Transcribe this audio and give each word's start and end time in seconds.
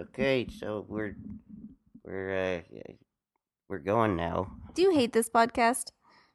Okay, 0.00 0.46
so 0.48 0.86
we're 0.88 1.14
we're 2.04 2.62
uh 2.64 2.92
we're 3.68 3.78
going 3.84 4.16
now. 4.16 4.50
Do 4.74 4.82
you 4.82 4.92
hate 4.92 5.12
this 5.12 5.28
podcast? 5.28 5.92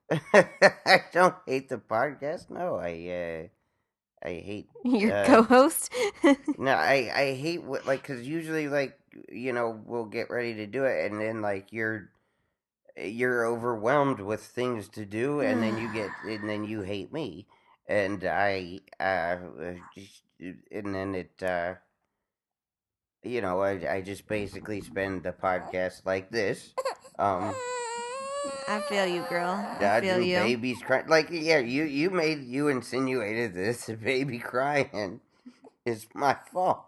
I 0.11 1.01
don't 1.11 1.35
hate 1.47 1.70
the 1.70 1.78
podcast. 1.78 2.49
No, 2.51 2.75
I 2.75 2.93
uh 3.09 4.28
I 4.28 4.33
hate 4.41 4.70
Your 4.86 5.13
Uh, 5.13 5.25
co-host? 5.25 5.91
no, 6.57 6.73
I 6.73 7.09
I 7.13 7.25
hate 7.33 7.63
what 7.63 7.87
like 7.87 8.03
cuz 8.03 8.28
usually 8.28 8.67
like 8.69 8.99
you 9.31 9.51
know 9.53 9.81
we'll 9.85 10.05
get 10.05 10.29
ready 10.29 10.53
to 10.55 10.67
do 10.67 10.85
it 10.85 11.09
and 11.09 11.19
then 11.19 11.41
like 11.41 11.73
you're 11.73 12.11
you're 12.97 13.45
overwhelmed 13.47 14.19
with 14.19 14.41
things 14.43 14.89
to 14.89 15.05
do 15.05 15.41
and 15.41 15.63
then 15.63 15.77
you 15.77 15.91
get 15.93 16.11
and 16.23 16.47
then 16.47 16.63
you 16.66 16.81
hate 16.81 17.11
me 17.11 17.47
and 17.88 18.23
I 18.23 18.81
uh 18.99 19.38
just, 19.95 20.23
and 20.71 20.93
then 20.93 21.16
it 21.16 21.41
uh 21.41 21.75
you 23.25 23.41
know 23.41 23.61
I 23.61 23.95
I 23.95 24.02
just 24.02 24.27
basically 24.27 24.81
spend 24.81 25.23
the 25.23 25.34
podcast 25.34 26.05
like 26.05 26.29
this 26.31 26.73
um 27.20 27.53
I 28.67 28.79
feel 28.81 29.05
you, 29.05 29.23
girl. 29.29 29.65
I 29.79 30.01
feel 30.01 30.20
you. 30.20 30.38
babies 30.38 30.81
crying. 30.81 31.07
Like, 31.07 31.29
yeah, 31.31 31.59
you 31.59 31.84
you 31.84 32.09
made 32.09 32.43
you 32.43 32.67
insinuated 32.67 33.53
this. 33.53 33.85
Baby 34.03 34.39
crying 34.39 35.21
is 35.85 36.07
my 36.13 36.38
fault. 36.51 36.85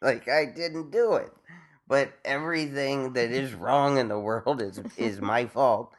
Like, 0.00 0.28
I 0.28 0.46
didn't 0.46 0.90
do 0.90 1.14
it. 1.14 1.32
But 1.88 2.12
everything 2.24 3.12
that 3.12 3.30
is 3.30 3.54
wrong 3.54 3.98
in 3.98 4.08
the 4.08 4.18
world 4.18 4.60
is 4.60 4.80
is 4.96 5.20
my 5.20 5.46
fault. 5.58 5.92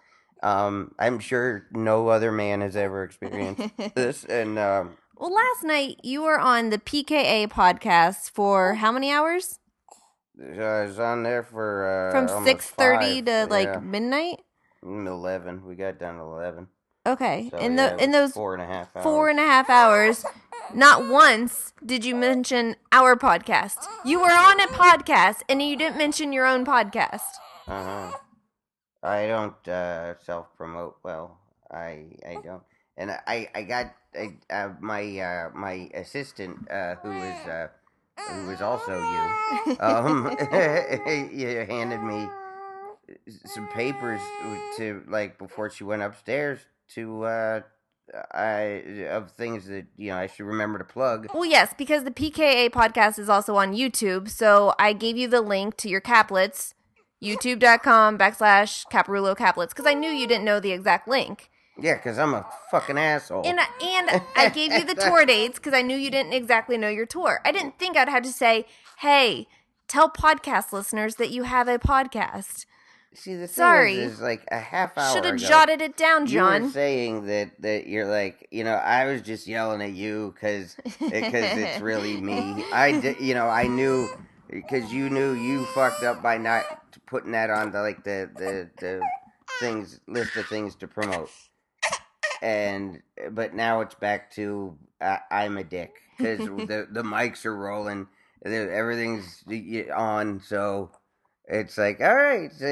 Um, 0.43 0.93
I'm 0.99 1.19
sure 1.19 1.65
no 1.71 2.09
other 2.09 2.31
man 2.31 2.61
has 2.61 2.75
ever 2.75 3.03
experienced 3.03 3.69
this, 3.95 4.23
and 4.25 4.59
um, 4.59 4.97
well, 5.19 5.33
last 5.33 5.63
night 5.63 5.99
you 6.03 6.21
were 6.21 6.39
on 6.39 6.69
the 6.69 6.77
PKA 6.77 7.47
podcast 7.49 8.29
for 8.31 8.75
how 8.75 8.91
many 8.91 9.11
hours? 9.11 9.59
I 10.39 10.83
was 10.85 10.99
on 10.99 11.23
there 11.23 11.43
for 11.43 12.11
uh, 12.13 12.27
From 12.27 12.43
six 12.45 12.69
thirty 12.69 13.21
to 13.23 13.47
like 13.49 13.67
Yeah, 13.67 13.79
midnight. 13.79 14.41
eleven. 14.83 15.65
We 15.65 15.75
got 15.75 15.97
done 15.99 16.15
at 16.17 16.21
eleven. 16.21 16.67
Okay, 17.05 17.49
So, 17.51 17.57
in 17.57 17.75
the 17.77 17.93
it 17.95 18.01
in 18.01 18.11
those 18.11 18.33
four 18.33 18.53
and 18.53 18.61
a 18.61 18.65
half 18.65 18.95
hours. 18.95 19.03
four 19.03 19.29
and 19.29 19.39
a 19.39 19.43
half 19.43 19.69
hours, 19.69 20.25
not 20.73 21.07
once 21.07 21.73
did 21.85 22.03
you 22.03 22.15
mention 22.15 22.75
our 22.91 23.15
podcast. 23.15 23.77
You 24.03 24.19
were 24.19 24.25
on 24.31 24.59
a 24.59 24.67
podcast 24.67 25.41
and 25.47 25.61
you 25.61 25.77
didn't 25.77 25.97
mention 25.97 26.33
your 26.33 26.45
own 26.45 26.65
podcast. 26.65 27.21
Uh 27.67 27.83
huh. 28.11 28.17
I 29.01 29.25
don't 29.27 29.67
uh, 29.67 30.15
self 30.19 30.47
promote 30.57 30.97
well. 31.03 31.39
I 31.71 32.07
I 32.27 32.37
don't, 32.43 32.63
and 32.97 33.11
I 33.11 33.49
I 33.53 33.63
got 33.63 33.93
I, 34.15 34.37
uh, 34.49 34.69
my 34.79 35.19
uh, 35.19 35.49
my 35.53 35.89
assistant 35.93 36.69
uh, 36.69 36.95
who 36.95 37.11
is 37.11 37.47
uh, 37.47 37.67
who 38.29 38.49
is 38.49 38.61
also 38.61 38.97
you. 38.97 39.27
Um, 39.79 40.35
you 41.31 41.65
handed 41.67 42.01
me 42.01 42.27
some 43.45 43.67
papers 43.69 44.21
to 44.77 45.03
like 45.07 45.37
before 45.37 45.69
she 45.69 45.83
went 45.83 46.01
upstairs 46.01 46.59
to 46.95 47.23
uh, 47.23 47.61
I 48.31 49.05
of 49.09 49.31
things 49.31 49.67
that 49.67 49.85
you 49.97 50.11
know 50.11 50.17
I 50.17 50.27
should 50.27 50.45
remember 50.45 50.79
to 50.79 50.85
plug. 50.85 51.27
Well, 51.33 51.45
yes, 51.45 51.73
because 51.77 52.03
the 52.03 52.11
PKA 52.11 52.69
podcast 52.69 53.19
is 53.19 53.29
also 53.29 53.55
on 53.55 53.73
YouTube. 53.73 54.29
So 54.29 54.73
I 54.79 54.93
gave 54.93 55.17
you 55.17 55.27
the 55.27 55.41
link 55.41 55.77
to 55.77 55.89
your 55.89 56.01
caplets, 56.01 56.73
youtube.com 57.21 58.17
backslash 58.17 58.85
Caparulo 58.91 59.35
caplets, 59.35 59.69
because 59.69 59.85
I 59.85 59.93
knew 59.93 60.09
you 60.09 60.27
didn't 60.27 60.45
know 60.45 60.59
the 60.59 60.71
exact 60.71 61.07
link. 61.07 61.49
Yeah, 61.79 61.95
because 61.95 62.17
I'm 62.17 62.33
a 62.33 62.45
fucking 62.71 62.97
asshole. 62.97 63.45
And, 63.45 63.59
I- 63.59 63.67
and 63.81 64.21
I 64.35 64.49
gave 64.49 64.73
you 64.73 64.83
the 64.83 64.95
tour 65.01 65.25
dates 65.25 65.59
because 65.59 65.73
I 65.73 65.81
knew 65.81 65.95
you 65.95 66.09
didn't 66.11 66.33
exactly 66.33 66.77
know 66.77 66.89
your 66.89 67.05
tour. 67.05 67.39
I 67.45 67.51
didn't 67.51 67.77
think 67.77 67.97
I'd 67.97 68.09
have 68.09 68.23
to 68.23 68.31
say, 68.31 68.65
hey, 68.99 69.47
tell 69.87 70.09
podcast 70.09 70.71
listeners 70.73 71.15
that 71.15 71.29
you 71.29 71.43
have 71.43 71.67
a 71.67 71.77
podcast. 71.77 72.65
See, 73.13 73.33
the 73.33 73.47
thing 73.47 73.55
Sorry. 73.55 73.95
is, 73.95 74.13
is 74.13 74.21
like 74.21 74.43
a 74.51 74.59
half 74.59 74.95
hour 74.97 75.13
Should 75.13 75.25
have 75.25 75.37
jotted 75.37 75.81
it 75.81 75.97
down, 75.97 76.27
John. 76.27 76.61
You 76.61 76.67
were 76.67 76.73
saying 76.73 77.25
that 77.25 77.59
that 77.61 77.87
you're 77.87 78.05
like, 78.05 78.47
you 78.51 78.63
know, 78.63 78.75
I 78.75 79.05
was 79.05 79.23
just 79.23 79.47
yelling 79.47 79.81
at 79.81 79.93
you 79.93 80.33
because 80.35 80.75
eh, 80.85 80.85
it's 81.01 81.81
really 81.81 82.21
me. 82.21 82.63
I 82.71 82.91
did, 83.01 83.19
you 83.19 83.33
know, 83.33 83.47
I 83.47 83.67
knew 83.67 84.07
because 84.49 84.93
you 84.93 85.09
knew 85.09 85.33
you 85.33 85.65
fucked 85.67 86.03
up 86.03 86.21
by 86.21 86.37
not 86.37 86.63
putting 87.07 87.31
that 87.31 87.49
on 87.49 87.71
the 87.71 87.81
like 87.81 88.03
the 88.03 88.29
the 88.35 88.69
the 88.79 89.01
things 89.59 89.99
list 90.07 90.35
of 90.35 90.45
things 90.47 90.75
to 90.75 90.87
promote. 90.87 91.31
And 92.41 93.01
but 93.31 93.53
now 93.53 93.81
it's 93.81 93.95
back 93.95 94.31
to 94.35 94.77
uh, 95.01 95.17
I'm 95.31 95.57
a 95.57 95.63
dick 95.63 95.95
because 96.17 96.39
the 96.67 96.87
the 96.91 97.03
mics 97.03 97.45
are 97.45 97.55
rolling, 97.55 98.07
the- 98.43 98.71
everything's 98.71 99.43
on, 99.95 100.41
so. 100.41 100.91
It's 101.49 101.77
like, 101.77 102.01
all 102.01 102.13
right, 102.13 102.51
uh, 102.61 102.65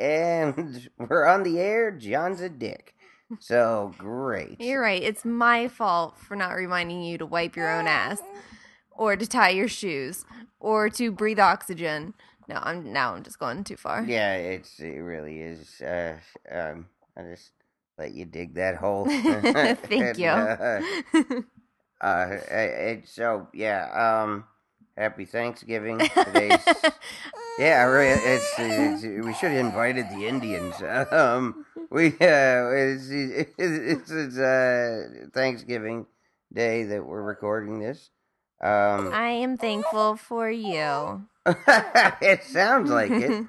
and 0.00 0.88
we're 1.08 1.26
on 1.26 1.42
the 1.42 1.58
air. 1.58 1.90
John's 1.90 2.40
a 2.40 2.48
dick. 2.48 2.94
So 3.40 3.92
great. 3.98 4.60
You're 4.60 4.80
right. 4.80 5.02
It's 5.02 5.24
my 5.24 5.66
fault 5.66 6.16
for 6.16 6.36
not 6.36 6.52
reminding 6.52 7.02
you 7.02 7.18
to 7.18 7.26
wipe 7.26 7.56
your 7.56 7.68
own 7.68 7.88
ass 7.88 8.22
or 8.92 9.16
to 9.16 9.26
tie 9.26 9.48
your 9.48 9.66
shoes 9.66 10.24
or 10.60 10.88
to 10.90 11.10
breathe 11.10 11.40
oxygen. 11.40 12.14
No, 12.48 12.60
I'm 12.62 12.92
now 12.92 13.14
I'm 13.16 13.24
just 13.24 13.40
going 13.40 13.64
too 13.64 13.76
far. 13.76 14.04
Yeah, 14.04 14.34
it's 14.36 14.78
it 14.78 14.98
really 15.00 15.40
is. 15.40 15.80
Uh, 15.80 16.18
um, 16.48 16.86
I 17.16 17.22
just 17.22 17.50
let 17.98 18.14
you 18.14 18.24
dig 18.24 18.54
that 18.54 18.76
hole. 18.76 19.06
Thank 19.08 19.90
And, 19.90 20.18
you. 20.18 20.28
Uh, 20.28 20.80
uh, 22.00 22.26
it, 22.50 23.08
so 23.08 23.48
yeah. 23.52 24.22
Um, 24.22 24.44
happy 24.96 25.24
Thanksgiving. 25.24 25.98
Today's 25.98 26.64
yeah. 27.58 27.84
Really, 27.84 28.20
it's, 28.22 28.54
it's 28.58 29.24
we 29.24 29.32
should 29.34 29.52
have 29.52 29.64
invited 29.66 30.06
the 30.10 30.26
Indians. 30.26 30.74
Um, 31.10 31.64
we 31.90 32.08
uh, 32.08 32.70
it's 32.70 33.08
it's, 33.10 33.52
it's, 33.58 34.10
it's 34.10 34.38
uh 34.38 35.28
Thanksgiving 35.32 36.06
Day 36.52 36.84
that 36.84 37.04
we're 37.04 37.22
recording 37.22 37.80
this. 37.80 38.10
Um, 38.60 39.12
I 39.12 39.28
am 39.28 39.58
thankful 39.58 40.16
for 40.16 40.50
you. 40.50 41.26
it 41.46 42.42
sounds 42.44 42.90
like 42.90 43.10
it. 43.10 43.46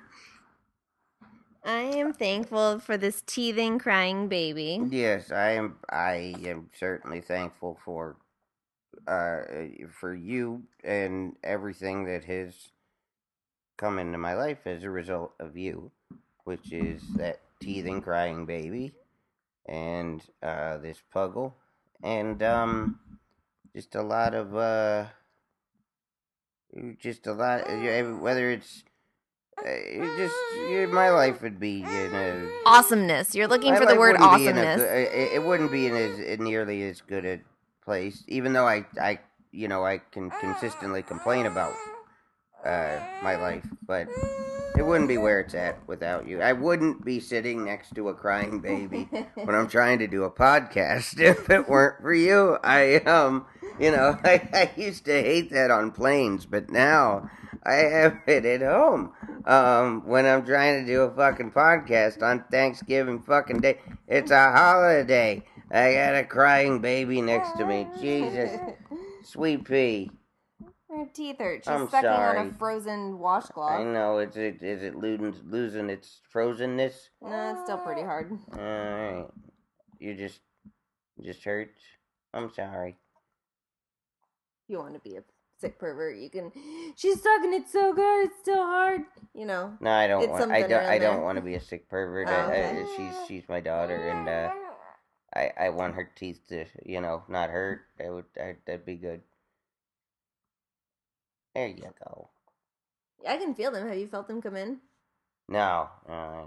I 1.68 1.82
am 1.82 2.14
thankful 2.14 2.80
for 2.80 2.96
this 2.96 3.22
teething, 3.28 3.78
crying 3.78 4.30
baby. 4.30 4.80
Yes, 4.90 5.34
I 5.34 5.52
am. 5.52 5.76
I 5.90 6.34
am 6.46 6.70
certainly 6.74 7.20
thankful 7.20 7.78
for 7.84 8.16
uh 9.06 9.42
for 9.92 10.16
you 10.16 10.64
and 10.84 11.36
everything 11.44 12.06
that 12.06 12.24
has 12.24 12.72
come 13.78 14.00
into 14.00 14.18
my 14.18 14.34
life 14.34 14.66
as 14.66 14.84
a 14.84 14.90
result 14.90 15.34
of 15.42 15.58
you, 15.58 15.92
which 16.46 16.72
is 16.72 17.04
that 17.18 17.42
teething, 17.60 18.02
crying 18.02 18.46
baby, 18.46 18.94
and 19.66 20.22
uh 20.42 20.78
this 20.78 21.04
puggle, 21.14 21.54
and 22.02 22.42
um, 22.44 22.98
just 23.76 23.94
a 23.96 24.02
lot 24.02 24.34
of 24.34 24.56
uh, 24.56 25.08
just 26.98 27.28
a 27.28 27.34
lot. 27.34 27.68
Whether 27.68 28.52
it's 28.52 28.84
uh, 28.86 28.87
it 29.66 30.18
just 30.18 30.92
my 30.94 31.10
life 31.10 31.42
would 31.42 31.60
be 31.60 31.82
in 31.82 32.16
a 32.16 32.50
Awesomeness. 32.66 33.34
You're 33.36 33.48
looking 33.48 33.76
for 33.76 33.86
the 33.86 33.96
word 33.96 34.20
wouldn't 34.20 34.38
be 34.38 34.48
in 34.48 34.58
a 34.58 34.62
awesomeness. 34.62 34.82
it, 35.34 35.44
wouldn't 35.44 35.72
be 35.72 35.88
in 35.88 35.96
as 35.96 36.40
nearly 36.40 36.84
as 36.84 37.02
good 37.02 37.26
a 37.26 37.40
place, 37.84 38.24
even 38.28 38.54
though 38.54 38.68
I, 38.68 38.86
I, 39.02 39.20
you 39.52 39.68
know, 39.68 39.86
I 39.86 40.00
can 40.00 40.30
consistently 40.30 41.02
complain 41.02 41.46
about 41.46 41.74
uh, 42.66 43.00
my 43.24 43.36
life, 43.36 43.66
but 43.86 44.08
it 44.78 44.86
wouldn't 44.86 45.08
be 45.08 45.18
where 45.18 45.40
it's 45.40 45.56
at 45.56 45.86
without 45.88 46.28
you. 46.28 46.42
I 46.42 46.54
wouldn't 46.54 47.04
be 47.04 47.20
sitting 47.20 47.66
next 47.66 47.96
to 47.96 48.10
a 48.10 48.14
crying 48.14 48.60
baby 48.60 49.10
when 49.34 49.56
I'm 49.56 49.68
trying 49.68 50.00
to 50.00 50.08
do 50.08 50.24
a 50.24 50.32
podcast 50.32 51.20
if 51.20 51.50
it 51.50 51.68
weren't 51.68 52.02
for 52.02 52.14
you. 52.14 52.58
I, 52.64 52.98
um, 52.98 53.46
you 53.80 53.92
know, 53.92 54.20
I, 54.24 54.48
I 54.54 54.72
used 54.80 55.06
to 55.06 55.14
hate 55.14 55.52
that 55.52 55.72
on 55.72 55.92
planes, 55.92 56.46
but 56.46 56.70
now 56.70 57.30
I 57.64 57.76
have 57.76 58.20
it 58.28 58.46
at 58.46 58.62
home. 58.62 59.14
Um, 59.46 60.06
when 60.06 60.26
I'm 60.26 60.46
trying 60.46 60.86
to 60.86 60.92
do 60.92 61.02
a 61.02 61.16
fucking 61.16 61.52
podcast 61.52 62.22
on 62.22 62.44
Thanksgiving 62.52 63.22
fucking 63.22 63.62
day, 63.62 63.80
it's 64.08 64.32
a 64.32 64.52
holiday. 64.52 65.44
I 65.72 65.94
got 65.94 66.16
a 66.16 66.24
crying 66.24 66.80
baby 66.80 67.22
next 67.22 67.58
to 67.58 67.66
me. 67.66 67.88
Jesus, 68.00 68.52
sweet 69.24 69.66
pea. 69.66 70.12
Her 70.98 71.06
teeth 71.14 71.38
hurt. 71.40 71.64
She's 71.64 71.68
I'm 71.68 71.90
sucking 71.90 72.10
on 72.10 72.36
sorry. 72.36 72.50
a 72.50 72.54
frozen 72.54 73.20
washcloth. 73.20 73.82
I 73.82 73.84
know. 73.84 74.20
Is 74.20 74.36
it 74.38 74.62
is 74.64 74.84
it 74.84 74.96
losing 74.96 75.36
losing 75.50 75.90
its 75.90 76.22
frozenness? 76.34 77.10
No, 77.22 77.52
it's 77.54 77.64
still 77.64 77.78
pretty 77.80 78.02
hard. 78.02 78.32
All 78.54 78.60
right, 78.60 79.28
you 80.00 80.16
just 80.16 80.42
just 81.24 81.44
hurts. 81.44 81.82
I'm 82.34 82.52
sorry. 82.54 82.98
you 84.68 84.80
want 84.80 84.94
to 84.96 85.00
be 85.00 85.16
a 85.18 85.24
sick 85.60 85.80
pervert, 85.80 86.18
you 86.18 86.30
can. 86.30 86.52
She's 86.96 87.22
sucking 87.22 87.54
it 87.54 87.70
so 87.70 87.94
good, 87.94 88.26
it's 88.28 88.40
still 88.42 88.66
hard. 88.66 89.02
You 89.34 89.46
know. 89.46 89.78
No, 89.80 89.92
I 89.92 90.08
don't 90.08 90.30
want. 90.30 90.52
I 90.52 90.64
don't. 90.64 90.86
I 90.86 90.98
don't 91.00 91.24
want 91.24 91.38
to 91.38 91.42
be 91.44 91.56
a 91.56 91.62
sick 91.62 91.90
pervert. 91.90 92.28
Oh, 92.30 92.48
okay. 92.48 92.84
I, 92.84 92.96
she's 92.96 93.28
she's 93.28 93.50
my 93.50 93.60
daughter, 93.60 93.96
and 93.96 94.28
uh, 94.30 94.52
I 95.36 95.52
I 95.68 95.70
want 95.70 95.96
her 95.96 96.10
teeth 96.16 96.42
to 96.50 96.66
you 96.86 97.02
know 97.02 97.24
not 97.30 97.50
hurt. 97.50 97.82
That 98.00 98.12
would 98.14 98.26
that, 98.36 98.58
that'd 98.66 98.86
be 98.86 98.96
good. 98.96 99.22
There 101.58 101.68
you 101.70 101.90
go. 102.06 102.30
I 103.28 103.38
can 103.38 103.56
feel 103.56 103.72
them. 103.72 103.88
Have 103.88 103.98
you 103.98 104.06
felt 104.06 104.28
them 104.28 104.44
come 104.44 104.56
in? 104.56 104.78
No, 105.50 105.90
uh, 106.08 106.44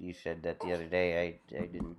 you 0.00 0.14
said 0.14 0.42
that 0.44 0.58
the 0.60 0.72
other 0.72 0.86
day. 0.86 1.38
I 1.52 1.54
I 1.54 1.66
didn't. 1.66 1.96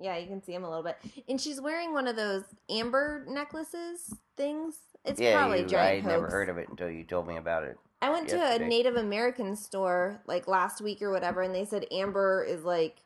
Yeah, 0.00 0.16
you 0.16 0.26
can 0.26 0.42
see 0.42 0.50
them 0.50 0.64
a 0.64 0.68
little 0.68 0.82
bit. 0.82 0.98
And 1.28 1.40
she's 1.40 1.60
wearing 1.60 1.92
one 1.92 2.08
of 2.08 2.16
those 2.16 2.42
amber 2.68 3.24
necklaces 3.28 4.12
things. 4.36 4.74
It's 5.04 5.20
yeah, 5.20 5.36
probably 5.36 5.60
you, 5.60 5.66
giant 5.66 6.04
I 6.04 6.08
never 6.08 6.28
heard 6.28 6.48
of 6.48 6.58
it 6.58 6.68
until 6.68 6.90
you 6.90 7.04
told 7.04 7.28
me 7.28 7.36
about 7.36 7.62
it. 7.62 7.78
I 8.02 8.10
went 8.10 8.28
to 8.30 8.54
a. 8.54 8.58
Native 8.58 8.96
American 8.96 9.54
store 9.54 10.20
like 10.26 10.48
last 10.48 10.80
week 10.80 11.02
or 11.02 11.12
whatever, 11.12 11.42
and 11.42 11.54
they 11.54 11.64
said 11.64 11.86
amber 11.92 12.42
is 12.42 12.64
like, 12.64 13.04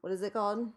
what 0.00 0.14
is 0.14 0.22
it 0.22 0.32
called? 0.32 0.70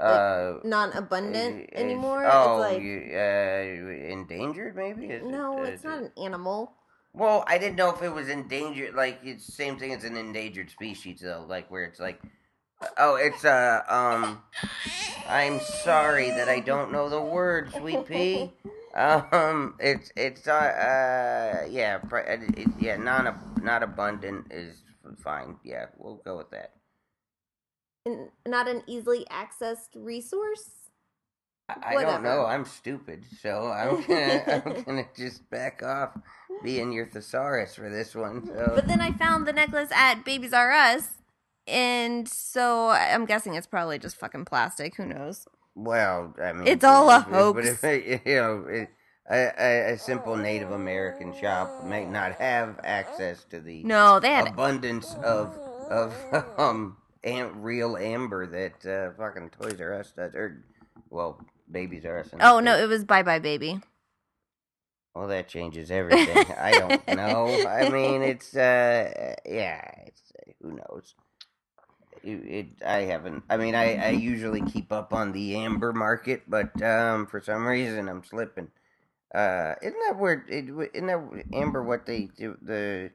Uh, 0.00 0.60
Not 0.64 0.96
abundant 0.96 1.68
is- 1.68 1.68
anymore. 1.74 2.24
Oh, 2.26 2.62
it's 2.62 2.72
like 2.72 2.82
you, 2.82 3.10
uh, 3.14 4.12
endangered 4.12 4.74
maybe? 4.74 5.06
Is 5.06 5.26
no, 5.26 5.58
uh, 5.58 5.64
it's 5.64 5.84
not 5.84 5.98
an 5.98 6.12
animal. 6.16 6.72
Well, 7.12 7.44
I 7.46 7.58
didn't 7.58 7.76
know 7.76 7.90
if 7.90 8.02
it 8.02 8.08
was 8.08 8.28
endangered. 8.28 8.94
Like 8.94 9.20
it's 9.22 9.46
the 9.46 9.52
same 9.52 9.78
thing 9.78 9.92
as 9.92 10.04
an 10.04 10.16
endangered 10.16 10.70
species, 10.70 11.20
though. 11.20 11.44
Like 11.46 11.70
where 11.70 11.84
it's 11.84 12.00
like, 12.00 12.20
oh, 12.98 13.16
it's 13.16 13.44
uh, 13.44 13.82
um, 13.88 14.42
I'm 15.28 15.60
sorry 15.60 16.30
that 16.30 16.48
I 16.48 16.60
don't 16.60 16.92
know 16.92 17.08
the 17.08 17.20
word, 17.20 17.72
sweet 17.72 18.06
pea. 18.06 18.52
Um, 18.92 19.76
it's 19.78 20.10
it's 20.16 20.48
uh, 20.48 20.52
uh 20.52 21.66
yeah, 21.70 22.00
uh, 22.12 22.16
it, 22.16 22.66
yeah, 22.80 22.96
non 22.96 23.38
not 23.62 23.84
abundant 23.84 24.50
is 24.50 24.82
fine. 25.22 25.58
Yeah, 25.62 25.86
we'll 25.96 26.16
go 26.16 26.38
with 26.38 26.50
that. 26.50 26.72
Not 28.46 28.68
an 28.68 28.82
easily 28.86 29.26
accessed 29.30 29.90
resource. 29.94 30.70
I, 31.68 31.96
I 31.96 32.02
don't 32.02 32.22
know. 32.22 32.44
I'm 32.46 32.64
stupid, 32.64 33.24
so 33.40 33.68
I'm 33.68 34.02
gonna 34.08 34.62
I'm 34.66 34.82
gonna 34.82 35.06
just 35.16 35.48
back 35.50 35.82
off 35.82 36.16
being 36.64 36.92
your 36.92 37.06
thesaurus 37.06 37.74
for 37.76 37.88
this 37.88 38.14
one. 38.14 38.46
So. 38.46 38.72
But 38.74 38.88
then 38.88 39.00
I 39.00 39.12
found 39.12 39.46
the 39.46 39.52
necklace 39.52 39.90
at 39.92 40.24
Babies 40.24 40.52
R 40.52 40.72
Us, 40.72 41.08
and 41.68 42.28
so 42.28 42.88
I'm 42.88 43.24
guessing 43.26 43.54
it's 43.54 43.68
probably 43.68 43.98
just 43.98 44.16
fucking 44.16 44.46
plastic. 44.46 44.96
Who 44.96 45.06
knows? 45.06 45.46
Well, 45.76 46.34
I 46.42 46.52
mean, 46.52 46.66
It's 46.66 46.82
all 46.84 47.08
a 47.08 47.20
hoax. 47.30 47.78
But 47.80 47.94
if 47.94 48.26
you 48.26 48.34
know, 48.34 48.64
it, 48.68 48.88
a, 49.30 49.52
a, 49.56 49.92
a 49.92 49.98
simple 49.98 50.36
Native 50.36 50.72
American 50.72 51.32
shop 51.38 51.84
may 51.84 52.04
not 52.04 52.32
have 52.32 52.80
access 52.82 53.44
to 53.50 53.60
the 53.60 53.84
No, 53.84 54.18
they 54.18 54.30
had. 54.30 54.48
abundance 54.48 55.14
of 55.22 55.54
of 55.88 56.14
um 56.58 56.96
am, 57.24 57.62
real 57.62 57.96
amber 57.96 58.46
that 58.46 58.86
uh, 58.86 59.12
fucking 59.16 59.50
Toys 59.50 59.80
R 59.80 59.94
Us 59.94 60.12
does, 60.16 60.34
or 60.34 60.64
well, 61.10 61.40
Babies 61.70 62.04
R 62.04 62.20
Us. 62.20 62.30
Oh 62.40 62.60
no, 62.60 62.76
it 62.76 62.88
was 62.88 63.04
Buy 63.04 63.22
Buy 63.22 63.38
Baby. 63.38 63.80
Well, 65.14 65.28
that 65.28 65.48
changes 65.48 65.90
everything. 65.90 66.46
I 66.58 66.72
don't 66.72 67.08
know. 67.08 67.66
I 67.66 67.88
mean, 67.88 68.22
it's 68.22 68.54
uh, 68.56 69.34
yeah, 69.44 69.90
it's 70.06 70.32
who 70.62 70.72
knows. 70.72 71.14
It, 72.22 72.28
it, 72.30 72.66
I 72.86 73.00
haven't. 73.00 73.44
I 73.48 73.56
mean, 73.56 73.74
I, 73.74 73.96
I 73.96 74.10
usually 74.10 74.60
keep 74.60 74.92
up 74.92 75.12
on 75.12 75.32
the 75.32 75.56
amber 75.56 75.92
market, 75.92 76.42
but 76.46 76.80
um, 76.82 77.26
for 77.26 77.40
some 77.40 77.66
reason 77.66 78.08
I'm 78.08 78.22
slipping. 78.24 78.68
Uh, 79.34 79.74
isn't 79.80 79.98
that 80.06 80.18
where? 80.18 80.44
It, 80.48 80.68
isn't 80.94 81.06
that 81.06 81.44
amber 81.52 81.82
what 81.82 82.06
they 82.06 82.28
do? 82.36 82.56
The 82.60 83.10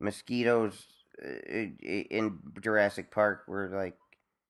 mosquitoes 0.00 0.74
uh, 0.74 0.99
in 1.22 2.38
Jurassic 2.60 3.10
Park 3.10 3.44
were 3.46 3.68
like 3.74 3.96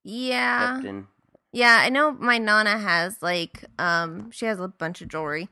Yeah, 0.05 0.81
in. 0.81 1.07
yeah. 1.53 1.79
I 1.81 1.89
know 1.89 2.13
my 2.13 2.39
nana 2.39 2.79
has 2.79 3.23
like 3.23 3.65
um, 3.79 4.31
she 4.31 4.47
has 4.47 4.61
a 4.61 4.69
bunch 4.69 5.01
of 5.03 5.09
jewelry, 5.09 5.49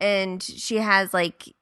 and 0.00 0.42
she 0.42 0.76
has 0.76 1.12
like 1.14 1.54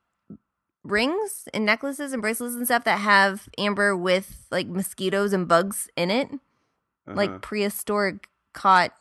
rings 0.85 1.49
and 1.53 1.67
necklaces 1.67 2.13
and 2.13 2.23
bracelets 2.23 2.55
and 2.55 2.65
stuff 2.67 2.85
that 2.85 2.99
have 3.01 3.49
amber 3.59 3.97
with 3.97 4.47
like 4.51 4.67
mosquitoes 4.67 5.33
and 5.33 5.47
bugs 5.49 5.89
in 5.97 6.11
it, 6.11 6.29
like 7.07 7.31
Mhm. 7.31 7.43
prehistoric 7.43 8.29
caught 8.55 8.93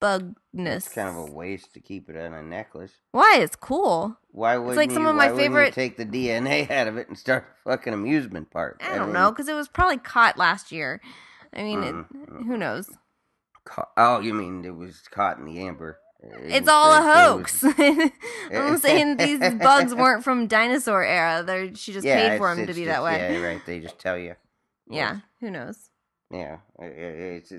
bugness. 0.00 0.86
It's 0.86 0.94
kind 0.94 1.08
of 1.08 1.16
a 1.28 1.32
waste 1.32 1.74
to 1.74 1.80
keep 1.80 2.08
it 2.08 2.16
on 2.16 2.34
a 2.34 2.42
necklace. 2.42 2.92
Why? 3.12 3.38
It's 3.40 3.56
cool. 3.56 4.16
Why 4.30 4.56
would 4.56 4.76
like 4.76 4.90
you, 4.90 4.94
some 4.94 5.06
of 5.06 5.14
my 5.16 5.28
favorite- 5.34 5.72
take 5.74 5.96
the 5.96 6.06
DNA 6.06 6.70
out 6.70 6.86
of 6.88 6.96
it 6.96 7.08
and 7.08 7.18
start 7.18 7.44
a 7.64 7.70
fucking 7.70 7.92
amusement 7.94 8.50
park? 8.50 8.80
I 8.84 8.96
don't 8.96 9.06
mean, 9.06 9.14
know 9.14 9.30
because 9.30 9.48
it 9.48 9.54
was 9.54 9.68
probably 9.68 9.98
caught 9.98 10.36
last 10.38 10.70
year. 10.72 11.00
I 11.54 11.62
mean, 11.62 11.80
Mm, 11.80 12.00
it, 12.40 12.46
who 12.46 12.56
knows? 12.56 12.90
ca- 13.64 13.88
oh, 13.96 14.20
you 14.20 14.34
mean 14.34 14.64
it 14.64 14.74
was 14.76 15.00
caught 15.10 15.38
in 15.38 15.44
the 15.46 15.60
amber? 15.66 15.98
It's 16.42 16.68
all 16.68 16.92
a 16.92 17.02
hoax. 17.02 17.62
was- 17.62 17.74
I'm 18.52 18.78
saying 18.78 19.16
these 19.18 19.38
bugs 19.54 19.94
weren't 19.94 20.24
from 20.24 20.46
dinosaur 20.48 21.04
era. 21.04 21.42
They're, 21.44 21.74
she 21.74 21.92
just 21.92 22.04
yeah, 22.06 22.30
paid 22.30 22.38
for 22.38 22.54
them 22.54 22.66
to 22.66 22.72
be 22.74 22.80
just- 22.84 22.88
that 22.88 23.02
way. 23.04 23.16
Yeah, 23.34 23.40
right. 23.46 23.60
They 23.64 23.80
just 23.80 23.98
tell 23.98 24.18
you. 24.18 24.34
Yeah, 24.88 25.18
who 25.40 25.50
knows? 25.50 25.90
Yeah, 26.30 26.58
it's 26.78 27.50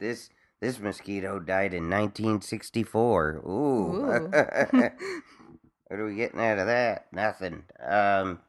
this 0.00 0.30
this 0.60 0.78
mosquito 0.78 1.38
died 1.40 1.74
in 1.74 1.88
1964. 1.88 3.42
Ooh. 3.46 3.94
Ooh. 3.94 4.28
what 4.30 6.00
are 6.00 6.06
we 6.06 6.16
getting 6.16 6.40
out 6.40 6.58
of 6.58 6.66
that? 6.66 7.06
Nothing. 7.12 7.64
Um. 7.84 8.40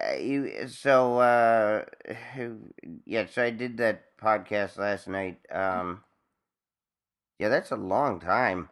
uh, 0.00 0.14
you 0.16 0.68
so 0.68 1.18
uh 1.18 1.84
yeah 3.06 3.26
so 3.26 3.42
I 3.42 3.50
did 3.50 3.78
that 3.78 4.16
podcast 4.20 4.78
last 4.78 5.08
night 5.08 5.38
um 5.50 6.02
yeah 7.38 7.48
that's 7.48 7.70
a 7.70 7.76
long 7.76 8.20
time 8.20 8.68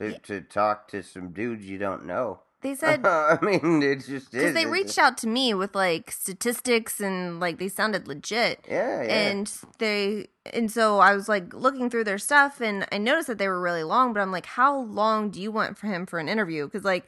to 0.00 0.12
Yeah. 0.12 0.18
to 0.24 0.40
talk 0.42 0.88
to 0.88 1.02
some 1.02 1.32
dudes 1.32 1.66
you 1.66 1.78
don't 1.78 2.06
know 2.06 2.42
They 2.60 2.74
said 2.82 3.06
I 3.06 3.38
mean 3.42 3.82
it's 3.82 4.06
just 4.06 4.30
because 4.32 4.54
they 4.54 4.66
reached 4.66 4.86
just- 4.96 4.98
out 4.98 5.16
to 5.18 5.28
me 5.28 5.54
with 5.54 5.74
like 5.74 6.10
statistics 6.10 7.00
and 7.00 7.38
like 7.40 7.58
they 7.58 7.68
sounded 7.68 8.08
legit. 8.08 8.64
yeah 8.68 9.02
yeah 9.02 9.08
And 9.30 9.52
they 9.78 10.28
and 10.52 10.70
so 10.70 10.98
I 10.98 11.14
was 11.14 11.28
like 11.28 11.52
looking 11.54 11.88
through 11.90 12.04
their 12.04 12.18
stuff 12.18 12.60
and 12.60 12.86
I 12.90 12.98
noticed 12.98 13.28
that 13.28 13.38
they 13.38 13.48
were 13.48 13.60
really 13.60 13.84
long, 13.84 14.12
but 14.12 14.20
I'm 14.20 14.32
like, 14.32 14.46
how 14.46 14.80
long 14.80 15.30
do 15.30 15.40
you 15.40 15.52
want 15.52 15.78
for 15.78 15.86
him 15.86 16.06
for 16.06 16.18
an 16.18 16.28
interview? 16.28 16.64
Because 16.66 16.84
like 16.84 17.06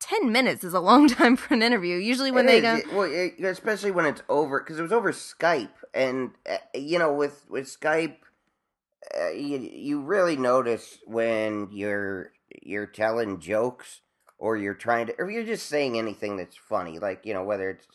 ten 0.00 0.32
minutes 0.32 0.64
is 0.64 0.74
a 0.74 0.80
long 0.80 1.08
time 1.18 1.36
for 1.36 1.54
an 1.54 1.62
interview. 1.62 1.96
Usually 1.96 2.30
when 2.32 2.46
It 2.48 2.60
they 2.62 2.68
is, 2.78 2.82
go, 2.84 2.96
well, 2.98 3.10
it- 3.12 3.40
especially 3.44 3.92
when 3.92 4.04
it's 4.06 4.22
over, 4.28 4.60
because 4.60 4.78
it 4.78 4.82
was 4.82 4.92
over 4.92 5.12
Skype, 5.12 5.70
and 5.94 6.32
uh, 6.50 6.56
you 6.74 6.98
know, 6.98 7.12
with 7.12 7.44
with 7.48 7.66
Skype, 7.66 8.16
uh, 9.18 9.30
you 9.30 9.58
you 9.58 10.02
really 10.02 10.36
notice 10.36 10.98
when 11.06 11.68
you're 11.70 12.32
you're 12.62 12.86
telling 12.86 13.38
jokes 13.40 14.00
or 14.42 14.56
you're 14.56 14.74
trying 14.74 15.06
to, 15.06 15.14
or 15.20 15.30
you're 15.30 15.44
just 15.44 15.68
saying 15.68 15.96
anything 15.96 16.36
that's 16.36 16.56
funny, 16.56 16.98
like 16.98 17.24
you 17.24 17.32
know, 17.32 17.44
whether 17.44 17.70
it's 17.70 17.86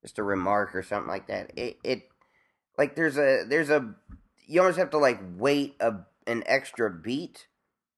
just 0.00 0.20
a 0.20 0.22
remark 0.22 0.76
or 0.76 0.82
something 0.82 1.08
like 1.08 1.26
that. 1.26 1.50
It 1.56 1.76
it 1.82 2.08
like 2.78 2.94
there's 2.94 3.18
a 3.18 3.44
there's 3.48 3.68
a 3.68 3.94
you 4.46 4.60
almost 4.60 4.78
have 4.78 4.90
to 4.90 4.98
like 4.98 5.18
wait 5.36 5.74
a 5.80 5.94
an 6.28 6.44
extra 6.46 6.88
beat 6.88 7.48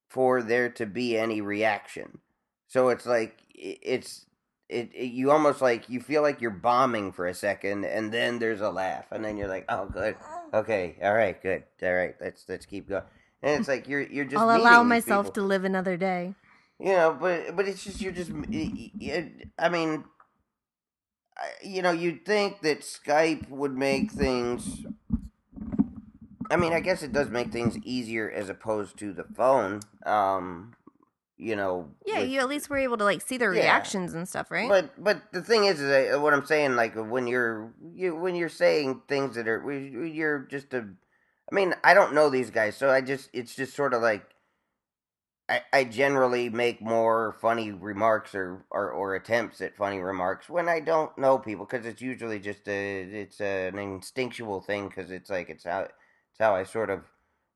for 0.08 0.42
there 0.42 0.70
to 0.70 0.86
be 0.86 1.18
any 1.18 1.42
reaction. 1.42 2.20
So 2.68 2.88
it's 2.88 3.04
like 3.04 3.36
it's 3.54 4.25
it, 4.70 4.88
it 4.94 5.08
you 5.08 5.30
almost 5.30 5.60
like 5.60 5.90
you 5.90 6.00
feel 6.00 6.22
like 6.22 6.40
you're 6.40 6.50
bombing 6.50 7.12
for 7.12 7.26
a 7.26 7.34
second 7.34 7.84
and 7.84 8.10
then 8.10 8.38
there's 8.38 8.62
a 8.62 8.70
laugh 8.70 9.12
and 9.12 9.22
then 9.22 9.36
you're 9.36 9.48
like, 9.48 9.66
"Oh, 9.68 9.84
good. 9.84 10.16
Okay. 10.54 10.96
All 11.02 11.12
right, 11.12 11.40
good. 11.42 11.64
All 11.82 11.92
right. 11.92 12.14
Let's 12.18 12.46
let's 12.48 12.64
keep 12.64 12.88
going." 12.88 13.04
And 13.42 13.60
it's 13.60 13.68
like 13.68 13.88
you're 13.88 14.00
you're 14.00 14.25
just 14.25 14.40
I'll 14.40 14.56
allow 14.56 14.82
myself 14.82 15.26
people. 15.26 15.42
to 15.42 15.48
live 15.48 15.64
another 15.64 15.98
day. 15.98 16.34
You 16.80 16.92
know, 16.94 17.16
but 17.20 17.54
but 17.56 17.68
it's 17.68 17.84
just 17.84 18.00
you're 18.00 18.12
just 18.12 18.30
I 19.58 19.68
mean 19.68 20.04
you 21.62 21.80
know, 21.82 21.90
you'd 21.90 22.25
think 22.26 22.60
that 22.62 22.80
Skype 22.80 23.49
would 23.50 23.76
make 23.76 24.10
things 24.12 24.84
I 26.50 26.56
mean, 26.56 26.72
I 26.72 26.80
guess 26.80 27.02
it 27.02 27.12
does 27.12 27.28
make 27.30 27.52
things 27.52 27.76
easier 27.84 28.28
as 28.28 28.49
opposed 28.49 28.99
to 28.99 29.12
the 29.12 29.22
phone. 29.22 29.80
Um, 30.04 30.75
you 31.37 31.54
know, 31.54 31.90
Yeah, 32.04 32.20
with- 32.20 32.28
you 32.30 32.40
at 32.40 32.49
least 32.49 32.68
were 32.68 32.76
able 32.78 32.96
to 32.99 33.04
like 33.04 33.22
see 33.22 33.37
their 33.37 33.54
Yeah. 33.54 33.60
reactions 33.62 34.14
and 34.14 34.28
stuff, 34.28 34.50
right? 34.50 34.68
But 34.68 35.02
but 35.02 35.32
the 35.32 35.42
thing 35.42 35.64
is, 35.66 35.80
is 35.80 36.14
uh, 36.14 36.18
what 36.20 36.34
I'm 36.34 36.44
saying, 36.44 36.75
like 36.76 36.94
when 36.96 37.26
you're 37.26 37.72
you 37.94 38.16
when 38.16 38.34
you're 38.34 38.49
saying 38.49 39.02
things 39.06 39.37
that 39.37 39.46
are 39.49 39.70
you're 39.72 40.40
just 40.40 40.75
a. 40.75 40.88
I 41.50 41.54
mean, 41.54 41.75
I 41.84 41.94
don't 41.94 42.14
know 42.14 42.30
these 42.30 42.50
guys, 42.50 42.76
so 42.76 42.90
I 42.90 43.00
just 43.00 43.30
it's 43.32 43.54
just 43.54 43.75
sort 43.75 43.94
of 43.94 44.02
like. 44.02 44.25
I, 45.50 45.62
I 45.73 45.85
generally 45.85 46.49
make 46.49 46.80
more 46.80 47.37
funny 47.42 47.73
remarks 47.73 48.35
or, 48.37 48.64
or, 48.71 48.90
or 48.92 49.16
attempts 49.16 49.61
at 49.61 49.76
funny 49.76 49.99
remarks 49.99 50.49
when 50.49 50.69
I 50.69 50.80
don't 50.80 51.16
know 51.19 51.38
people 51.38 51.66
because 51.66 51.87
it's 51.87 52.00
usually 52.02 52.38
just 52.38 52.69
a 52.69 53.02
it's 53.02 53.40
an 53.40 53.78
instinctual 53.78 54.61
thing 54.62 54.88
because 54.88 55.11
it's 55.11 55.28
like 55.28 55.50
it's 55.50 55.64
how 55.64 55.80
it's 55.80 56.38
how 56.38 56.54
I 56.54 56.64
sort 56.64 56.90
of 56.90 57.02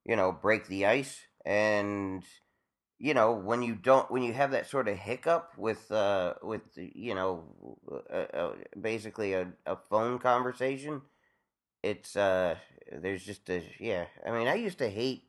you 0.04 0.16
know 0.16 0.32
break 0.32 0.66
the 0.68 0.86
ice. 0.86 1.20
And 1.46 2.24
you 2.98 3.14
know 3.14 3.32
when 3.32 3.62
you 3.62 3.74
don't 3.74 4.10
when 4.10 4.22
you 4.22 4.32
have 4.32 4.52
that 4.52 4.68
sort 4.70 4.88
of 4.88 4.96
hiccup 4.98 5.52
with 5.58 5.90
uh 5.92 6.34
with 6.42 6.62
you 6.76 7.14
know 7.14 7.44
uh, 8.12 8.16
uh, 8.36 8.52
basically 8.80 9.34
a, 9.34 9.48
a 9.66 9.76
phone 9.90 10.18
conversation 10.18 11.02
it's 11.82 12.16
uh 12.16 12.56
there's 12.92 13.24
just 13.24 13.48
a 13.50 13.62
yeah 13.78 14.06
i 14.26 14.30
mean 14.30 14.48
i 14.48 14.54
used 14.54 14.78
to 14.78 14.88
hate 14.88 15.23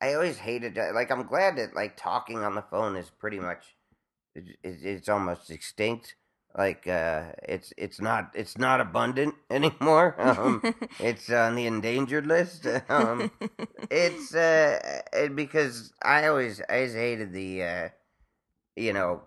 i 0.00 0.14
always 0.14 0.38
hated 0.38 0.74
that 0.74 0.94
like 0.94 1.10
i'm 1.10 1.26
glad 1.26 1.56
that 1.56 1.74
like 1.74 1.96
talking 1.96 2.38
on 2.38 2.54
the 2.54 2.62
phone 2.62 2.96
is 2.96 3.10
pretty 3.10 3.38
much 3.38 3.76
it, 4.34 4.44
it, 4.62 4.78
it's 4.82 5.08
almost 5.08 5.50
extinct 5.50 6.14
like 6.56 6.88
uh, 6.88 7.32
it's 7.42 7.72
it's 7.76 8.00
not 8.00 8.32
it's 8.34 8.58
not 8.58 8.80
abundant 8.80 9.34
anymore. 9.50 10.16
Um, 10.18 10.62
it's 11.00 11.30
on 11.30 11.54
the 11.54 11.66
endangered 11.66 12.26
list. 12.26 12.66
Um, 12.88 13.30
it's 13.90 14.34
uh, 14.34 15.02
it, 15.12 15.36
because 15.36 15.92
I 16.02 16.26
always 16.26 16.60
I 16.68 16.76
always 16.76 16.94
hated 16.94 17.32
the 17.32 17.62
uh, 17.62 17.88
you 18.76 18.92
know, 18.92 19.22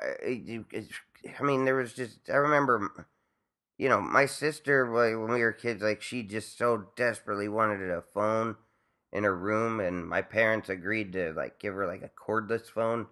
I 0.00 1.42
mean 1.42 1.64
there 1.64 1.76
was 1.76 1.92
just 1.92 2.30
I 2.30 2.36
remember 2.36 3.06
you 3.78 3.88
know 3.88 4.00
my 4.00 4.26
sister 4.26 4.88
like 4.88 5.16
when 5.16 5.32
we 5.32 5.42
were 5.42 5.52
kids 5.52 5.82
like 5.82 6.02
she 6.02 6.22
just 6.22 6.56
so 6.58 6.86
desperately 6.96 7.48
wanted 7.48 7.88
a 7.90 8.02
phone 8.02 8.56
in 9.14 9.24
her 9.24 9.34
room 9.34 9.80
and 9.80 10.06
my 10.06 10.20
parents 10.20 10.68
agreed 10.68 11.12
to 11.12 11.32
like 11.32 11.58
give 11.58 11.72
her 11.72 11.86
like 11.86 12.02
a 12.02 12.10
cordless 12.30 12.66
phone 12.66 13.06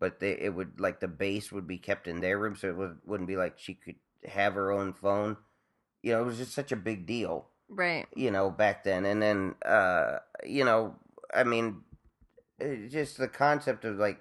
but 0.00 0.20
they, 0.20 0.32
it 0.32 0.54
would 0.54 0.78
like 0.80 1.00
the 1.00 1.08
base 1.08 1.50
would 1.52 1.66
be 1.66 1.78
kept 1.78 2.08
in 2.08 2.20
their 2.20 2.38
room 2.38 2.56
so 2.56 2.68
it 2.68 2.76
would, 2.76 2.98
wouldn't 3.06 3.28
be 3.28 3.36
like 3.36 3.58
she 3.58 3.72
could 3.74 3.94
have 4.26 4.54
her 4.54 4.70
own 4.70 4.92
phone. 4.92 5.36
You 6.02 6.12
know 6.12 6.22
it 6.22 6.26
was 6.26 6.36
just 6.36 6.52
such 6.52 6.72
a 6.72 6.76
big 6.76 7.06
deal 7.06 7.46
right. 7.70 8.06
you 8.14 8.30
know 8.30 8.50
back 8.50 8.84
then. 8.84 9.06
And 9.06 9.22
then 9.22 9.54
uh 9.64 10.18
you 10.44 10.64
know 10.64 10.96
i 11.32 11.42
mean 11.42 11.82
it, 12.58 12.90
just 12.90 13.16
the 13.16 13.28
concept 13.28 13.84
of 13.84 13.96
like 13.96 14.20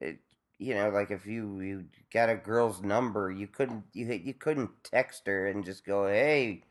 it, 0.00 0.18
you 0.58 0.74
know 0.74 0.90
like 0.90 1.10
if 1.10 1.26
you 1.26 1.60
you 1.60 1.84
got 2.12 2.30
a 2.30 2.36
girl's 2.36 2.82
number 2.82 3.30
you 3.30 3.48
couldn't 3.48 3.84
you 3.92 4.06
you 4.06 4.34
couldn't 4.34 4.70
text 4.84 5.26
her 5.26 5.48
and 5.48 5.64
just 5.64 5.84
go 5.84 6.06
hey 6.06 6.62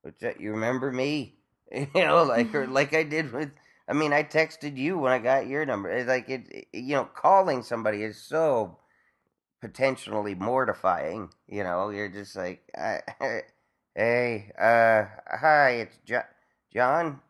what's 0.00 0.20
that 0.20 0.40
you 0.40 0.52
remember 0.52 0.90
me 0.90 1.36
you 1.94 2.04
know 2.04 2.22
like 2.22 2.54
or 2.54 2.66
like 2.68 2.94
i 2.94 3.02
did 3.02 3.32
with 3.32 3.50
i 3.88 3.92
mean 3.92 4.12
i 4.12 4.22
texted 4.22 4.76
you 4.76 4.98
when 4.98 5.12
i 5.12 5.18
got 5.18 5.46
your 5.46 5.64
number 5.64 5.90
it's 5.90 6.08
like 6.08 6.28
it, 6.28 6.46
it 6.50 6.66
you 6.72 6.94
know 6.94 7.04
calling 7.04 7.62
somebody 7.62 8.02
is 8.02 8.22
so 8.22 8.78
potentially 9.60 10.34
mortifying 10.34 11.30
you 11.48 11.62
know 11.62 11.88
you're 11.90 12.08
just 12.08 12.36
like 12.36 12.62
I, 12.76 13.00
hey 13.94 14.50
uh 14.60 15.04
hi 15.40 15.70
it's 15.70 15.98
jo- 16.04 16.22
john? 16.72 17.20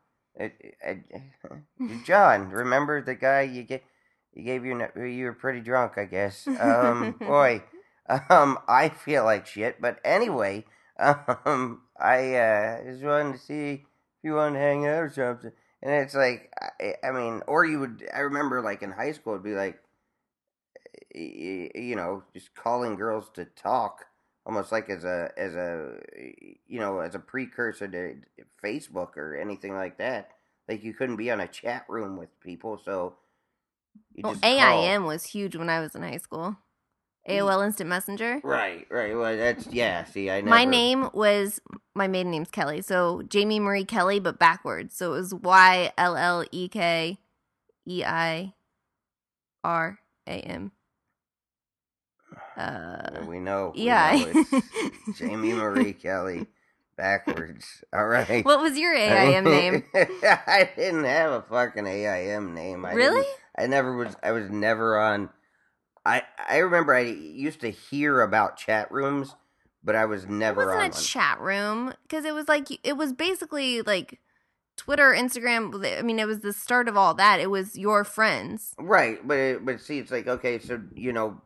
John 2.04 2.48
remember 2.48 3.02
the 3.02 3.14
guy 3.14 3.42
you 3.42 3.62
get 3.64 3.84
you 4.32 4.44
gave 4.44 4.64
your 4.64 5.06
you 5.06 5.26
were 5.26 5.34
pretty 5.34 5.60
drunk 5.60 5.98
i 5.98 6.06
guess. 6.06 6.48
Um 6.58 7.16
boy 7.20 7.62
um 8.30 8.58
i 8.66 8.88
feel 8.88 9.24
like 9.24 9.46
shit 9.46 9.80
but 9.80 10.00
anyway 10.04 10.64
um 10.98 11.82
i 12.00 12.34
uh 12.34 12.84
just 12.84 13.02
wanted 13.02 13.34
to 13.34 13.38
see 13.38 13.84
if 14.22 14.28
you 14.28 14.34
want 14.34 14.54
to 14.54 14.60
hang 14.60 14.86
out 14.86 15.02
or 15.02 15.10
something 15.10 15.52
and 15.82 15.92
it's 15.92 16.14
like 16.14 16.52
I, 16.80 16.94
I 17.04 17.10
mean 17.10 17.42
or 17.46 17.64
you 17.64 17.80
would 17.80 18.08
i 18.14 18.20
remember 18.20 18.62
like 18.62 18.82
in 18.82 18.92
high 18.92 19.12
school 19.12 19.34
it'd 19.34 19.44
be 19.44 19.54
like 19.54 19.80
you 21.14 21.96
know 21.96 22.22
just 22.32 22.54
calling 22.54 22.96
girls 22.96 23.30
to 23.34 23.44
talk 23.44 24.06
almost 24.46 24.72
like 24.72 24.88
as 24.88 25.04
a 25.04 25.30
as 25.36 25.54
a 25.54 25.98
you 26.66 26.80
know 26.80 27.00
as 27.00 27.14
a 27.14 27.18
precursor 27.18 27.88
to 27.88 28.16
facebook 28.64 29.16
or 29.16 29.36
anything 29.36 29.74
like 29.74 29.98
that 29.98 30.30
like 30.68 30.84
you 30.84 30.94
couldn't 30.94 31.16
be 31.16 31.30
on 31.30 31.40
a 31.40 31.48
chat 31.48 31.84
room 31.88 32.16
with 32.16 32.28
people 32.40 32.80
so 32.82 33.16
you 34.14 34.22
Well. 34.24 34.36
AIM 34.42 35.04
was 35.04 35.24
huge 35.24 35.56
when 35.56 35.68
I 35.68 35.80
was 35.80 35.94
in 35.94 36.02
high 36.02 36.18
school. 36.18 36.56
AOL 37.28 37.64
Instant 37.64 37.88
Messenger. 37.88 38.40
right 38.42 38.86
right 38.90 39.16
well 39.16 39.36
that's 39.36 39.66
yeah 39.68 40.04
see 40.04 40.30
i 40.30 40.40
never 40.40 40.50
My 40.50 40.64
name 40.64 41.08
was 41.12 41.60
my 41.94 42.08
maiden 42.08 42.32
name's 42.32 42.50
Kelly, 42.50 42.82
so 42.82 43.22
Jamie 43.28 43.60
Marie 43.60 43.84
Kelly, 43.84 44.18
but 44.18 44.38
backwards. 44.38 44.96
So 44.96 45.12
it 45.12 45.16
was 45.18 45.34
Y 45.34 45.92
L 45.98 46.16
L 46.16 46.44
E 46.50 46.68
K 46.68 47.18
E 47.86 48.04
I 48.04 48.54
R 49.62 49.98
A 50.26 50.32
M. 50.32 50.72
Uh, 52.56 53.24
we 53.26 53.38
know 53.40 53.72
we 53.74 53.84
yeah. 53.84 54.14
know 54.14 54.44
it's 55.06 55.18
jamie 55.18 55.54
marie 55.54 55.94
kelly 55.94 56.46
backwards 56.96 57.82
all 57.94 58.06
right 58.06 58.44
what 58.44 58.60
was 58.60 58.78
your 58.78 58.94
AIM 58.94 59.44
name? 59.44 59.84
I 59.94 60.68
didn't 60.76 61.04
have 61.04 61.32
a 61.32 61.42
fucking 61.42 61.86
AIM 61.86 62.54
name. 62.54 62.84
I 62.84 62.92
Really? 62.92 63.26
I 63.58 63.66
never 63.66 63.96
was. 63.96 64.16
I 64.22 64.32
was 64.32 64.50
never 64.50 64.98
on. 64.98 65.30
I 66.04 66.22
I 66.48 66.58
remember 66.58 66.94
I 66.94 67.00
used 67.02 67.60
to 67.60 67.70
hear 67.70 68.20
about 68.20 68.56
chat 68.56 68.90
rooms, 68.90 69.34
but 69.84 69.94
I 69.94 70.04
was 70.04 70.26
never 70.26 70.62
on 70.62 70.76
wasn't 70.76 70.94
one. 70.94 71.00
a 71.00 71.04
chat 71.04 71.40
room 71.40 71.94
because 72.02 72.24
it 72.24 72.34
was 72.34 72.48
like 72.48 72.68
it 72.84 72.96
was 72.96 73.12
basically 73.12 73.82
like 73.82 74.18
Twitter, 74.76 75.14
Instagram. 75.16 75.98
I 75.98 76.02
mean, 76.02 76.18
it 76.18 76.26
was 76.26 76.40
the 76.40 76.52
start 76.52 76.88
of 76.88 76.96
all 76.96 77.14
that. 77.14 77.40
It 77.40 77.50
was 77.50 77.78
your 77.78 78.04
friends. 78.04 78.74
right, 78.78 79.26
but 79.26 79.38
it, 79.38 79.64
but 79.64 79.80
see, 79.80 79.98
it's 79.98 80.10
like 80.10 80.26
okay, 80.26 80.58
so 80.58 80.80
you 80.94 81.12
know, 81.12 81.40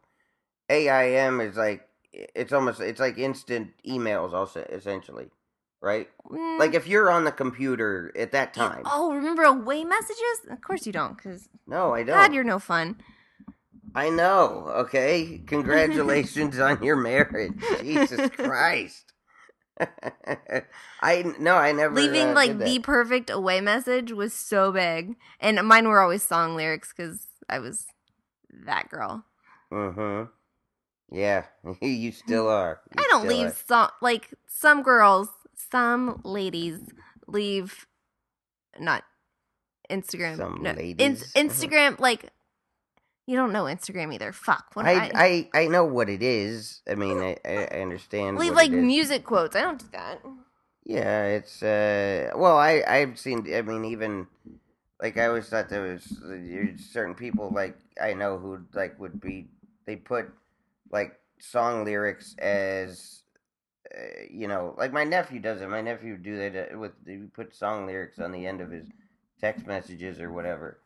AIM 0.70 1.40
is 1.40 1.56
like 1.56 1.86
it's 2.12 2.52
almost 2.52 2.80
it's 2.80 3.00
like 3.00 3.18
instant 3.18 3.70
emails, 3.86 4.32
also 4.32 4.60
essentially, 4.60 5.26
right? 5.82 6.08
Mm, 6.30 6.58
Like 6.58 6.74
if 6.74 6.86
you're 6.86 7.10
on 7.10 7.24
the 7.24 7.32
computer 7.32 8.10
at 8.16 8.32
that 8.32 8.54
time. 8.54 8.82
oh, 8.86 9.12
remember 9.12 9.42
away 9.42 9.84
messages? 9.84 10.46
Of 10.50 10.62
course 10.62 10.86
you 10.86 10.92
don't, 10.92 11.16
because 11.16 11.48
No, 11.66 11.94
I 11.94 12.04
don't. 12.04 12.16
God, 12.16 12.32
you're 12.32 12.44
no 12.44 12.58
fun. 12.58 12.96
I 13.96 14.10
know. 14.10 14.70
Okay, 14.76 15.40
congratulations 15.46 16.58
on 16.58 16.82
your 16.82 16.96
marriage. 16.96 17.54
Jesus 17.80 18.28
Christ. 18.30 19.14
I 21.00 21.34
no, 21.38 21.54
I 21.54 21.72
never 21.72 21.94
Leaving 21.94 22.28
uh, 22.28 22.34
like 22.34 22.58
the 22.58 22.78
perfect 22.80 23.30
away 23.30 23.62
message 23.62 24.12
was 24.12 24.34
so 24.34 24.70
big, 24.70 25.16
and 25.40 25.66
mine 25.66 25.88
were 25.88 26.00
always 26.00 26.22
song 26.22 26.56
lyrics 26.56 26.92
because 26.94 27.26
I 27.48 27.58
was 27.58 27.86
that 28.66 28.90
girl. 28.90 29.24
Mhm. 29.72 30.28
Yeah, 31.10 31.44
you 31.80 32.12
still 32.12 32.48
are. 32.48 32.80
You 32.90 33.02
I 33.02 33.08
don't 33.10 33.28
leave 33.28 33.46
are. 33.46 33.56
some 33.66 33.88
like 34.02 34.34
some 34.46 34.82
girls, 34.82 35.28
some 35.70 36.20
ladies 36.22 36.80
leave 37.26 37.86
not 38.78 39.04
Instagram. 39.90 40.36
Some 40.36 40.62
no, 40.62 40.72
ladies? 40.72 41.32
In, 41.34 41.48
Instagram 41.48 41.98
like 41.98 42.30
you 43.26 43.36
don't 43.36 43.52
know 43.52 43.64
Instagram 43.64 44.14
either. 44.14 44.32
Fuck. 44.32 44.70
What 44.74 44.86
I, 44.86 44.92
I, 44.92 45.10
I 45.14 45.48
I 45.62 45.66
know 45.66 45.84
what 45.84 46.08
it 46.08 46.22
is. 46.22 46.80
I 46.88 46.94
mean, 46.94 47.20
I, 47.20 47.36
I 47.44 47.80
understand. 47.80 48.38
leave 48.38 48.54
like 48.54 48.70
music 48.70 49.24
quotes. 49.24 49.56
I 49.56 49.62
don't 49.62 49.78
do 49.78 49.86
that. 49.92 50.22
Yeah, 50.84 51.24
it's 51.26 51.62
uh. 51.62 52.30
Well, 52.36 52.56
I 52.56 52.82
I've 52.86 53.18
seen. 53.18 53.52
I 53.52 53.62
mean, 53.62 53.84
even 53.84 54.28
like 55.00 55.18
I 55.18 55.26
always 55.26 55.48
thought 55.48 55.68
there 55.68 55.82
was 55.82 56.20
certain 56.90 57.14
people 57.14 57.50
like 57.54 57.76
I 58.00 58.14
know 58.14 58.38
who 58.38 58.60
like 58.72 58.98
would 58.98 59.20
be 59.20 59.48
they 59.86 59.96
put 59.96 60.26
like 60.90 61.18
song 61.38 61.84
lyrics 61.84 62.34
as 62.38 63.22
uh, 63.96 64.00
you 64.30 64.48
know 64.48 64.74
like 64.78 64.92
my 64.92 65.04
nephew 65.04 65.40
does 65.40 65.60
it. 65.60 65.68
My 65.68 65.82
nephew 65.82 66.12
would 66.12 66.22
do 66.22 66.38
that 66.38 66.74
uh, 66.74 66.78
with 66.78 66.92
he 67.04 67.16
put 67.34 67.54
song 67.54 67.86
lyrics 67.86 68.18
on 68.18 68.32
the 68.32 68.46
end 68.46 68.60
of 68.60 68.70
his 68.70 68.86
text 69.40 69.66
messages 69.66 70.20
or 70.20 70.32
whatever. 70.32 70.78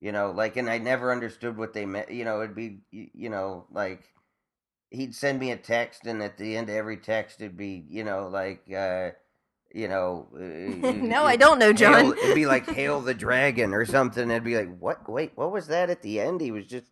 You 0.00 0.12
know, 0.12 0.30
like 0.30 0.56
and 0.56 0.70
I 0.70 0.78
never 0.78 1.10
understood 1.12 1.56
what 1.56 1.72
they 1.72 1.84
meant. 1.86 2.10
You 2.10 2.24
know, 2.24 2.40
it'd 2.40 2.54
be 2.54 2.80
you 2.90 3.30
know 3.30 3.66
like 3.72 4.04
he'd 4.90 5.14
send 5.14 5.38
me 5.38 5.50
a 5.50 5.56
text 5.56 6.06
and 6.06 6.22
at 6.22 6.38
the 6.38 6.56
end 6.56 6.68
of 6.68 6.74
every 6.74 6.96
text 6.96 7.40
it'd 7.40 7.56
be 7.56 7.84
you 7.88 8.04
know 8.04 8.28
like 8.28 8.62
uh 8.72 9.10
you 9.72 9.88
know 9.88 10.28
uh, 10.34 10.38
no, 10.92 11.24
I 11.24 11.36
don't 11.36 11.58
know, 11.58 11.72
John. 11.72 12.04
Hail, 12.04 12.12
it'd 12.12 12.34
be 12.34 12.46
like 12.46 12.68
hail 12.68 13.00
the 13.00 13.14
dragon 13.26 13.74
or 13.74 13.84
something 13.84 14.30
it'd 14.30 14.44
be 14.44 14.56
like 14.56 14.78
what 14.78 15.08
wait 15.08 15.32
what 15.34 15.52
was 15.52 15.66
that 15.68 15.90
at 15.90 16.02
the 16.02 16.20
end 16.20 16.40
he 16.40 16.50
was 16.50 16.66
just 16.66 16.86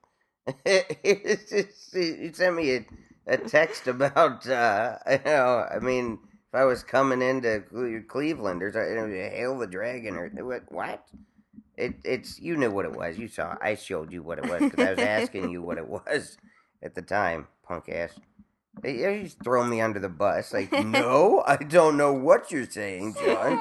he 0.64 2.32
sent 2.32 2.54
me 2.54 2.76
a, 2.76 2.86
a 3.26 3.36
text 3.36 3.88
about 3.88 4.46
uh 4.48 4.96
you 5.10 5.18
know 5.24 5.66
i 5.74 5.78
mean 5.80 6.18
if 6.52 6.54
i 6.54 6.64
was 6.64 6.84
coming 6.84 7.20
into 7.20 7.64
cleveland 8.06 8.62
or 8.62 8.70
something, 8.70 8.96
it 8.96 9.00
would 9.00 9.10
be 9.10 9.18
hail 9.18 9.58
the 9.58 9.66
dragon 9.66 10.14
or 10.14 10.28
what 10.44 10.70
what 10.70 11.04
it 11.76 11.94
it's 12.04 12.38
you 12.40 12.56
knew 12.56 12.70
what 12.70 12.84
it 12.84 12.92
was 12.92 13.18
you 13.18 13.28
saw 13.28 13.54
i 13.60 13.74
showed 13.74 14.12
you 14.12 14.22
what 14.22 14.38
it 14.38 14.48
was 14.48 14.62
because 14.62 14.84
i 14.84 14.90
was 14.90 14.98
asking 14.98 15.50
you 15.50 15.62
what 15.62 15.78
it 15.78 15.88
was 15.88 16.36
at 16.82 16.94
the 16.94 17.02
time 17.02 17.46
punk 17.62 17.88
ass 17.88 18.12
you 18.84 19.22
just 19.22 19.42
throw 19.42 19.64
me 19.64 19.80
under 19.80 19.98
the 19.98 20.08
bus 20.08 20.52
like 20.52 20.72
no 20.72 21.42
i 21.46 21.56
don't 21.56 21.96
know 21.96 22.12
what 22.12 22.50
you're 22.50 22.70
saying 22.70 23.14
john 23.22 23.60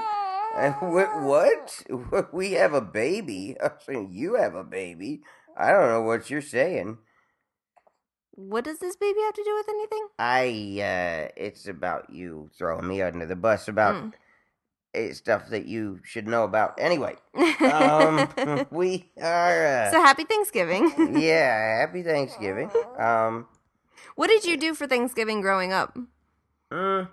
what, 0.80 1.22
what? 1.22 1.84
We 2.34 2.54
have 2.54 2.74
a 2.74 2.82
baby. 2.82 3.58
I'm 3.64 3.72
saying 3.86 4.10
you 4.12 4.36
have 4.36 4.56
a 4.56 4.64
baby. 4.64 5.22
I 5.58 5.72
don't 5.72 5.90
know 5.90 6.02
what 6.02 6.30
you're 6.30 6.42
saying. 6.42 6.98
What 8.32 8.66
does 8.66 8.80
this 8.80 8.96
baby 8.96 9.20
have 9.22 9.34
to 9.34 9.44
do 9.44 9.56
with 9.56 9.70
anything? 9.70 10.08
I, 10.20 10.48
uh, 10.82 11.32
it's 11.38 11.68
about 11.68 12.10
you 12.10 12.50
throwing 12.58 12.88
me 12.88 13.02
under 13.02 13.26
the 13.26 13.36
bus 13.36 13.68
about 13.68 13.96
Mm. 13.96 14.14
Uh, 14.96 15.14
stuff 15.14 15.50
that 15.50 15.66
you 15.66 16.00
should 16.04 16.28
know 16.28 16.44
about. 16.44 16.76
Anyway, 16.80 17.16
um, 17.72 18.30
we 18.72 19.12
are, 19.22 19.66
uh, 19.66 19.92
so 19.92 20.02
happy 20.02 20.24
Thanksgiving. 20.24 20.92
yeah, 21.20 21.80
happy 21.80 22.04
Thanksgiving. 22.04 22.70
Um, 22.98 23.48
what 24.16 24.28
did 24.28 24.46
you 24.46 24.58
do 24.58 24.74
for 24.74 24.88
Thanksgiving 24.88 25.42
growing 25.42 25.74
up? 25.74 25.98
mm, 26.72 27.08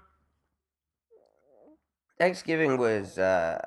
Thanksgiving 2.18 2.78
was, 2.78 3.18
uh, 3.18 3.60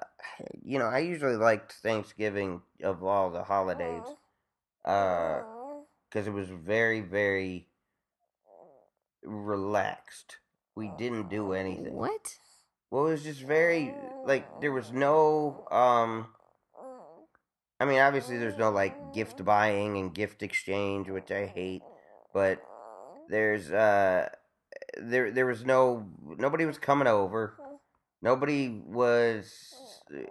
you 0.64 0.80
know, 0.80 0.86
I 0.86 1.00
usually 1.00 1.36
liked 1.36 1.74
Thanksgiving 1.74 2.62
of 2.84 3.04
all 3.04 3.30
the 3.30 3.44
holidays. 3.44 4.04
Uh, 4.84 5.42
because 6.16 6.28
it 6.28 6.34
was 6.34 6.48
very 6.48 7.02
very 7.02 7.68
relaxed. 9.24 10.38
We 10.76 10.92
didn't 10.98 11.30
do 11.30 11.54
anything. 11.54 11.94
What? 11.94 12.38
Well, 12.96 13.08
it 13.08 13.12
was 13.12 13.24
just 13.24 13.42
very 13.42 13.94
like 14.26 14.62
there 14.62 14.72
was 14.72 14.94
no 14.94 15.68
um 15.70 16.28
I 17.78 17.84
mean, 17.84 18.00
obviously 18.00 18.38
there's 18.38 18.58
no 18.58 18.72
like 18.72 19.14
gift 19.14 19.44
buying 19.44 19.98
and 19.98 20.14
gift 20.16 20.42
exchange, 20.42 21.10
which 21.10 21.30
I 21.30 21.46
hate, 21.46 21.82
but 22.34 22.64
there's 23.28 23.70
uh 23.70 24.30
there 24.98 25.30
there 25.30 25.46
was 25.46 25.66
no 25.66 26.08
nobody 26.38 26.66
was 26.66 26.78
coming 26.78 27.06
over. 27.06 27.56
Nobody 28.22 28.70
was 28.70 29.54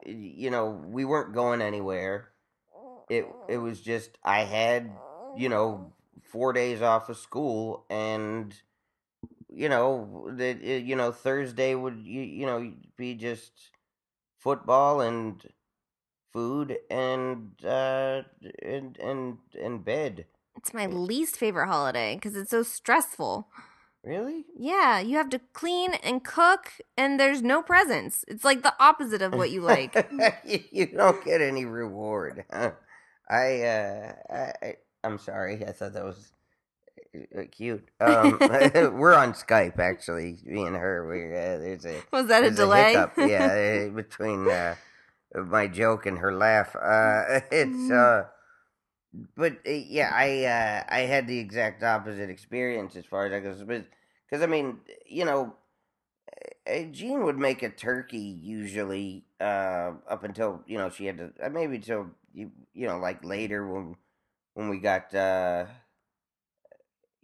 you 0.07 0.51
know, 0.51 0.71
we 0.87 1.05
weren't 1.05 1.35
going 1.35 1.61
anywhere. 1.61 2.31
It 3.11 3.27
it 3.47 3.59
was 3.59 3.83
just 3.83 4.17
I 4.25 4.45
had, 4.45 4.91
you 5.37 5.51
know, 5.51 5.93
4 6.23 6.55
days 6.55 6.81
off 6.81 7.11
of 7.11 7.19
school 7.19 7.85
and 7.91 8.55
you 9.55 9.69
know, 9.69 10.31
that 10.37 10.63
you 10.63 10.97
know 10.97 11.13
Thursday 11.13 11.75
would 11.75 11.99
you, 12.05 12.23
you 12.23 12.47
know 12.47 12.73
be 12.97 13.15
just 13.15 13.53
football 14.39 15.01
and 15.01 15.43
food 16.33 16.77
and 16.91 17.53
uh 17.65 18.23
and 18.63 18.99
and 18.99 19.39
and 19.61 19.85
bed. 19.85 20.27
It's 20.57 20.75
my 20.75 20.87
least 20.87 21.37
favorite 21.37 21.69
holiday 21.69 22.15
because 22.15 22.37
it's 22.37 22.51
so 22.51 22.63
stressful. 22.63 23.49
Really? 24.03 24.45
Yeah, 24.57 25.01
you 25.01 25.17
have 25.17 25.31
to 25.31 25.41
clean 25.55 25.95
and 25.95 26.23
cook, 26.23 26.73
and 26.97 27.19
there's 27.19 27.43
no 27.43 27.63
presents. 27.63 28.23
It's 28.29 28.45
like 28.45 28.63
the 28.63 28.75
opposite 28.79 29.23
of 29.23 29.33
what 29.33 29.51
you 29.51 29.63
like. 29.63 29.95
you, 30.45 30.87
don't 30.87 31.25
get 31.25 31.41
any 31.41 31.65
reward. 31.65 32.45
Huh? 32.53 32.73
I 33.31 33.63
uh 33.63 34.13
I, 34.31 34.75
I'm 35.03 35.19
sorry. 35.19 35.65
I 35.67 35.73
thought 35.73 35.95
that 35.95 36.05
was 36.05 36.33
cute. 37.53 37.89
Um, 38.01 38.39
we're 38.99 39.15
on 39.15 39.33
Skype 39.33 39.79
actually. 39.79 40.39
Me 40.45 40.65
and 40.65 40.77
her. 40.77 41.07
We 41.09 41.27
uh, 41.27 41.59
there's 41.59 41.87
a 41.87 42.03
Was 42.13 42.27
that 42.29 42.45
a 42.45 42.51
delay? 42.51 42.95
hiccup, 42.95 43.15
yeah, 43.19 43.87
uh, 43.89 43.95
between 43.95 44.49
uh, 44.49 44.77
my 45.35 45.67
joke 45.67 46.07
and 46.07 46.19
her 46.19 46.33
laugh. 46.33 46.75
Uh, 46.77 47.41
it's 47.51 47.91
Mm. 47.91 47.91
uh, 47.91 48.25
but 49.37 49.53
uh, 49.67 49.71
yeah, 49.71 50.11
I 50.13 50.45
uh, 50.45 50.85
I 50.95 51.01
had 51.01 51.27
the 51.27 51.39
exact 51.39 51.83
opposite 51.83 52.31
experience 52.31 52.97
as 52.97 53.05
far 53.07 53.27
as 53.27 53.33
I 53.33 53.41
goes, 53.41 53.59
because 53.63 54.43
I 54.43 54.47
mean, 54.47 54.79
you 55.07 55.25
know, 55.25 55.55
uh, 56.67 56.83
Jean 56.91 57.25
would 57.25 57.39
make 57.39 57.63
a 57.63 57.71
turkey 57.71 58.19
usually 58.19 59.25
uh, 59.41 59.93
up 60.09 60.25
until 60.25 60.63
you 60.67 60.79
know 60.79 60.91
she 60.91 61.07
had 61.07 61.19
to 61.19 61.33
uh, 61.43 61.49
maybe 61.49 61.79
till 61.79 62.09
you 62.35 62.51
you 62.73 62.87
know 62.87 62.99
like 62.99 63.25
later 63.25 63.67
when 63.67 63.97
when 64.55 64.69
we 64.69 64.79
got 64.79 65.15
uh, 65.15 65.67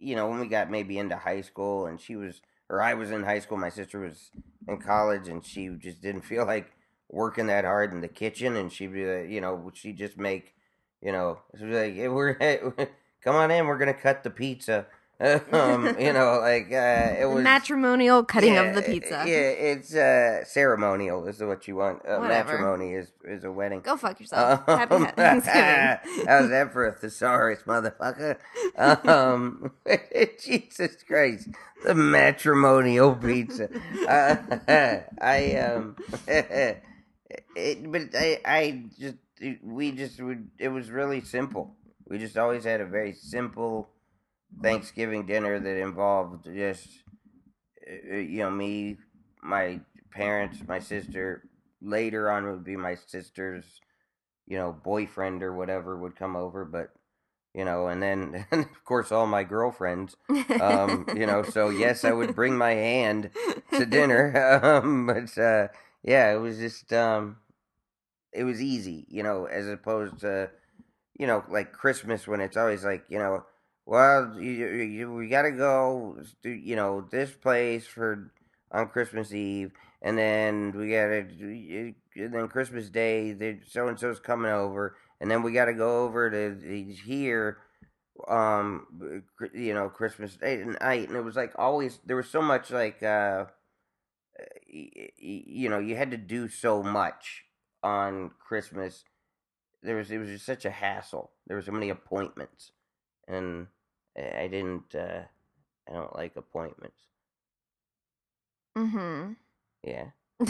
you 0.01 0.15
know 0.15 0.27
when 0.27 0.39
we 0.39 0.47
got 0.47 0.71
maybe 0.71 0.97
into 0.97 1.15
high 1.15 1.41
school 1.41 1.85
and 1.85 2.01
she 2.01 2.15
was 2.15 2.41
or 2.71 2.81
I 2.81 2.93
was 2.93 3.11
in 3.11 3.23
high 3.23 3.39
school, 3.39 3.57
my 3.57 3.69
sister 3.69 3.99
was 3.99 4.31
in 4.65 4.77
college, 4.77 5.27
and 5.27 5.45
she 5.45 5.67
just 5.77 6.01
didn't 6.01 6.21
feel 6.21 6.45
like 6.45 6.71
working 7.09 7.47
that 7.47 7.65
hard 7.65 7.91
in 7.91 7.99
the 7.99 8.07
kitchen, 8.07 8.55
and 8.55 8.71
she'd 8.71 8.93
be 8.93 9.05
like, 9.05 9.29
you 9.29 9.41
know, 9.41 9.69
she'd 9.73 9.97
just 9.97 10.17
make, 10.17 10.55
you 11.01 11.11
know, 11.11 11.39
she'd 11.57 11.65
be 11.65 11.73
like, 11.73 11.93
hey, 11.95 12.07
we're 12.07 12.33
come 13.21 13.35
on 13.35 13.51
in, 13.51 13.67
we're 13.67 13.77
gonna 13.77 13.93
cut 13.93 14.23
the 14.23 14.29
pizza, 14.29 14.87
um, 15.51 15.99
you 15.99 16.13
know, 16.13 16.39
like 16.41 16.71
uh, 16.71 17.15
it 17.19 17.29
was 17.29 17.43
Matrimonial 17.43 18.23
cutting 18.23 18.55
yeah, 18.55 18.63
of 18.63 18.75
the 18.75 18.81
pizza. 18.81 19.23
Yeah, 19.27 19.49
it's 19.49 19.93
uh, 19.93 20.43
ceremonial 20.45 21.27
is 21.27 21.39
what 21.41 21.67
you 21.67 21.75
want. 21.75 22.01
Uh, 22.07 22.21
matrimony 22.21 22.93
is 22.93 23.11
is 23.23 23.43
a 23.43 23.51
wedding. 23.51 23.81
Go 23.81 23.97
fuck 23.97 24.19
yourself. 24.19 24.63
Happy 24.67 24.95
Um, 24.95 25.05
Thanksgiving. 25.15 26.25
How's 26.25 26.49
that 26.49 26.73
for 26.73 26.87
a 26.87 26.91
thesaurus, 26.91 27.61
motherfucker? 27.67 28.37
Um, 28.75 29.73
Jesus 30.43 31.03
Christ, 31.03 31.49
the 31.85 31.93
matrimonial 31.93 33.13
pizza. 33.13 33.69
Uh, 34.07 34.37
I 35.21 35.55
um, 35.57 35.97
it, 36.27 37.91
but 37.91 38.15
I 38.15 38.39
I 38.43 38.83
just 38.99 39.17
we 39.61 39.91
just 39.91 40.19
would. 40.19 40.49
It 40.57 40.69
was 40.69 40.89
really 40.89 41.21
simple. 41.21 41.75
We 42.07 42.17
just 42.17 42.37
always 42.37 42.63
had 42.63 42.81
a 42.81 42.85
very 42.85 43.13
simple 43.13 43.87
Thanksgiving 44.61 45.25
dinner 45.25 45.59
that 45.59 45.77
involved 45.77 46.45
just 46.45 46.87
uh, 47.89 48.15
you 48.15 48.39
know 48.39 48.51
me, 48.51 48.97
my 49.43 49.79
parents, 50.11 50.59
my 50.67 50.79
sister. 50.79 51.43
Later 51.83 52.29
on 52.29 52.45
would 52.45 52.63
be 52.63 52.75
my 52.77 52.95
sister's 52.95 53.81
you 54.47 54.57
know, 54.57 54.73
boyfriend 54.83 55.43
or 55.43 55.53
whatever 55.53 55.97
would 55.97 56.15
come 56.15 56.35
over, 56.35 56.65
but 56.65 56.89
you 57.53 57.65
know, 57.65 57.87
and 57.87 58.03
then 58.03 58.45
and 58.51 58.61
of 58.65 58.83
course 58.85 59.11
all 59.11 59.25
my 59.25 59.43
girlfriends, 59.43 60.17
um, 60.59 61.07
you 61.15 61.25
know, 61.25 61.43
so 61.43 61.69
yes, 61.69 62.03
I 62.03 62.11
would 62.11 62.35
bring 62.35 62.57
my 62.57 62.71
hand 62.71 63.29
to 63.73 63.85
dinner, 63.85 64.59
um, 64.63 65.07
but 65.07 65.37
uh, 65.37 65.67
yeah, 66.03 66.33
it 66.33 66.37
was 66.37 66.57
just 66.57 66.91
um, 66.91 67.37
it 68.33 68.43
was 68.43 68.61
easy, 68.61 69.05
you 69.09 69.23
know, 69.23 69.45
as 69.45 69.67
opposed 69.67 70.19
to 70.19 70.49
you 71.17 71.27
know, 71.27 71.43
like 71.49 71.71
Christmas 71.71 72.27
when 72.27 72.41
it's 72.41 72.57
always 72.57 72.83
like 72.83 73.05
you 73.09 73.19
know, 73.19 73.45
well, 73.91 74.37
you, 74.39 74.67
you, 74.67 75.13
we 75.13 75.27
got 75.27 75.41
to 75.41 75.51
go, 75.51 76.15
to, 76.43 76.49
you 76.49 76.77
know, 76.77 77.05
this 77.11 77.29
place 77.29 77.85
for 77.85 78.31
on 78.71 78.87
Christmas 78.87 79.33
Eve, 79.33 79.73
and 80.01 80.17
then 80.17 80.71
we 80.73 80.91
got 80.91 81.07
to, 81.07 81.93
and 82.15 82.33
then 82.33 82.47
Christmas 82.47 82.89
Day, 82.89 83.35
so 83.67 83.89
and 83.89 83.99
so's 83.99 84.21
coming 84.21 84.49
over, 84.49 84.95
and 85.19 85.29
then 85.29 85.43
we 85.43 85.51
got 85.51 85.65
to 85.65 85.73
go 85.73 86.05
over 86.05 86.29
to 86.29 86.93
here, 87.05 87.57
um, 88.29 89.27
you 89.53 89.73
know, 89.73 89.89
Christmas 89.89 90.37
Day 90.37 90.61
and 90.61 90.77
night, 90.79 91.09
and 91.09 91.17
it 91.17 91.25
was 91.25 91.35
like 91.35 91.51
always 91.59 91.99
there 92.05 92.15
was 92.15 92.29
so 92.29 92.41
much 92.41 92.71
like, 92.71 93.03
uh, 93.03 93.43
you 94.69 95.67
know, 95.67 95.79
you 95.79 95.97
had 95.97 96.11
to 96.11 96.17
do 96.17 96.47
so 96.47 96.81
much 96.81 97.43
on 97.83 98.31
Christmas. 98.39 99.03
There 99.83 99.97
was 99.97 100.09
it 100.09 100.17
was 100.17 100.29
just 100.29 100.45
such 100.45 100.63
a 100.63 100.71
hassle. 100.71 101.31
There 101.45 101.57
were 101.57 101.61
so 101.61 101.73
many 101.73 101.89
appointments, 101.89 102.71
and 103.27 103.67
I 104.17 104.47
didn't. 104.47 104.93
Uh, 104.95 105.23
I 105.89 105.93
don't 105.93 106.15
like 106.15 106.35
appointments. 106.35 107.01
mm-hmm. 108.77 109.33
Yeah. 109.83 110.05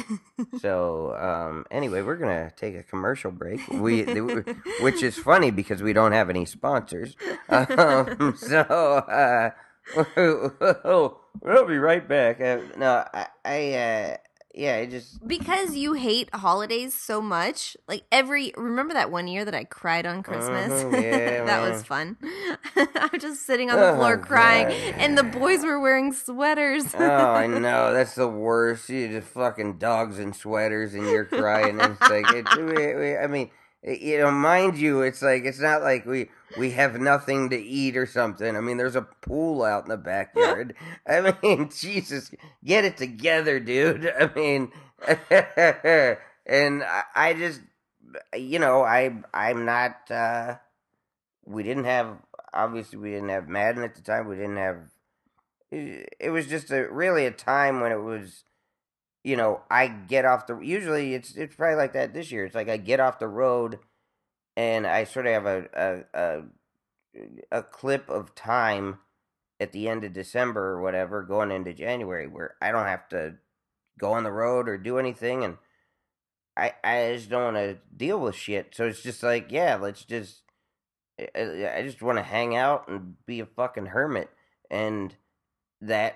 So 0.60 1.15
um, 1.17 1.65
anyway, 1.71 2.02
we're 2.02 2.17
gonna 2.17 2.52
take 2.56 2.76
a 2.76 2.84
commercial 2.84 3.32
break. 3.32 3.60
We, 3.69 4.04
which 4.82 5.04
is 5.04 5.17
funny 5.17 5.52
because 5.52 5.82
we 5.82 5.93
don't 5.93 6.12
have 6.13 6.30
any 6.30 6.45
sponsors. 6.45 7.15
Um, 7.50 8.36
so 8.38 8.60
uh, 8.62 9.50
we'll 11.41 11.67
be 11.67 11.78
right 11.78 12.08
back. 12.08 12.39
Uh, 12.39 12.60
no, 12.78 13.06
I, 13.13 13.28
I 13.43 13.74
uh, 13.74 14.17
yeah, 14.54 14.76
I 14.78 14.86
just 14.86 15.26
because 15.28 15.76
you 15.76 15.94
hate 15.94 16.30
holidays 16.34 16.94
so 16.94 17.22
much. 17.22 17.78
Like 17.88 18.04
every 18.12 18.54
remember 18.58 18.94
that 18.94 19.12
one 19.12 19.28
year 19.28 19.46
that 19.46 19.56
I 19.56 19.64
cried 19.64 20.06
on 20.06 20.24
Christmas? 20.24 20.84
Mhm, 20.84 20.94
yeah, 21.04 21.46
that 21.46 21.62
was 21.62 21.84
fun. 21.84 22.18
I'm 22.76 23.20
just 23.20 23.46
sitting 23.46 23.70
on 23.70 23.80
the 23.80 23.94
floor 23.96 24.16
Oh, 24.22 24.26
crying 24.26 24.68
God. 24.68 24.96
and 25.00 25.18
the 25.18 25.24
boys 25.24 25.64
were 25.64 25.80
wearing 25.80 26.14
sweaters. 26.14 26.94
oh, 26.96 27.00
I 27.06 27.48
know 27.48 27.94
that's 27.94 28.16
the 28.16 28.28
worst. 28.28 28.90
You 28.90 29.08
just 29.08 29.28
fucking 29.30 29.78
dogs 29.78 30.20
in 30.20 30.34
sweaters 30.34 30.94
and 30.94 31.04
you're 31.08 31.26
crying. 31.26 31.80
And 31.80 31.94
it's 31.94 32.10
like, 32.10 32.26
it, 32.30 32.46
we, 32.54 32.96
we, 32.96 33.18
I 33.18 33.28
mean, 33.28 33.48
it, 33.48 33.52
you 33.84 34.20
know, 34.20 34.32
mind 34.32 34.78
you, 34.78 35.02
it's 35.02 35.22
like 35.22 35.44
it's 35.44 35.60
not 35.60 35.82
like 35.82 36.06
we 36.06 36.30
we 36.58 36.72
have 36.72 37.00
nothing 37.00 37.50
to 37.50 37.58
eat 37.62 37.98
or 37.98 38.06
something. 38.06 38.56
I 38.56 38.62
mean, 38.62 38.78
there's 38.78 38.96
a 38.96 39.02
pool 39.02 39.63
out 39.63 39.84
in 39.84 39.89
the 39.89 39.98
backyard. 39.98 40.76
I 41.08 41.36
mean, 41.41 41.70
Jesus, 41.76 42.32
get 42.63 42.86
it 42.86 42.98
together, 42.98 43.60
dude. 43.60 44.08
I 44.20 44.32
mean, 44.36 44.72
and 46.46 46.84
I, 46.84 47.04
I 47.15 47.34
just, 47.34 47.62
you 48.38 48.60
know, 48.60 48.84
I 48.84 49.15
I'm 49.34 49.65
not. 49.65 50.12
uh 50.12 50.58
We 51.46 51.63
didn't 51.63 51.86
have 51.86 52.17
obviously 52.54 52.98
we 53.00 53.12
didn't 53.12 53.30
have 53.30 53.48
Madden 53.48 53.84
at 53.84 53.96
the 53.96 54.02
time. 54.02 54.28
We 54.28 54.36
didn't 54.36 54.58
have 54.58 54.78
it 55.72 56.13
it 56.20 56.30
was 56.30 56.48
just 56.48 56.72
a 56.72 56.88
really 56.91 57.26
a 57.26 57.32
time 57.32 57.80
when 57.82 57.91
it 57.91 58.02
was 58.02 58.44
you 59.24 59.36
know 59.36 59.62
i 59.70 59.88
get 59.88 60.26
off 60.26 60.48
the 60.48 60.60
usually 60.60 61.14
it's 61.14 61.36
it's 61.36 61.56
probably 61.56 61.76
like 61.76 61.94
that 61.94 62.14
this 62.14 62.32
year. 62.32 62.46
It's 62.46 62.56
like 62.56 62.70
i 62.70 62.78
get 62.78 63.00
off 63.00 63.20
the 63.20 63.28
road 63.28 63.80
and 64.56 64.86
i 64.86 65.04
sort 65.04 65.28
of 65.28 65.34
have 65.34 65.46
a 65.46 65.66
a 65.74 66.20
a, 66.20 67.60
a 67.60 67.64
clip 67.64 68.10
of 68.10 68.36
time 68.36 69.00
at 69.60 69.72
the 69.72 69.88
end 69.88 70.04
of 70.04 70.14
december 70.14 70.72
or 70.72 70.82
whatever 70.82 71.22
going 71.24 71.52
into 71.52 71.74
january 71.74 72.28
where 72.28 72.56
i 72.62 72.72
don't 72.72 72.88
have 72.88 73.08
to 73.10 73.36
go 74.00 74.14
on 74.14 74.24
the 74.24 74.32
road 74.32 74.68
or 74.68 74.78
do 74.78 74.98
anything 74.98 75.44
and 75.44 75.58
i 76.58 76.74
i 76.84 77.14
just 77.14 77.30
don't 77.30 77.54
want 77.54 77.58
to 77.58 77.78
deal 77.96 78.20
with 78.20 78.36
shit. 78.36 78.74
So 78.76 78.88
it's 78.88 79.02
just 79.02 79.24
like 79.24 79.52
yeah 79.52 79.76
let's 79.76 80.04
just 80.04 80.42
I 81.36 81.68
I 81.78 81.82
just 81.84 82.02
want 82.02 82.18
to 82.18 82.24
hang 82.24 82.56
out 82.56 82.88
and 82.88 83.16
be 83.26 83.40
a 83.40 83.46
fucking 83.46 83.88
hermit. 83.88 84.30
And 84.70 85.16
that 85.82 86.16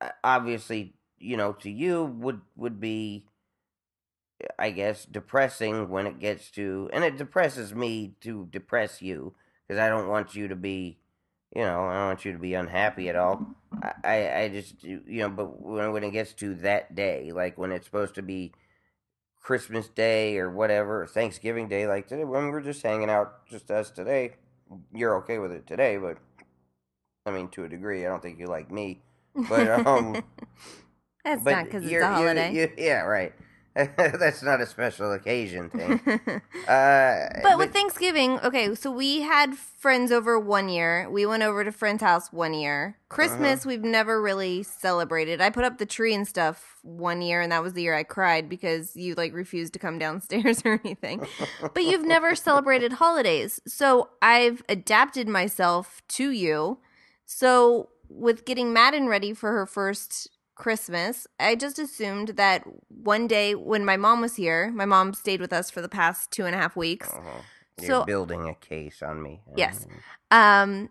uh, 0.00 0.10
obviously 0.24 0.94
you 1.22 1.36
know 1.36 1.52
to 1.52 1.70
you 1.70 2.04
would 2.04 2.40
would 2.56 2.80
be 2.80 3.24
i 4.58 4.70
guess 4.70 5.04
depressing 5.04 5.88
when 5.88 6.06
it 6.06 6.18
gets 6.18 6.50
to 6.50 6.90
and 6.92 7.04
it 7.04 7.16
depresses 7.16 7.74
me 7.74 8.14
to 8.20 8.48
depress 8.50 9.00
you 9.00 9.34
because 9.66 9.80
i 9.80 9.88
don't 9.88 10.08
want 10.08 10.34
you 10.34 10.48
to 10.48 10.56
be 10.56 10.98
you 11.54 11.62
know, 11.62 11.84
I 11.84 11.94
don't 11.94 12.06
want 12.06 12.24
you 12.24 12.32
to 12.32 12.38
be 12.38 12.54
unhappy 12.54 13.08
at 13.08 13.16
all. 13.16 13.46
I, 14.04 14.42
I, 14.42 14.48
just, 14.48 14.82
you 14.82 15.02
know, 15.06 15.28
but 15.28 15.60
when, 15.60 15.92
when 15.92 16.04
it 16.04 16.12
gets 16.12 16.32
to 16.34 16.54
that 16.56 16.94
day, 16.94 17.30
like 17.32 17.58
when 17.58 17.72
it's 17.72 17.84
supposed 17.84 18.14
to 18.14 18.22
be 18.22 18.52
Christmas 19.40 19.88
Day 19.88 20.38
or 20.38 20.50
whatever, 20.50 21.02
or 21.02 21.06
Thanksgiving 21.06 21.68
Day, 21.68 21.86
like 21.86 22.08
today, 22.08 22.24
when 22.24 22.48
we're 22.48 22.62
just 22.62 22.82
hanging 22.82 23.10
out, 23.10 23.46
just 23.46 23.70
us 23.70 23.90
today, 23.90 24.32
you're 24.94 25.16
okay 25.18 25.38
with 25.38 25.52
it 25.52 25.66
today, 25.66 25.98
but 25.98 26.16
I 27.26 27.32
mean, 27.32 27.48
to 27.50 27.64
a 27.64 27.68
degree, 27.68 28.06
I 28.06 28.08
don't 28.08 28.22
think 28.22 28.38
you 28.38 28.46
like 28.46 28.70
me. 28.70 29.02
But, 29.34 29.86
um, 29.86 30.22
That's 31.24 31.42
but 31.42 31.50
not 31.52 31.64
because 31.66 31.82
it's 31.84 31.92
a 31.92 31.94
you- 31.94 32.02
holiday. 32.04 32.52
you- 32.54 32.72
yeah, 32.76 33.02
right. 33.02 33.32
That's 33.74 34.42
not 34.42 34.60
a 34.60 34.66
special 34.66 35.12
occasion 35.12 35.70
thing. 35.78 35.98
Uh, 36.68 37.40
But 37.42 37.56
with 37.56 37.72
Thanksgiving, 37.72 38.38
okay, 38.40 38.74
so 38.74 38.90
we 38.90 39.22
had 39.22 39.54
friends 39.56 40.12
over 40.12 40.38
one 40.38 40.68
year. 40.68 41.08
We 41.10 41.24
went 41.24 41.42
over 41.42 41.64
to 41.64 41.72
friend's 41.72 42.02
house 42.02 42.30
one 42.30 42.52
year. 42.52 42.98
Christmas, 43.08 43.60
Uh-huh. 43.60 43.68
we've 43.70 43.82
never 43.82 44.20
really 44.20 44.62
celebrated. 44.62 45.40
I 45.40 45.48
put 45.48 45.64
up 45.64 45.78
the 45.78 45.86
tree 45.86 46.12
and 46.14 46.28
stuff 46.28 46.76
one 46.82 47.22
year, 47.22 47.40
and 47.40 47.50
that 47.50 47.62
was 47.62 47.72
the 47.72 47.80
year 47.80 47.94
I 47.94 48.02
cried 48.02 48.46
because 48.50 48.94
you 48.94 49.14
like 49.14 49.32
refused 49.32 49.72
to 49.72 49.78
come 49.78 49.98
downstairs 49.98 50.60
or 50.66 50.78
anything. 50.84 51.26
but 51.72 51.84
you've 51.84 52.04
never 52.06 52.34
celebrated 52.34 52.94
holidays. 52.94 53.58
So 53.66 54.10
I've 54.20 54.62
adapted 54.68 55.28
myself 55.28 56.02
to 56.08 56.30
you. 56.30 56.78
So 57.24 57.88
with 58.10 58.44
getting 58.44 58.74
Madden 58.74 59.06
ready 59.08 59.32
for 59.32 59.52
her 59.52 59.64
first 59.64 60.28
Christmas, 60.62 61.26
I 61.40 61.56
just 61.56 61.78
assumed 61.80 62.28
that 62.36 62.62
one 62.88 63.26
day 63.26 63.56
when 63.56 63.84
my 63.84 63.96
mom 63.96 64.20
was 64.20 64.36
here, 64.36 64.70
my 64.70 64.84
mom 64.84 65.12
stayed 65.12 65.40
with 65.40 65.52
us 65.52 65.70
for 65.70 65.82
the 65.82 65.88
past 65.88 66.30
two 66.30 66.44
and 66.46 66.54
a 66.54 66.58
half 66.58 66.76
weeks. 66.76 67.10
Uh-huh. 67.12 67.40
You're 67.80 67.86
So- 67.88 68.04
building 68.04 68.48
a 68.48 68.54
case 68.54 69.02
on 69.02 69.20
me. 69.22 69.40
Yes. 69.56 69.86
Um, 70.30 70.90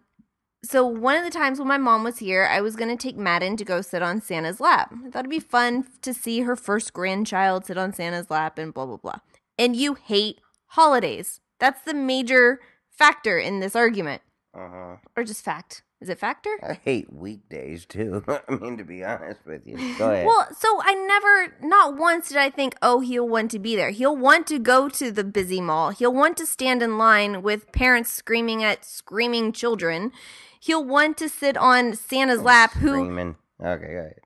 so 0.64 0.86
one 0.86 1.16
of 1.16 1.24
the 1.24 1.30
times 1.32 1.58
when 1.58 1.70
my 1.70 1.78
mom 1.78 2.04
was 2.04 2.18
here, 2.18 2.46
I 2.46 2.60
was 2.60 2.76
going 2.76 2.96
to 2.96 3.02
take 3.02 3.16
Madden 3.16 3.56
to 3.58 3.64
go 3.64 3.80
sit 3.82 4.02
on 4.02 4.20
Santa's 4.22 4.60
lap. 4.60 4.92
I 4.94 5.10
thought 5.10 5.20
it'd 5.22 5.30
be 5.30 5.40
fun 5.40 5.88
to 6.02 6.14
see 6.14 6.42
her 6.42 6.58
first 6.58 6.92
grandchild 6.92 7.66
sit 7.66 7.78
on 7.78 7.94
Santa's 7.94 8.30
lap 8.30 8.58
and 8.58 8.74
blah 8.74 8.86
blah 8.86 8.98
blah. 8.98 9.20
And 9.58 9.74
you 9.76 9.94
hate 9.94 10.42
holidays. 10.68 11.40
That's 11.60 11.82
the 11.84 11.94
major 11.94 12.60
factor 12.90 13.40
in 13.40 13.62
this 13.62 13.76
argument, 13.76 14.22
Uh-huh. 14.54 14.98
or 15.16 15.24
just 15.24 15.46
fact. 15.46 15.84
Is 16.02 16.10
it 16.10 16.18
factor? 16.18 16.50
I 16.64 16.74
hate 16.74 17.14
weekdays 17.14 17.86
too. 17.86 18.24
I 18.28 18.56
mean, 18.56 18.76
to 18.78 18.84
be 18.84 19.04
honest 19.04 19.46
with 19.46 19.68
you. 19.68 19.78
Go 20.00 20.10
ahead. 20.10 20.26
Well, 20.26 20.48
so 20.58 20.82
I 20.82 20.96
never, 20.96 21.56
not 21.62 21.96
once 21.96 22.30
did 22.30 22.38
I 22.38 22.50
think, 22.50 22.76
oh, 22.82 23.02
he'll 23.02 23.30
want 23.30 23.52
to 23.52 23.60
be 23.60 23.76
there. 23.76 23.92
He'll 23.92 24.18
want 24.18 24.48
to 24.48 24.58
go 24.58 24.90
to 24.90 25.12
the 25.12 25.24
busy 25.24 25.62
mall. 25.62 25.92
He'll 25.92 26.14
want 26.14 26.38
to 26.38 26.48
stand 26.48 26.82
in 26.82 26.98
line 26.98 27.44
with 27.44 27.72
parents 27.72 28.12
screaming 28.12 28.64
at 28.64 28.84
screaming 28.84 29.54
children. 29.54 30.12
He'll 30.60 30.84
want 30.84 31.18
to 31.18 31.30
sit 31.30 31.56
on 31.56 31.94
Santa's 31.96 32.40
oh, 32.40 32.44
lap, 32.44 32.74
who 32.74 32.90
Screaming. 32.90 33.36
Okay, 33.64 33.94
go 33.94 34.00
ahead. 34.00 34.20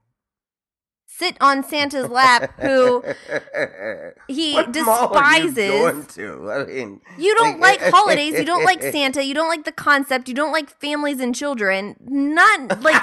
Sit 1.17 1.37
on 1.39 1.63
Santa's 1.63 2.09
lap, 2.09 2.51
who 2.59 3.03
he 4.27 4.53
What 4.55 4.67
you 4.67 4.73
despises. 4.73 6.15
to? 6.15 6.51
I 6.51 6.65
mean, 6.65 7.01
You 7.17 7.35
don't 7.35 7.59
like 7.59 7.79
holidays. 7.81 8.33
You 8.33 8.45
don't 8.45 8.63
like 8.65 8.81
Santa. 8.93 9.23
You 9.23 9.33
don't 9.33 9.47
like 9.47 9.63
the 9.65 9.71
concept. 9.71 10.27
You 10.27 10.33
don't 10.35 10.51
like 10.51 10.69
families 10.69 11.19
and 11.19 11.33
children. 11.33 11.95
None. 12.01 12.67
Like, 12.81 13.01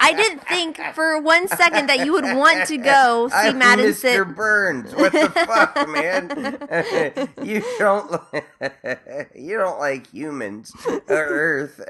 I 0.00 0.12
didn't 0.16 0.40
think 0.48 0.78
for 0.94 1.20
one 1.20 1.48
second 1.48 1.88
that 1.88 2.04
you 2.04 2.12
would 2.12 2.24
want 2.24 2.66
to 2.68 2.76
go 2.78 3.28
see 3.30 3.34
I'm 3.36 3.58
Madden 3.58 3.86
Mr. 3.86 3.94
sit. 3.94 4.34
Burns. 4.34 4.94
What 4.94 5.12
the 5.12 5.28
fuck, 5.30 5.88
man? 5.88 7.28
you 7.46 7.62
don't. 7.78 8.10
li- 8.12 9.24
you 9.34 9.56
don't 9.58 9.78
like 9.78 10.06
humans 10.10 10.72
or 10.86 11.02
Earth. 11.08 11.80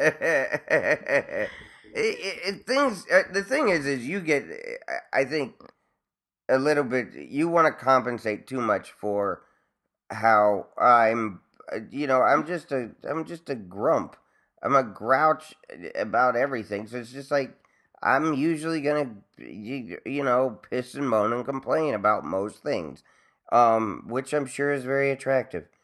It, 1.94 2.38
it, 2.57 2.66
things. 2.66 3.05
Uh, 3.12 3.22
the 3.33 3.42
thing 3.42 3.68
is, 3.68 3.87
is 3.87 4.07
you 4.07 4.20
get. 4.20 4.44
I- 4.88 5.20
I 5.20 5.24
think 5.24 5.55
a 6.48 6.59
little 6.59 6.85
bit. 6.85 7.14
You 7.14 7.48
want 7.48 7.66
to 7.66 7.85
compensate 7.85 8.46
too 8.46 8.61
much 8.61 8.92
for 8.92 9.42
how 10.11 10.66
I'm. 10.79 11.40
uh, 11.72 11.81
You 11.90 12.07
know, 12.07 12.22
I'm 12.22 12.46
just 12.46 12.72
a. 12.72 12.90
I'm 13.09 13.24
just 13.27 13.51
a 13.51 13.55
grump. 13.57 14.16
I'm 14.62 14.77
a 14.77 14.83
grouch 14.85 15.55
about 15.94 16.37
everything. 16.37 16.87
So 16.87 16.98
it's 16.98 17.12
just 17.12 17.31
like 17.31 17.55
I'm 18.03 18.35
usually 18.35 18.81
gonna, 18.81 19.11
you, 19.38 19.98
you 20.07 20.24
know, 20.24 20.59
piss 20.70 20.94
and 20.94 21.09
moan 21.09 21.33
and 21.33 21.44
complain 21.44 21.94
about 21.94 22.24
most 22.24 22.62
things, 22.62 23.03
um, 23.53 24.05
which 24.09 24.33
I'm 24.33 24.46
sure 24.46 24.72
is 24.72 24.85
very 24.85 25.11
attractive. 25.11 25.64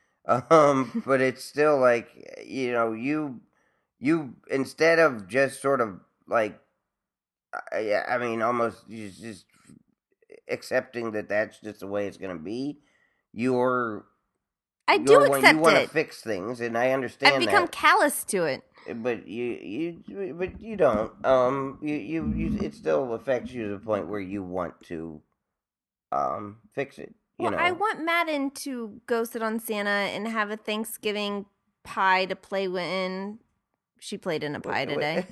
Um, 0.50 1.02
but 1.04 1.20
it's 1.20 1.44
still 1.44 1.78
like, 1.78 2.08
you 2.46 2.72
know, 2.72 2.92
you, 2.92 3.40
you 3.98 4.35
instead 4.50 4.98
of 4.98 5.26
just 5.28 5.61
sort 5.61 5.80
of 5.80 6.00
like, 6.26 6.59
I, 7.72 8.02
I 8.09 8.18
mean, 8.18 8.42
almost 8.42 8.88
just 8.88 9.46
accepting 10.48 11.12
that 11.12 11.28
that's 11.28 11.61
just 11.61 11.80
the 11.80 11.87
way 11.87 12.07
it's 12.07 12.16
gonna 12.16 12.38
be. 12.38 12.78
You're, 13.33 14.04
I 14.87 14.98
do 14.98 15.12
you're, 15.12 15.26
accept 15.26 15.54
you 15.54 15.59
want 15.59 15.76
to 15.76 15.88
fix 15.88 16.20
things, 16.20 16.61
and 16.61 16.76
I 16.78 16.90
understand 16.90 17.35
I've 17.35 17.40
become 17.40 17.62
that 17.62 17.72
callous 17.72 18.24
to 18.24 18.44
it. 18.44 18.62
but 18.96 19.26
you 19.26 20.02
you 20.07 20.35
but 20.38 20.61
you 20.61 20.76
don't 20.76 21.11
um 21.24 21.78
you, 21.83 21.94
you 21.94 22.33
you 22.37 22.59
it 22.61 22.74
still 22.74 23.14
affects 23.14 23.50
you 23.52 23.68
to 23.68 23.68
the 23.70 23.78
point 23.78 24.09
where 24.09 24.20
you 24.20 24.42
want 24.42 24.78
to 24.85 25.22
um 26.12 26.59
fix 26.74 26.98
it 26.98 27.14
you 27.38 27.44
Well, 27.44 27.52
know 27.52 27.59
I 27.59 27.72
want 27.72 28.04
Madden 28.04 28.50
to 28.50 29.00
go 29.07 29.24
sit 29.24 29.42
on 29.42 29.59
Santa 29.59 29.90
and 29.90 30.28
have 30.28 30.50
a 30.50 30.57
Thanksgiving 30.57 31.46
pie 31.83 32.26
to 32.26 32.37
play 32.37 32.68
with 32.68 32.83
in. 32.83 33.38
She 34.04 34.18
played 34.18 34.44
in 34.44 34.54
a 34.54 34.60
pie 34.60 34.84
today. 34.84 35.24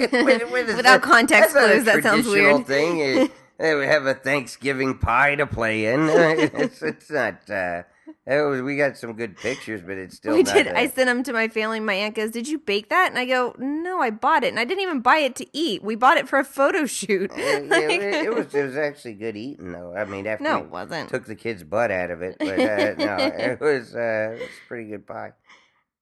Wait, 0.00 0.50
wait, 0.50 0.68
is 0.70 0.76
Without 0.76 0.82
that- 0.82 1.02
context 1.02 1.52
that's 1.52 1.54
not 1.54 1.64
a 1.64 1.72
clues, 1.74 1.84
that 1.84 2.02
sounds 2.02 2.26
weird. 2.26 2.66
thing 2.66 2.98
is, 3.00 3.28
they 3.58 3.74
would 3.74 3.88
have 3.88 4.06
a 4.06 4.14
Thanksgiving 4.14 4.96
pie 4.96 5.34
to 5.34 5.46
play 5.46 5.84
in. 5.92 6.08
it's, 6.08 6.80
it's 6.82 7.10
not. 7.10 7.48
Uh, 7.50 7.82
it 8.26 8.40
was, 8.48 8.62
we 8.62 8.78
got 8.78 8.96
some 8.96 9.12
good 9.12 9.36
pictures, 9.36 9.82
but 9.82 9.98
it's 9.98 10.16
still. 10.16 10.32
we 10.32 10.44
not 10.44 10.54
did. 10.54 10.66
a- 10.68 10.78
I 10.78 10.86
sent 10.88 11.08
them 11.08 11.22
to 11.24 11.34
my 11.34 11.48
family. 11.48 11.78
My 11.78 11.92
aunt 11.92 12.14
goes, 12.14 12.30
"Did 12.30 12.48
you 12.48 12.58
bake 12.58 12.88
that?" 12.88 13.10
And 13.10 13.18
I 13.18 13.26
go, 13.26 13.54
"No, 13.58 14.00
I 14.00 14.08
bought 14.08 14.44
it, 14.44 14.48
and 14.48 14.58
I 14.58 14.64
didn't 14.64 14.82
even 14.82 15.00
buy 15.00 15.18
it 15.18 15.36
to 15.36 15.46
eat. 15.52 15.82
We 15.82 15.94
bought 15.94 16.16
it 16.16 16.26
for 16.26 16.38
a 16.38 16.44
photo 16.44 16.86
shoot." 16.86 17.30
Uh, 17.30 17.36
yeah, 17.36 17.60
it, 17.60 18.26
it 18.26 18.34
was 18.34 18.54
it 18.54 18.62
was 18.64 18.76
actually 18.78 19.14
good 19.14 19.36
eating 19.36 19.72
though. 19.72 19.94
I 19.94 20.06
mean, 20.06 20.26
after 20.26 20.44
no, 20.44 20.60
it 20.60 20.70
wasn't. 20.70 21.10
took 21.10 21.26
the 21.26 21.36
kid's 21.36 21.64
butt 21.64 21.90
out 21.90 22.10
of 22.10 22.22
it, 22.22 22.36
but 22.38 22.58
uh, 22.58 22.94
no, 22.98 23.16
it 23.18 23.60
was 23.60 23.94
uh, 23.94 24.36
it 24.36 24.40
was 24.40 24.48
pretty 24.68 24.88
good 24.88 25.06
pie. 25.06 25.32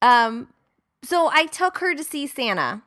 Um, 0.00 0.48
so 1.02 1.30
I 1.32 1.46
took 1.46 1.78
her 1.78 1.94
to 1.94 2.04
see 2.04 2.26
Santa, 2.26 2.82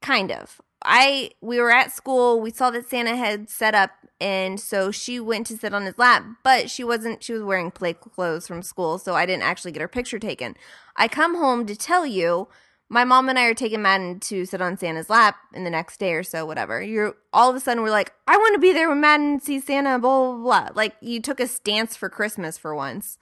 kind 0.00 0.30
of. 0.30 0.60
I 0.84 1.30
we 1.40 1.58
were 1.58 1.70
at 1.70 1.92
school. 1.92 2.40
We 2.40 2.50
saw 2.50 2.70
that 2.70 2.88
Santa 2.88 3.16
had 3.16 3.48
set 3.48 3.74
up, 3.74 3.90
and 4.20 4.60
so 4.60 4.90
she 4.90 5.18
went 5.18 5.46
to 5.46 5.56
sit 5.56 5.72
on 5.72 5.84
his 5.84 5.98
lap. 5.98 6.24
But 6.42 6.70
she 6.70 6.84
wasn't. 6.84 7.22
She 7.22 7.32
was 7.32 7.42
wearing 7.42 7.70
play 7.70 7.94
clothes 7.94 8.46
from 8.46 8.62
school, 8.62 8.98
so 8.98 9.14
I 9.14 9.24
didn't 9.24 9.44
actually 9.44 9.72
get 9.72 9.80
her 9.80 9.88
picture 9.88 10.18
taken. 10.18 10.56
I 10.96 11.08
come 11.08 11.36
home 11.36 11.66
to 11.66 11.76
tell 11.76 12.06
you. 12.06 12.48
My 12.90 13.02
mom 13.02 13.30
and 13.30 13.38
I 13.38 13.44
are 13.44 13.54
taking 13.54 13.80
Madden 13.80 14.20
to 14.20 14.44
sit 14.44 14.60
on 14.60 14.76
Santa's 14.76 15.08
lap 15.08 15.36
in 15.54 15.64
the 15.64 15.70
next 15.70 15.98
day 15.98 16.12
or 16.12 16.22
so, 16.22 16.44
whatever. 16.44 16.82
You're 16.82 17.16
all 17.32 17.48
of 17.48 17.56
a 17.56 17.60
sudden 17.60 17.82
we're 17.82 17.90
like, 17.90 18.12
I 18.28 18.36
want 18.36 18.54
to 18.54 18.60
be 18.60 18.74
there 18.74 18.90
when 18.90 19.00
Madden 19.00 19.40
sees 19.40 19.64
Santa, 19.64 19.98
blah 19.98 20.32
blah 20.32 20.42
blah. 20.42 20.68
Like 20.74 20.94
you 21.00 21.20
took 21.20 21.40
a 21.40 21.48
stance 21.48 21.96
for 21.96 22.10
Christmas 22.10 22.58
for 22.58 22.74
once. 22.74 23.18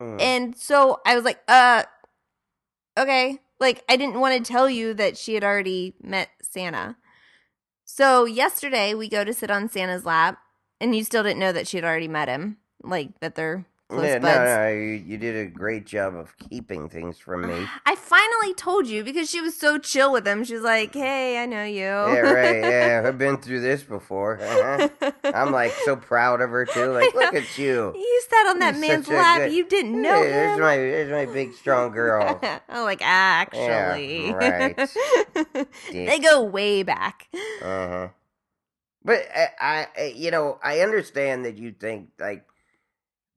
Mm. 0.00 0.20
And 0.20 0.56
so 0.56 1.00
I 1.06 1.16
was 1.16 1.24
like, 1.24 1.40
uh, 1.48 1.84
okay. 2.98 3.40
Like, 3.58 3.84
I 3.88 3.96
didn't 3.96 4.20
want 4.20 4.44
to 4.44 4.52
tell 4.52 4.68
you 4.68 4.92
that 4.94 5.16
she 5.16 5.34
had 5.34 5.44
already 5.44 5.94
met 6.02 6.30
Santa. 6.42 6.96
So 7.84 8.24
yesterday 8.24 8.94
we 8.94 9.08
go 9.08 9.24
to 9.24 9.32
sit 9.32 9.50
on 9.50 9.68
Santa's 9.68 10.04
lap, 10.04 10.38
and 10.80 10.94
you 10.94 11.04
still 11.04 11.22
didn't 11.22 11.40
know 11.40 11.52
that 11.52 11.66
she 11.66 11.76
had 11.76 11.84
already 11.84 12.08
met 12.08 12.28
him. 12.28 12.58
Like, 12.82 13.18
that 13.20 13.34
they're 13.34 13.64
Yeah, 13.88 14.18
no, 14.18 14.44
no, 14.44 14.68
you, 14.68 15.00
you 15.06 15.16
did 15.16 15.36
a 15.46 15.48
great 15.48 15.86
job 15.86 16.16
of 16.16 16.36
keeping 16.38 16.88
things 16.88 17.18
from 17.20 17.46
me. 17.46 17.66
I 17.86 17.94
finally 17.94 18.52
told 18.54 18.88
you 18.88 19.04
because 19.04 19.30
she 19.30 19.40
was 19.40 19.56
so 19.56 19.78
chill 19.78 20.12
with 20.12 20.26
him. 20.26 20.42
She's 20.42 20.60
like, 20.62 20.92
hey, 20.92 21.40
I 21.40 21.46
know 21.46 21.62
you. 21.62 21.82
Yeah, 21.84 22.18
right. 22.20 22.60
Yeah, 22.62 23.04
I've 23.06 23.16
been 23.16 23.36
through 23.42 23.60
this 23.60 23.84
before. 23.84 24.40
Uh-huh. 24.42 25.10
I'm 25.24 25.52
like 25.52 25.70
so 25.84 25.94
proud 26.10 26.40
of 26.40 26.50
her 26.50 26.64
too. 26.66 26.86
Like, 26.90 27.14
look 27.14 27.32
at 27.34 27.56
you. 27.58 27.92
You 27.94 28.22
sat 28.28 28.48
on 28.48 28.58
that 28.58 28.74
You're 28.74 28.88
man's 28.88 29.06
lap. 29.08 29.38
good- 29.38 29.52
You 29.52 29.64
didn't 29.68 30.02
know 30.02 30.20
Hey, 30.20 30.30
there's 30.30 30.58
my 30.60 30.76
there's 30.76 31.10
my 31.28 31.32
big 31.32 31.54
strong 31.54 31.92
girl. 31.92 32.40
I'm 32.68 32.82
like, 32.84 33.02
actually. 33.02 34.32
right. 34.32 34.76
they 35.92 36.18
go 36.18 36.42
way 36.42 36.82
back. 36.82 37.28
Uh 37.62 37.88
huh. 37.88 38.08
But 39.04 39.28
I, 39.60 39.86
I, 39.96 40.12
you 40.16 40.32
know, 40.32 40.58
I 40.60 40.80
understand 40.80 41.44
that 41.44 41.56
you 41.56 41.70
think 41.70 42.08
like 42.18 42.40
uh, 42.40 42.42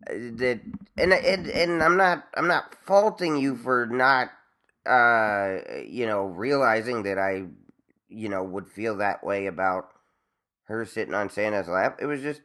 that, 0.07 0.61
and 0.97 1.13
and 1.13 1.47
and 1.47 1.83
I'm 1.83 1.97
not, 1.97 2.27
I'm 2.35 2.47
not 2.47 2.75
faulting 2.85 3.37
you 3.37 3.55
for 3.55 3.85
not, 3.85 4.29
uh, 4.85 5.59
you 5.85 6.05
know, 6.05 6.23
realizing 6.25 7.03
that 7.03 7.17
I, 7.17 7.45
you 8.07 8.29
know, 8.29 8.43
would 8.43 8.67
feel 8.67 8.97
that 8.97 9.23
way 9.23 9.45
about 9.47 9.89
her 10.65 10.85
sitting 10.85 11.13
on 11.13 11.29
Santa's 11.29 11.67
lap. 11.67 11.97
It 12.01 12.05
was 12.05 12.21
just, 12.21 12.41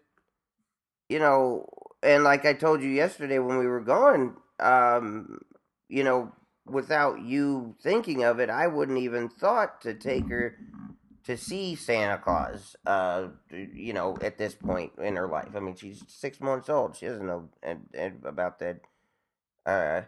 you 1.09 1.19
know, 1.19 1.69
and 2.03 2.25
like 2.25 2.45
I 2.45 2.53
told 2.55 2.83
you 2.83 2.89
yesterday 2.91 3.39
when 3.39 3.59
we 3.59 3.67
were 3.67 3.81
going, 3.81 4.35
um, 4.61 5.41
you 5.89 6.05
know, 6.05 6.33
without 6.67 7.21
you 7.23 7.75
thinking 7.83 8.25
of 8.25 8.41
it, 8.41 8.51
I 8.51 8.67
wouldn't 8.67 8.99
even 8.99 9.29
thought 9.29 9.81
to 9.83 9.95
take 9.95 10.29
her 10.29 10.57
to 11.25 11.37
see 11.37 11.75
Santa 11.75 12.19
Claus. 12.19 12.77
Uh, 12.87 13.29
you 13.51 13.93
know, 13.93 14.17
at 14.21 14.39
this 14.39 14.55
point 14.55 14.93
in 14.99 15.17
her 15.17 15.27
life, 15.29 15.49
I 15.55 15.61
mean, 15.61 15.75
she's 15.77 16.03
six 16.09 16.41
months 16.41 16.69
old. 16.69 16.97
She 16.97 17.07
doesn't 17.07 17.27
know 17.27 17.49
and, 17.63 17.89
and 17.95 18.23
about 18.25 18.59
that. 18.61 18.81
Uh, 19.67 20.03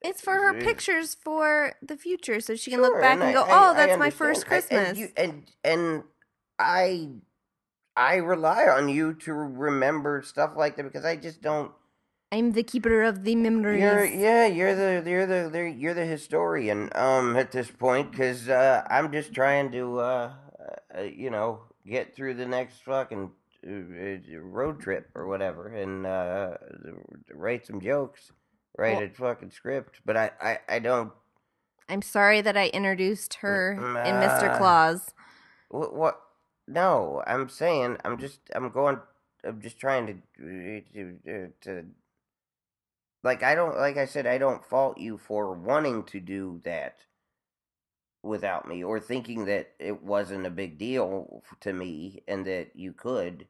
It's 0.00 0.20
for 0.20 0.34
her 0.34 0.54
pictures 0.54 1.14
for 1.14 1.74
the 1.82 1.96
future, 1.96 2.40
so 2.40 2.54
she 2.56 2.70
can 2.70 2.80
Sure, 2.80 2.90
look 2.90 3.00
back 3.00 3.14
and, 3.14 3.24
I- 3.24 3.32
go, 3.32 3.42
I- 3.42 3.46
"Oh, 3.50 3.70
I 3.72 3.74
that's 3.74 3.98
my 3.98 4.06
understand. 4.06 4.12
first 4.14 4.44
I- 4.46 4.48
Christmas." 4.48 4.88
And, 4.88 4.96
you, 4.98 5.08
and 5.16 5.50
and 5.64 6.04
I 6.58 7.08
I 7.96 8.16
rely 8.16 8.66
on 8.66 8.88
you 8.88 9.14
to 9.14 9.32
remember 9.34 10.22
stuff 10.22 10.52
like 10.56 10.76
that 10.76 10.84
because 10.84 11.04
I 11.04 11.16
just 11.16 11.42
don't. 11.42 11.72
I'm 12.30 12.52
the 12.52 12.62
keeper 12.62 13.02
of 13.02 13.24
the 13.24 13.34
memories. 13.36 13.80
You're 13.82 14.04
yeah, 14.06 14.46
you're 14.46 14.74
the 14.74 15.08
you're 15.08 15.26
the 15.26 15.50
you're, 15.52 15.66
you're 15.68 15.94
the 15.94 16.06
historian 16.06 16.88
um 16.94 17.36
at 17.36 17.52
this 17.52 17.70
point 17.70 18.10
because 18.10 18.48
uh, 18.48 18.86
I'm 18.88 19.12
just 19.12 19.34
trying 19.34 19.70
to 19.72 19.98
uh, 20.00 20.32
uh 20.96 21.02
you 21.02 21.30
know 21.30 21.60
get 21.86 22.14
through 22.14 22.34
the 22.34 22.46
next 22.46 22.82
fucking 22.84 23.30
uh, 23.66 23.70
uh, 23.70 24.38
road 24.40 24.80
trip 24.80 25.08
or 25.14 25.26
whatever 25.26 25.68
and 25.68 26.06
uh 26.06 26.56
write 27.32 27.66
some 27.66 27.80
jokes, 27.80 28.32
write 28.78 28.96
Well- 28.96 29.04
a 29.04 29.08
fucking 29.34 29.50
script, 29.50 30.00
but 30.04 30.16
I 30.16 30.30
I 30.40 30.58
I 30.68 30.78
don't 30.78 31.12
I'm 31.88 32.02
sorry 32.02 32.40
that 32.40 32.56
I 32.56 32.68
introduced 32.68 33.34
her 33.34 33.76
Mm, 33.78 34.06
in 34.06 34.14
Mr. 34.14 34.50
uh, 34.54 34.56
Claus. 34.58 35.12
What, 35.68 35.94
what? 35.94 36.20
No, 36.68 37.22
I'm 37.26 37.48
saying 37.48 37.98
I'm 38.04 38.18
just 38.18 38.40
I'm 38.54 38.70
going. 38.70 38.98
I'm 39.44 39.60
just 39.60 39.78
trying 39.80 40.06
to 40.06 40.14
to, 40.38 40.80
to 41.24 41.48
to 41.62 41.84
like 43.24 43.42
I 43.42 43.54
don't 43.54 43.76
like 43.76 43.96
I 43.96 44.04
said 44.06 44.26
I 44.26 44.38
don't 44.38 44.64
fault 44.64 44.98
you 44.98 45.18
for 45.18 45.52
wanting 45.52 46.04
to 46.04 46.20
do 46.20 46.60
that 46.64 46.98
without 48.22 48.68
me 48.68 48.84
or 48.84 49.00
thinking 49.00 49.44
that 49.46 49.72
it 49.78 50.02
wasn't 50.02 50.46
a 50.46 50.50
big 50.50 50.78
deal 50.78 51.42
to 51.60 51.72
me 51.72 52.22
and 52.28 52.46
that 52.46 52.70
you 52.74 52.92
could. 52.92 53.46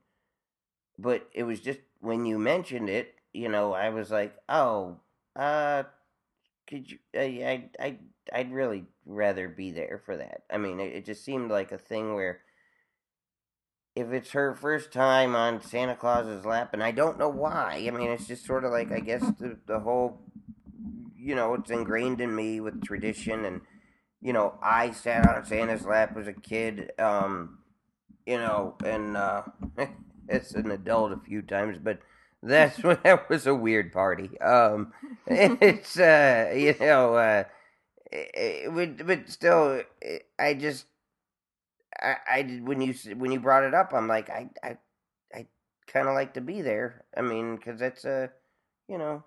But 0.98 1.28
it 1.32 1.44
was 1.44 1.60
just 1.60 1.80
when 2.00 2.24
you 2.24 2.38
mentioned 2.38 2.88
it, 2.88 3.14
you 3.32 3.48
know, 3.48 3.72
I 3.72 3.90
was 3.90 4.10
like, 4.10 4.34
oh, 4.48 4.96
uh, 5.36 5.84
could 6.66 6.90
you? 6.90 6.98
I 7.14 7.68
I 7.80 7.86
I 7.86 7.98
I'd 8.32 8.52
really 8.52 8.84
rather 9.04 9.48
be 9.48 9.70
there 9.72 10.00
for 10.04 10.16
that. 10.16 10.42
I 10.50 10.58
mean, 10.58 10.80
it, 10.80 10.92
it 10.92 11.04
just 11.04 11.24
seemed 11.24 11.50
like 11.50 11.72
a 11.72 11.78
thing 11.78 12.14
where 12.14 12.40
if 13.94 14.10
it's 14.12 14.30
her 14.32 14.54
first 14.54 14.92
time 14.92 15.34
on 15.36 15.62
Santa 15.62 15.94
Claus's 15.94 16.44
lap, 16.44 16.70
and 16.72 16.82
I 16.82 16.92
don't 16.92 17.18
know 17.18 17.28
why. 17.28 17.84
I 17.86 17.90
mean, 17.90 18.10
it's 18.10 18.26
just 18.26 18.46
sort 18.46 18.64
of 18.64 18.70
like 18.70 18.90
I 18.90 19.00
guess 19.00 19.22
the 19.38 19.58
the 19.66 19.80
whole, 19.80 20.20
you 21.16 21.34
know, 21.34 21.54
it's 21.54 21.70
ingrained 21.70 22.20
in 22.20 22.34
me 22.34 22.60
with 22.60 22.82
tradition, 22.82 23.44
and 23.44 23.60
you 24.22 24.32
know, 24.32 24.54
I 24.62 24.92
sat 24.92 25.28
on 25.28 25.44
Santa's 25.44 25.84
lap 25.84 26.16
as 26.16 26.28
a 26.28 26.32
kid, 26.32 26.92
um, 26.98 27.58
you 28.24 28.36
know, 28.36 28.76
and 28.84 29.16
uh, 29.16 29.42
as 30.28 30.54
an 30.54 30.70
adult 30.70 31.12
a 31.12 31.16
few 31.16 31.42
times, 31.42 31.78
but 31.82 31.98
that's 32.42 32.82
when 32.82 32.98
that 33.04 33.28
was 33.28 33.46
a 33.46 33.54
weird 33.54 33.92
party. 33.92 34.38
Um, 34.40 34.92
it's 35.26 35.98
uh, 35.98 36.52
you 36.54 36.74
know, 36.80 37.14
uh, 37.14 37.44
it, 38.10 38.72
would, 38.72 39.06
but 39.06 39.28
still, 39.28 39.82
I 40.38 40.54
just, 40.54 40.86
I, 42.00 42.16
I 42.30 42.60
when 42.62 42.80
you 42.80 42.94
when 43.16 43.32
you 43.32 43.40
brought 43.40 43.64
it 43.64 43.74
up, 43.74 43.92
I'm 43.94 44.08
like, 44.08 44.28
I, 44.30 44.50
I, 44.62 44.78
I 45.34 45.46
kind 45.86 46.08
of 46.08 46.14
like 46.14 46.34
to 46.34 46.40
be 46.40 46.62
there. 46.62 47.04
I 47.16 47.22
mean, 47.22 47.56
because 47.56 47.80
that's 47.80 48.04
a, 48.04 48.30
you 48.88 48.98
know, 48.98 49.24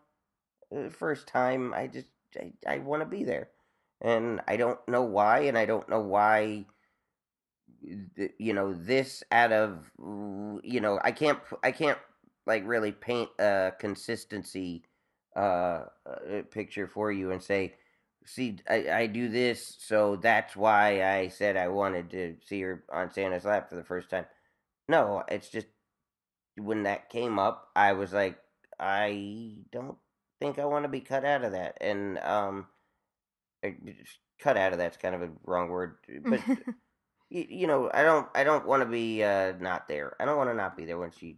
first 0.91 1.27
time. 1.27 1.73
I 1.73 1.87
just, 1.87 2.07
I, 2.37 2.51
I 2.67 2.77
want 2.79 3.01
to 3.01 3.05
be 3.05 3.23
there, 3.23 3.49
and 4.01 4.41
I 4.47 4.57
don't 4.57 4.79
know 4.87 5.03
why, 5.03 5.41
and 5.41 5.57
I 5.57 5.65
don't 5.65 5.87
know 5.89 6.01
why. 6.01 6.65
You 8.39 8.53
know, 8.53 8.73
this 8.73 9.23
out 9.31 9.51
of, 9.51 9.91
you 9.99 10.81
know, 10.81 10.99
I 11.03 11.11
can't, 11.11 11.37
I 11.63 11.71
can't 11.71 11.99
like 12.47 12.65
really 12.65 12.91
paint 12.91 13.29
a 13.39 13.73
consistency 13.79 14.83
uh, 15.35 15.85
uh 16.07 16.41
picture 16.49 16.87
for 16.87 17.11
you 17.11 17.31
and 17.31 17.43
say 17.43 17.73
see 18.25 18.57
I, 18.69 18.89
I 18.89 19.07
do 19.07 19.29
this 19.29 19.75
so 19.79 20.15
that's 20.15 20.55
why 20.55 21.03
i 21.03 21.27
said 21.27 21.57
i 21.57 21.67
wanted 21.67 22.09
to 22.11 22.35
see 22.45 22.61
her 22.61 22.83
on 22.91 23.11
santa's 23.11 23.45
lap 23.45 23.69
for 23.69 23.75
the 23.75 23.83
first 23.83 24.09
time 24.09 24.25
no 24.89 25.23
it's 25.27 25.49
just 25.49 25.67
when 26.57 26.83
that 26.83 27.09
came 27.09 27.37
up 27.37 27.69
i 27.75 27.93
was 27.93 28.13
like 28.13 28.37
i 28.79 29.53
don't 29.71 29.97
think 30.39 30.57
i 30.57 30.65
want 30.65 30.83
to 30.85 30.89
be 30.89 31.01
cut 31.01 31.23
out 31.23 31.43
of 31.43 31.51
that 31.51 31.77
and 31.81 32.17
um 32.19 32.67
cut 34.39 34.57
out 34.57 34.71
of 34.73 34.77
that's 34.79 34.97
kind 34.97 35.15
of 35.15 35.21
a 35.21 35.29
wrong 35.45 35.69
word 35.69 35.95
but 36.25 36.41
you, 37.29 37.45
you 37.49 37.67
know 37.67 37.89
i 37.93 38.03
don't 38.03 38.27
i 38.35 38.43
don't 38.43 38.67
want 38.67 38.81
to 38.83 38.85
be 38.85 39.23
uh 39.23 39.53
not 39.59 39.87
there. 39.87 40.15
I 40.19 40.25
don't 40.25 40.37
want 40.37 40.49
to 40.49 40.55
not 40.55 40.75
be 40.77 40.85
there 40.85 40.97
when 40.97 41.11
she 41.11 41.37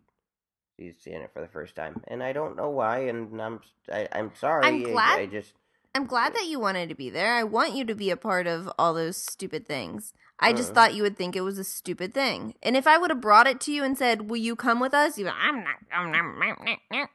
she's 0.80 0.96
seeing 1.02 1.22
it 1.22 1.32
for 1.34 1.42
the 1.42 1.48
first 1.48 1.76
time 1.76 2.02
and 2.08 2.22
i 2.24 2.34
don't 2.34 2.56
know 2.56 2.70
why 2.70 3.00
and 3.10 3.42
i'm 3.42 3.60
I, 3.92 4.08
i'm 4.12 4.32
sorry 4.36 4.66
I'm 4.68 4.76
I- 4.82 4.84
glad- 4.92 5.20
I 5.20 5.26
just 5.28 5.54
I'm 5.98 6.06
glad 6.06 6.36
that 6.36 6.46
you 6.46 6.60
wanted 6.60 6.90
to 6.90 6.96
be 6.96 7.10
there. 7.10 7.34
I 7.34 7.44
want 7.44 7.74
you 7.74 7.84
to 7.86 7.96
be 7.96 8.12
a 8.12 8.18
part 8.18 8.46
of 8.46 8.70
all 8.78 8.94
those 8.94 9.18
stupid 9.18 9.68
things. 9.68 10.14
I 10.40 10.54
just 10.54 10.70
Uh. 10.70 10.74
thought 10.76 10.94
you 10.94 11.02
would 11.02 11.18
think 11.18 11.36
it 11.36 11.42
was 11.42 11.58
a 11.58 11.64
stupid 11.64 12.14
thing. 12.14 12.54
And 12.62 12.78
if 12.78 12.86
I 12.86 13.00
would 13.00 13.10
have 13.10 13.20
brought 13.20 13.48
it 13.48 13.60
to 13.62 13.72
you 13.72 13.84
and 13.84 13.98
said, 13.98 14.30
"Will 14.30 14.38
you 14.38 14.56
come 14.56 14.80
with 14.80 14.94
us?" 14.94 15.18
You, 15.18 15.28
I'm 15.28 15.64
not. 15.64 15.78
I'm 15.92 16.12
not. 16.12 17.10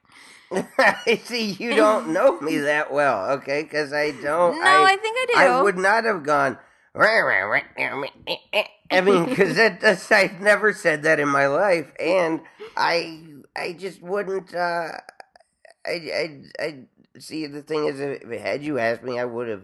See, 1.25 1.53
you 1.53 1.77
don't 1.77 2.09
know 2.13 2.41
me 2.41 2.59
that 2.59 2.93
well, 2.93 3.31
okay? 3.35 3.63
Because 3.63 3.93
I 3.93 4.11
don't. 4.11 4.57
No, 4.59 4.85
I, 4.85 4.97
think 4.97 5.17
I 5.17 5.27
do. 5.29 5.39
I 5.39 5.63
would 5.63 5.79
not 5.79 6.03
have 6.05 6.25
gone. 6.25 6.59
I 8.91 9.01
mean, 9.01 9.25
because 9.27 9.59
I've 10.11 10.41
never 10.41 10.73
said 10.73 11.05
that 11.05 11.21
in 11.21 11.29
my 11.29 11.47
life, 11.47 11.87
and 12.01 12.41
I 12.77 13.23
I 13.55 13.75
just 13.75 14.03
wouldn't. 14.03 14.53
Uh, 14.53 14.89
I 15.87 15.91
I 15.91 16.43
I 16.59 16.79
see. 17.19 17.47
The 17.47 17.63
thing 17.63 17.87
is, 17.87 18.01
if 18.01 18.23
had 18.41 18.63
you 18.63 18.79
asked 18.79 19.03
me, 19.03 19.19
I 19.19 19.25
would 19.25 19.49
have. 19.49 19.63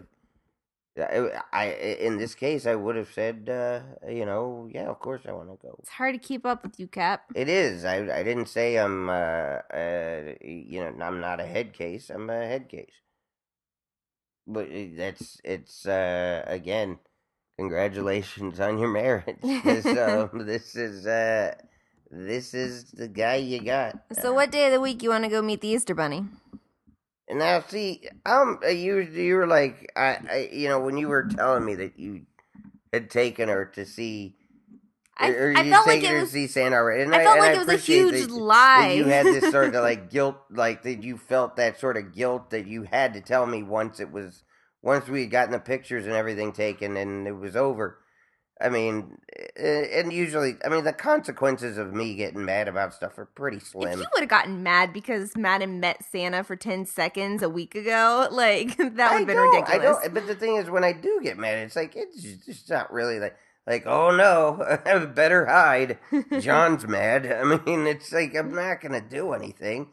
I, 0.99 1.31
I 1.53 1.65
in 2.01 2.19
this 2.19 2.35
case, 2.35 2.67
I 2.67 2.75
would 2.75 2.97
have 2.97 3.13
said, 3.13 3.49
uh, 3.49 4.09
you 4.11 4.27
know, 4.27 4.69
yeah, 4.73 4.89
of 4.89 4.99
course 4.99 5.23
I 5.29 5.33
want 5.33 5.49
to 5.49 5.57
go. 5.65 5.77
It's 5.79 5.91
hard 5.91 6.15
to 6.15 6.19
keep 6.19 6.45
up 6.45 6.65
with 6.65 6.81
you, 6.81 6.89
Cap. 6.89 7.23
It 7.37 7.49
is. 7.49 7.85
I 7.85 7.99
I 7.99 8.23
didn't 8.25 8.49
say 8.49 8.77
I'm 8.77 9.09
uh, 9.09 9.13
uh 9.13 10.35
you 10.41 10.81
know 10.81 10.93
I'm 11.05 11.21
not 11.21 11.41
a 11.41 11.47
head 11.47 11.73
case. 11.73 12.11
I'm 12.11 12.29
a 12.31 12.47
head 12.47 12.69
case. 12.69 12.95
But 14.47 14.69
it- 14.69 14.97
that's 14.97 15.41
it's 15.45 15.87
uh 15.87 16.43
again, 16.47 16.99
congratulations 17.59 18.59
on 18.59 18.79
your 18.79 18.89
marriage. 18.89 19.39
this 19.65 19.87
um 19.87 20.31
this 20.47 20.75
is 20.75 21.07
uh 21.07 21.55
this 22.11 22.55
is 22.55 22.91
the 22.91 23.07
guy 23.07 23.37
you 23.37 23.61
got. 23.61 24.01
So, 24.13 24.33
what 24.33 24.51
day 24.51 24.67
of 24.67 24.73
the 24.73 24.81
week 24.81 25.03
you 25.03 25.11
want 25.11 25.25
to 25.25 25.31
go 25.31 25.43
meet 25.43 25.61
the 25.61 25.69
Easter 25.69 25.95
Bunny? 25.95 26.25
And 27.29 27.39
now 27.39 27.63
see, 27.67 28.09
um, 28.25 28.59
you 28.69 28.99
you 29.01 29.35
were 29.37 29.47
like 29.47 29.93
I, 29.95 30.19
I 30.31 30.49
you 30.53 30.69
know 30.69 30.81
when 30.81 30.97
you 30.97 31.09
were 31.09 31.25
telling 31.25 31.65
me 31.65 31.75
that 31.75 31.99
you 31.99 32.23
had 32.93 33.11
taken 33.11 33.49
her 33.49 33.67
to 33.75 33.85
see. 33.85 34.35
I, 35.21 35.31
or 35.31 35.53
I 35.57 35.69
felt 35.69 35.87
like 35.89 36.05
it 36.05 36.21
was. 36.21 36.31
see 36.31 36.47
Santa 36.47 36.77
already. 36.77 37.03
And 37.03 37.13
I 37.13 37.25
felt 37.25 37.39
and 37.39 37.47
like 37.47 37.57
it 37.57 37.67
was 37.67 37.69
a 37.69 37.77
huge 37.77 38.29
that- 38.29 38.31
lie. 38.31 38.89
that 38.89 38.97
you 38.97 39.05
had 39.05 39.27
this 39.27 39.51
sort 39.51 39.75
of 39.75 39.83
like 39.83 40.11
guilt, 40.11 40.37
like 40.49 40.85
that 40.85 41.03
you 41.03 41.19
felt 41.19 41.57
that 41.57 41.81
sort 41.81 41.97
of 41.97 42.15
guilt 42.15 42.51
that 42.51 42.69
you 42.69 42.85
had 42.85 43.15
to 43.15 43.21
tell 43.21 43.45
me 43.45 43.65
once 43.65 43.99
it 43.99 44.13
was, 44.13 44.45
once 44.81 45.09
we 45.09 45.23
had 45.23 45.31
gotten 45.33 45.51
the 45.51 45.59
pictures 45.59 46.07
and 46.07 46.15
everything 46.15 46.53
taken 46.53 46.97
and 46.97 47.27
it 47.27 47.33
was 47.33 47.57
over. 47.57 47.99
I 48.61 48.69
mean, 48.71 49.19
eh, 49.57 50.01
and 50.01 50.13
usually, 50.13 50.57
I 50.65 50.69
mean, 50.69 50.83
the 50.85 50.93
consequences 50.93 51.79
of 51.79 51.93
me 51.95 52.17
getting 52.17 52.45
mad 52.45 52.67
about 52.67 52.93
stuff 52.93 53.17
are 53.19 53.27
pretty 53.27 53.61
slim. 53.61 53.93
If 53.93 53.99
you 54.01 54.07
would 54.15 54.21
have 54.23 54.29
gotten 54.29 54.63
mad 54.65 54.93
because 54.93 55.37
Madden 55.37 55.79
met 55.81 56.05
Santa 56.11 56.43
for 56.43 56.57
10 56.57 56.85
seconds 56.87 57.43
a 57.43 57.49
week 57.49 57.75
ago, 57.77 58.27
like, 58.33 58.77
that 58.77 58.89
would 58.89 58.99
have 58.99 59.27
been 59.27 59.37
ridiculous. 59.39 59.69
I 59.71 59.79
don't, 59.79 60.15
but 60.15 60.27
the 60.27 60.35
thing 60.35 60.57
is, 60.57 60.69
when 60.69 60.83
I 60.85 60.93
do 60.93 61.21
get 61.23 61.39
mad, 61.39 61.59
it's 61.59 61.77
like 61.77 61.95
it's 61.95 62.21
just 62.47 62.69
not 62.69 62.93
really 62.93 63.21
like 63.21 63.37
like 63.67 63.87
oh 63.87 64.11
no, 64.17 64.65
I 64.87 65.05
better 65.05 65.47
hide. 65.47 65.99
John's 66.41 66.87
mad. 66.89 67.31
I 67.31 67.45
mean, 67.65 67.87
it's 67.87 68.13
like 68.13 68.35
I'm 68.35 68.55
not 68.55 68.81
gonna 68.81 69.01
do 69.03 69.33
anything. 69.35 69.89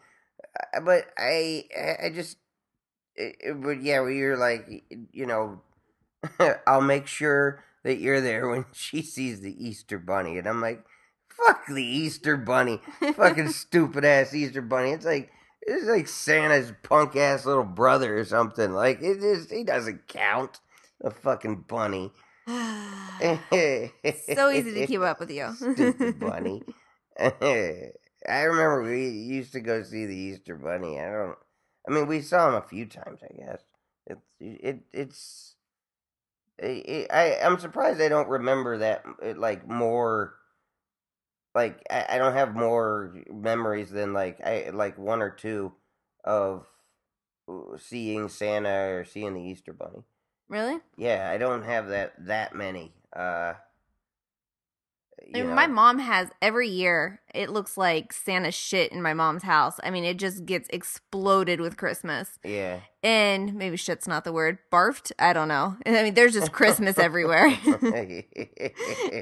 Uh, 0.73 0.79
But 0.79 1.05
I, 1.17 1.65
I- 2.03 2.09
just, 2.09 2.37
it, 3.15 3.35
it- 3.41 3.61
but 3.61 3.81
yeah, 3.83 4.07
you're 4.07 4.37
like, 4.37 4.67
you 5.11 5.25
know, 5.25 5.61
I'll 6.65 6.81
make 6.81 7.05
sure 7.07 7.63
that 7.85 7.99
you're 7.99 8.19
there 8.19 8.49
when 8.49 8.65
she 8.73 9.01
sees 9.01 9.39
the 9.39 9.65
Easter 9.65 9.97
Bunny, 9.97 10.37
and 10.37 10.47
I'm 10.47 10.59
like, 10.59 10.83
fuck 11.29 11.65
the 11.67 11.83
Easter 11.83 12.35
Bunny, 12.35 12.81
fucking 13.15 13.49
stupid 13.49 14.03
ass 14.03 14.33
Easter 14.33 14.61
Bunny. 14.61 14.91
It's 14.91 15.05
like. 15.05 15.31
It's 15.67 15.87
like 15.87 16.07
Santa's 16.07 16.71
punk 16.83 17.15
ass 17.15 17.43
little 17.43 17.63
brother 17.63 18.19
or 18.19 18.23
something. 18.23 18.73
Like 18.73 19.01
it 19.01 19.19
just, 19.19 19.51
He 19.51 19.63
doesn't 19.63 20.07
count. 20.07 20.59
A 21.01 21.09
fucking 21.09 21.65
bunny. 21.67 22.11
so 22.47 24.51
easy 24.51 24.75
to 24.75 24.85
keep 24.85 25.01
up 25.01 25.19
with 25.19 25.31
you. 25.31 25.55
Stupid 25.55 26.19
bunny. 26.19 26.61
I 28.27 28.43
remember 28.43 28.83
we 28.83 29.09
used 29.09 29.53
to 29.53 29.59
go 29.59 29.83
see 29.83 30.05
the 30.05 30.15
Easter 30.15 30.55
Bunny. 30.55 30.99
I 30.99 31.11
don't. 31.11 31.37
I 31.87 31.91
mean, 31.91 32.07
we 32.07 32.21
saw 32.21 32.49
him 32.49 32.55
a 32.55 32.61
few 32.61 32.85
times, 32.85 33.21
I 33.23 33.35
guess. 33.35 33.63
It's 34.07 34.21
it 34.39 34.79
it's. 34.93 35.54
I, 36.61 37.07
I 37.11 37.37
I'm 37.43 37.59
surprised 37.59 38.01
I 38.01 38.09
don't 38.09 38.29
remember 38.29 38.77
that 38.79 39.03
uh, 39.23 39.33
like 39.35 39.67
more. 39.67 40.35
Like 41.53 41.81
I, 41.89 42.05
I 42.09 42.17
don't 42.17 42.33
have 42.33 42.55
more 42.55 43.13
memories 43.31 43.89
than 43.89 44.13
like 44.13 44.41
I 44.41 44.71
like 44.73 44.97
one 44.97 45.21
or 45.21 45.29
two 45.29 45.73
of 46.23 46.65
uh, 47.47 47.77
seeing 47.77 48.29
Santa 48.29 48.89
or 48.89 49.05
seeing 49.05 49.33
the 49.33 49.41
Easter 49.41 49.73
Bunny. 49.73 50.03
Really? 50.47 50.79
Yeah, 50.97 51.29
I 51.31 51.37
don't 51.37 51.63
have 51.63 51.87
that 51.87 52.13
that 52.25 52.55
many. 52.55 52.93
Uh, 53.15 53.53
I 55.33 55.39
you 55.39 55.43
mean, 55.45 55.55
my 55.55 55.67
mom 55.67 55.99
has 55.99 56.29
every 56.41 56.69
year. 56.69 57.21
It 57.33 57.49
looks 57.49 57.77
like 57.77 58.13
Santa 58.13 58.51
shit 58.51 58.91
in 58.91 59.01
my 59.01 59.13
mom's 59.13 59.43
house. 59.43 59.79
I 59.83 59.89
mean, 59.89 60.03
it 60.05 60.17
just 60.17 60.45
gets 60.45 60.69
exploded 60.71 61.59
with 61.59 61.77
Christmas. 61.77 62.37
Yeah. 62.43 62.81
And 63.03 63.55
maybe 63.55 63.77
shit's 63.77 64.07
not 64.07 64.23
the 64.23 64.31
word. 64.31 64.59
Barfed? 64.71 65.11
I 65.17 65.33
don't 65.33 65.47
know. 65.47 65.77
I 65.85 66.03
mean, 66.03 66.13
there's 66.13 66.33
just 66.33 66.51
Christmas 66.51 66.97
everywhere. 66.99 67.47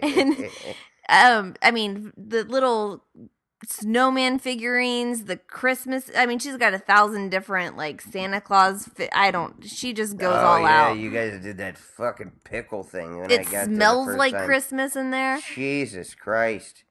And- 0.02 0.50
um, 1.10 1.56
I 1.62 1.72
mean, 1.72 2.14
the 2.16 2.46
little 2.46 3.04
snowman 3.68 4.40
figurines, 4.40 5.26
the 5.26 5.38
Christmas. 5.38 6.10
I 6.16 6.26
mean, 6.26 6.40
she's 6.40 6.58
got 6.58 6.74
a 6.74 6.80
thousand 6.80 7.30
different 7.30 7.78
like 7.78 8.02
Santa 8.02 8.42
Claus. 8.42 8.88
Fi- 8.96 9.10
I 9.14 9.32
don't. 9.32 9.66
She 9.66 9.94
just 9.94 10.18
goes 10.18 10.36
all 10.36 10.40
out. 10.40 10.46
oh, 10.46 10.52
all 10.52 10.60
yeah, 10.62 10.88
out. 10.90 10.98
You 10.98 11.12
guys 11.12 11.42
did 11.42 11.58
that 11.58 11.78
fucking 11.78 12.32
pickle 12.44 12.84
thing. 12.84 13.20
When 13.20 13.32
I 13.32 13.36
it 13.36 13.44
got 13.44 13.52
there 13.52 13.66
the 13.68 13.76
smells 13.76 14.16
like 14.16 14.34
time. 14.34 14.46
Christmas 14.46 14.96
in 14.96 15.12
there. 15.12 15.40
Jesus 15.54 16.16
Christ. 16.16 16.84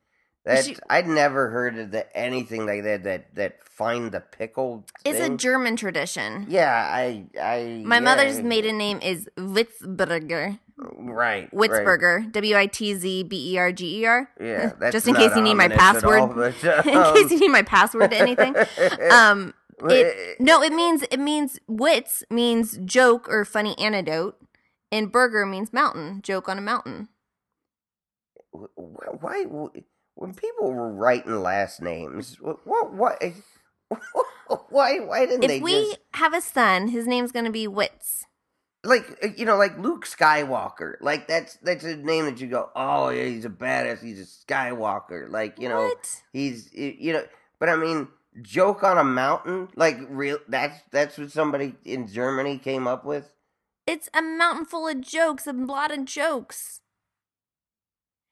That's 0.44 0.66
She- 0.66 0.76
I'd 0.90 1.06
never 1.06 1.50
heard 1.50 1.78
of 1.78 1.90
the, 1.92 2.16
anything 2.16 2.66
like 2.66 2.82
that. 2.82 3.04
That 3.04 3.34
that 3.36 3.62
find 3.64 4.10
the 4.10 4.20
pickle. 4.20 4.84
It's 5.04 5.20
a. 5.20 5.30
German 5.36 5.76
tradition. 5.76 6.46
Yeah, 6.48 6.72
I 6.72 7.26
I. 7.40 7.82
My 7.86 7.96
yeah, 7.96 8.00
mother's 8.00 8.40
maiden 8.40 8.76
name 8.76 9.00
is 9.00 9.28
Witzberger. 9.38 10.58
Right. 10.82 11.48
right. 11.52 11.52
Witzberger. 11.52 12.30
W 12.32 12.56
I 12.56 12.66
T 12.66 12.94
Z 12.94 13.22
B 13.24 13.52
E 13.54 13.58
R 13.58 13.72
G 13.72 14.00
E 14.00 14.06
R. 14.06 14.28
Yeah, 14.40 14.72
that's 14.78 14.92
Just 14.92 15.08
in 15.08 15.14
case 15.14 15.34
you 15.36 15.42
need 15.42 15.54
my 15.54 15.68
password. 15.68 16.20
all, 16.20 16.28
but, 16.28 16.62
In 16.86 16.96
um, 16.96 17.14
case 17.14 17.30
you 17.30 17.40
need 17.40 17.50
my 17.50 17.62
password 17.62 18.10
to 18.10 18.16
anything. 18.16 18.54
Um 19.10 19.54
it 19.84 20.40
no, 20.40 20.62
it 20.62 20.72
means 20.72 21.02
it 21.10 21.18
means 21.18 21.58
wits 21.66 22.22
means 22.30 22.78
joke 22.84 23.28
or 23.28 23.44
funny 23.44 23.76
anecdote. 23.78 24.36
And 24.92 25.10
burger 25.10 25.46
means 25.46 25.72
mountain, 25.72 26.20
joke 26.22 26.48
on 26.48 26.58
a 26.58 26.60
mountain. 26.60 27.08
why 28.50 29.44
when 30.14 30.34
people 30.34 30.72
were 30.72 30.92
writing 30.92 31.42
last 31.42 31.82
names 31.82 32.36
what 32.40 32.92
what, 32.94 33.22
why 34.68 35.00
why 35.00 35.26
didn't 35.26 35.46
they 35.46 35.56
If 35.56 35.62
we 35.62 35.72
just 35.72 35.98
have 36.14 36.34
a 36.34 36.40
son, 36.40 36.88
his 36.88 37.06
name's 37.06 37.32
gonna 37.32 37.50
be 37.50 37.66
Wits. 37.66 38.26
Like 38.84 39.18
uh, 39.22 39.28
you 39.36 39.44
know 39.44 39.56
like 39.56 39.78
Luke 39.78 40.04
Skywalker 40.06 40.94
like 41.00 41.28
that's 41.28 41.54
that's 41.62 41.84
a 41.84 41.96
name 41.96 42.24
that 42.26 42.40
you 42.40 42.48
go 42.48 42.70
oh 42.74 43.08
yeah 43.10 43.24
he's 43.24 43.44
a 43.44 43.50
badass 43.50 44.00
he's 44.02 44.20
a 44.20 44.24
Skywalker 44.52 45.28
like 45.30 45.58
you 45.58 45.68
know 45.68 45.82
what? 45.84 46.22
he's 46.32 46.72
you 46.74 47.12
know 47.12 47.24
but 47.58 47.68
I 47.68 47.76
mean 47.76 48.08
joke 48.40 48.82
on 48.82 48.98
a 48.98 49.04
mountain 49.04 49.68
like 49.76 49.98
real 50.08 50.38
that's 50.48 50.80
that's 50.90 51.18
what 51.18 51.30
somebody 51.30 51.74
in 51.84 52.08
Germany 52.08 52.58
came 52.58 52.86
up 52.88 53.04
with 53.04 53.32
It's 53.86 54.08
a 54.14 54.22
mountain 54.22 54.64
full 54.64 54.88
of 54.88 55.00
jokes, 55.00 55.46
a 55.46 55.52
lot 55.52 55.90
of 55.90 56.04
jokes. 56.04 56.80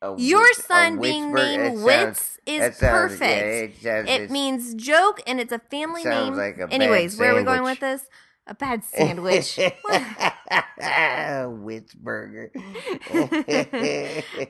A 0.02 0.14
Your 0.16 0.40
witch- 0.42 0.56
son 0.56 0.98
being 1.00 1.34
named 1.34 1.82
Wits 1.82 2.38
is 2.46 2.76
sounds- 2.78 3.12
perfect. 3.18 3.82
yeah, 3.82 3.98
it, 4.00 4.06
sounds- 4.06 4.08
It 4.10 4.30
means 4.30 4.74
joke 4.74 5.20
and 5.26 5.38
it's 5.40 5.52
a 5.52 5.58
family 5.58 6.02
name. 6.04 6.34
like 6.34 6.56
a 6.58 6.72
Anyways, 6.72 7.18
where 7.18 7.32
are 7.32 7.36
we 7.36 7.42
going 7.42 7.62
with 7.64 7.80
this? 7.80 8.08
A 8.50 8.54
bad 8.54 8.84
sandwich. 8.94 9.58
Witzburger. 10.80 12.50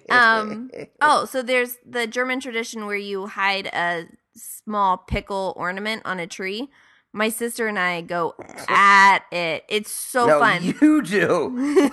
Um, 0.10 0.70
oh, 1.00 1.24
so 1.26 1.42
there's 1.42 1.76
the 1.86 2.06
German 2.06 2.40
tradition 2.40 2.86
where 2.86 2.96
you 2.96 3.26
hide 3.26 3.66
a 3.66 4.06
small 4.34 4.96
pickle 4.96 5.52
ornament 5.56 6.02
on 6.04 6.18
a 6.18 6.26
tree. 6.26 6.70
My 7.12 7.28
sister 7.28 7.66
and 7.66 7.78
I 7.78 8.00
go 8.00 8.34
at 8.68 9.24
it. 9.30 9.64
It's 9.68 9.90
so 9.92 10.26
no, 10.26 10.40
fun. 10.40 10.62
you 10.62 11.02
do. 11.02 11.92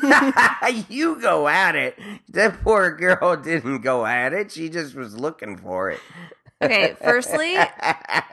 you 0.89 1.19
go 1.19 1.47
at 1.47 1.75
it. 1.75 1.99
That 2.29 2.61
poor 2.63 2.95
girl 2.95 3.35
didn't 3.35 3.81
go 3.81 4.05
at 4.05 4.31
it. 4.33 4.51
She 4.51 4.69
just 4.69 4.95
was 4.95 5.17
looking 5.17 5.57
for 5.57 5.91
it. 5.91 5.99
Okay, 6.61 6.95
firstly, 7.03 7.55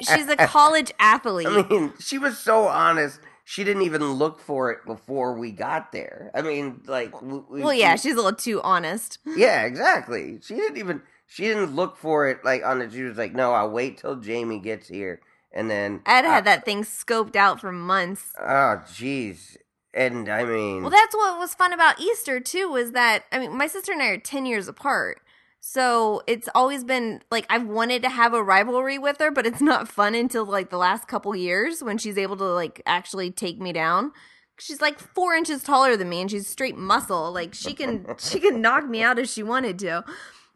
She's 0.00 0.28
a 0.28 0.36
college 0.36 0.92
athlete. 0.98 1.46
I 1.48 1.66
mean, 1.68 1.92
she 1.98 2.18
was 2.18 2.38
so 2.38 2.68
honest. 2.68 3.20
She 3.46 3.62
didn't 3.62 3.82
even 3.82 4.12
look 4.14 4.40
for 4.40 4.70
it 4.72 4.84
before 4.86 5.34
we 5.38 5.52
got 5.52 5.92
there. 5.92 6.30
I 6.34 6.40
mean, 6.42 6.80
like, 6.86 7.20
we, 7.20 7.62
well, 7.62 7.74
yeah, 7.74 7.94
she- 7.96 8.08
she's 8.08 8.14
a 8.14 8.16
little 8.16 8.32
too 8.32 8.60
honest. 8.62 9.18
yeah, 9.36 9.62
exactly. 9.64 10.38
She 10.42 10.54
didn't 10.54 10.78
even. 10.78 11.02
She 11.26 11.44
didn't 11.44 11.74
look 11.74 11.96
for 11.96 12.28
it 12.28 12.44
like 12.44 12.64
on 12.64 12.78
the. 12.78 12.90
She 12.90 13.02
was 13.02 13.16
like, 13.18 13.34
"No, 13.34 13.52
I'll 13.52 13.70
wait 13.70 13.98
till 13.98 14.16
Jamie 14.16 14.60
gets 14.60 14.88
here, 14.88 15.20
and 15.52 15.70
then." 15.70 16.00
I'd 16.06 16.24
I- 16.24 16.28
had 16.28 16.42
uh, 16.42 16.50
that 16.52 16.64
thing 16.64 16.84
scoped 16.84 17.36
out 17.36 17.60
for 17.60 17.70
months. 17.72 18.32
Oh, 18.40 18.80
jeez. 18.86 19.56
And 19.92 20.28
I 20.28 20.44
mean, 20.44 20.82
Well, 20.82 20.90
that's 20.90 21.14
what 21.14 21.38
was 21.38 21.54
fun 21.54 21.72
about 21.72 22.00
Easter 22.00 22.40
too. 22.40 22.68
Was 22.68 22.92
that 22.92 23.24
I 23.30 23.38
mean, 23.38 23.56
my 23.56 23.66
sister 23.68 23.92
and 23.92 24.02
I 24.02 24.06
are 24.08 24.18
ten 24.18 24.44
years 24.44 24.66
apart, 24.68 25.20
so 25.66 26.22
it's 26.26 26.46
always 26.54 26.84
been 26.84 27.22
like 27.30 27.46
I've 27.48 27.66
wanted 27.66 28.02
to 28.02 28.10
have 28.10 28.34
a 28.34 28.42
rivalry 28.42 28.98
with 28.98 29.18
her, 29.18 29.30
but 29.30 29.46
it's 29.46 29.62
not 29.62 29.88
fun 29.88 30.14
until 30.14 30.44
like 30.44 30.68
the 30.68 30.76
last 30.76 31.08
couple 31.08 31.34
years 31.34 31.82
when 31.82 31.96
she's 31.96 32.18
able 32.18 32.36
to 32.36 32.44
like 32.44 32.82
actually 32.84 33.30
take 33.30 33.58
me 33.58 33.72
down. 33.72 34.12
She's 34.58 34.82
like 34.82 34.98
four 34.98 35.32
inches 35.32 35.62
taller 35.62 35.96
than 35.96 36.10
me, 36.10 36.20
and 36.20 36.30
she's 36.30 36.46
straight 36.46 36.76
muscle. 36.76 37.32
Like 37.32 37.54
she 37.54 37.72
can 37.72 38.04
she 38.18 38.40
can 38.40 38.60
knock 38.60 38.86
me 38.86 39.02
out 39.02 39.18
if 39.18 39.30
she 39.30 39.42
wanted 39.42 39.78
to. 39.78 40.04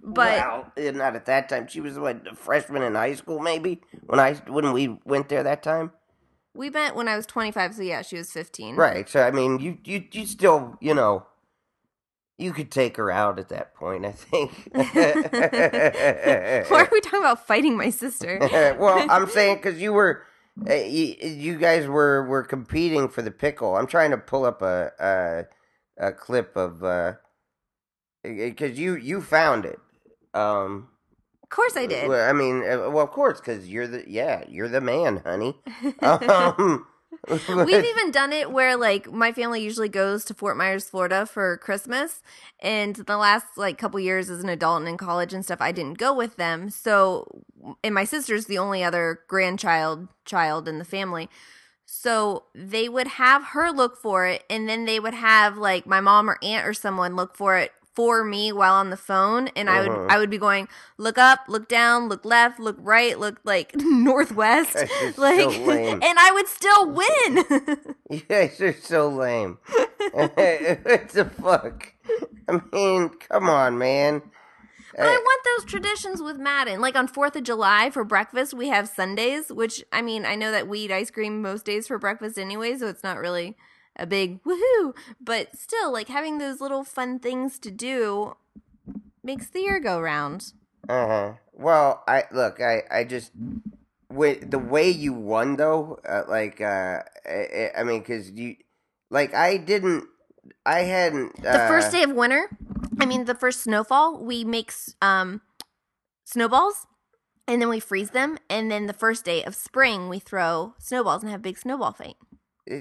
But 0.02 0.40
well, 0.76 0.92
not 0.92 1.16
at 1.16 1.24
that 1.24 1.48
time. 1.48 1.68
She 1.68 1.80
was 1.80 1.98
what 1.98 2.28
a 2.30 2.34
freshman 2.34 2.82
in 2.82 2.94
high 2.94 3.14
school, 3.14 3.40
maybe 3.40 3.80
when 4.04 4.20
I 4.20 4.34
when 4.34 4.74
we 4.74 4.98
went 5.06 5.30
there 5.30 5.42
that 5.42 5.62
time. 5.62 5.90
we 6.52 6.68
met 6.68 6.94
when 6.94 7.08
I 7.08 7.16
was 7.16 7.24
twenty 7.24 7.50
five, 7.50 7.74
so 7.74 7.80
yeah, 7.80 8.02
she 8.02 8.18
was 8.18 8.30
fifteen. 8.30 8.76
Right. 8.76 9.08
So 9.08 9.22
I 9.22 9.30
mean, 9.30 9.58
you 9.58 9.78
you 9.84 10.04
you 10.12 10.26
still 10.26 10.76
you 10.82 10.92
know. 10.92 11.24
You 12.38 12.52
could 12.52 12.70
take 12.70 12.96
her 12.98 13.10
out 13.10 13.38
at 13.40 13.48
that 13.48 13.74
point, 13.74 14.06
I 14.06 14.12
think. 14.12 14.52
Why 16.70 16.82
are 16.82 16.88
we 16.92 17.00
talking 17.00 17.18
about 17.18 17.46
fighting 17.46 17.76
my 17.76 17.90
sister? 17.90 18.38
well, 18.78 19.04
I'm 19.10 19.28
saying 19.28 19.56
because 19.56 19.80
you 19.80 19.92
were, 19.92 20.22
uh, 20.68 20.72
you, 20.74 21.16
you 21.20 21.58
guys 21.58 21.86
were 21.88 22.24
were 22.28 22.44
competing 22.44 23.08
for 23.08 23.22
the 23.22 23.32
pickle. 23.32 23.76
I'm 23.76 23.88
trying 23.88 24.12
to 24.12 24.18
pull 24.18 24.44
up 24.44 24.62
a 24.62 24.92
a, 25.98 26.06
a 26.08 26.12
clip 26.12 26.56
of 26.56 26.80
because 28.22 28.78
you 28.78 28.94
you 28.96 29.20
found 29.20 29.64
it. 29.64 29.80
Um, 30.32 30.88
Of 31.42 31.48
course 31.48 31.76
I 31.76 31.86
did. 31.86 32.08
well, 32.08 32.28
I 32.28 32.32
mean, 32.32 32.62
uh, 32.62 32.90
well, 32.90 33.00
of 33.04 33.10
course, 33.10 33.40
because 33.40 33.68
you're 33.68 33.88
the 33.88 34.04
yeah, 34.06 34.44
you're 34.48 34.68
the 34.68 34.80
man, 34.80 35.22
honey. 35.24 35.56
Um, 36.02 36.86
We've 37.28 37.84
even 37.84 38.10
done 38.10 38.32
it 38.32 38.50
where 38.50 38.76
like 38.76 39.10
my 39.10 39.32
family 39.32 39.62
usually 39.62 39.88
goes 39.88 40.24
to 40.26 40.34
Fort 40.34 40.56
Myers, 40.56 40.88
Florida 40.88 41.26
for 41.26 41.56
Christmas, 41.58 42.22
and 42.60 42.96
the 42.96 43.16
last 43.16 43.46
like 43.56 43.78
couple 43.78 43.98
years 44.00 44.30
as 44.30 44.42
an 44.42 44.48
adult 44.48 44.80
and 44.80 44.88
in 44.88 44.96
college 44.96 45.32
and 45.32 45.44
stuff, 45.44 45.60
I 45.60 45.72
didn't 45.72 45.98
go 45.98 46.14
with 46.14 46.36
them. 46.36 46.70
So, 46.70 47.44
and 47.82 47.94
my 47.94 48.04
sister's 48.04 48.46
the 48.46 48.58
only 48.58 48.84
other 48.84 49.20
grandchild 49.26 50.08
child 50.24 50.68
in 50.68 50.78
the 50.78 50.84
family. 50.84 51.28
So 51.86 52.44
they 52.54 52.88
would 52.88 53.06
have 53.08 53.48
her 53.48 53.70
look 53.70 53.96
for 53.96 54.26
it, 54.26 54.44
and 54.50 54.68
then 54.68 54.84
they 54.84 55.00
would 55.00 55.14
have 55.14 55.56
like 55.56 55.86
my 55.86 56.00
mom 56.00 56.28
or 56.28 56.38
aunt 56.42 56.66
or 56.66 56.74
someone 56.74 57.16
look 57.16 57.34
for 57.36 57.56
it 57.56 57.72
for 57.98 58.22
me 58.22 58.52
while 58.52 58.74
on 58.74 58.90
the 58.90 58.96
phone, 58.96 59.48
and 59.56 59.68
I 59.68 59.80
would 59.80 59.90
Uh-huh. 59.90 60.06
I 60.08 60.18
would 60.18 60.30
be 60.30 60.38
going 60.38 60.68
look 60.98 61.18
up, 61.18 61.40
look 61.48 61.66
down, 61.68 62.08
look 62.08 62.24
left, 62.24 62.60
look 62.60 62.76
right, 62.78 63.18
look 63.18 63.40
like 63.42 63.72
northwest, 63.74 64.76
like, 65.16 65.50
so 65.50 65.72
and 65.72 66.04
I 66.04 66.30
would 66.32 66.46
still 66.46 66.92
win. 66.92 67.44
you 68.08 68.20
guys 68.20 68.60
are 68.60 68.72
so 68.72 69.08
lame. 69.08 69.58
what 70.12 70.36
the 70.36 71.28
fuck? 71.42 71.92
I 72.48 72.60
mean, 72.72 73.08
come 73.08 73.48
on, 73.48 73.78
man. 73.78 74.22
But 74.96 75.06
I 75.06 75.16
want 75.16 75.42
those 75.44 75.64
traditions 75.68 76.22
with 76.22 76.38
Madden. 76.38 76.80
Like 76.80 76.94
on 76.94 77.08
4th 77.08 77.34
of 77.34 77.42
July 77.42 77.90
for 77.90 78.04
breakfast, 78.04 78.54
we 78.54 78.68
have 78.68 78.88
sundaes, 78.88 79.50
which 79.50 79.82
I 79.90 80.02
mean, 80.02 80.24
I 80.24 80.36
know 80.36 80.52
that 80.52 80.68
we 80.68 80.78
eat 80.80 80.92
ice 80.92 81.10
cream 81.10 81.42
most 81.42 81.64
days 81.64 81.88
for 81.88 81.98
breakfast 81.98 82.38
anyway, 82.38 82.78
so 82.78 82.86
it's 82.86 83.02
not 83.02 83.18
really 83.18 83.56
a 83.98 84.06
big 84.06 84.42
woohoo. 84.44 84.94
But 85.20 85.56
still, 85.56 85.92
like 85.92 86.08
having 86.08 86.38
those 86.38 86.60
little 86.60 86.84
fun 86.84 87.18
things 87.18 87.58
to 87.60 87.70
do 87.70 88.36
makes 89.22 89.48
the 89.50 89.60
year 89.60 89.80
go 89.80 90.00
round. 90.00 90.52
Uh 90.88 91.06
huh. 91.06 91.32
Well, 91.52 92.02
I 92.06 92.24
look. 92.32 92.60
I 92.60 92.82
I 92.90 93.04
just 93.04 93.32
with 94.10 94.50
the 94.50 94.58
way 94.58 94.88
you 94.88 95.12
won 95.12 95.56
though. 95.56 95.98
Uh, 96.08 96.22
like, 96.28 96.60
uh, 96.60 97.02
I, 97.26 97.70
I 97.76 97.84
mean, 97.84 98.00
because 98.00 98.30
you, 98.30 98.56
like, 99.10 99.34
I 99.34 99.56
didn't. 99.56 100.04
I 100.64 100.80
hadn't. 100.80 101.44
Uh, 101.44 101.52
The 101.52 101.68
first 101.68 101.92
day 101.92 102.02
of 102.02 102.12
winter, 102.12 102.48
I 103.00 103.06
mean, 103.06 103.24
the 103.24 103.34
first 103.34 103.60
snowfall, 103.62 104.22
we 104.22 104.44
make 104.44 104.72
um, 105.02 105.42
snowballs 106.24 106.86
and 107.46 107.60
then 107.60 107.68
we 107.68 107.80
freeze 107.80 108.10
them. 108.10 108.38
And 108.48 108.70
then 108.70 108.86
the 108.86 108.92
first 108.92 109.24
day 109.24 109.42
of 109.44 109.54
spring, 109.54 110.08
we 110.08 110.18
throw 110.18 110.74
snowballs 110.78 111.22
and 111.22 111.30
have 111.30 111.40
a 111.40 111.42
big 111.42 111.58
snowball 111.58 111.92
fight. 111.92 112.16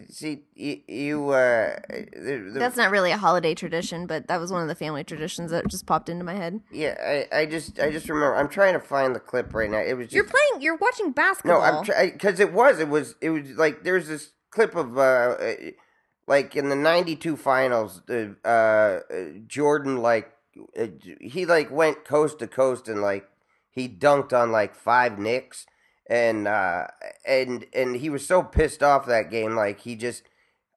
See, 0.09 0.43
you, 0.55 0.81
you 0.88 1.29
uh, 1.29 1.75
the, 1.89 2.51
the, 2.53 2.59
That's 2.59 2.77
not 2.77 2.91
really 2.91 3.11
a 3.11 3.17
holiday 3.17 3.55
tradition, 3.55 4.07
but 4.07 4.27
that 4.27 4.39
was 4.39 4.51
one 4.51 4.61
of 4.61 4.67
the 4.67 4.75
family 4.75 5.03
traditions 5.03 5.51
that 5.51 5.67
just 5.67 5.85
popped 5.85 6.09
into 6.09 6.23
my 6.23 6.35
head. 6.35 6.61
yeah. 6.71 7.25
I, 7.31 7.39
I 7.39 7.45
just, 7.45 7.79
I 7.79 7.91
just 7.91 8.09
remember. 8.09 8.35
I'm 8.35 8.49
trying 8.49 8.73
to 8.73 8.79
find 8.79 9.15
the 9.15 9.19
clip 9.19 9.53
right 9.53 9.69
now. 9.69 9.79
It 9.79 9.93
was 9.93 10.07
just, 10.07 10.15
You're 10.15 10.25
playing. 10.25 10.61
You're 10.61 10.77
watching 10.77 11.07
no, 11.07 11.13
basketball. 11.13 11.61
I'm 11.61 11.83
trying 11.83 12.11
because 12.11 12.39
it 12.39 12.53
was, 12.53 12.79
it 12.79 12.89
was, 12.89 13.15
it 13.21 13.29
was 13.29 13.51
like 13.51 13.83
there's 13.83 14.07
this 14.07 14.31
clip 14.51 14.75
of 14.75 14.97
uh, 14.97 15.01
uh, 15.01 15.53
like 16.27 16.55
in 16.55 16.69
the 16.69 16.75
'92 16.75 17.38
finals, 17.38 18.01
uh, 18.09 18.47
uh, 18.47 18.99
Jordan 19.47 19.97
like 19.97 20.31
uh, 20.79 20.88
he 21.21 21.45
like 21.45 21.71
went 21.71 22.05
coast 22.05 22.39
to 22.39 22.47
coast 22.47 22.88
and 22.88 23.01
like 23.01 23.29
he 23.69 23.88
dunked 23.88 24.33
on 24.33 24.51
like 24.51 24.75
five 24.75 25.19
Knicks 25.19 25.65
and 26.10 26.47
uh 26.47 26.88
and 27.26 27.66
and 27.74 27.97
he 27.97 28.10
was 28.10 28.26
so 28.26 28.41
pissed 28.43 28.82
off 28.84 29.05
that 29.05 29.30
game 29.30 29.55
like 29.55 29.82
he 29.82 29.95
just 29.95 30.24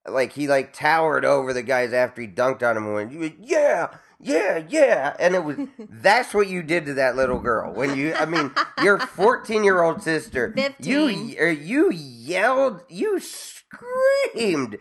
like 0.09 0.33
he 0.33 0.49
like 0.49 0.73
towered 0.73 1.25
over 1.25 1.53
the 1.53 1.63
guys 1.63 1.93
after 1.93 2.21
he 2.23 2.27
dunked 2.29 2.63
on 2.63 2.77
him 2.77 2.85
and 2.87 2.95
went 2.95 3.13
"You- 3.13 3.33
yeah 3.41 3.89
yeah 4.23 4.63
yeah. 4.69 5.15
And 5.19 5.35
it 5.35 5.45
was 5.45 5.57
that's 5.89 6.35
what 6.35 6.49
you 6.49 6.63
did 6.63 6.85
to 6.87 6.95
that 6.95 7.17
little 7.17 7.39
girl. 7.39 7.73
When 7.73 7.97
you 7.97 8.15
i 8.15 8.25
mean 8.27 8.51
your 8.83 8.99
14 8.99 9.63
year 9.65 9.83
old 9.83 10.03
sister 10.03 10.53
you 10.57 10.63
15. 10.63 11.37
or 11.39 11.49
you 11.49 11.91
yelled 11.93 12.83
you 12.89 13.19
screamed 13.21 14.79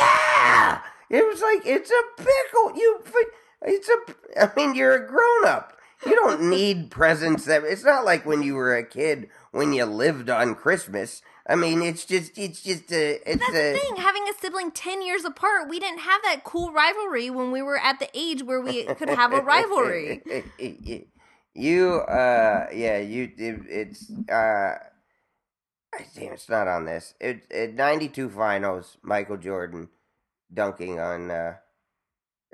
yeah! 0.00 0.80
It 1.10 1.26
was 1.26 1.40
like 1.42 1.66
it's 1.66 1.90
a 1.90 2.02
pickle 2.22 2.76
you 2.76 3.02
it's 3.62 3.88
a 3.88 4.42
i 4.44 4.50
mean 4.56 4.74
you're 4.74 4.94
a 4.94 5.06
grown 5.08 5.46
up 5.46 5.72
you 6.06 6.14
don't 6.14 6.42
need 6.50 6.90
presents 6.90 7.44
that 7.46 7.64
it's 7.64 7.84
not 7.84 8.04
like 8.04 8.24
when 8.26 8.42
you 8.42 8.54
were 8.54 8.74
a 8.76 8.84
kid 8.84 9.28
when 9.54 9.72
you 9.72 9.84
lived 9.84 10.28
on 10.28 10.54
christmas 10.54 11.22
i 11.48 11.54
mean 11.54 11.80
it's 11.82 12.04
just 12.04 12.36
it's 12.36 12.62
just 12.62 12.90
a 12.92 13.20
it's 13.30 13.40
That's 13.40 13.50
a 13.50 13.72
the 13.72 13.78
thing. 13.78 13.96
Having 13.96 14.28
a 14.28 14.40
sibling 14.40 14.70
ten 14.70 15.02
years 15.02 15.24
apart, 15.24 15.68
we 15.68 15.78
didn't 15.78 16.00
have 16.00 16.22
that 16.24 16.44
cool 16.44 16.72
rivalry 16.72 17.30
when 17.30 17.52
we 17.52 17.62
were 17.62 17.78
at 17.78 17.98
the 17.98 18.08
age 18.14 18.42
where 18.42 18.60
we 18.60 18.84
could 18.84 19.08
have 19.08 19.32
a 19.32 19.40
rivalry. 19.40 20.22
you 21.54 21.94
uh 22.00 22.66
yeah 22.72 22.98
you 22.98 23.30
it, 23.36 23.60
it's 23.68 24.10
uh 24.28 24.76
I 25.94 26.06
damn 26.14 26.32
it's 26.32 26.48
not 26.48 26.66
on 26.66 26.86
this 26.86 27.14
it, 27.20 27.46
it 27.50 27.74
92 27.74 28.28
finals 28.30 28.98
michael 29.02 29.36
jordan 29.36 29.88
dunking 30.52 30.98
on 30.98 31.30
uh 31.30 31.54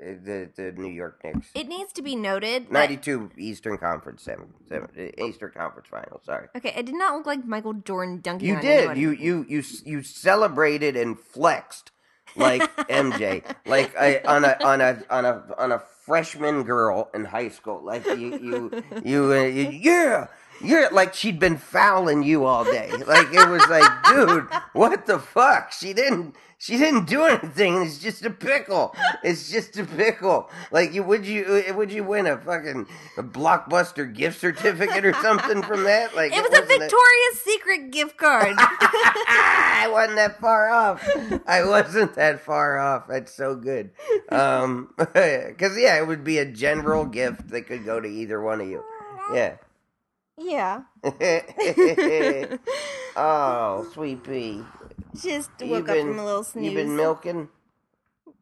the 0.01 0.49
the 0.55 0.71
new 0.73 0.89
york 0.91 1.21
knicks 1.23 1.47
It 1.53 1.67
needs 1.67 1.93
to 1.93 2.01
be 2.01 2.15
noted. 2.15 2.65
That, 2.65 2.89
92 2.89 3.31
eastern 3.37 3.77
conference 3.77 4.23
seven, 4.23 4.47
seven 4.67 4.89
eastern 5.17 5.51
conference 5.51 5.87
finals 5.89 6.21
sorry 6.25 6.47
okay, 6.57 6.73
it 6.75 6.85
did 6.85 6.95
not 6.95 7.15
look 7.15 7.25
like 7.27 7.45
Michael 7.45 7.73
Jordan 7.73 8.19
dunking. 8.21 8.47
you 8.49 8.55
on 8.55 8.61
did 8.61 8.77
anyone. 8.79 8.97
you 8.99 9.11
you 9.11 9.45
you 9.47 9.63
you 9.85 10.03
celebrated 10.03 10.95
and 10.97 11.19
flexed 11.19 11.91
like 12.35 12.61
mj 12.89 13.43
like 13.65 13.93
a, 13.99 14.25
on 14.27 14.43
a 14.45 14.57
on 14.63 14.81
a 14.81 15.03
on 15.09 15.25
a 15.25 15.43
on 15.57 15.71
a 15.71 15.79
freshman 16.05 16.63
girl 16.63 17.09
in 17.13 17.25
high 17.25 17.49
school 17.49 17.81
like 17.83 18.05
you 18.05 18.37
you 18.39 18.83
you, 19.03 19.31
uh, 19.33 19.43
you 19.43 19.69
yeah 19.69 20.27
yeah 20.63 20.87
like 20.91 21.13
she'd 21.13 21.39
been 21.39 21.57
fouling 21.57 22.23
you 22.23 22.45
all 22.45 22.63
day 22.63 22.89
like 23.05 23.27
it 23.33 23.47
was 23.49 23.67
like 23.69 24.03
dude 24.05 24.47
what 24.73 25.05
the 25.05 25.19
fuck 25.19 25.71
she 25.71 25.93
didn't 25.93 26.35
she 26.61 26.77
didn't 26.77 27.05
do 27.07 27.23
anything 27.23 27.81
it's 27.81 27.97
just 27.97 28.23
a 28.23 28.29
pickle 28.29 28.95
it's 29.23 29.49
just 29.49 29.77
a 29.77 29.83
pickle 29.83 30.49
like 30.71 30.93
you 30.93 31.01
would 31.01 31.25
you 31.25 31.63
uh, 31.67 31.73
would 31.73 31.91
you 31.91 32.03
win 32.03 32.27
a 32.27 32.37
fucking 32.37 32.87
a 33.17 33.23
blockbuster 33.23 34.13
gift 34.13 34.39
certificate 34.39 35.03
or 35.03 35.13
something 35.13 35.63
from 35.63 35.83
that 35.83 36.15
like 36.15 36.31
It 36.31 36.41
was 36.41 36.57
a 36.57 36.61
wasn't 36.61 36.81
Victoria's 36.81 37.41
Secret 37.43 37.91
gift 37.91 38.17
card. 38.17 38.55
I 38.57 39.89
wasn't 39.91 40.17
that 40.17 40.39
far 40.39 40.69
off. 40.69 41.07
I 41.47 41.65
wasn't 41.65 42.13
that 42.15 42.39
far 42.41 42.77
off. 42.77 43.07
That's 43.07 43.33
so 43.33 43.55
good. 43.55 43.91
Um, 44.29 44.93
because 44.97 45.77
yeah, 45.77 45.97
it 45.97 46.07
would 46.07 46.23
be 46.23 46.37
a 46.37 46.45
general 46.45 47.05
gift 47.05 47.49
that 47.49 47.63
could 47.63 47.85
go 47.85 47.99
to 47.99 48.07
either 48.07 48.41
one 48.41 48.61
of 48.61 48.67
you. 48.67 48.83
Yeah. 49.33 49.55
yeah. 50.37 50.81
oh, 53.15 53.89
sweet 53.93 54.23
pea. 54.23 54.61
Just 55.19 55.49
woke 55.61 55.89
up 55.89 55.97
from 55.97 56.19
a 56.19 56.25
little 56.25 56.43
snooze. 56.43 56.65
You've 56.65 56.75
been 56.75 56.95
milking? 56.95 57.49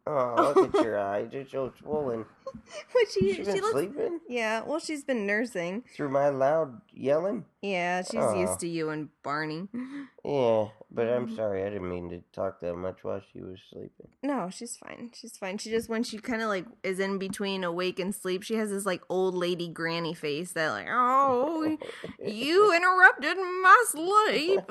Oh, 0.07 0.53
look 0.55 0.73
at 0.75 0.83
your 0.83 0.97
eyes. 0.99 1.29
They're 1.31 1.47
so 1.47 1.71
swollen. 1.79 2.25
But 2.51 3.03
she, 3.13 3.33
She 3.33 3.33
she 3.35 3.43
been 3.43 3.55
looks. 3.61 3.71
sleeping 3.73 4.19
Yeah. 4.27 4.63
Well, 4.65 4.79
she's 4.79 5.03
been 5.03 5.27
nursing. 5.27 5.83
through 5.95 6.09
my 6.09 6.29
loud 6.29 6.81
yelling. 6.91 7.45
Yeah, 7.61 8.01
she's 8.01 8.15
Oh. 8.19 8.33
used 8.39 8.59
to 8.61 8.67
you 8.67 8.89
and 8.89 9.09
Barney. 9.23 9.67
Yeah, 10.25 10.67
but 10.91 11.05
Mm-hmm. 11.07 11.29
I'm 11.29 11.35
sorry. 11.35 11.63
I 11.63 11.69
didn't 11.69 11.89
mean 11.89 12.09
to 12.09 12.21
talk 12.33 12.59
that 12.59 12.75
much 12.75 13.03
while 13.03 13.21
she 13.31 13.39
was 13.41 13.57
sleeping. 13.71 14.09
No, 14.21 14.49
she's 14.51 14.75
fine. 14.75 15.11
She's 15.15 15.37
fine. 15.37 15.57
She 15.57 15.69
just 15.69 15.87
when 15.89 16.03
she 16.03 16.17
kind 16.17 16.41
of 16.41 16.49
like 16.49 16.65
is 16.83 16.99
in 16.99 17.17
between 17.19 17.63
awake 17.63 17.99
and 17.99 18.13
sleep, 18.13 18.43
she 18.43 18.55
has 18.55 18.69
this 18.69 18.85
like 18.85 19.01
old 19.09 19.33
lady 19.33 19.69
granny 19.69 20.13
face 20.13 20.51
that 20.53 20.69
like, 20.71 20.87
oh, 20.91 21.77
you 22.25 22.73
interrupted 22.75 23.37
my 23.37 23.83
sleep. 23.87 24.61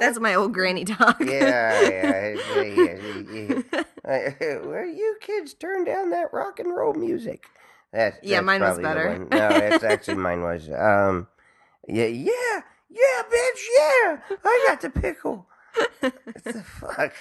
That's 0.00 0.18
my 0.20 0.34
old 0.34 0.52
granny 0.52 0.84
talk. 0.84 1.20
yeah, 1.20 1.80
yeah, 1.82 2.36
yeah, 2.62 3.62
yeah. 4.06 4.58
Where 4.58 4.86
you 4.86 5.16
kids 5.20 5.54
turn 5.54 5.84
down 5.84 6.10
that 6.10 6.32
rock 6.32 6.58
and 6.58 6.74
roll 6.74 6.94
music? 6.94 7.46
That's, 7.92 8.18
Yeah, 8.22 8.36
that's 8.36 8.46
mine 8.46 8.60
was 8.60 8.78
better. 8.78 9.18
No, 9.18 9.28
that's 9.48 9.84
actually 9.84 10.16
mine 10.16 10.42
was. 10.42 10.68
Um, 10.68 11.28
yeah, 11.86 12.06
yeah, 12.06 12.60
yeah, 12.90 13.22
bitch, 13.30 13.62
yeah. 13.78 14.18
I 14.44 14.64
got 14.68 14.80
the 14.80 14.90
pickle. 14.90 15.46
what 16.00 16.44
the 16.44 16.62
fuck? 16.64 17.12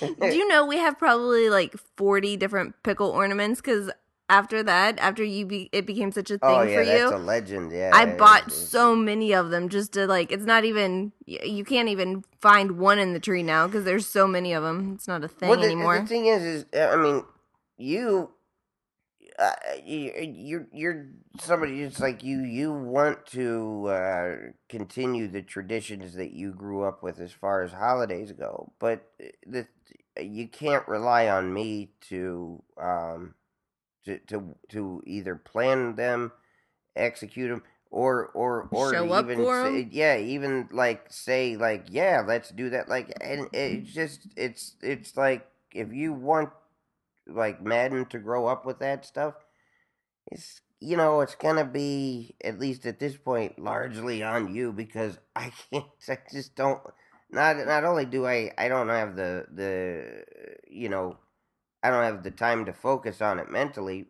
Do 0.00 0.36
you 0.36 0.46
know 0.48 0.66
we 0.66 0.78
have 0.78 0.98
probably 0.98 1.50
like 1.50 1.74
forty 1.96 2.36
different 2.36 2.74
pickle 2.82 3.10
ornaments? 3.10 3.60
Because 3.60 3.90
after 4.28 4.62
that, 4.62 4.98
after 4.98 5.22
you 5.22 5.44
be, 5.46 5.68
it 5.72 5.86
became 5.86 6.10
such 6.10 6.30
a 6.30 6.38
thing 6.38 6.50
oh 6.50 6.62
yeah, 6.62 6.78
for 6.78 6.84
that's 6.84 7.10
you. 7.10 7.16
a 7.16 7.18
legend. 7.18 7.72
Yeah, 7.72 7.90
I 7.92 8.06
bought 8.06 8.50
so 8.50 8.96
many 8.96 9.32
of 9.34 9.50
them 9.50 9.68
just 9.68 9.92
to 9.92 10.06
like. 10.06 10.32
It's 10.32 10.44
not 10.44 10.64
even 10.64 11.12
you 11.26 11.64
can't 11.64 11.88
even 11.88 12.24
find 12.40 12.78
one 12.78 12.98
in 12.98 13.12
the 13.12 13.20
tree 13.20 13.42
now 13.42 13.66
because 13.66 13.84
there's 13.84 14.06
so 14.06 14.26
many 14.26 14.52
of 14.52 14.62
them. 14.62 14.92
It's 14.94 15.08
not 15.08 15.24
a 15.24 15.28
thing 15.28 15.50
Well, 15.50 15.58
the, 15.58 15.66
anymore. 15.66 16.00
The 16.00 16.06
thing 16.06 16.26
is, 16.26 16.42
is 16.42 16.66
uh, 16.74 16.86
I 16.92 16.96
mean, 16.96 17.24
you, 17.76 18.30
uh, 19.38 19.52
you, 19.84 20.12
you're 20.16 20.66
you're 20.72 21.06
somebody. 21.40 21.82
It's 21.82 22.00
like 22.00 22.24
you 22.24 22.40
you 22.44 22.72
want 22.72 23.26
to 23.26 23.86
uh, 23.88 24.36
continue 24.70 25.28
the 25.28 25.42
traditions 25.42 26.14
that 26.14 26.32
you 26.32 26.52
grew 26.52 26.84
up 26.84 27.02
with 27.02 27.20
as 27.20 27.32
far 27.32 27.62
as 27.62 27.72
holidays 27.72 28.32
go, 28.32 28.72
but 28.78 29.04
uh, 29.22 29.26
the 29.46 29.66
you 30.22 30.48
can't 30.48 30.86
rely 30.88 31.28
on 31.28 31.52
me 31.52 31.90
to 32.00 32.62
um 32.80 33.34
to 34.04 34.18
to 34.18 34.54
to 34.70 35.02
either 35.06 35.36
plan 35.36 35.96
them, 35.96 36.32
execute 36.96 37.50
them. 37.50 37.62
Or, 37.90 38.26
or, 38.34 38.68
or 38.72 38.92
Show 38.92 39.04
even 39.20 39.38
say, 39.46 39.88
yeah, 39.92 40.16
even 40.16 40.68
like 40.72 41.12
say 41.12 41.56
like 41.56 41.86
yeah, 41.90 42.24
let's 42.26 42.50
do 42.50 42.70
that. 42.70 42.88
Like, 42.88 43.12
and 43.20 43.48
it's 43.52 43.92
just 43.92 44.26
it's 44.36 44.74
it's 44.82 45.16
like 45.16 45.46
if 45.70 45.92
you 45.92 46.12
want 46.12 46.50
like 47.26 47.62
Madden 47.62 48.06
to 48.06 48.18
grow 48.18 48.46
up 48.46 48.66
with 48.66 48.80
that 48.80 49.04
stuff, 49.04 49.34
it's 50.30 50.60
you 50.80 50.96
know 50.96 51.20
it's 51.20 51.34
gonna 51.34 51.64
be 51.64 52.34
at 52.42 52.58
least 52.58 52.84
at 52.84 52.98
this 52.98 53.16
point 53.16 53.58
largely 53.58 54.22
on 54.22 54.54
you 54.54 54.72
because 54.72 55.18
I 55.36 55.52
can't. 55.70 55.86
I 56.08 56.18
just 56.32 56.56
don't. 56.56 56.80
Not 57.30 57.56
not 57.66 57.84
only 57.84 58.04
do 58.06 58.26
I 58.26 58.52
I 58.58 58.68
don't 58.68 58.88
have 58.88 59.16
the 59.16 59.46
the 59.52 60.24
you 60.68 60.88
know 60.88 61.16
I 61.84 61.90
don't 61.90 62.02
have 62.02 62.22
the 62.24 62.30
time 62.30 62.64
to 62.64 62.72
focus 62.72 63.20
on 63.20 63.38
it 63.38 63.50
mentally. 63.50 64.06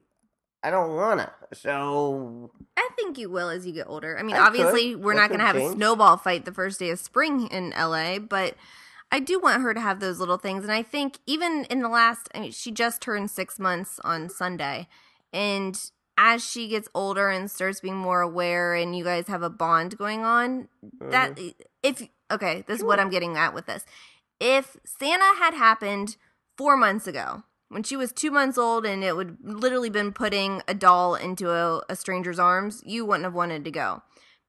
I 0.62 0.70
don't 0.70 0.94
wanna. 0.96 1.30
So 1.52 2.50
I 2.76 2.88
think 2.96 3.18
you 3.18 3.28
will 3.28 3.50
as 3.50 3.66
you 3.66 3.72
get 3.72 3.88
older. 3.88 4.18
I 4.18 4.22
mean, 4.22 4.36
I 4.36 4.38
could. 4.38 4.46
obviously, 4.46 4.94
we're 4.94 5.14
That 5.14 5.20
not 5.22 5.28
going 5.28 5.40
to 5.40 5.52
could 5.52 5.60
have 5.60 5.72
a 5.72 5.74
snowball 5.74 6.16
fight 6.16 6.46
the 6.46 6.52
first 6.52 6.78
day 6.78 6.88
of 6.90 6.98
spring 6.98 7.48
in 7.48 7.70
LA, 7.70 8.18
but 8.18 8.54
I 9.12 9.20
do 9.20 9.38
want 9.38 9.62
her 9.62 9.74
to 9.74 9.80
have 9.80 10.00
those 10.00 10.18
little 10.18 10.38
things. 10.38 10.64
And 10.64 10.72
I 10.72 10.82
think 10.82 11.18
even 11.26 11.66
in 11.70 11.82
the 11.82 11.88
last, 11.88 12.28
I 12.34 12.40
mean, 12.40 12.52
she 12.52 12.70
just 12.70 13.00
turned 13.00 13.30
six 13.30 13.58
months 13.58 14.00
on 14.02 14.28
Sunday. 14.28 14.88
And 15.32 15.78
as 16.16 16.44
she 16.44 16.68
gets 16.68 16.88
older 16.94 17.28
and 17.28 17.50
starts 17.50 17.80
being 17.80 17.96
more 17.96 18.20
aware, 18.20 18.74
and 18.74 18.96
you 18.96 19.04
guys 19.04 19.26
have 19.28 19.42
a 19.42 19.50
bond 19.50 19.98
going 19.98 20.24
on, 20.24 20.68
that 21.00 21.36
mm-hmm. 21.36 21.48
if, 21.82 22.08
okay, 22.30 22.64
this 22.66 22.78
is 22.78 22.84
what 22.84 22.98
I'm 22.98 23.10
getting 23.10 23.36
at 23.36 23.54
with 23.54 23.66
this. 23.66 23.84
If 24.40 24.76
Santa 24.84 25.36
had 25.38 25.54
happened 25.54 26.16
four 26.56 26.76
months 26.76 27.06
ago, 27.06 27.44
when 27.74 27.82
she 27.82 27.96
was 27.96 28.12
two 28.12 28.30
months 28.30 28.56
old 28.56 28.86
and 28.86 29.02
it 29.02 29.16
would 29.16 29.36
literally 29.42 29.90
been 29.90 30.12
putting 30.12 30.62
a 30.68 30.74
doll 30.74 31.16
into 31.16 31.50
a, 31.50 31.82
a 31.88 31.96
stranger's 31.96 32.38
arms, 32.38 32.80
you 32.86 33.04
wouldn't 33.04 33.24
have 33.24 33.34
wanted 33.34 33.64
to 33.64 33.70
go. 33.72 34.00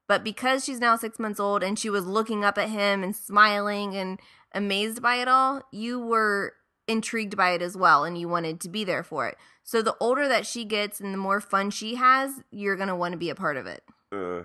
But 0.06 0.22
because 0.22 0.64
she's 0.64 0.78
now 0.78 0.94
six 0.94 1.18
months 1.18 1.40
old 1.40 1.64
and 1.64 1.76
she 1.76 1.90
was 1.90 2.06
looking 2.06 2.44
up 2.44 2.56
at 2.56 2.70
him 2.70 3.02
and 3.02 3.16
smiling 3.16 3.96
and 3.96 4.20
amazed 4.54 5.02
by 5.02 5.16
it 5.16 5.26
all, 5.26 5.62
you 5.72 5.98
were 5.98 6.52
intrigued 6.86 7.36
by 7.36 7.50
it 7.50 7.62
as 7.62 7.76
well 7.76 8.04
and 8.04 8.16
you 8.16 8.28
wanted 8.28 8.60
to 8.60 8.68
be 8.68 8.84
there 8.84 9.02
for 9.02 9.26
it. 9.26 9.36
So 9.64 9.82
the 9.82 9.96
older 9.98 10.28
that 10.28 10.46
she 10.46 10.64
gets 10.64 11.00
and 11.00 11.12
the 11.12 11.18
more 11.18 11.40
fun 11.40 11.70
she 11.70 11.96
has, 11.96 12.44
you're 12.52 12.76
going 12.76 12.88
to 12.88 12.94
want 12.94 13.10
to 13.10 13.18
be 13.18 13.30
a 13.30 13.34
part 13.34 13.56
of 13.56 13.66
it. 13.66 13.82
uh, 14.12 14.42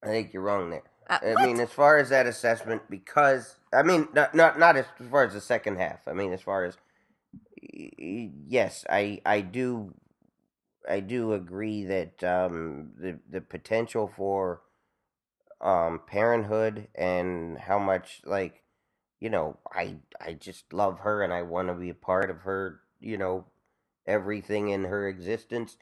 I 0.00 0.06
think 0.06 0.32
you're 0.32 0.44
wrong 0.44 0.70
there. 0.70 0.84
Uh, 1.08 1.18
I 1.36 1.44
mean, 1.44 1.58
as 1.58 1.72
far 1.72 1.98
as 1.98 2.10
that 2.10 2.28
assessment, 2.28 2.82
because 2.88 3.56
I 3.72 3.82
mean, 3.82 4.06
not 4.14 4.32
not 4.32 4.60
not 4.60 4.76
as 4.76 4.86
far 5.10 5.24
as 5.24 5.32
the 5.32 5.40
second 5.40 5.78
half. 5.78 6.06
I 6.06 6.12
mean, 6.12 6.32
as 6.32 6.40
far 6.40 6.64
as 6.64 6.76
yes, 8.46 8.84
I 8.88 9.20
I 9.24 9.40
do 9.40 9.94
I 10.88 11.00
do 11.00 11.32
agree 11.34 11.84
that 11.84 12.22
um, 12.24 12.92
the 12.98 13.18
the 13.30 13.40
potential 13.40 14.12
for 14.16 14.62
um, 15.60 16.00
parenthood 16.06 16.88
and 16.94 17.58
how 17.58 17.78
much 17.78 18.22
like 18.24 18.62
you 19.20 19.30
know 19.30 19.58
I 19.72 19.96
I 20.20 20.34
just 20.34 20.72
love 20.72 21.00
her 21.00 21.22
and 21.22 21.32
I 21.32 21.42
want 21.42 21.68
to 21.68 21.74
be 21.74 21.90
a 21.90 21.94
part 21.94 22.30
of 22.30 22.42
her. 22.42 22.80
You 23.00 23.18
know, 23.18 23.46
everything 24.06 24.70
in 24.70 24.84
her 24.84 25.08
existence, 25.08 25.76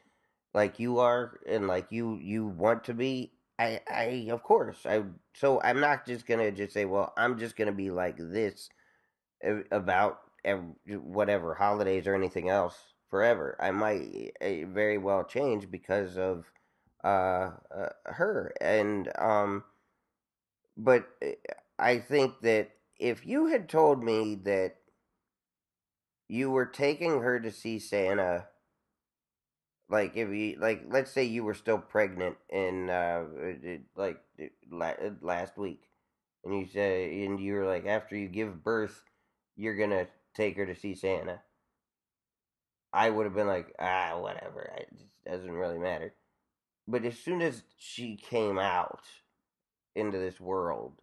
like 0.53 0.79
you 0.79 0.99
are, 0.99 1.39
and 1.47 1.67
like 1.67 1.87
you 1.91 2.17
you 2.21 2.47
want 2.47 2.83
to 2.85 2.93
be. 2.93 3.33
I, 3.59 3.81
I 3.89 4.27
of 4.31 4.43
course 4.43 4.85
I 4.85 5.03
so 5.35 5.61
I'm 5.61 5.79
not 5.81 6.05
just 6.07 6.27
gonna 6.27 6.51
just 6.51 6.73
say 6.73 6.85
well 6.85 7.13
I'm 7.17 7.39
just 7.39 7.55
gonna 7.57 7.73
be 7.73 7.91
like 7.91 8.17
this 8.17 8.69
about 9.71 10.19
whatever 10.87 11.55
holidays 11.55 12.07
or 12.07 12.15
anything 12.15 12.49
else 12.49 12.75
forever. 13.09 13.57
I 13.59 13.71
might 13.71 14.33
eh, 14.41 14.65
very 14.67 14.97
well 14.97 15.23
change 15.23 15.69
because 15.69 16.17
of 16.17 16.45
uh, 17.03 17.51
uh 17.73 17.89
her 18.05 18.53
and 18.59 19.09
um 19.17 19.63
but 20.75 21.07
eh, 21.21 21.35
I 21.77 21.99
think 21.99 22.41
that 22.41 22.71
if 22.99 23.25
you 23.25 23.47
had 23.47 23.69
told 23.69 24.03
me 24.03 24.35
that 24.43 24.75
you 26.27 26.51
were 26.51 26.65
taking 26.65 27.21
her 27.21 27.39
to 27.39 27.51
see 27.51 27.79
Santa 27.79 28.47
like 29.89 30.15
if 30.15 30.29
you 30.29 30.57
like 30.59 30.83
let's 30.89 31.11
say 31.11 31.23
you 31.23 31.43
were 31.43 31.53
still 31.53 31.79
pregnant 31.79 32.37
in 32.49 32.89
uh 32.89 33.23
like 33.95 34.19
uh, 34.39 35.09
last 35.21 35.57
week 35.57 35.89
and 36.43 36.57
you 36.57 36.67
say 36.67 37.25
and 37.25 37.39
you 37.39 37.53
were 37.53 37.65
like 37.65 37.85
after 37.85 38.15
you 38.15 38.27
give 38.27 38.63
birth 38.63 39.03
you're 39.55 39.75
gonna 39.77 40.07
take 40.39 40.57
her 40.57 40.65
to 40.65 40.75
see 40.75 40.95
santa 40.95 41.39
i 42.93 43.09
would 43.09 43.25
have 43.25 43.35
been 43.35 43.47
like 43.47 43.73
ah 43.79 44.17
whatever 44.19 44.71
it 44.77 44.89
doesn't 45.29 45.51
really 45.51 45.79
matter 45.79 46.13
but 46.87 47.05
as 47.05 47.17
soon 47.17 47.41
as 47.41 47.63
she 47.77 48.15
came 48.15 48.57
out 48.57 49.03
into 49.95 50.17
this 50.17 50.39
world 50.39 50.99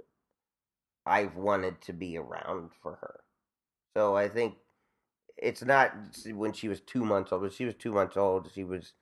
i've 1.05 1.37
wanted 1.37 1.81
to 1.81 1.93
be 1.93 2.17
around 2.17 2.71
for 2.83 2.99
her 3.01 3.21
so 3.97 4.17
i 4.17 4.29
think 4.29 4.55
it's 5.39 5.63
not 5.63 5.93
when 6.33 6.53
she 6.53 6.69
was 6.69 6.81
two 6.81 7.05
months 7.05 7.33
old. 7.33 7.43
When 7.43 7.51
she 7.51 7.65
was 7.65 7.75
two 7.75 7.93
months 7.93 8.17
old, 8.17 8.51
she 8.55 8.65
was, 8.65 8.95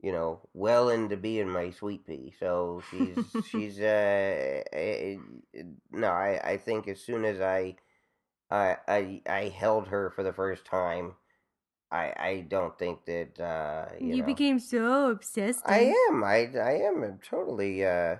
you 0.00 0.12
know, 0.12 0.40
well 0.52 0.88
into 0.88 1.16
being 1.16 1.48
my 1.48 1.70
sweet 1.70 2.06
pea. 2.06 2.32
So 2.38 2.82
she's 2.90 3.18
she's 3.50 3.78
uh, 3.80 4.62
eh, 4.72 5.16
eh, 5.54 5.62
no. 5.90 6.08
I 6.08 6.40
I 6.44 6.56
think 6.58 6.88
as 6.88 7.00
soon 7.00 7.24
as 7.24 7.40
I 7.40 7.76
I 8.54 8.76
I 8.88 9.22
I 9.28 9.48
held 9.48 9.88
her 9.88 10.10
for 10.10 10.22
the 10.22 10.32
first 10.32 10.64
time, 10.64 11.14
I 11.90 12.14
I 12.18 12.46
don't 12.48 12.78
think 12.78 13.04
that 13.06 13.40
uh 13.40 13.94
you, 14.00 14.16
you 14.16 14.22
know, 14.22 14.26
became 14.26 14.58
so 14.58 15.10
obsessed. 15.10 15.62
I 15.66 15.94
am 16.08 16.22
I 16.24 16.50
I 16.56 16.72
am 16.88 17.20
totally 17.28 17.84
uh. 17.84 18.16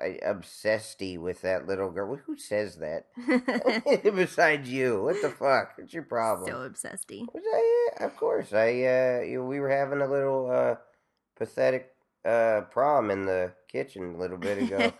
I 0.00 0.18
obsessed 0.24 1.02
with 1.18 1.42
that 1.42 1.66
little 1.66 1.90
girl. 1.90 2.16
Who 2.16 2.34
says 2.38 2.78
that? 2.78 3.08
Besides 4.02 4.66
you, 4.70 5.02
what 5.02 5.20
the 5.20 5.28
fuck? 5.28 5.74
What's 5.76 5.92
your 5.92 6.04
problem? 6.04 6.50
so 6.50 6.62
obsessed. 6.62 7.10
Was 7.10 7.44
I, 7.54 8.04
of 8.04 8.16
course, 8.16 8.54
I 8.54 8.68
uh, 8.68 9.20
you 9.20 9.38
know, 9.38 9.44
we 9.44 9.60
were 9.60 9.68
having 9.68 10.00
a 10.00 10.10
little 10.10 10.50
uh, 10.50 10.76
pathetic 11.36 11.92
uh, 12.24 12.62
prom 12.70 13.10
in 13.10 13.26
the 13.26 13.52
kitchen 13.70 14.14
a 14.14 14.18
little 14.18 14.38
bit 14.38 14.62
ago. 14.62 14.92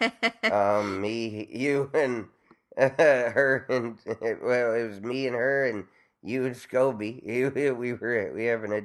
um, 0.53 1.01
me, 1.01 1.49
you, 1.51 1.91
and 1.95 2.25
uh, 2.25 2.27
her, 2.77 3.67
and 3.69 3.99
well, 4.43 4.75
it 4.75 4.89
was 4.89 5.01
me 5.01 5.27
and 5.27 5.37
her, 5.37 5.67
and 5.69 5.85
you 6.23 6.45
and 6.47 6.55
Scobie. 6.55 7.23
We 7.77 7.93
were 7.93 8.33
we 8.35 8.45
having 8.47 8.73
a 8.73 8.83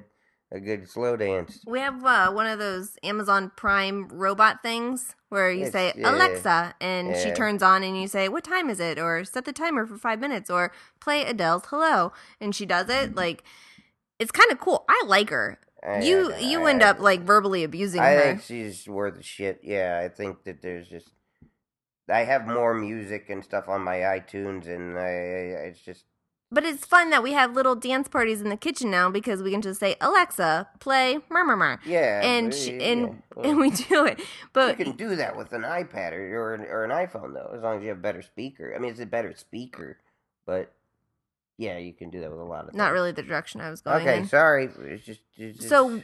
a 0.50 0.62
good 0.62 0.90
slow 0.90 1.18
dance. 1.18 1.62
we 1.68 1.82
have 1.82 2.02
uh, 2.06 2.32
one 2.32 2.48
of 2.48 2.58
those 2.58 2.96
Amazon 3.04 3.52
Prime 3.58 4.08
robot 4.08 4.64
things 4.64 5.14
where 5.28 5.52
you 5.52 5.66
It's- 5.66 5.74
say 5.74 5.92
yeah. 6.00 6.10
Alexa 6.10 6.74
and 6.80 7.18
she 7.18 7.32
turns 7.34 7.62
on 7.62 7.84
and 7.84 8.00
you 8.02 8.08
say 8.08 8.30
what 8.30 8.46
time 8.46 8.70
is 8.70 8.80
it 8.80 8.98
or 8.98 9.26
set 9.26 9.44
the 9.44 9.52
timer 9.52 9.86
for 9.86 9.98
5 9.98 10.22
minutes 10.22 10.50
or 10.50 10.72
play 11.02 11.26
Adele's 11.26 11.64
Hello 11.66 12.14
and 12.40 12.56
she 12.56 12.66
does 12.66 12.88
it 12.90 13.14
like 13.14 13.44
it's 14.20 14.32
kind 14.32 14.50
of 14.50 14.60
cool. 14.62 14.86
I 14.88 15.04
like 15.06 15.30
her. 15.32 15.60
I- 15.86 16.00
You 16.04 16.32
I- 16.34 16.40
you 16.40 16.64
I- 16.66 16.70
end 16.70 16.82
up 16.82 17.02
like 17.02 17.24
verbally 17.24 17.66
abusing 17.66 18.00
I 18.00 18.12
her. 18.14 18.22
think 18.22 18.44
she's 18.44 18.88
worth 18.88 19.16
the 19.18 19.24
shit. 19.24 19.60
Yeah, 19.64 20.00
I 20.02 20.08
think 20.08 20.46
that 20.46 20.62
there's 20.62 20.88
just 20.88 21.10
I 22.10 22.20
have 22.24 22.48
more 22.48 22.74
music 22.74 23.30
and 23.30 23.44
stuff 23.44 23.68
on 23.68 23.82
my 23.84 23.98
iTunes, 23.98 24.68
and 24.68 24.98
I, 24.98 25.02
I 25.02 25.68
it's 25.68 25.82
just 25.82 26.06
But 26.52 26.64
it's 26.64 26.86
fun 26.86 27.10
that 27.10 27.22
we 27.22 27.34
have 27.34 27.54
little 27.54 27.76
dance 27.76 28.08
parties 28.08 28.40
in 28.42 28.50
the 28.50 28.56
kitchen 28.58 28.90
now 28.90 29.10
because 29.10 29.44
we 29.44 29.52
can 29.52 29.62
just 29.62 29.80
say 29.80 29.96
Alexa, 30.00 30.70
play 30.80 31.20
murmur 31.30 31.80
yeah, 31.86 32.22
and 32.24 32.54
she, 32.54 32.78
yeah, 32.78 32.84
and 32.84 33.22
yeah. 33.38 33.44
and 33.50 33.60
we 33.60 33.70
do 33.72 34.06
it. 34.06 34.22
But 34.54 34.80
you 34.80 34.86
can 34.86 34.96
do 34.96 35.16
that 35.18 35.36
with 35.36 35.52
an 35.54 35.64
iPad 35.64 36.14
or 36.14 36.40
or 36.40 36.54
an, 36.54 36.62
or 36.62 36.84
an 36.86 36.92
iPhone 36.92 37.34
though, 37.34 37.52
as 37.56 37.62
long 37.62 37.78
as 37.78 37.84
you 37.84 37.90
have 37.90 37.98
a 37.98 38.02
better 38.02 38.22
speaker. 38.22 38.74
I 38.76 38.80
mean, 38.80 38.92
it's 38.92 39.00
a 39.02 39.06
better 39.06 39.34
speaker, 39.36 39.98
but 40.46 40.72
yeah, 41.58 41.78
you 41.78 41.92
can 41.92 42.10
do 42.10 42.20
that 42.22 42.30
with 42.32 42.40
a 42.40 42.44
lot 42.44 42.68
of. 42.70 42.74
not 42.76 42.86
things. 42.86 42.94
really 42.94 43.12
the 43.12 43.24
direction 43.24 43.60
I 43.62 43.70
was 43.70 43.82
going 43.82 44.02
Okay, 44.02 44.20
in. 44.20 44.28
sorry. 44.28 44.70
It's 44.86 45.04
just, 45.04 45.22
it's 45.36 45.58
just 45.58 45.70
So 45.70 46.02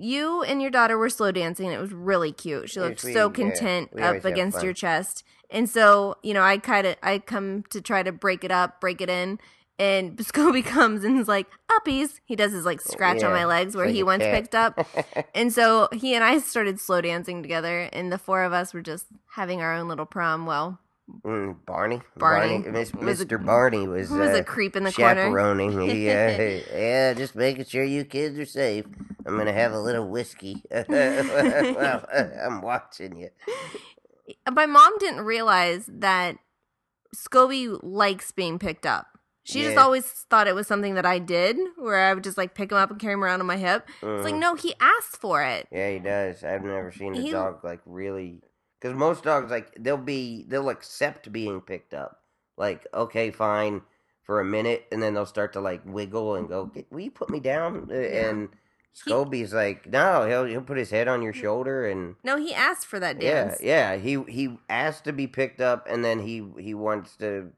you 0.00 0.42
and 0.42 0.60
your 0.62 0.70
daughter 0.70 0.96
were 0.96 1.10
slow 1.10 1.30
dancing. 1.30 1.70
It 1.70 1.78
was 1.80 1.92
really 1.92 2.32
cute. 2.32 2.70
She 2.70 2.80
looked 2.80 3.04
we- 3.04 3.12
so 3.12 3.28
content 3.30 3.90
always 3.92 4.18
up 4.18 4.24
against 4.24 4.62
your 4.62 4.72
chest. 4.72 5.24
And 5.50 5.68
so, 5.68 6.16
you 6.22 6.32
know, 6.32 6.42
I 6.42 6.58
kind 6.58 6.86
of 6.86 6.96
I 7.02 7.18
come 7.18 7.64
to 7.70 7.80
try 7.80 8.02
to 8.02 8.12
break 8.12 8.44
it 8.44 8.50
up, 8.52 8.80
break 8.80 9.00
it 9.00 9.10
in, 9.10 9.38
and 9.78 10.16
Scobie 10.18 10.64
comes 10.64 11.02
and 11.04 11.18
is 11.18 11.26
like, 11.26 11.46
"Uppies." 11.70 12.20
He 12.24 12.36
does 12.36 12.52
his 12.52 12.64
like 12.64 12.80
scratch 12.80 13.22
on 13.22 13.32
my 13.32 13.44
legs 13.44 13.74
where 13.74 13.86
he 13.86 14.02
once 14.02 14.22
cat. 14.22 14.34
picked 14.34 14.54
up. 14.54 14.86
And 15.34 15.52
so 15.52 15.88
he 15.92 16.14
and 16.14 16.22
I 16.22 16.38
started 16.38 16.78
slow 16.80 17.00
dancing 17.00 17.42
together, 17.42 17.88
and 17.92 18.12
the 18.12 18.18
four 18.18 18.42
of 18.44 18.52
us 18.52 18.72
were 18.74 18.82
just 18.82 19.06
having 19.34 19.60
our 19.60 19.74
own 19.74 19.88
little 19.88 20.06
prom. 20.06 20.46
Well, 20.46 20.78
Mm, 21.24 21.56
Barney, 21.66 22.00
Barney 22.16 22.58
Miss, 22.58 22.92
was 22.94 23.20
a- 23.20 23.26
Mr. 23.26 23.44
Barney 23.44 23.86
was, 23.88 24.10
was 24.10 24.30
uh, 24.30 24.38
a 24.40 24.44
creep 24.44 24.76
in 24.76 24.84
the 24.84 24.92
corner. 24.92 25.24
chaperoning. 25.26 25.72
He, 25.88 26.08
uh, 26.10 26.12
yeah, 26.74 27.14
just 27.14 27.34
making 27.34 27.64
sure 27.66 27.82
you 27.84 28.04
kids 28.04 28.38
are 28.38 28.44
safe. 28.46 28.84
I'm 29.26 29.36
gonna 29.36 29.52
have 29.52 29.72
a 29.72 29.80
little 29.80 30.08
whiskey. 30.08 30.62
well, 30.88 32.04
I'm 32.44 32.60
watching 32.62 33.16
you. 33.16 33.28
my 34.50 34.66
mom 34.66 34.92
didn't 34.98 35.22
realize 35.22 35.84
that 35.88 36.36
Scobie 37.14 37.78
likes 37.82 38.30
being 38.32 38.58
picked 38.58 38.86
up. 38.86 39.06
She 39.42 39.62
just 39.62 39.78
always 39.78 40.06
thought 40.06 40.46
it 40.46 40.54
was 40.54 40.68
something 40.68 40.94
that 40.94 41.06
I 41.06 41.18
did, 41.18 41.56
where 41.76 41.98
I 42.04 42.14
would 42.14 42.22
just 42.22 42.38
like 42.38 42.54
pick 42.54 42.70
him 42.70 42.78
up 42.78 42.90
and 42.90 43.00
carry 43.00 43.14
him 43.14 43.24
around 43.24 43.40
on 43.40 43.46
my 43.46 43.56
hip. 43.56 43.88
It's 44.00 44.24
like, 44.24 44.34
Mhm. 44.34 44.38
no, 44.38 44.54
he 44.54 44.74
asked 44.80 45.16
for 45.16 45.42
it. 45.42 45.66
Yeah, 45.72 45.90
he 45.90 45.98
does. 45.98 46.44
I've 46.44 46.62
never 46.62 46.92
seen 46.92 47.16
a 47.16 47.20
He- 47.20 47.30
dog 47.32 47.64
like 47.64 47.80
really, 47.84 48.42
because 48.80 48.96
most 48.96 49.22
dogs 49.24 49.50
like 49.50 49.74
they'll 49.78 49.96
be 49.96 50.44
they'll 50.48 50.70
accept 50.70 51.30
being 51.32 51.60
picked 51.60 51.92
up. 51.94 52.20
Like, 52.56 52.86
okay, 52.94 53.30
fine, 53.30 53.82
for 54.22 54.40
a 54.40 54.44
minute, 54.44 54.86
and 54.92 55.02
then 55.02 55.14
they'll 55.14 55.26
start 55.26 55.52
to 55.54 55.60
like 55.60 55.82
wiggle 55.84 56.34
and 56.36 56.48
go, 56.48 56.66
"Get- 56.66 56.90
"Will 56.90 57.00
you 57.00 57.10
put 57.10 57.30
me 57.30 57.40
down?" 57.40 57.88
Uh, 57.90 57.94
And 57.94 58.48
Scobie's 58.94 59.52
like, 59.54 59.86
"No, 59.86 60.26
he'll 60.26 60.44
he'll 60.44 60.60
put 60.62 60.76
his 60.76 60.90
head 60.90 61.08
on 61.08 61.22
your 61.22 61.32
shoulder 61.32 61.86
and." 61.88 62.16
No, 62.24 62.36
he 62.36 62.52
asked 62.54 62.86
for 62.86 62.98
that 63.00 63.20
Yeah, 63.22 63.44
dance. 63.48 63.60
yeah. 63.62 63.94
yeah, 63.94 64.00
He 64.00 64.22
he 64.24 64.58
asked 64.68 65.04
to 65.04 65.12
be 65.12 65.26
picked 65.26 65.60
up, 65.60 65.86
and 65.88 66.04
then 66.04 66.20
he 66.20 66.46
he 66.58 66.74
wants 66.74 67.16
to. 67.16 67.52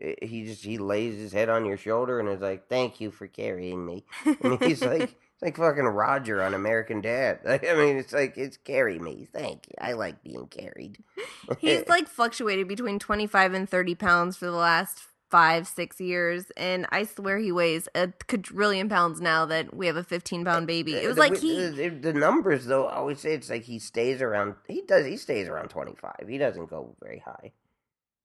eh, 0.00 0.14
He 0.22 0.44
just 0.44 0.62
he 0.64 0.78
lays 0.78 1.18
his 1.18 1.32
head 1.32 1.48
on 1.48 1.64
your 1.64 1.76
shoulder 1.78 2.20
and 2.20 2.28
is 2.28 2.40
like, 2.40 2.68
"Thank 2.68 3.00
you 3.00 3.10
for 3.10 3.26
carrying 3.26 3.84
me." 3.84 4.04
And 4.42 4.62
he's 4.62 4.82
like 4.92 5.14
it's 5.36 5.42
like 5.42 5.56
fucking 5.56 5.84
Roger 5.84 6.42
on 6.42 6.54
American 6.54 7.00
Dad. 7.00 7.40
Like, 7.44 7.66
I 7.68 7.74
mean, 7.74 7.96
it's 7.98 8.12
like 8.12 8.36
it's 8.36 8.56
carry 8.56 8.98
me. 8.98 9.28
Thank 9.32 9.66
you. 9.68 9.74
I 9.80 9.92
like 9.92 10.22
being 10.22 10.46
carried. 10.48 10.98
He's 11.58 11.86
like 11.88 12.08
fluctuated 12.08 12.68
between 12.68 12.98
25 12.98 13.54
and 13.54 13.68
30 13.68 13.94
pounds 13.94 14.36
for 14.36 14.46
the 14.46 14.52
last 14.52 15.02
five, 15.30 15.66
six 15.66 16.00
years. 16.00 16.46
And 16.56 16.86
I 16.90 17.02
swear 17.04 17.36
he 17.38 17.50
weighs 17.52 17.88
a 17.94 18.12
quadrillion 18.28 18.88
pounds 18.88 19.20
now 19.20 19.44
that 19.46 19.74
we 19.74 19.86
have 19.88 19.96
a 19.96 20.04
15 20.04 20.44
pound 20.44 20.64
uh, 20.64 20.66
baby. 20.66 20.94
Uh, 20.94 21.00
it 21.00 21.06
was 21.08 21.16
The- 21.16 21.20
like 21.20 21.32
the, 21.34 21.38
he. 21.40 21.64
Uh, 21.66 21.70
the, 21.70 21.88
the 21.88 22.12
numbers 22.12 22.64
though. 22.66 22.86
I 22.86 22.94
always 22.96 23.20
say 23.20 23.34
it's 23.34 23.50
like 23.50 23.64
he 23.64 23.78
stays 23.78 24.22
around. 24.22 24.54
He 24.68 24.82
does. 24.82 25.04
He 25.04 25.16
stays 25.16 25.48
around 25.48 25.68
twenty 25.68 25.94
five. 26.00 26.26
He 26.28 26.38
doesn't 26.38 26.70
go 26.70 26.94
very 27.02 27.18
high. 27.18 27.52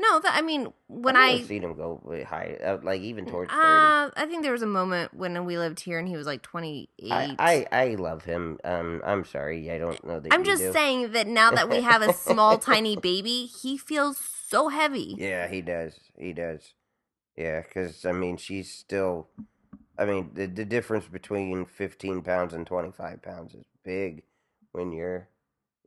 No, 0.01 0.19
that, 0.19 0.33
I 0.35 0.41
mean, 0.41 0.73
when 0.87 1.15
I've 1.15 1.41
I. 1.41 1.43
seen 1.43 1.63
him 1.63 1.75
go 1.75 2.01
high, 2.27 2.57
uh, 2.63 2.79
like 2.81 3.01
even 3.01 3.25
towards. 3.25 3.51
Uh, 3.51 4.09
I 4.15 4.25
think 4.27 4.41
there 4.41 4.51
was 4.51 4.63
a 4.63 4.67
moment 4.67 5.13
when 5.13 5.45
we 5.45 5.57
lived 5.59 5.79
here 5.79 5.99
and 5.99 6.07
he 6.07 6.17
was 6.17 6.25
like 6.25 6.41
28. 6.41 7.11
I, 7.11 7.35
I 7.37 7.67
I 7.71 7.95
love 7.95 8.23
him. 8.23 8.57
Um, 8.63 9.01
I'm 9.05 9.25
sorry, 9.25 9.69
I 9.69 9.77
don't 9.77 10.03
know 10.03 10.19
that. 10.19 10.33
I'm 10.33 10.43
just 10.43 10.63
do. 10.63 10.71
saying 10.71 11.11
that 11.11 11.27
now 11.27 11.51
that 11.51 11.69
we 11.69 11.81
have 11.81 12.01
a 12.01 12.13
small, 12.13 12.57
tiny 12.71 12.95
baby, 12.95 13.45
he 13.45 13.77
feels 13.77 14.17
so 14.17 14.69
heavy. 14.69 15.15
Yeah, 15.17 15.47
he 15.47 15.61
does. 15.61 15.99
He 16.17 16.33
does. 16.33 16.73
Yeah, 17.37 17.61
because 17.61 18.03
I 18.05 18.11
mean, 18.11 18.37
she's 18.37 18.71
still. 18.71 19.27
I 19.97 20.05
mean, 20.05 20.31
the 20.33 20.47
the 20.47 20.65
difference 20.65 21.05
between 21.05 21.65
15 21.65 22.21
pounds 22.23 22.53
and 22.53 22.65
25 22.65 23.21
pounds 23.21 23.53
is 23.53 23.65
big 23.83 24.23
when 24.71 24.91
you're 24.91 25.27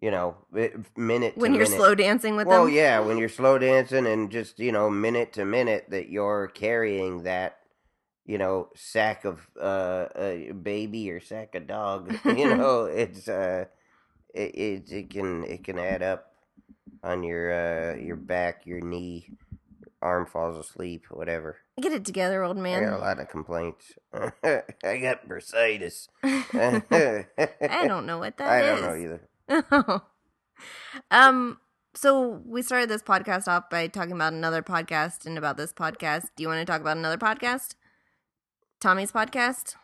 you 0.04 0.10
know, 0.10 0.36
it- 0.54 0.76
minute 0.98 1.32
when 1.36 1.54
you're 1.54 1.64
minute. 1.64 1.76
slow 1.78 1.94
dancing 1.94 2.36
with 2.36 2.46
well, 2.46 2.66
them. 2.66 2.74
yeah, 2.74 3.00
when 3.00 3.16
you're 3.16 3.30
slow 3.40 3.56
dancing 3.58 4.06
and 4.06 4.30
just 4.30 4.58
you 4.58 4.70
know 4.70 4.90
minute 4.90 5.32
to 5.32 5.44
minute 5.46 5.86
that 5.88 6.10
you're 6.10 6.48
carrying 6.48 7.22
that 7.22 7.56
you 8.26 8.36
know 8.36 8.68
sack 8.76 9.24
of 9.24 9.48
uh, 9.58 10.06
a 10.14 10.52
baby 10.52 11.10
or 11.10 11.20
sack 11.20 11.54
of 11.54 11.66
dog. 11.66 12.14
You 12.40 12.54
know, 12.54 12.84
it's 12.84 13.28
uh, 13.28 13.64
it, 14.34 14.54
it 14.54 14.92
it 14.92 15.10
can 15.10 15.44
it 15.44 15.64
can 15.64 15.78
add 15.78 16.02
up 16.02 16.32
on 17.02 17.22
your 17.22 17.44
uh 17.52 17.96
your 17.96 18.16
back, 18.16 18.66
your 18.66 18.80
knee, 18.80 19.30
arm 20.02 20.26
falls 20.26 20.58
asleep, 20.58 21.06
whatever. 21.10 21.56
Get 21.80 21.92
it 21.92 22.04
together, 22.04 22.42
old 22.44 22.58
man. 22.58 22.84
I 22.84 22.90
got 22.90 22.98
a 22.98 23.04
lot 23.08 23.20
of 23.20 23.28
complaints. 23.30 23.86
I 24.12 24.98
got 25.00 25.26
bursitis. 25.26 26.08
I 26.22 27.24
I 27.80 27.86
don't 27.88 28.04
know 28.04 28.18
what 28.18 28.36
that 28.36 28.48
I 28.50 28.60
is. 28.60 28.66
don't 28.68 28.82
know 28.82 28.96
either. 29.02 29.28
um. 31.10 31.58
So 31.96 32.42
we 32.44 32.62
started 32.62 32.88
this 32.88 33.02
podcast 33.02 33.46
off 33.46 33.70
by 33.70 33.86
talking 33.86 34.12
about 34.14 34.32
another 34.32 34.62
podcast 34.62 35.26
and 35.26 35.38
about 35.38 35.56
this 35.56 35.72
podcast. 35.72 36.26
Do 36.34 36.42
you 36.42 36.48
want 36.48 36.58
to 36.58 36.64
talk 36.70 36.80
about 36.80 36.96
another 36.96 37.18
podcast? 37.18 37.76
Tommy's 38.80 39.12
podcast. 39.12 39.76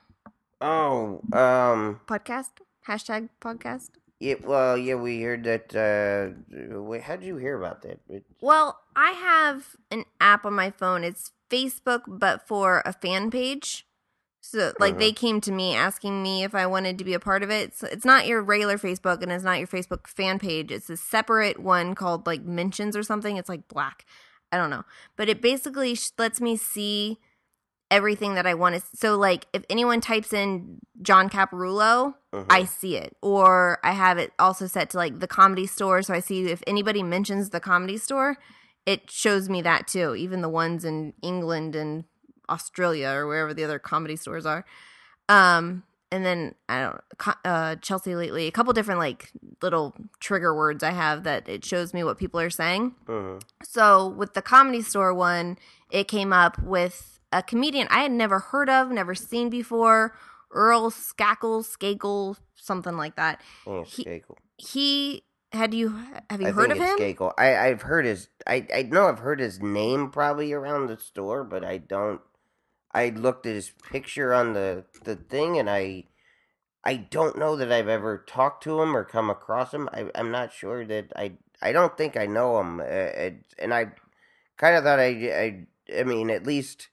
Oh, 0.61 1.21
um, 1.33 2.01
Podcast. 2.07 2.51
Hashtag 2.89 3.29
podcast. 3.41 3.91
yeah. 4.19 4.35
Well, 4.43 4.77
yeah, 4.77 4.97
we 4.97 5.23
heard 5.23 5.45
that. 5.45 5.75
Uh, 5.75 6.81
wait, 6.83 7.03
how'd 7.03 7.23
you 7.23 7.37
hear 7.37 7.57
about 7.57 7.83
that? 7.83 8.01
It, 8.09 8.25
Well, 8.41 8.81
I 8.97 9.13
have 9.13 9.77
an 9.91 10.05
app 10.21 10.45
on 10.45 10.55
my 10.55 10.71
phone. 10.71 11.05
It's 11.05 11.31
Facebook, 11.49 12.03
but 12.09 12.47
for 12.47 12.83
a 12.85 12.93
fan 12.93 13.31
page. 13.31 13.87
So, 14.43 14.73
like, 14.81 14.99
they 14.99 15.13
came 15.13 15.41
to 15.43 15.53
me 15.53 15.75
asking 15.75 16.23
me 16.23 16.45
if 16.45 16.55
I 16.55 16.67
wanted 16.67 16.99
to 16.99 17.05
be 17.05 17.15
a 17.15 17.21
part 17.21 17.43
of 17.43 17.51
it. 17.51 17.75
So 17.77 17.87
it's 17.91 18.05
not 18.07 18.27
your 18.27 18.43
regular 18.43 18.79
Facebook, 18.79 19.23
and 19.23 19.31
it's 19.31 19.45
not 19.45 19.59
your 19.59 19.69
Facebook 19.69 20.07
fan 20.07 20.39
page. 20.39 20.73
It's 20.73 20.89
a 20.91 20.97
separate 20.97 21.59
one 21.61 21.95
called 21.95 22.27
like 22.27 22.43
mentions 22.43 22.97
or 22.97 23.03
something. 23.03 23.37
It's 23.37 23.49
like 23.49 23.69
black. 23.69 24.07
I 24.51 24.57
don't 24.57 24.71
know, 24.71 24.85
but 25.17 25.29
it 25.29 25.41
basically 25.41 25.95
sh- 25.95 26.11
lets 26.19 26.41
me 26.41 26.57
see 26.57 27.19
everything 27.91 28.35
that 28.35 28.47
I 28.47 28.55
want 28.55 28.77
to. 28.77 28.83
So, 28.97 29.17
like, 29.17 29.47
if 29.53 29.65
anyone 29.69 30.01
types 30.01 30.33
in 30.33 30.79
John 31.03 31.29
Caparulo, 31.29 32.15
mhm. 32.33 32.47
I 32.49 32.65
see 32.65 32.97
it. 32.97 33.17
Or 33.23 33.79
I 33.85 33.93
have 33.93 34.19
it 34.19 34.33
also 34.39 34.67
set 34.67 34.91
to 34.91 34.97
like 34.97 35.21
the 35.21 35.29
comedy 35.29 35.67
store. 35.67 36.03
So 36.03 36.15
I 36.15 36.21
see 36.21 36.47
if 36.51 36.63
anybody 36.67 37.03
mentions 37.03 37.51
the 37.51 37.61
comedy 37.61 37.99
store, 37.99 38.39
it 38.87 39.11
shows 39.11 39.49
me 39.49 39.63
that 39.63 39.87
too. 39.87 40.15
Even 40.17 40.41
the 40.41 40.49
ones 40.49 40.85
in 40.85 41.13
England 41.23 41.77
and 41.77 42.05
Australia 42.51 43.09
or 43.11 43.27
wherever 43.27 43.55
the 43.55 43.65
other 43.65 43.79
comedy 43.79 44.17
stores 44.17 44.45
are. 44.45 44.65
Um, 45.29 45.85
and 46.13 46.25
then 46.25 46.55
I 46.69 46.81
don't 46.81 47.37
uh 47.45 47.77
Chelsea 47.77 48.17
lately, 48.17 48.49
a 48.49 48.51
couple 48.51 48.73
different 48.73 48.99
like 48.99 49.31
little 49.63 49.95
trigger 50.19 50.55
words 50.55 50.83
I 50.83 50.91
have 50.91 51.23
that 51.25 51.49
it 51.49 51.65
shows 51.65 51.95
me 51.95 52.03
what 52.03 52.19
people 52.19 52.41
are 52.41 52.51
saying. 52.51 52.97
Mhm. 53.07 53.41
So 53.63 54.09
with 54.09 54.35
the 54.35 54.43
comedy 54.43 54.83
store 54.83 55.15
one, 55.15 55.57
it 55.91 56.09
came 56.09 56.33
up 56.33 56.59
with 56.61 57.21
a 57.33 57.43
comedian 57.45 57.87
I 57.91 58.01
had 58.03 58.11
never 58.11 58.41
heard 58.41 58.69
of, 58.69 58.91
never 58.91 59.15
seen 59.15 59.51
before, 59.51 60.17
Earl 60.51 60.91
Skackle, 60.91 61.63
Skakel, 61.65 62.37
something 62.57 62.97
like 62.97 63.15
that. 63.15 63.41
It's 63.67 63.95
He- 63.97 64.05
Skakel. 64.05 64.37
He 64.57 65.23
had 65.53 65.73
you 65.75 65.97
have 66.29 66.41
you 66.41 66.49
I 66.49 66.51
heard 66.51 66.73
of 66.73 66.79
him? 66.79 66.99
Skakel. 66.99 67.33
I 67.39 67.57
I've 67.57 67.83
heard 67.83 68.05
his. 68.05 68.29
I 68.49 68.67
I 68.75 68.83
know 68.83 69.07
I've 69.09 69.21
heard 69.21 69.39
his 69.39 69.61
name 69.61 70.11
probably 70.11 70.53
around 70.53 70.87
the 70.89 70.99
store, 70.99 71.45
but 71.45 71.65
I 71.65 71.79
don't. 71.79 72.21
I 72.93 73.11
looked 73.11 73.47
at 73.47 73.55
his 73.55 73.73
picture 73.91 74.33
on 74.35 74.53
the 74.55 74.85
the 75.05 75.17
thing, 75.17 75.59
and 75.59 75.69
I. 75.71 76.05
I 76.83 76.95
don't 76.97 77.37
know 77.39 77.57
that 77.57 77.71
I've 77.71 77.89
ever 77.89 78.25
talked 78.27 78.63
to 78.65 78.81
him 78.81 78.97
or 78.97 79.05
come 79.05 79.29
across 79.29 79.75
him. 79.75 79.91
I, 79.93 80.07
I'm 80.15 80.31
not 80.31 80.51
sure 80.51 80.87
that 80.87 81.13
I. 81.15 81.33
I 81.61 81.73
don't 81.73 81.95
think 81.99 82.17
I 82.17 82.25
know 82.25 82.59
him, 82.59 82.81
uh, 82.81 82.85
it- 82.85 83.45
and 83.59 83.75
I 83.75 83.93
kind 84.57 84.75
of 84.77 84.85
thought 84.85 84.99
I, 84.99 85.67
I. 85.91 85.99
I 85.99 86.05
mean, 86.05 86.31
at 86.31 86.47
least 86.47 86.89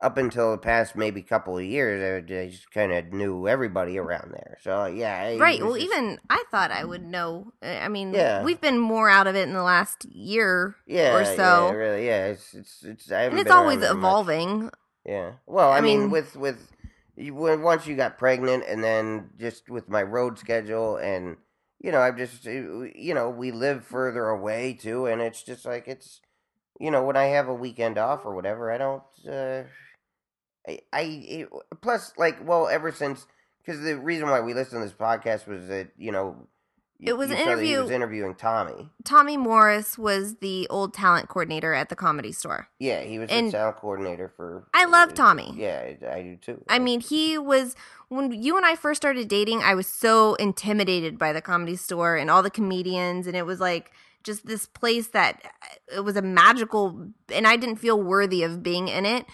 up 0.00 0.16
until 0.16 0.52
the 0.52 0.56
past 0.58 0.96
maybe 0.96 1.20
couple 1.22 1.58
of 1.58 1.64
years, 1.64 2.00
I, 2.30 2.34
I 2.34 2.48
just 2.48 2.70
kind 2.70 2.90
of 2.90 3.12
knew 3.12 3.46
everybody 3.46 3.98
around 3.98 4.32
there. 4.32 4.56
So 4.62 4.86
yeah, 4.86 5.14
I 5.20 5.36
Right. 5.36 5.60
Well, 5.60 5.74
just- 5.74 5.84
even 5.84 6.18
I 6.30 6.42
thought 6.50 6.70
I 6.70 6.84
would 6.84 7.04
know. 7.04 7.52
Uh, 7.62 7.66
I 7.66 7.88
mean, 7.88 8.14
Yeah. 8.14 8.42
we've 8.42 8.62
been 8.62 8.78
more 8.78 9.10
out 9.10 9.26
of 9.26 9.36
it 9.36 9.46
in 9.46 9.52
the 9.52 9.62
last 9.62 10.06
year 10.06 10.76
yeah, 10.86 11.14
or 11.14 11.20
yeah, 11.20 11.36
so, 11.36 11.70
really, 11.74 12.06
yeah. 12.06 12.26
It's 12.28 12.54
it's 12.54 12.82
it's. 12.82 13.12
I 13.12 13.24
and 13.24 13.38
it's 13.38 13.50
always 13.50 13.82
evolving. 13.82 14.64
much. 14.64 14.74
Yeah. 15.08 15.32
Well, 15.46 15.70
I, 15.70 15.78
I 15.78 15.80
mean, 15.80 16.00
mean- 16.02 16.10
with 16.10 16.36
with 16.36 16.70
you, 17.16 17.34
when 17.34 17.62
once 17.62 17.86
you 17.86 17.96
got 17.96 18.18
pregnant, 18.18 18.64
and 18.68 18.84
then 18.84 19.30
just 19.38 19.70
with 19.70 19.88
my 19.88 20.02
road 20.02 20.38
schedule, 20.38 20.96
and 20.98 21.38
you 21.80 21.90
know, 21.90 22.00
I'm 22.00 22.18
just 22.18 22.44
you 22.44 23.14
know, 23.14 23.30
we 23.30 23.50
live 23.50 23.86
further 23.86 24.28
away 24.28 24.74
too, 24.74 25.06
and 25.06 25.22
it's 25.22 25.42
just 25.42 25.64
like 25.64 25.88
it's 25.88 26.20
you 26.78 26.90
know, 26.90 27.02
when 27.04 27.16
I 27.16 27.24
have 27.24 27.48
a 27.48 27.54
weekend 27.54 27.96
off 27.96 28.26
or 28.26 28.34
whatever, 28.34 28.70
I 28.70 28.76
don't. 28.78 29.02
uh 29.26 29.62
I, 30.68 30.80
I 30.92 31.00
it, 31.02 31.48
plus 31.80 32.12
like 32.18 32.46
well, 32.46 32.68
ever 32.68 32.92
since 32.92 33.26
because 33.64 33.80
the 33.82 33.96
reason 33.98 34.28
why 34.28 34.40
we 34.40 34.52
listened 34.52 34.82
to 34.82 34.86
this 34.88 34.96
podcast 34.96 35.46
was 35.46 35.68
that 35.68 35.88
you 35.96 36.12
know. 36.12 36.48
It 37.00 37.16
was 37.16 37.30
an 37.30 37.36
that 37.36 37.62
He 37.62 37.76
was 37.76 37.90
interviewing 37.90 38.34
Tommy. 38.34 38.88
Tommy 39.04 39.36
Morris 39.36 39.96
was 39.96 40.36
the 40.36 40.66
old 40.68 40.92
talent 40.92 41.28
coordinator 41.28 41.72
at 41.72 41.90
the 41.90 41.96
comedy 41.96 42.32
store. 42.32 42.68
Yeah, 42.78 43.02
he 43.02 43.18
was 43.18 43.30
And 43.30 43.48
the 43.48 43.52
sound 43.52 43.76
coordinator 43.76 44.32
for. 44.36 44.66
I 44.74 44.84
love 44.84 45.10
uh, 45.10 45.14
Tommy. 45.14 45.54
Yeah, 45.56 45.92
I, 46.02 46.06
I 46.10 46.22
do 46.22 46.36
too. 46.36 46.64
I 46.68 46.78
mean, 46.80 47.00
he 47.00 47.38
was 47.38 47.76
when 48.08 48.32
you 48.32 48.56
and 48.56 48.66
I 48.66 48.74
first 48.74 49.00
started 49.00 49.28
dating, 49.28 49.62
I 49.62 49.74
was 49.74 49.86
so 49.86 50.34
intimidated 50.36 51.18
by 51.18 51.32
the 51.32 51.42
comedy 51.42 51.76
store 51.76 52.16
and 52.16 52.30
all 52.30 52.42
the 52.42 52.50
comedians 52.50 53.26
and 53.26 53.36
it 53.36 53.46
was 53.46 53.60
like 53.60 53.92
just 54.24 54.46
this 54.46 54.66
place 54.66 55.08
that 55.08 55.40
uh, 55.44 55.96
it 55.98 56.00
was 56.00 56.16
a 56.16 56.22
magical 56.22 57.10
and 57.32 57.46
I 57.46 57.56
didn't 57.56 57.76
feel 57.76 58.02
worthy 58.02 58.42
of 58.42 58.62
being 58.62 58.88
in 58.88 59.06
it. 59.06 59.24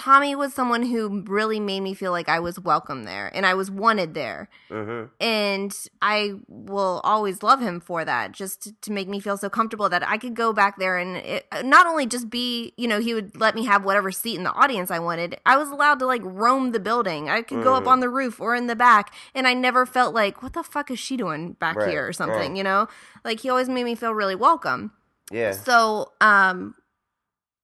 Tommy 0.00 0.34
was 0.34 0.54
someone 0.54 0.82
who 0.82 1.22
really 1.26 1.60
made 1.60 1.80
me 1.80 1.92
feel 1.92 2.10
like 2.10 2.26
I 2.26 2.40
was 2.40 2.58
welcome 2.58 3.04
there 3.04 3.30
and 3.34 3.44
I 3.44 3.52
was 3.52 3.70
wanted 3.70 4.14
there. 4.14 4.48
hmm 4.70 5.04
And 5.20 5.76
I 6.00 6.36
will 6.48 7.02
always 7.04 7.42
love 7.42 7.60
him 7.60 7.80
for 7.80 8.02
that, 8.06 8.32
just 8.32 8.62
to, 8.62 8.72
to 8.80 8.92
make 8.92 9.08
me 9.08 9.20
feel 9.20 9.36
so 9.36 9.50
comfortable 9.50 9.90
that 9.90 10.02
I 10.08 10.16
could 10.16 10.32
go 10.34 10.54
back 10.54 10.78
there 10.78 10.96
and 10.96 11.18
it, 11.18 11.46
not 11.64 11.86
only 11.86 12.06
just 12.06 12.30
be, 12.30 12.72
you 12.78 12.88
know, 12.88 12.98
he 12.98 13.12
would 13.12 13.38
let 13.38 13.54
me 13.54 13.66
have 13.66 13.84
whatever 13.84 14.10
seat 14.10 14.36
in 14.38 14.44
the 14.44 14.52
audience 14.54 14.90
I 14.90 15.00
wanted. 15.00 15.38
I 15.44 15.58
was 15.58 15.68
allowed 15.68 15.98
to 15.98 16.06
like 16.06 16.22
roam 16.24 16.72
the 16.72 16.80
building. 16.80 17.28
I 17.28 17.42
could 17.42 17.62
go 17.62 17.74
up 17.74 17.84
Mhm. 17.84 17.88
on 17.92 18.00
the 18.00 18.08
roof 18.08 18.40
or 18.40 18.54
in 18.54 18.68
the 18.68 18.76
back, 18.76 19.12
and 19.34 19.46
I 19.46 19.52
never 19.52 19.84
felt 19.84 20.14
like, 20.14 20.42
what 20.42 20.54
the 20.54 20.62
fuck 20.62 20.90
is 20.90 20.98
she 20.98 21.18
doing 21.18 21.52
back 21.60 21.76
Right, 21.76 21.90
here 21.90 22.06
or 22.08 22.14
something, 22.14 22.38
right. 22.52 22.56
you 22.56 22.64
know? 22.64 22.88
Like 23.22 23.40
he 23.40 23.50
always 23.50 23.68
made 23.68 23.84
me 23.84 23.94
feel 23.96 24.14
really 24.14 24.34
welcome. 24.34 24.92
Yeah. 25.30 25.52
So, 25.52 26.12
um, 26.22 26.74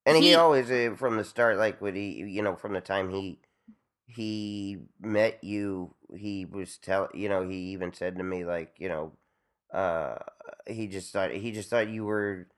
And 0.07 0.17
he, 0.19 0.31
He- 0.31 0.35
always, 0.37 0.71
uh, 0.73 0.95
from 0.97 1.19
the 1.19 1.25
start, 1.25 1.59
like 1.59 1.81
when 1.83 1.97
he, 1.97 2.13
you 2.25 2.43
know, 2.43 2.57
from 2.57 2.75
the 2.75 2.83
time 2.83 3.11
he 3.11 3.41
he 4.07 4.79
met 5.01 5.43
you, 5.45 5.95
he 6.17 6.45
was 6.47 6.79
tell, 6.79 7.09
you 7.15 7.29
know, 7.29 7.49
he 7.49 7.57
even 7.73 7.93
said 7.95 8.17
to 8.19 8.25
me 8.25 8.45
like, 8.45 8.75
you 8.79 8.89
know, 8.89 9.13
uh, 9.73 10.17
he 10.67 10.89
just 10.89 11.13
thought 11.13 11.33
he 11.33 11.53
just 11.53 11.71
thought 11.71 11.89
you 11.89 12.05
were. 12.05 12.49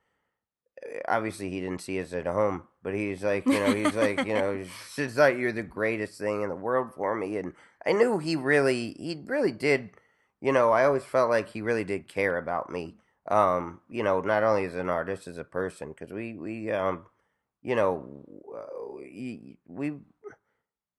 uh, 0.84 1.00
Obviously, 1.08 1.50
he 1.50 1.60
didn't 1.60 1.80
see 1.82 2.00
us 2.00 2.12
at 2.12 2.26
home, 2.26 2.64
but 2.82 2.94
he's 2.94 3.22
like, 3.24 3.50
you 3.50 3.60
know, 3.60 3.72
he's 3.74 3.94
like, 3.94 4.24
you 4.24 4.34
know, 4.34 4.64
just 4.96 5.16
thought 5.16 5.36
you're 5.38 5.52
the 5.52 5.62
greatest 5.62 6.18
thing 6.18 6.42
in 6.42 6.48
the 6.50 6.56
world 6.56 6.92
for 6.94 7.14
me, 7.14 7.36
and 7.38 7.54
I 7.86 7.92
knew 7.92 8.18
he 8.18 8.36
really, 8.36 8.94
he 8.98 9.22
really 9.26 9.52
did. 9.52 9.90
You 10.40 10.52
know, 10.52 10.70
I 10.72 10.84
always 10.84 11.04
felt 11.04 11.30
like 11.30 11.50
he 11.50 11.62
really 11.62 11.84
did 11.84 12.08
care 12.08 12.36
about 12.38 12.70
me. 12.70 12.96
Um, 13.28 13.80
you 13.88 14.02
know, 14.02 14.20
not 14.20 14.44
only 14.44 14.64
as 14.64 14.74
an 14.76 14.88
artist, 14.88 15.26
as 15.26 15.38
a 15.38 15.44
person, 15.44 15.88
because 15.90 16.12
we 16.12 16.34
we 16.34 16.70
um 16.70 17.06
you 17.68 17.76
know, 17.76 18.24
we 19.66 19.92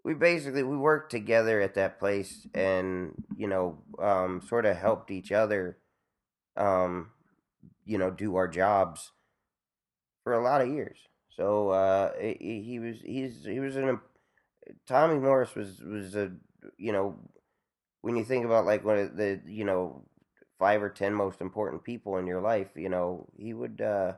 we 0.04 0.14
basically 0.14 0.64
we 0.64 0.78
worked 0.78 1.12
together 1.12 1.62
at 1.62 1.74
that 1.76 2.00
place, 2.00 2.48
and 2.54 3.14
you 3.38 3.48
know, 3.48 3.80
um, 4.00 4.42
sort 4.48 4.66
of 4.66 4.78
helped 4.78 5.12
each 5.12 5.32
other, 5.32 5.78
um, 6.58 7.12
you 7.86 7.98
know, 7.98 8.12
do 8.12 8.36
our 8.36 8.48
jobs 8.48 9.12
for 10.24 10.34
a 10.34 10.44
lot 10.44 10.62
of 10.62 10.70
years. 10.70 10.98
So 11.36 11.70
uh, 11.70 12.12
he, 12.20 12.62
he 12.66 12.80
was 12.80 12.98
he's 13.04 13.46
he 13.46 13.60
was 13.60 13.76
an 13.76 14.00
Tommy 14.88 15.20
Morris 15.20 15.56
was 15.56 15.82
was 15.82 16.16
a 16.16 16.32
you 16.78 16.92
know 16.94 17.18
when 18.02 18.18
you 18.18 18.26
think 18.26 18.46
about 18.46 18.66
like 18.66 18.86
one 18.86 18.98
of 19.00 19.18
the 19.18 19.42
you 19.48 19.66
know 19.66 20.04
five 20.60 20.84
or 20.84 20.90
ten 20.90 21.14
most 21.14 21.42
important 21.42 21.84
people 21.84 22.18
in 22.18 22.28
your 22.28 22.42
life, 22.42 22.70
you 22.76 22.90
know, 22.90 23.28
he 23.38 23.54
would 23.54 23.82
uh, 23.82 24.14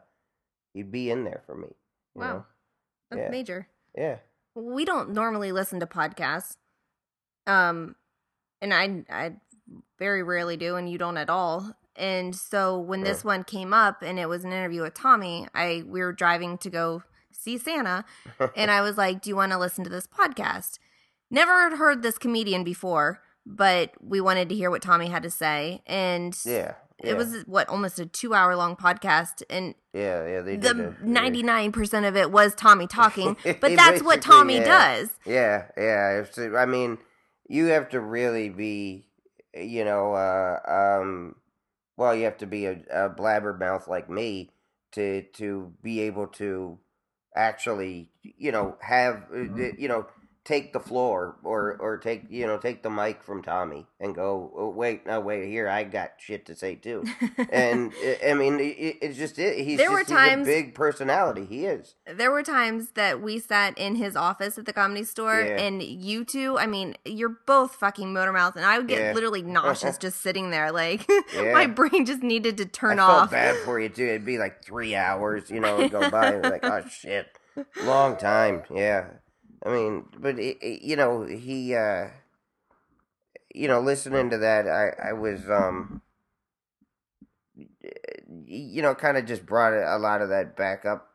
he'd 0.73 0.91
be 0.91 1.11
in 1.11 1.23
there 1.25 1.43
for 1.47 1.55
me. 1.55 1.69
Wow, 2.15 2.27
know? 2.33 2.45
that's 3.09 3.19
Yeah. 3.21 3.29
major. 3.29 3.67
Yeah. 3.95 4.17
we 4.55 4.85
don't 4.85 5.11
normally 5.11 5.51
listen 5.51 5.79
to 5.79 5.85
podcasts 5.85 6.55
um 7.47 7.95
and 8.61 8.73
i 8.73 9.03
i 9.09 9.33
very 9.99 10.23
rarely 10.23 10.57
do 10.57 10.75
and 10.75 10.89
you 10.89 10.97
don't 10.97 11.17
at 11.17 11.29
all 11.29 11.75
and 11.95 12.35
so 12.35 12.77
when 12.79 13.01
this 13.03 13.23
one 13.23 13.43
came 13.43 13.73
up 13.73 14.01
and 14.01 14.17
it 14.19 14.27
was 14.29 14.43
an 14.43 14.51
interview 14.51 14.81
with 14.81 14.93
tommy 14.93 15.47
i 15.53 15.83
we 15.87 16.01
were 16.01 16.13
driving 16.13 16.57
to 16.57 16.69
go 16.69 17.03
see 17.31 17.57
santa 17.57 18.03
and 18.55 18.69
i 18.71 18.81
was 18.81 18.97
like 18.97 19.21
do 19.21 19.29
you 19.29 19.35
want 19.35 19.51
to 19.51 19.57
listen 19.57 19.83
to 19.83 19.89
this 19.89 20.07
podcast 20.07 20.77
never 21.29 21.75
heard 21.77 22.01
this 22.01 22.17
comedian 22.17 22.63
before 22.63 23.21
but 23.45 23.91
we 24.01 24.21
wanted 24.21 24.47
to 24.49 24.55
hear 24.55 24.69
what 24.69 24.81
tommy 24.81 25.07
had 25.07 25.23
to 25.23 25.29
say 25.31 25.81
and 25.87 26.37
Yeah. 26.45 26.73
It 27.03 27.17
was 27.17 27.43
what 27.45 27.69
almost 27.69 27.99
a 27.99 28.05
two 28.05 28.33
hour 28.33 28.55
long 28.55 28.75
podcast, 28.75 29.43
and 29.49 29.75
yeah, 29.93 30.27
yeah, 30.27 30.41
they 30.41 30.57
did. 30.57 30.77
the 30.77 30.95
ninety 31.03 31.43
nine 31.43 31.71
percent 31.71 32.05
of 32.05 32.15
it 32.15 32.31
was 32.31 32.55
Tommy 32.55 32.87
talking. 32.87 33.37
But 33.43 33.75
that's 33.75 34.01
what 34.03 34.21
Tommy 34.21 34.55
yeah. 34.55 34.63
does. 34.63 35.09
Yeah, 35.25 35.65
yeah. 35.77 36.23
I 36.57 36.65
mean, 36.65 36.97
you 37.47 37.65
have 37.65 37.89
to 37.89 37.99
really 37.99 38.49
be, 38.49 39.07
you 39.53 39.83
know, 39.83 40.13
uh, 40.13 40.59
um, 41.01 41.35
well, 41.97 42.15
you 42.15 42.23
have 42.23 42.37
to 42.37 42.47
be 42.47 42.65
a, 42.65 42.79
a 42.91 43.09
blabbermouth 43.09 43.87
like 43.87 44.09
me 44.09 44.49
to 44.93 45.23
to 45.33 45.73
be 45.81 46.01
able 46.01 46.27
to 46.27 46.79
actually, 47.35 48.09
you 48.21 48.51
know, 48.51 48.75
have, 48.81 49.23
uh, 49.33 49.41
you 49.77 49.87
know, 49.87 50.05
take 50.43 50.73
the 50.73 50.79
floor 50.79 51.35
or 51.43 51.77
or 51.79 51.99
take 51.99 52.23
you 52.29 52.47
know 52.47 52.57
take 52.57 52.81
the 52.81 52.89
mic 52.89 53.21
from 53.23 53.43
Tommy 53.43 53.85
and 53.99 54.15
go 54.15 54.51
oh, 54.57 54.69
wait 54.69 55.05
no 55.05 55.19
wait 55.19 55.47
here 55.47 55.69
I 55.69 55.83
got 55.83 56.13
shit 56.17 56.47
to 56.47 56.55
say 56.55 56.73
too 56.73 57.03
and 57.51 57.91
I 57.93 58.17
eh, 58.23 58.31
I 58.31 58.33
mean 58.33 58.59
it, 58.59 58.97
it's 59.03 59.17
just 59.19 59.37
it 59.37 59.63
he's 59.63 59.77
There 59.77 59.91
just, 59.91 60.09
were 60.09 60.15
times- 60.15 60.47
a 60.47 60.51
big 60.51 60.73
personality 60.73 61.45
he 61.45 61.65
is 61.67 61.93
there 62.07 62.31
were 62.31 62.41
times 62.41 62.89
that 62.95 63.21
we 63.21 63.37
sat 63.37 63.77
in 63.77 63.95
his 63.97 64.15
office 64.15 64.57
at 64.57 64.65
the 64.65 64.73
comedy 64.73 65.03
store 65.03 65.41
Yeah. 65.41 65.59
and 65.61 65.83
you 65.83 66.25
two 66.25 66.57
i 66.57 66.65
mean 66.65 66.95
you're 67.05 67.37
both 67.45 67.75
fucking 67.75 68.11
motor 68.11 68.33
mouths 68.33 68.55
and 68.55 68.65
i 68.65 68.79
would 68.79 68.87
get 68.87 68.99
Yeah. 68.99 69.13
literally 69.13 69.41
nauseous 69.43 69.99
just 69.99 70.21
sitting 70.21 70.49
there 70.49 70.71
like 70.71 71.07
Yeah. 71.35 71.53
my 71.53 71.67
brain 71.67 72.03
just 72.03 72.23
needed 72.23 72.57
to 72.57 72.65
turn 72.65 72.97
I 72.99 73.05
felt 73.05 73.21
off 73.25 73.31
bad 73.31 73.57
for 73.57 73.79
you 73.79 73.89
too. 73.89 74.05
It'd 74.05 74.25
be 74.25 74.39
like 74.39 74.65
three 74.65 74.95
hours, 74.95 75.49
you 75.51 75.59
know, 75.59 75.87
go 75.87 76.09
by. 76.09 76.35
Was 76.35 76.51
like, 76.51 76.63
oh 76.65 76.83
shit, 76.89 77.27
long 77.83 78.17
time. 78.17 78.63
Yeah, 78.73 79.05
I 79.63 79.69
mean, 79.69 80.05
but 80.17 80.39
it, 80.39 80.57
it- 80.61 80.81
you 80.81 80.95
know, 80.95 81.23
he, 81.23 81.75
uh 81.75 82.09
you 83.53 83.67
know, 83.67 83.81
listening 83.81 84.29
to 84.29 84.37
that, 84.37 84.67
I, 84.67 85.09
I 85.09 85.13
was, 85.13 85.49
um, 85.49 86.01
you 88.45 88.81
know, 88.81 88.95
kind 88.95 89.17
of 89.17 89.25
just 89.25 89.45
brought 89.45 89.73
a 89.73 89.97
lot 89.97 90.21
of 90.21 90.29
that 90.29 90.55
back 90.55 90.85
up 90.85 91.07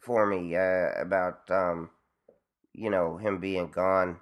for 0.00 0.26
me 0.26 0.56
uh, 0.56 0.90
about, 1.00 1.40
um, 1.50 1.90
you 2.72 2.90
know, 2.90 3.16
him 3.16 3.38
being 3.38 3.68
gone 3.70 4.18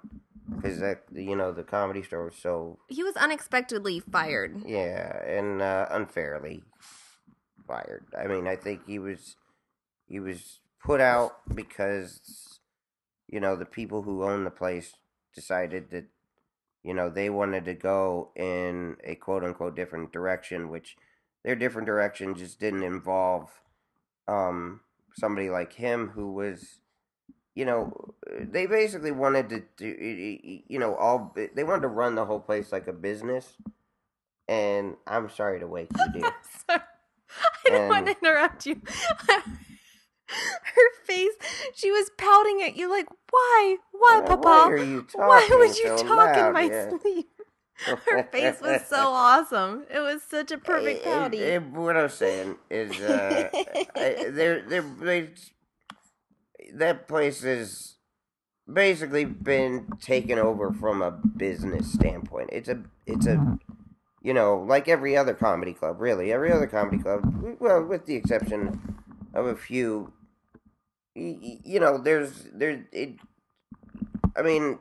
because 0.55 0.79
that, 0.79 1.03
you 1.13 1.35
know, 1.35 1.51
the 1.51 1.63
comedy 1.63 2.03
store 2.03 2.25
was 2.25 2.35
so 2.35 2.79
he 2.87 3.03
was 3.03 3.15
unexpectedly 3.15 3.99
fired 3.99 4.61
yeah, 4.65 5.23
and 5.25 5.61
uh, 5.61 5.87
unfairly 5.89 6.63
fired. 7.67 8.05
I 8.17 8.27
mean, 8.27 8.47
I 8.47 8.55
think 8.55 8.81
he 8.87 8.99
was 8.99 9.35
he 10.07 10.19
was 10.19 10.59
put 10.83 11.01
out 11.01 11.37
because 11.55 12.54
you 13.27 13.39
know 13.39 13.55
the 13.55 13.65
people 13.65 14.03
who 14.03 14.23
own 14.23 14.43
the 14.43 14.51
place 14.51 14.93
decided 15.33 15.89
that 15.91 16.05
you 16.83 16.93
know 16.93 17.09
they 17.09 17.29
wanted 17.29 17.65
to 17.65 17.73
go 17.73 18.29
in 18.35 18.97
a 19.03 19.15
quote 19.15 19.43
unquote 19.43 19.75
different 19.75 20.11
direction, 20.11 20.69
which 20.69 20.95
their 21.43 21.55
different 21.55 21.85
direction 21.87 22.35
just 22.35 22.59
didn't 22.59 22.83
involve 22.83 23.49
um 24.27 24.81
somebody 25.15 25.49
like 25.49 25.73
him 25.73 26.09
who 26.09 26.31
was 26.33 26.79
you 27.53 27.63
know 27.65 28.13
they 28.39 28.65
basically 28.65 29.11
wanted 29.11 29.49
to 29.49 29.63
do 29.77 29.87
you 30.67 30.79
know 30.79 30.95
all 30.95 31.35
they 31.55 31.63
wanted 31.63 31.81
to 31.81 31.87
run 31.87 32.15
the 32.15 32.25
whole 32.25 32.39
place 32.39 32.71
like 32.71 32.87
a 32.87 32.93
business. 32.93 33.57
And 34.47 34.95
i'm 35.07 35.29
sorry 35.29 35.59
to 35.59 35.67
wake 35.67 35.89
you 35.97 36.05
dear. 36.21 36.33
I 36.69 36.79
don't 37.69 37.89
want 37.89 38.05
to 38.05 38.15
interrupt 38.21 38.67
you. 38.67 38.79
Her 40.75 40.89
face, 41.05 41.33
she 41.73 41.91
was 41.91 42.09
pouting 42.17 42.61
at 42.61 42.75
you 42.75 42.89
like, 42.89 43.07
why? 43.31 43.77
Why, 43.91 44.21
Why 44.25 44.27
Papa? 44.27 44.77
you 44.77 45.05
Why 45.15 45.47
would 45.51 45.77
you 45.77 45.89
so 45.89 46.03
talk 46.07 46.37
in 46.37 46.53
my 46.53 46.69
Yeah. 46.69 46.89
sleep? 46.89 47.29
Her 47.85 48.23
face 48.31 48.61
was 48.61 48.81
so 48.87 48.97
awesome. 49.09 49.85
It 49.93 49.99
was 49.99 50.23
such 50.23 50.51
a 50.51 50.57
perfect 50.57 51.05
Eh, 51.05 51.09
eh, 51.09 51.19
pouty. 51.19 51.37
eh, 51.41 51.57
what 51.59 51.95
i'm 51.97 52.09
saying 52.09 52.55
is 52.69 52.99
uh 53.01 53.49
I- 53.95 54.29
they're 54.31 54.61
they're 54.67 54.81
they 55.01 55.29
that 56.73 57.07
place 57.07 57.41
has 57.43 57.95
basically 58.71 59.25
been 59.25 59.85
taken 60.01 60.39
over 60.39 60.71
from 60.71 61.01
a 61.01 61.11
business 61.11 61.91
standpoint 61.93 62.49
it's 62.51 62.69
a 62.69 62.81
it's 63.05 63.27
a 63.27 63.57
you 64.23 64.33
know 64.33 64.57
like 64.67 64.87
every 64.87 65.15
other 65.15 65.33
comedy 65.33 65.73
club 65.73 65.97
really 65.99 66.31
every 66.31 66.51
other 66.51 66.65
comedy 66.67 66.97
club 66.97 67.21
well 67.59 67.83
with 67.83 68.05
the 68.05 68.15
exception 68.15 68.94
of 69.35 69.45
a 69.45 69.55
few 69.55 70.11
you 71.13 71.79
know 71.79 71.97
there's 71.97 72.49
there 72.53 72.85
it 72.91 73.15
i 74.35 74.41
mean 74.41 74.79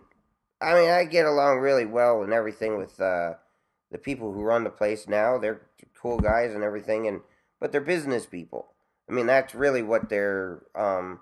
i 0.61 0.75
mean 0.75 0.91
i 0.91 1.05
get 1.05 1.27
along 1.27 1.59
really 1.59 1.85
well 1.85 2.23
and 2.23 2.33
everything 2.33 2.77
with 2.79 3.01
uh 3.01 3.35
the 3.95 3.99
people 3.99 4.33
who 4.33 4.43
run 4.43 4.65
the 4.65 4.71
place 4.71 5.07
now. 5.07 5.39
They're 5.39 5.63
cool 5.97 6.19
guys 6.19 6.53
and 6.53 6.65
everything 6.65 7.07
and 7.07 7.21
but 7.61 7.71
they're 7.71 7.81
business 7.81 8.27
people. 8.27 8.75
I 9.09 9.13
mean 9.13 9.27
that's 9.27 9.55
really 9.55 9.83
what 9.83 10.09
their 10.09 10.63
um 10.75 11.21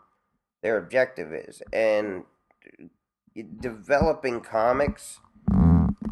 their 0.62 0.78
objective 0.78 1.34
is. 1.34 1.62
And 1.70 2.24
developing 3.60 4.40
comics 4.40 5.20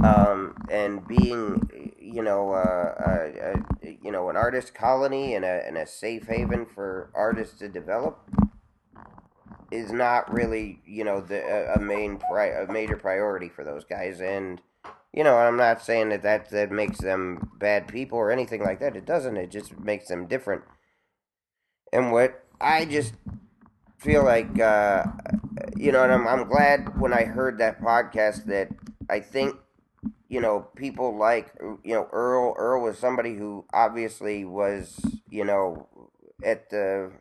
um 0.05 0.55
and 0.71 1.07
being 1.07 1.95
you 1.99 2.23
know 2.23 2.53
uh, 2.53 2.95
uh, 3.07 3.41
uh 3.43 3.89
you 4.03 4.11
know 4.11 4.31
an 4.31 4.37
artist 4.37 4.75
colony 4.75 5.35
and 5.35 5.45
a 5.45 5.67
and 5.67 5.77
a 5.77 5.87
safe 5.87 6.27
haven 6.27 6.65
for 6.67 7.11
artists 7.15 7.59
to 7.59 7.69
develop 7.69 8.19
is 9.71 9.93
not 9.93 10.33
really 10.33 10.81
you 10.85 11.05
know 11.05 11.21
the 11.21 11.41
a, 11.41 11.77
a 11.77 11.81
main 11.81 12.19
pri- 12.19 12.63
a 12.63 12.71
major 12.71 12.97
priority 12.97 13.49
for 13.49 13.65
those 13.65 13.85
guys. 13.85 14.21
And 14.21 14.61
you 15.13 15.25
know 15.25 15.37
i'm 15.37 15.57
not 15.57 15.83
saying 15.83 16.11
that 16.11 16.23
that 16.23 16.51
that 16.51 16.71
makes 16.71 16.99
them 16.99 17.51
bad 17.59 17.89
people 17.89 18.19
or 18.19 18.31
anything 18.31 18.63
like 18.63 18.81
that. 18.81 18.97
It 18.97 19.05
doesn't. 19.07 19.37
It 19.37 19.51
just 19.51 19.79
makes 19.79 20.09
them 20.09 20.27
different. 20.27 20.63
And 21.93 22.13
what 22.13 22.45
i 22.61 22.85
just 22.85 23.15
feel 23.99 24.23
like 24.25 24.61
uh 24.61 25.05
you 25.77 25.93
know 25.93 26.03
and 26.05 26.13
i'm, 26.13 26.27
I'm 26.29 26.47
glad 26.47 27.01
when 27.01 27.13
i 27.13 27.25
heard 27.25 27.59
that 27.59 27.81
podcast 27.81 28.45
that 28.47 28.69
i 29.09 29.21
think 29.21 29.57
you 30.29 30.41
know 30.41 30.67
people 30.77 31.17
like 31.17 31.53
you 31.85 31.95
know 31.95 32.09
earl 32.13 32.55
earl 32.57 32.83
was 32.83 32.99
somebody 32.99 33.35
who 33.35 33.65
obviously 33.73 34.45
was 34.45 35.01
you 35.29 35.45
know 35.45 35.89
at 36.45 36.71
the 36.71 37.13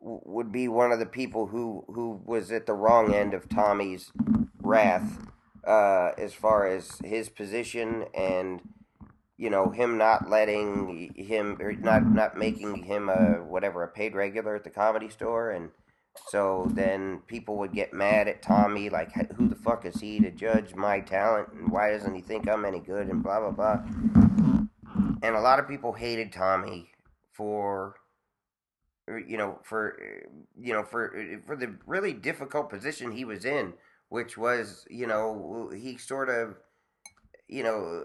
would 0.00 0.50
be 0.50 0.68
one 0.68 0.90
of 0.92 0.98
the 0.98 1.06
people 1.06 1.46
who 1.46 1.84
who 1.88 2.20
was 2.24 2.50
at 2.50 2.66
the 2.66 2.72
wrong 2.72 3.14
end 3.14 3.34
of 3.34 3.48
Tommy's 3.48 4.10
wrath 4.60 5.18
uh, 5.66 6.10
as 6.18 6.34
far 6.34 6.66
as 6.66 6.98
his 7.04 7.28
position 7.28 8.06
and 8.14 8.60
you 9.36 9.50
know 9.50 9.70
him 9.70 9.98
not 9.98 10.28
letting 10.28 11.12
him 11.16 11.56
or 11.60 11.72
not 11.72 12.04
not 12.06 12.36
making 12.36 12.84
him 12.84 13.08
a 13.08 13.42
whatever 13.44 13.82
a 13.82 13.88
paid 13.88 14.14
regular 14.14 14.56
at 14.56 14.64
the 14.64 14.70
comedy 14.70 15.08
store 15.08 15.50
and 15.50 15.70
so 16.28 16.68
then 16.72 17.22
people 17.26 17.56
would 17.58 17.72
get 17.72 17.92
mad 17.92 18.28
at 18.28 18.42
Tommy 18.42 18.90
like 18.90 19.12
who 19.36 19.48
the 19.48 19.56
fuck 19.56 19.84
is 19.86 20.00
he 20.00 20.20
to 20.20 20.30
judge 20.30 20.74
my 20.74 21.00
talent? 21.00 21.48
And 21.52 21.70
why 21.70 21.90
doesn't 21.90 22.14
he 22.14 22.20
think 22.20 22.48
I'm 22.48 22.64
any 22.64 22.80
good? 22.80 23.08
And 23.08 23.22
blah 23.22 23.40
blah 23.40 23.50
blah. 23.50 23.82
And 25.22 25.36
a 25.36 25.40
lot 25.40 25.58
of 25.58 25.68
people 25.68 25.92
hated 25.92 26.32
Tommy 26.32 26.90
for 27.32 27.96
you 29.26 29.36
know 29.36 29.58
for 29.62 29.96
uh, 30.00 30.28
you 30.60 30.72
know 30.72 30.84
for 30.84 31.16
uh, 31.16 31.38
for 31.46 31.56
the 31.56 31.74
really 31.86 32.12
difficult 32.12 32.70
position 32.70 33.12
he 33.12 33.24
was 33.24 33.44
in 33.44 33.72
which 34.08 34.36
was 34.36 34.86
you 34.88 35.06
know 35.06 35.70
he 35.74 35.96
sort 35.96 36.28
of 36.28 36.54
you 37.48 37.62
know 37.62 38.04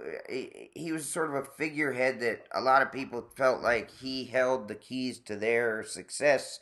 he 0.74 0.92
was 0.92 1.08
sort 1.08 1.30
of 1.30 1.36
a 1.36 1.48
figurehead 1.58 2.20
that 2.20 2.48
a 2.54 2.62
lot 2.62 2.82
of 2.82 2.92
people 2.92 3.30
felt 3.36 3.62
like 3.62 3.92
he 3.92 4.26
held 4.26 4.68
the 4.68 4.76
keys 4.76 5.20
to 5.20 5.36
their 5.36 5.84
success 5.84 6.60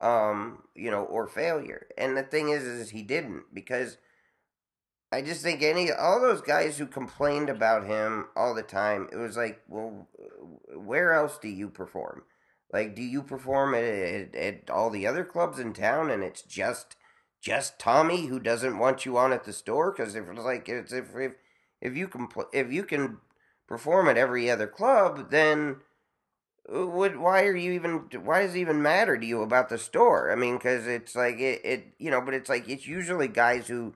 um 0.00 0.62
you 0.74 0.90
know 0.90 1.04
or 1.04 1.26
failure 1.26 1.86
and 1.96 2.16
the 2.16 2.22
thing 2.22 2.50
is 2.50 2.64
is 2.64 2.90
he 2.90 3.02
didn't 3.02 3.44
because 3.54 3.96
I 5.12 5.22
just 5.22 5.42
think 5.42 5.62
any 5.62 5.92
all 5.92 6.20
those 6.20 6.40
guys 6.40 6.78
who 6.78 6.86
complained 6.86 7.48
about 7.48 7.86
him 7.86 8.26
all 8.36 8.54
the 8.54 8.62
time, 8.62 9.08
it 9.12 9.16
was 9.16 9.36
like, 9.36 9.62
well, 9.68 10.08
where 10.74 11.12
else 11.12 11.38
do 11.38 11.48
you 11.48 11.68
perform? 11.68 12.24
Like, 12.72 12.96
do 12.96 13.02
you 13.02 13.22
perform 13.22 13.74
at, 13.74 13.84
at, 13.84 14.34
at 14.34 14.70
all 14.70 14.90
the 14.90 15.06
other 15.06 15.24
clubs 15.24 15.58
in 15.58 15.72
town, 15.72 16.10
and 16.10 16.22
it's 16.22 16.42
just 16.42 16.96
just 17.40 17.78
Tommy 17.78 18.26
who 18.26 18.40
doesn't 18.40 18.78
want 18.78 19.06
you 19.06 19.16
on 19.16 19.32
at 19.32 19.44
the 19.44 19.52
store? 19.52 19.92
Because 19.92 20.16
if 20.16 20.28
it's 20.28 20.40
like 20.40 20.68
it's 20.68 20.92
if 20.92 21.14
if 21.14 21.32
if 21.80 21.96
you 21.96 22.08
can 22.08 22.28
if 22.52 22.72
you 22.72 22.82
can 22.82 23.18
perform 23.68 24.08
at 24.08 24.18
every 24.18 24.50
other 24.50 24.66
club, 24.66 25.30
then 25.30 25.76
would 26.68 27.16
why 27.18 27.44
are 27.44 27.56
you 27.56 27.72
even 27.72 28.08
why 28.24 28.42
does 28.42 28.54
it 28.54 28.58
even 28.58 28.82
matter 28.82 29.16
to 29.16 29.26
you 29.26 29.42
about 29.42 29.68
the 29.68 29.78
store? 29.78 30.30
I 30.30 30.34
mean, 30.34 30.56
because 30.56 30.86
it's 30.86 31.14
like 31.14 31.38
it, 31.38 31.60
it 31.64 31.94
you 31.98 32.10
know, 32.10 32.20
but 32.20 32.34
it's 32.34 32.48
like 32.48 32.68
it's 32.68 32.86
usually 32.86 33.28
guys 33.28 33.68
who 33.68 33.94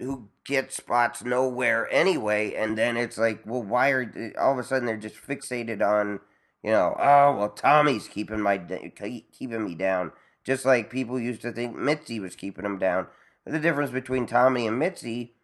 who 0.00 0.28
get 0.44 0.72
spots 0.72 1.22
nowhere 1.24 1.88
anyway, 1.92 2.54
and 2.54 2.76
then 2.76 2.96
it's 2.96 3.16
like, 3.18 3.40
well, 3.46 3.62
why 3.62 3.90
are 3.90 4.12
eh, 4.16 4.30
all 4.38 4.52
of 4.52 4.58
a 4.58 4.64
sudden 4.64 4.86
they're 4.86 4.96
just 4.96 5.14
fixated 5.14 5.82
on, 5.82 6.20
you 6.62 6.70
know, 6.70 6.96
oh 6.98 7.36
well, 7.36 7.50
Tommy's 7.50 8.08
keeping 8.08 8.40
my 8.40 8.58
keeping 8.58 9.64
me 9.64 9.74
down, 9.74 10.12
just 10.44 10.64
like 10.64 10.90
people 10.90 11.20
used 11.20 11.42
to 11.42 11.52
think 11.52 11.76
Mitzi 11.76 12.18
was 12.18 12.34
keeping 12.34 12.64
him 12.64 12.78
down. 12.78 13.06
The 13.46 13.60
difference 13.60 13.90
between 13.90 14.26
Tommy 14.26 14.66
and 14.66 14.78
Mitzi 14.78 15.34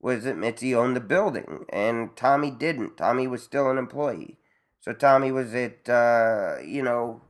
was 0.00 0.24
that 0.24 0.36
Mitzi 0.36 0.74
owned 0.74 0.96
the 0.96 1.00
building 1.00 1.66
and 1.68 2.16
Tommy 2.16 2.50
didn't. 2.50 2.96
Tommy 2.96 3.26
was 3.26 3.42
still 3.42 3.70
an 3.70 3.76
employee. 3.76 4.38
So 4.80 4.92
Tommy 4.92 5.30
was 5.30 5.54
it, 5.54 5.88
uh, 5.88 6.56
you 6.64 6.82
know, 6.82 7.20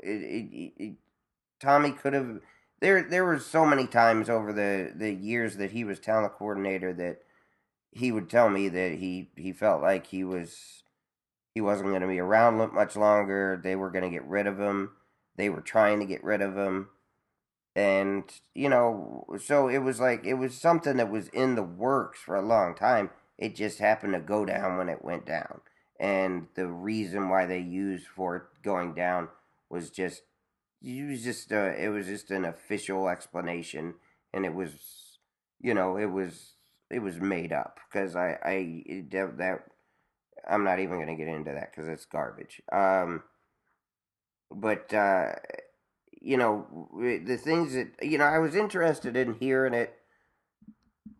it, 0.00 0.10
it, 0.10 0.72
it, 0.76 0.94
Tommy 1.60 1.92
could 1.92 2.12
have. 2.12 2.40
There, 2.80 3.02
there 3.02 3.24
were 3.24 3.38
so 3.38 3.64
many 3.64 3.86
times 3.86 4.28
over 4.28 4.52
the, 4.52 4.92
the 4.94 5.12
years 5.12 5.56
that 5.56 5.72
he 5.72 5.82
was 5.82 5.98
talent 5.98 6.34
coordinator 6.34 6.92
that 6.92 7.22
he 7.90 8.12
would 8.12 8.28
tell 8.28 8.50
me 8.50 8.68
that 8.68 8.92
he, 8.92 9.30
he 9.34 9.52
felt 9.52 9.80
like 9.80 10.08
he 10.08 10.22
was 10.22 10.82
he 11.56 11.62
wasn't 11.62 11.88
going 11.88 12.02
to 12.02 12.06
be 12.06 12.18
around 12.18 12.58
much 12.74 12.96
longer. 12.96 13.58
They 13.64 13.74
were 13.76 13.88
going 13.88 14.04
to 14.04 14.10
get 14.10 14.28
rid 14.28 14.46
of 14.46 14.60
him. 14.60 14.90
They 15.36 15.48
were 15.48 15.62
trying 15.62 16.00
to 16.00 16.04
get 16.04 16.22
rid 16.22 16.42
of 16.42 16.54
him. 16.54 16.90
And, 17.74 18.24
you 18.54 18.68
know, 18.68 19.24
so 19.42 19.66
it 19.66 19.78
was 19.78 19.98
like, 19.98 20.26
it 20.26 20.34
was 20.34 20.54
something 20.54 20.98
that 20.98 21.10
was 21.10 21.28
in 21.28 21.54
the 21.54 21.62
works 21.62 22.20
for 22.20 22.36
a 22.36 22.42
long 22.42 22.74
time. 22.74 23.08
It 23.38 23.56
just 23.56 23.78
happened 23.78 24.12
to 24.12 24.20
go 24.20 24.44
down 24.44 24.76
when 24.76 24.90
it 24.90 25.02
went 25.02 25.24
down. 25.24 25.62
And 25.98 26.48
the 26.54 26.66
reason 26.66 27.28
why 27.28 27.46
they 27.46 27.58
used 27.58 28.06
for 28.06 28.36
it 28.36 28.42
going 28.62 28.94
down 28.94 29.28
was 29.70 29.90
just, 29.90 30.22
it 30.82 31.08
was 31.08 31.22
just, 31.24 31.52
uh, 31.52 31.72
it 31.78 31.88
was 31.88 32.06
just 32.06 32.30
an 32.30 32.44
official 32.44 33.08
explanation. 33.08 33.94
And 34.32 34.44
it 34.44 34.54
was, 34.54 35.18
you 35.60 35.74
know, 35.74 35.96
it 35.96 36.10
was, 36.10 36.52
it 36.90 37.00
was 37.00 37.20
made 37.20 37.52
up 37.52 37.80
because 37.88 38.14
I, 38.14 38.38
I, 38.44 39.04
that, 39.10 39.64
I'm 40.48 40.64
not 40.64 40.78
even 40.78 41.04
to 41.06 41.14
get 41.14 41.28
into 41.28 41.52
that 41.52 41.72
because 41.72 41.88
it's 41.88 42.04
garbage. 42.04 42.60
Um, 42.70 43.22
but 44.50 44.92
uh, 44.94 45.32
you 46.20 46.36
know, 46.36 46.88
the 46.94 47.36
things 47.36 47.74
that 47.74 47.88
you 48.02 48.18
know, 48.18 48.24
I 48.24 48.38
was 48.38 48.54
interested 48.54 49.16
in 49.16 49.34
hearing 49.34 49.74
it. 49.74 49.94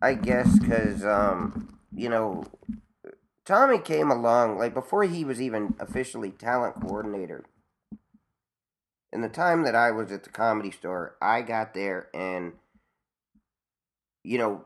I 0.02 0.14
guess 0.14 0.58
because 0.58 1.04
um, 1.04 1.78
you 1.94 2.08
know, 2.08 2.44
Tommy 3.46 3.78
came 3.78 4.10
along 4.10 4.58
like 4.58 4.74
before 4.74 5.04
he 5.04 5.24
was 5.24 5.40
even 5.40 5.74
officially 5.78 6.30
talent 6.30 6.80
coordinator. 6.80 7.44
In 9.12 9.22
the 9.22 9.28
time 9.28 9.62
that 9.62 9.74
I 9.74 9.92
was 9.92 10.10
at 10.12 10.24
the 10.24 10.30
comedy 10.30 10.70
store, 10.70 11.16
I 11.22 11.42
got 11.42 11.72
there 11.72 12.08
and 12.12 12.54
you 14.26 14.38
know, 14.38 14.64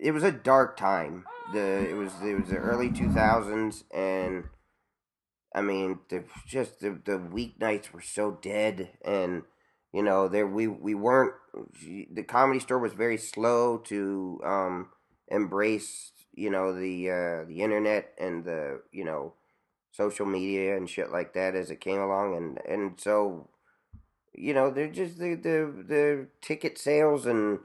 it 0.00 0.12
was 0.12 0.22
a 0.22 0.30
dark 0.30 0.76
time. 0.76 1.24
The 1.52 1.90
it 1.90 1.94
was 1.94 2.12
it 2.22 2.38
was 2.38 2.48
the 2.48 2.58
early 2.58 2.92
two 2.92 3.10
thousands, 3.10 3.82
and 3.92 4.44
I 5.52 5.62
mean, 5.62 5.98
the 6.08 6.22
just 6.46 6.78
the 6.78 6.90
the 7.04 7.18
weeknights 7.18 7.92
were 7.92 8.00
so 8.00 8.38
dead, 8.40 8.90
and 9.04 9.42
you 9.92 10.04
know, 10.04 10.28
there 10.28 10.46
we 10.46 10.68
we 10.68 10.94
weren't. 10.94 11.34
The 11.82 12.22
comedy 12.22 12.60
store 12.60 12.78
was 12.78 12.92
very 12.92 13.18
slow 13.18 13.78
to 13.78 14.40
um, 14.44 14.90
embrace, 15.26 16.12
you 16.40 16.50
know, 16.50 16.72
the 16.72 17.10
uh, 17.10 17.44
the 17.46 17.60
internet 17.60 18.14
and 18.18 18.44
the 18.44 18.80
you 18.92 19.04
know 19.04 19.34
social 19.92 20.24
media 20.24 20.76
and 20.76 20.88
shit 20.88 21.10
like 21.10 21.34
that 21.34 21.54
as 21.54 21.70
it 21.70 21.80
came 21.80 22.00
along, 22.00 22.34
and 22.36 22.60
and 22.66 22.98
so 22.98 23.50
you 24.32 24.54
know, 24.54 24.70
they're 24.70 24.88
just 24.88 25.18
the 25.18 25.34
the 25.34 25.84
the 25.86 26.28
ticket 26.40 26.78
sales 26.78 27.26
and 27.26 27.58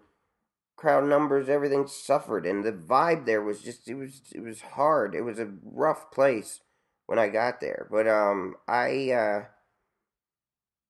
crowd 0.76 1.06
numbers, 1.06 1.48
everything 1.48 1.88
suffered, 1.88 2.46
and 2.46 2.66
the 2.66 2.74
vibe 2.74 3.26
there 3.26 3.42
was 3.42 3.62
just 3.62 3.88
it 3.88 3.96
was 3.96 4.22
it 4.34 4.44
was 4.44 4.62
hard. 4.62 5.16
It 5.16 5.22
was 5.22 5.40
a 5.40 5.54
rough 5.64 6.12
place 6.12 6.60
when 7.06 7.18
I 7.18 7.30
got 7.30 7.62
there, 7.62 7.88
but 7.90 8.10
um, 8.10 8.56
I 8.68 9.12
uh, 9.12 9.46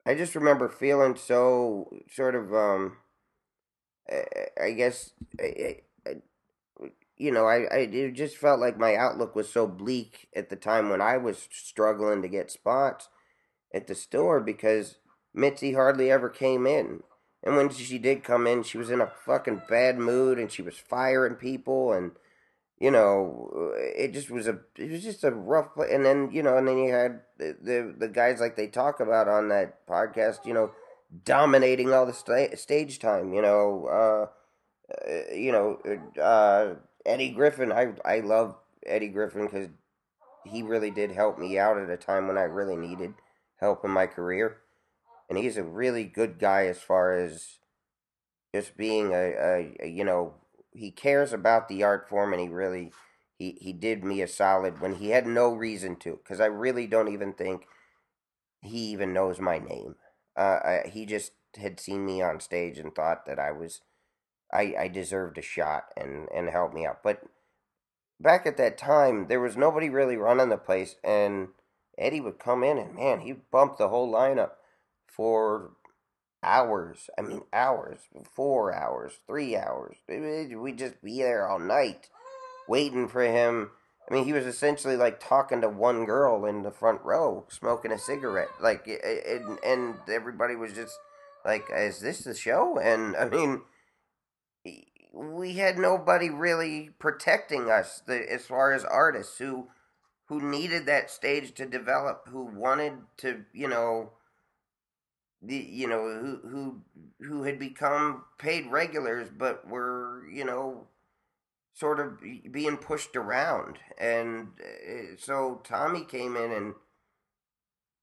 I 0.07 0.15
just 0.15 0.33
remember 0.33 0.69
feeling 0.69 1.15
so 1.15 1.95
sort 2.09 2.33
of 2.33 2.51
um, 2.51 2.97
I, 4.61 4.71
guess 4.71 5.11
I, 5.39 5.43
I, 5.43 5.77
you 7.18 7.32
know 7.32 7.45
I, 7.45 7.63
I 7.72 7.78
it 7.91 8.11
just 8.13 8.38
felt 8.38 8.59
like 8.59 8.78
my 8.78 8.95
outlook 8.95 9.36
was 9.36 9.49
so 9.51 9.68
bleak 9.68 10.28
at 10.36 10.49
the 10.49 10.55
time 10.55 10.89
when 10.89 11.01
I 11.01 11.18
was 11.18 11.47
struggling 11.51 12.22
to 12.22 12.28
get 12.28 12.51
spots 12.51 13.09
at 13.74 13.88
the 13.88 13.95
store 13.95 14.39
because 14.39 14.97
Mitzi 15.34 15.74
hardly 15.74 16.11
ever 16.11 16.30
came 16.30 16.66
in 16.68 17.03
and 17.43 17.55
when 17.55 17.70
she 17.70 17.99
did 17.99 18.24
come 18.24 18.47
in, 18.47 18.63
she 18.63 18.78
was 18.78 18.89
in 18.89 19.01
a 19.01 19.11
fucking 19.26 19.63
bad 19.70 19.99
mood 19.99 20.39
and 20.39 20.51
she 20.51 20.63
was 20.63 20.78
firing 20.78 21.36
people 21.36 21.93
and 21.93 22.11
you 22.80 22.91
know, 22.91 23.74
it 23.78 24.11
just 24.13 24.30
was 24.30 24.47
a 24.47 24.59
it 24.78 24.91
was 24.91 25.03
just 25.03 25.24
a 25.24 25.32
rough 25.32 25.74
play. 25.74 25.88
And 25.93 26.05
then 26.05 26.30
you 26.32 26.43
know, 26.43 26.57
and 26.57 26.68
then 26.68 26.78
you 26.78 26.91
had 26.91 27.22
the 27.38 27.55
the, 27.61 27.95
the 27.97 28.07
guys 28.09 28.39
like 28.39 28.55
they 28.57 28.68
talk 28.68 28.99
about 28.99 29.28
on 29.30 29.49
that 29.49 29.88
podcast, 29.88 30.45
you 30.45 30.53
know, 30.53 30.72
dominating 31.24 31.93
all 31.93 32.05
the 32.05 32.13
sta- 32.13 32.55
stage 32.57 32.99
time. 32.99 33.34
You 33.34 33.41
know, 33.41 33.88
uh, 34.91 35.07
uh, 35.09 35.34
you 35.34 35.51
know, 35.51 35.80
uh, 36.22 36.76
Eddie 37.05 37.31
Griffin. 37.31 37.71
I 37.71 37.93
I 38.03 38.19
love 38.19 38.55
Eddie 38.85 39.09
Griffin 39.09 39.45
because 39.45 39.69
he 40.45 40.61
really 40.61 40.91
did 40.91 41.11
help 41.11 41.39
me 41.39 41.57
out 41.57 41.77
at 41.77 41.89
a 41.89 41.97
time 41.97 42.27
when 42.27 42.37
I 42.37 42.43
really 42.43 42.75
needed 42.75 43.15
help 43.59 43.83
in 43.85 43.91
my 43.91 44.05
career 44.05 44.57
and 45.29 45.37
he's 45.37 45.57
a 45.57 45.63
really 45.63 46.03
good 46.03 46.39
guy 46.39 46.65
as 46.67 46.79
far 46.79 47.17
as 47.17 47.57
just 48.53 48.77
being 48.77 49.13
a, 49.13 49.33
a, 49.33 49.77
a, 49.81 49.87
you 49.87 50.03
know 50.03 50.33
he 50.71 50.91
cares 50.91 51.33
about 51.33 51.67
the 51.67 51.83
art 51.83 52.07
form 52.07 52.33
and 52.33 52.41
he 52.41 52.47
really 52.47 52.91
he 53.37 53.57
he 53.59 53.73
did 53.73 54.03
me 54.03 54.21
a 54.21 54.27
solid 54.27 54.79
when 54.81 54.95
he 54.95 55.09
had 55.09 55.27
no 55.27 55.53
reason 55.53 55.95
to 55.97 56.19
because 56.23 56.39
I 56.39 56.45
really 56.45 56.87
don't 56.87 57.11
even 57.11 57.33
think 57.33 57.65
he 58.61 58.79
even 58.91 59.13
knows 59.13 59.39
my 59.39 59.59
name. 59.59 59.95
Uh, 60.35 60.59
I, 60.85 60.89
he 60.91 61.05
just 61.05 61.33
had 61.57 61.79
seen 61.79 62.05
me 62.05 62.21
on 62.21 62.39
stage 62.39 62.77
and 62.77 62.93
thought 62.93 63.25
that 63.25 63.39
I 63.39 63.51
was 63.51 63.81
I 64.51 64.75
I 64.79 64.87
deserved 64.87 65.37
a 65.37 65.41
shot 65.41 65.85
and 65.97 66.27
and 66.33 66.49
helped 66.49 66.73
me 66.73 66.85
out. 66.85 67.03
But 67.03 67.23
back 68.19 68.45
at 68.45 68.57
that 68.57 68.77
time, 68.77 69.27
there 69.27 69.39
was 69.39 69.57
nobody 69.57 69.89
really 69.89 70.17
running 70.17 70.49
the 70.49 70.57
place, 70.57 70.95
and 71.03 71.49
Eddie 71.97 72.21
would 72.21 72.39
come 72.39 72.63
in 72.63 72.77
and 72.77 72.95
man, 72.95 73.21
he 73.21 73.33
bumped 73.33 73.77
the 73.77 73.89
whole 73.89 74.11
lineup 74.11 74.51
for 75.07 75.71
hours. 76.43 77.09
I 77.17 77.21
mean, 77.21 77.41
hours, 77.51 77.99
four 78.33 78.73
hours, 78.73 79.13
three 79.27 79.55
hours. 79.57 79.97
We'd 80.07 80.77
just 80.77 81.01
be 81.01 81.19
there 81.19 81.47
all 81.47 81.59
night 81.59 82.09
waiting 82.67 83.07
for 83.07 83.23
him. 83.23 83.71
I 84.09 84.13
mean, 84.13 84.25
he 84.25 84.33
was 84.33 84.45
essentially 84.45 84.95
like 84.95 85.19
talking 85.19 85.61
to 85.61 85.69
one 85.69 86.05
girl 86.05 86.45
in 86.45 86.61
the 86.61 86.71
front 86.71 87.01
row, 87.03 87.45
smoking 87.49 87.91
a 87.91 87.97
cigarette. 87.97 88.49
Like, 88.61 88.87
and, 88.87 89.57
and 89.65 89.95
everybody 90.07 90.55
was 90.55 90.73
just 90.73 90.95
like, 91.43 91.65
"Is 91.75 92.01
this 92.01 92.19
the 92.19 92.35
show?" 92.35 92.77
And 92.77 93.15
I 93.15 93.27
mean, 93.27 93.61
we 95.16 95.53
had 95.53 95.78
nobody 95.78 96.30
really 96.30 96.89
protecting 96.99 97.70
us 97.70 98.01
the, 98.05 98.32
as 98.32 98.45
far 98.45 98.74
as 98.74 98.84
artists 98.84 99.38
who 99.38 99.70
who 100.28 100.41
needed 100.41 100.88
that 100.88 101.11
stage 101.11 101.53
to 101.53 101.66
develop, 101.68 102.28
who 102.30 102.43
wanted 102.43 102.93
to, 103.18 103.45
you 103.53 103.68
know, 103.68 104.11
the 105.41 105.55
you 105.55 105.88
know 105.88 106.01
who 106.01 106.49
who 106.49 106.82
who 107.22 107.43
had 107.43 107.59
become 107.59 108.24
paid 108.39 108.66
regulars 108.72 109.30
but 109.38 109.68
were 109.68 110.24
you 110.34 110.43
know 110.43 110.88
sort 111.74 111.99
of 111.99 112.20
being 112.51 112.78
pushed 112.78 113.16
around. 113.16 113.78
And 113.99 114.49
uh, 114.59 115.16
so 115.18 115.61
Tommy 115.63 116.03
came 116.03 116.36
in 116.36 116.51
and 116.51 116.74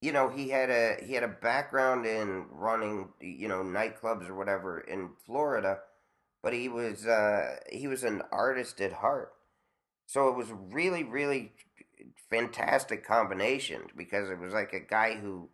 you 0.01 0.13
know 0.13 0.29
he 0.29 0.51
had 0.51 0.71
a 0.71 0.97
he 1.05 1.15
had 1.15 1.25
a 1.25 1.29
background 1.29 2.07
in 2.07 2.47
running 2.51 3.09
you 3.21 3.49
know 3.49 3.63
nightclubs 3.63 4.29
or 4.29 4.35
whatever 4.35 4.81
in 4.81 5.11
Florida 5.27 5.81
but 6.43 6.53
he 6.53 6.68
was 6.68 7.07
uh 7.07 7.57
he 7.70 7.86
was 7.86 8.05
an 8.05 8.22
artist 8.30 8.80
at 8.80 8.93
heart. 8.93 9.32
So 10.07 10.28
it 10.28 10.36
was 10.36 10.53
really 10.70 11.05
really 11.05 11.53
fantastic 12.30 13.07
combination 13.07 13.82
because 13.97 14.28
it 14.30 14.38
was 14.38 14.53
like 14.53 14.72
a 14.72 14.80
guy 14.80 15.14
who 15.14 15.49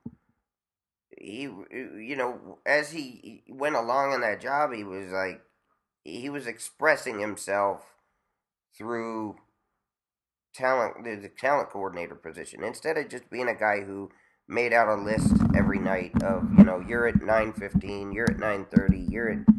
he 1.17 1.43
you 1.43 2.17
know 2.17 2.59
as 2.65 2.93
he 2.93 3.43
went 3.49 3.75
along 3.75 4.13
in 4.13 4.21
that 4.21 4.41
job 4.41 4.73
he 4.73 4.85
was 4.85 5.11
like 5.11 5.41
he 6.05 6.31
was 6.31 6.47
expressing 6.47 7.19
himself 7.19 7.83
through 8.77 9.37
talent 10.55 11.05
the, 11.05 11.29
talent 11.29 11.71
coordinator 11.71 12.15
position. 12.15 12.65
Instead 12.65 12.97
of 12.97 13.09
just 13.09 13.31
being 13.31 13.49
a 13.49 13.55
guy 13.55 13.81
who 13.81 14.11
made 14.49 14.73
out 14.73 14.89
a 14.89 14.95
list 14.95 15.35
every 15.57 15.79
night 15.79 16.13
of 16.23 16.43
you 16.57 16.65
know 16.65 16.81
you're 16.87 17.07
at 17.07 17.17
9:15 17.17 18.15
you're 18.15 18.31
at 18.31 18.39
9:30 18.39 19.11
you're 19.11 19.31
at 19.31 19.58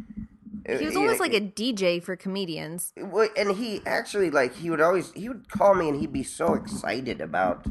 he 0.78 0.86
was 0.86 0.96
almost 0.96 1.20
like 1.20 1.34
a 1.34 1.40
DJ 1.40 2.02
for 2.02 2.16
comedians. 2.16 2.92
And 2.96 3.56
he 3.56 3.80
actually 3.86 4.30
like 4.30 4.54
he 4.54 4.70
would 4.70 4.80
always 4.80 5.12
he 5.12 5.28
would 5.28 5.48
call 5.50 5.74
me 5.74 5.88
and 5.88 6.00
he'd 6.00 6.12
be 6.12 6.22
so 6.22 6.54
excited 6.54 7.20
about 7.20 7.66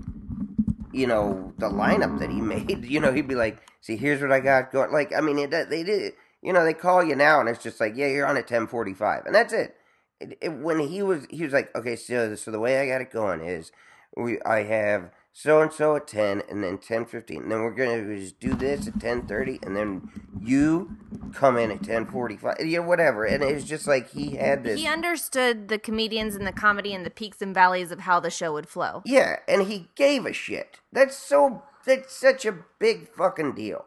you 0.91 1.07
know 1.07 1.53
the 1.57 1.69
lineup 1.69 2.19
that 2.19 2.29
he 2.29 2.41
made. 2.41 2.85
You 2.85 2.99
know, 2.99 3.11
he'd 3.11 3.27
be 3.27 3.35
like, 3.35 3.59
"See, 3.81 3.95
here's 3.95 4.21
what 4.21 4.31
I 4.31 4.39
got 4.39 4.71
going." 4.71 4.91
Like, 4.91 5.13
I 5.13 5.21
mean, 5.21 5.37
it, 5.39 5.51
they 5.69 5.83
did. 5.83 6.13
You 6.41 6.53
know, 6.53 6.63
they 6.63 6.73
call 6.73 7.03
you 7.03 7.15
now, 7.15 7.39
and 7.39 7.49
it's 7.49 7.63
just 7.63 7.79
like, 7.79 7.95
"Yeah, 7.95 8.07
you're 8.07 8.25
on 8.25 8.37
at 8.37 8.47
ten 8.47 8.67
forty-five, 8.67 9.25
and 9.25 9.35
that's 9.35 9.53
it. 9.53 9.75
It, 10.19 10.37
it. 10.41 10.49
When 10.49 10.79
he 10.79 11.01
was, 11.03 11.25
he 11.29 11.43
was 11.43 11.53
like, 11.53 11.75
"Okay, 11.75 11.95
so 11.95 12.35
so 12.35 12.51
the 12.51 12.59
way 12.59 12.79
I 12.79 12.87
got 12.87 13.01
it 13.01 13.11
going 13.11 13.41
is, 13.41 13.71
we 14.15 14.41
I 14.41 14.63
have 14.63 15.11
so 15.39 15.61
and 15.61 15.71
so 15.71 15.95
at 15.95 16.05
ten, 16.05 16.43
and 16.49 16.61
then 16.61 16.77
ten 16.77 17.05
fifteen, 17.05 17.43
and 17.43 17.51
then 17.51 17.61
we're 17.61 17.71
gonna 17.71 18.17
just 18.17 18.41
do 18.41 18.53
this 18.53 18.89
at 18.89 18.99
ten 18.99 19.25
thirty, 19.25 19.57
and 19.63 19.73
then 19.73 20.11
you 20.41 20.97
come 21.33 21.55
in 21.55 21.71
at 21.71 21.81
ten 21.81 22.05
forty 22.05 22.35
five, 22.35 22.57
yeah, 22.59 22.79
whatever. 22.79 23.23
And 23.23 23.41
it 23.41 23.53
was 23.53 23.63
just 23.63 23.87
like 23.87 24.09
he 24.09 24.35
had 24.35 24.65
this. 24.65 24.77
He 24.77 24.85
understood 24.85 25.69
the 25.69 25.79
comedians 25.79 26.35
and 26.35 26.45
the 26.45 26.51
comedy 26.51 26.93
and 26.93 27.05
the 27.05 27.09
peaks 27.09 27.41
and 27.41 27.53
valleys 27.53 27.89
of 27.89 28.01
how 28.01 28.19
the 28.19 28.29
show 28.29 28.51
would 28.51 28.67
flow. 28.67 29.01
Yeah, 29.05 29.37
and 29.47 29.67
he 29.67 29.87
gave 29.95 30.25
a 30.25 30.33
shit. 30.33 30.81
That's 30.91 31.15
so. 31.15 31.63
That's 31.85 32.13
such 32.13 32.45
a 32.45 32.57
big 32.77 33.07
fucking 33.07 33.55
deal. 33.55 33.85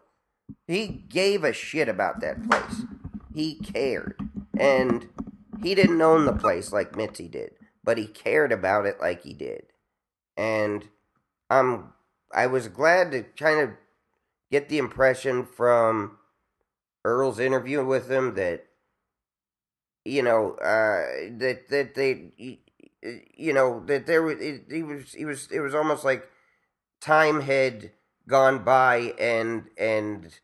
He 0.67 0.87
gave 0.89 1.45
a 1.45 1.53
shit 1.53 1.87
about 1.87 2.23
that 2.23 2.49
place. 2.49 2.87
He 3.35 3.57
cared, 3.57 4.19
and 4.59 5.11
he 5.63 5.75
didn't 5.75 6.01
own 6.01 6.25
the 6.25 6.33
place 6.33 6.73
like 6.73 6.97
Mitzi 6.97 7.29
did, 7.29 7.51
but 7.85 7.99
he 7.99 8.07
cared 8.07 8.53
about 8.53 8.87
it 8.87 9.01
like 9.01 9.23
he 9.23 9.35
did, 9.35 9.65
and 10.35 10.89
I'm. 11.61 11.93
I 12.35 12.47
was 12.47 12.69
glad 12.69 13.11
to 13.13 13.23
kind 13.23 13.61
of 13.61 13.71
get 14.51 14.69
the 14.69 14.79
impression 14.79 15.45
from 15.45 16.19
Earl's 17.05 17.39
interview 17.39 17.85
with 17.85 18.11
him 18.11 18.35
that 18.35 18.67
you 20.05 20.23
know 20.23 20.53
uh, 20.55 21.29
that 21.39 21.69
that 21.69 21.95
they 21.95 22.59
you 23.37 23.53
know 23.53 23.83
that 23.87 24.07
there 24.07 24.23
was 24.23 24.41
it, 24.41 24.65
he 24.71 24.83
was 24.83 25.13
he 25.13 25.25
was 25.25 25.49
it 25.51 25.61
was 25.61 25.75
almost 25.75 26.05
like 26.05 26.29
time 27.01 27.41
had 27.41 27.91
gone 28.29 28.65
by 28.65 29.15
and 29.19 29.69
and 29.77 30.39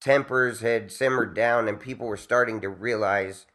tempers 0.00 0.60
had 0.60 0.90
simmered 0.90 1.34
down 1.34 1.68
and 1.68 1.80
people 1.80 2.06
were 2.06 2.16
starting 2.16 2.60
to 2.60 2.68
realize 2.68 3.46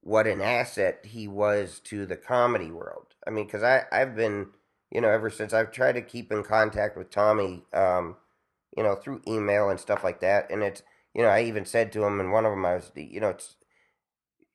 what 0.00 0.26
an 0.26 0.40
asset 0.40 1.00
he 1.04 1.26
was 1.28 1.80
to 1.80 2.04
the 2.04 2.16
comedy 2.16 2.70
world. 2.70 3.14
I 3.26 3.30
mean, 3.30 3.46
because 3.46 3.62
I 3.62 3.84
I've 3.92 4.16
been 4.16 4.48
you 4.90 5.00
know 5.00 5.08
ever 5.10 5.30
since 5.30 5.52
I've 5.52 5.72
tried 5.72 5.92
to 5.92 6.02
keep 6.02 6.32
in 6.32 6.42
contact 6.42 6.96
with 6.96 7.10
Tommy, 7.10 7.64
um, 7.72 8.16
you 8.76 8.82
know 8.82 8.94
through 8.94 9.22
email 9.26 9.68
and 9.68 9.80
stuff 9.80 10.04
like 10.04 10.20
that, 10.20 10.50
and 10.50 10.62
it's 10.62 10.82
you 11.14 11.22
know 11.22 11.28
I 11.28 11.42
even 11.42 11.64
said 11.64 11.92
to 11.92 12.04
him 12.04 12.20
in 12.20 12.30
one 12.30 12.44
of 12.44 12.52
them 12.52 12.64
I 12.64 12.74
was 12.74 12.92
you 12.94 13.20
know 13.20 13.30
it's 13.30 13.56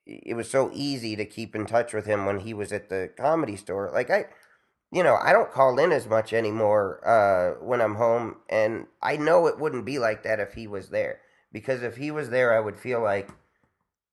it 0.06 0.34
was 0.34 0.50
so 0.50 0.70
easy 0.72 1.14
to 1.16 1.24
keep 1.24 1.54
in 1.54 1.66
touch 1.66 1.92
with 1.92 2.06
him 2.06 2.26
when 2.26 2.40
he 2.40 2.54
was 2.54 2.72
at 2.72 2.88
the 2.88 3.10
comedy 3.16 3.56
store. 3.56 3.90
Like 3.92 4.10
I, 4.10 4.26
you 4.90 5.02
know, 5.02 5.16
I 5.16 5.32
don't 5.32 5.52
call 5.52 5.78
in 5.78 5.92
as 5.92 6.06
much 6.06 6.32
anymore 6.32 7.00
uh, 7.06 7.64
when 7.64 7.80
I'm 7.80 7.94
home, 7.94 8.36
and 8.48 8.86
I 9.02 9.16
know 9.16 9.46
it 9.46 9.58
wouldn't 9.58 9.86
be 9.86 9.98
like 9.98 10.22
that 10.24 10.40
if 10.40 10.54
he 10.54 10.66
was 10.66 10.88
there. 10.90 11.20
Because 11.52 11.82
if 11.82 11.96
he 11.96 12.10
was 12.10 12.30
there, 12.30 12.56
I 12.56 12.60
would 12.60 12.78
feel 12.78 13.02
like, 13.02 13.28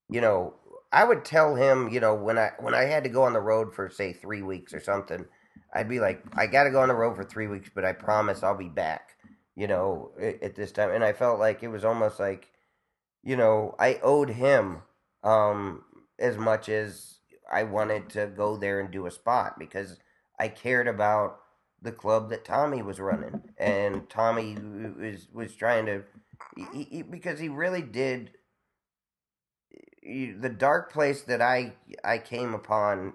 you 0.09 0.21
know, 0.21 0.55
I 0.91 1.03
would 1.03 1.23
tell 1.25 1.55
him, 1.55 1.89
you 1.89 1.99
know, 1.99 2.15
when 2.15 2.37
I 2.37 2.51
when 2.59 2.73
I 2.73 2.83
had 2.85 3.03
to 3.03 3.09
go 3.09 3.23
on 3.23 3.33
the 3.33 3.39
road 3.39 3.73
for 3.73 3.89
say 3.89 4.13
three 4.13 4.41
weeks 4.41 4.73
or 4.73 4.79
something, 4.79 5.25
I'd 5.73 5.89
be 5.89 5.99
like, 5.99 6.23
I 6.35 6.47
got 6.47 6.63
to 6.63 6.71
go 6.71 6.81
on 6.81 6.87
the 6.87 6.95
road 6.95 7.15
for 7.15 7.23
three 7.23 7.47
weeks, 7.47 7.69
but 7.73 7.85
I 7.85 7.93
promise 7.93 8.43
I'll 8.43 8.57
be 8.57 8.69
back, 8.69 9.11
you 9.55 9.67
know, 9.67 10.11
at, 10.19 10.55
this 10.55 10.71
time. 10.71 10.91
And 10.91 11.03
I 11.03 11.13
felt 11.13 11.39
like 11.39 11.63
it 11.63 11.67
was 11.67 11.85
almost 11.85 12.19
like, 12.19 12.49
you 13.23 13.35
know, 13.35 13.75
I 13.79 13.99
owed 14.01 14.29
him 14.29 14.79
um, 15.23 15.83
as 16.19 16.37
much 16.37 16.69
as 16.69 17.19
I 17.51 17.63
wanted 17.63 18.09
to 18.11 18.27
go 18.27 18.57
there 18.57 18.79
and 18.79 18.91
do 18.91 19.05
a 19.05 19.11
spot 19.11 19.59
because 19.59 19.99
I 20.39 20.47
cared 20.47 20.87
about 20.87 21.39
the 21.81 21.91
club 21.91 22.29
that 22.29 22.45
Tommy 22.45 22.81
was 22.81 22.99
running, 22.99 23.41
and 23.57 24.09
Tommy 24.09 24.55
was 24.55 25.27
was 25.31 25.55
trying 25.55 25.85
to, 25.85 26.03
he, 26.73 26.83
he, 26.83 27.01
because 27.03 27.39
he 27.39 27.49
really 27.49 27.81
did. 27.81 28.31
The 30.03 30.49
dark 30.49 30.91
place 30.91 31.23
that 31.23 31.41
I 31.41 31.73
I 32.03 32.17
came 32.17 32.53
upon 32.53 33.13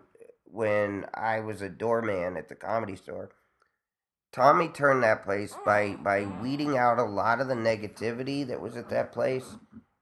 when 0.53 1.07
I 1.14 1.40
was 1.40 1.62
a 1.62 1.68
doorman 1.68 2.36
at 2.36 2.48
the 2.48 2.55
comedy 2.55 2.94
store. 2.94 3.30
Tommy 4.32 4.68
turned 4.68 5.03
that 5.03 5.24
place 5.24 5.55
by 5.64 5.96
by 5.96 6.26
weeding 6.42 6.78
out 6.78 6.98
a 6.98 7.05
lot 7.05 7.40
of 7.40 7.48
the 7.48 7.55
negativity 7.55 8.46
that 8.46 8.61
was 8.61 8.76
at 8.76 8.90
that 8.90 9.12
place, 9.12 9.57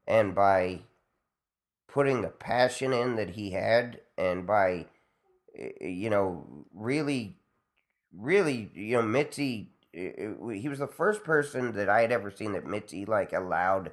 and 0.06 0.34
by 0.34 0.80
putting 1.88 2.22
the 2.22 2.28
passion 2.28 2.92
in 2.92 3.16
that 3.16 3.30
he 3.30 3.50
had 3.50 4.00
and 4.16 4.46
by 4.46 4.86
eh, 5.58 5.70
eh, 5.80 5.86
you 5.88 6.08
know 6.08 6.46
really 6.72 7.36
really 8.16 8.70
you 8.74 8.96
know 8.96 9.02
Mitzi 9.02 9.70
eh, 9.94 10.28
he 10.52 10.68
was 10.68 10.78
the 10.78 10.86
first 10.86 11.24
person 11.24 11.72
that 11.72 11.88
I 11.88 12.02
had 12.02 12.12
ever 12.12 12.30
seen 12.30 12.52
that 12.52 12.66
Mitzi 12.66 13.04
like 13.04 13.32
allowed 13.32 13.90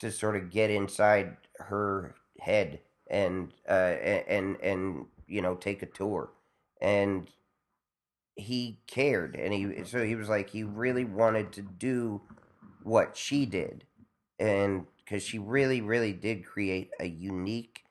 to 0.00 0.10
sort 0.10 0.36
of 0.36 0.50
get 0.50 0.70
inside 0.70 1.36
her 1.58 2.14
head 2.40 2.80
and 3.10 3.52
uh 3.68 3.72
and 3.72 4.56
and 4.62 5.06
you 5.34 5.42
know 5.42 5.54
take 5.54 5.82
a 5.82 5.86
tour 5.86 6.30
and 6.80 7.28
he 8.36 8.80
cared 8.86 9.36
and 9.36 9.52
he 9.52 9.84
so 9.84 10.04
he 10.04 10.14
was 10.14 10.28
like 10.28 10.50
he 10.50 10.62
really 10.62 11.04
wanted 11.04 11.52
to 11.52 11.62
do 11.62 12.20
what 12.82 13.16
she 13.16 13.46
did 13.46 13.84
and 14.38 14.86
because 15.04 15.22
she 15.22 15.38
really, 15.38 15.80
really 15.80 16.12
did 16.12 16.44
create 16.44 16.90
a 16.98 17.06
unique 17.06 17.84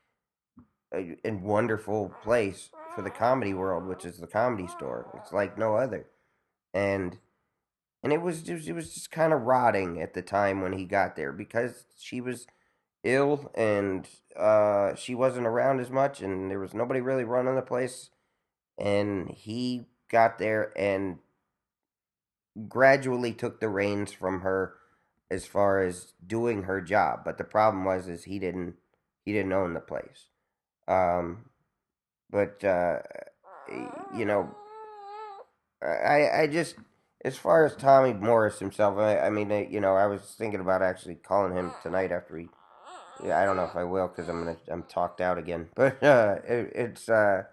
uh, 0.95 1.01
and 1.23 1.43
wonderful 1.43 2.13
place 2.23 2.69
for 2.95 3.01
the 3.01 3.09
comedy 3.09 3.53
world, 3.53 3.85
which 3.85 4.05
is 4.05 4.17
the 4.17 4.27
comedy 4.27 4.67
store. 4.67 5.11
It's 5.15 5.31
like 5.31 5.57
no 5.57 5.75
other, 5.75 6.07
and 6.73 7.17
and 8.03 8.11
it 8.11 8.21
was 8.21 8.41
just, 8.41 8.67
it 8.67 8.73
was 8.73 8.93
just 8.93 9.11
kind 9.11 9.31
of 9.31 9.43
rotting 9.43 10.01
at 10.01 10.13
the 10.13 10.21
time 10.21 10.61
when 10.61 10.73
he 10.73 10.85
got 10.85 11.15
there 11.15 11.31
because 11.31 11.85
she 11.97 12.19
was 12.19 12.47
ill 13.03 13.51
and 13.55 14.07
uh, 14.35 14.95
she 14.95 15.13
wasn't 15.15 15.45
around 15.45 15.79
as 15.79 15.89
much, 15.89 16.21
and 16.21 16.49
there 16.49 16.59
was 16.59 16.73
nobody 16.73 17.01
really 17.01 17.23
running 17.23 17.55
the 17.55 17.61
place, 17.61 18.09
and 18.77 19.29
he 19.29 19.85
got 20.09 20.39
there 20.39 20.71
and 20.77 21.19
gradually 22.67 23.33
took 23.33 23.59
the 23.59 23.69
reins 23.69 24.11
from 24.11 24.41
her 24.41 24.75
as 25.29 25.45
far 25.45 25.79
as 25.79 26.13
doing 26.25 26.63
her 26.63 26.81
job. 26.81 27.21
But 27.25 27.37
the 27.37 27.43
problem 27.43 27.85
was 27.85 28.07
is 28.07 28.23
he 28.23 28.39
didn't 28.39 28.75
he 29.25 29.33
didn't 29.33 29.53
own 29.53 29.73
the 29.73 29.79
place. 29.79 30.27
Um, 30.87 31.45
but 32.29 32.63
uh, 32.63 32.99
you 34.15 34.25
know, 34.25 34.55
I 35.81 36.29
I 36.41 36.47
just 36.47 36.75
as 37.23 37.37
far 37.37 37.65
as 37.65 37.75
Tommy 37.75 38.13
Morris 38.13 38.59
himself, 38.59 38.97
I, 38.97 39.19
I 39.19 39.29
mean, 39.29 39.49
you 39.71 39.79
know, 39.79 39.95
I 39.95 40.07
was 40.07 40.21
thinking 40.37 40.59
about 40.59 40.81
actually 40.81 41.15
calling 41.15 41.55
him 41.55 41.71
tonight 41.81 42.11
after 42.11 42.37
he. 42.37 42.49
Yeah, 43.21 43.39
I 43.39 43.45
don't 43.45 43.57
know 43.57 43.63
if 43.65 43.75
I 43.75 43.83
will 43.83 44.07
because 44.07 44.29
I'm 44.29 44.39
gonna 44.39 44.57
I'm 44.69 44.83
talked 44.83 45.21
out 45.21 45.37
again. 45.37 45.69
But 45.75 46.01
uh, 46.03 46.37
it, 46.47 46.71
it's 46.75 47.09
uh, 47.09 47.43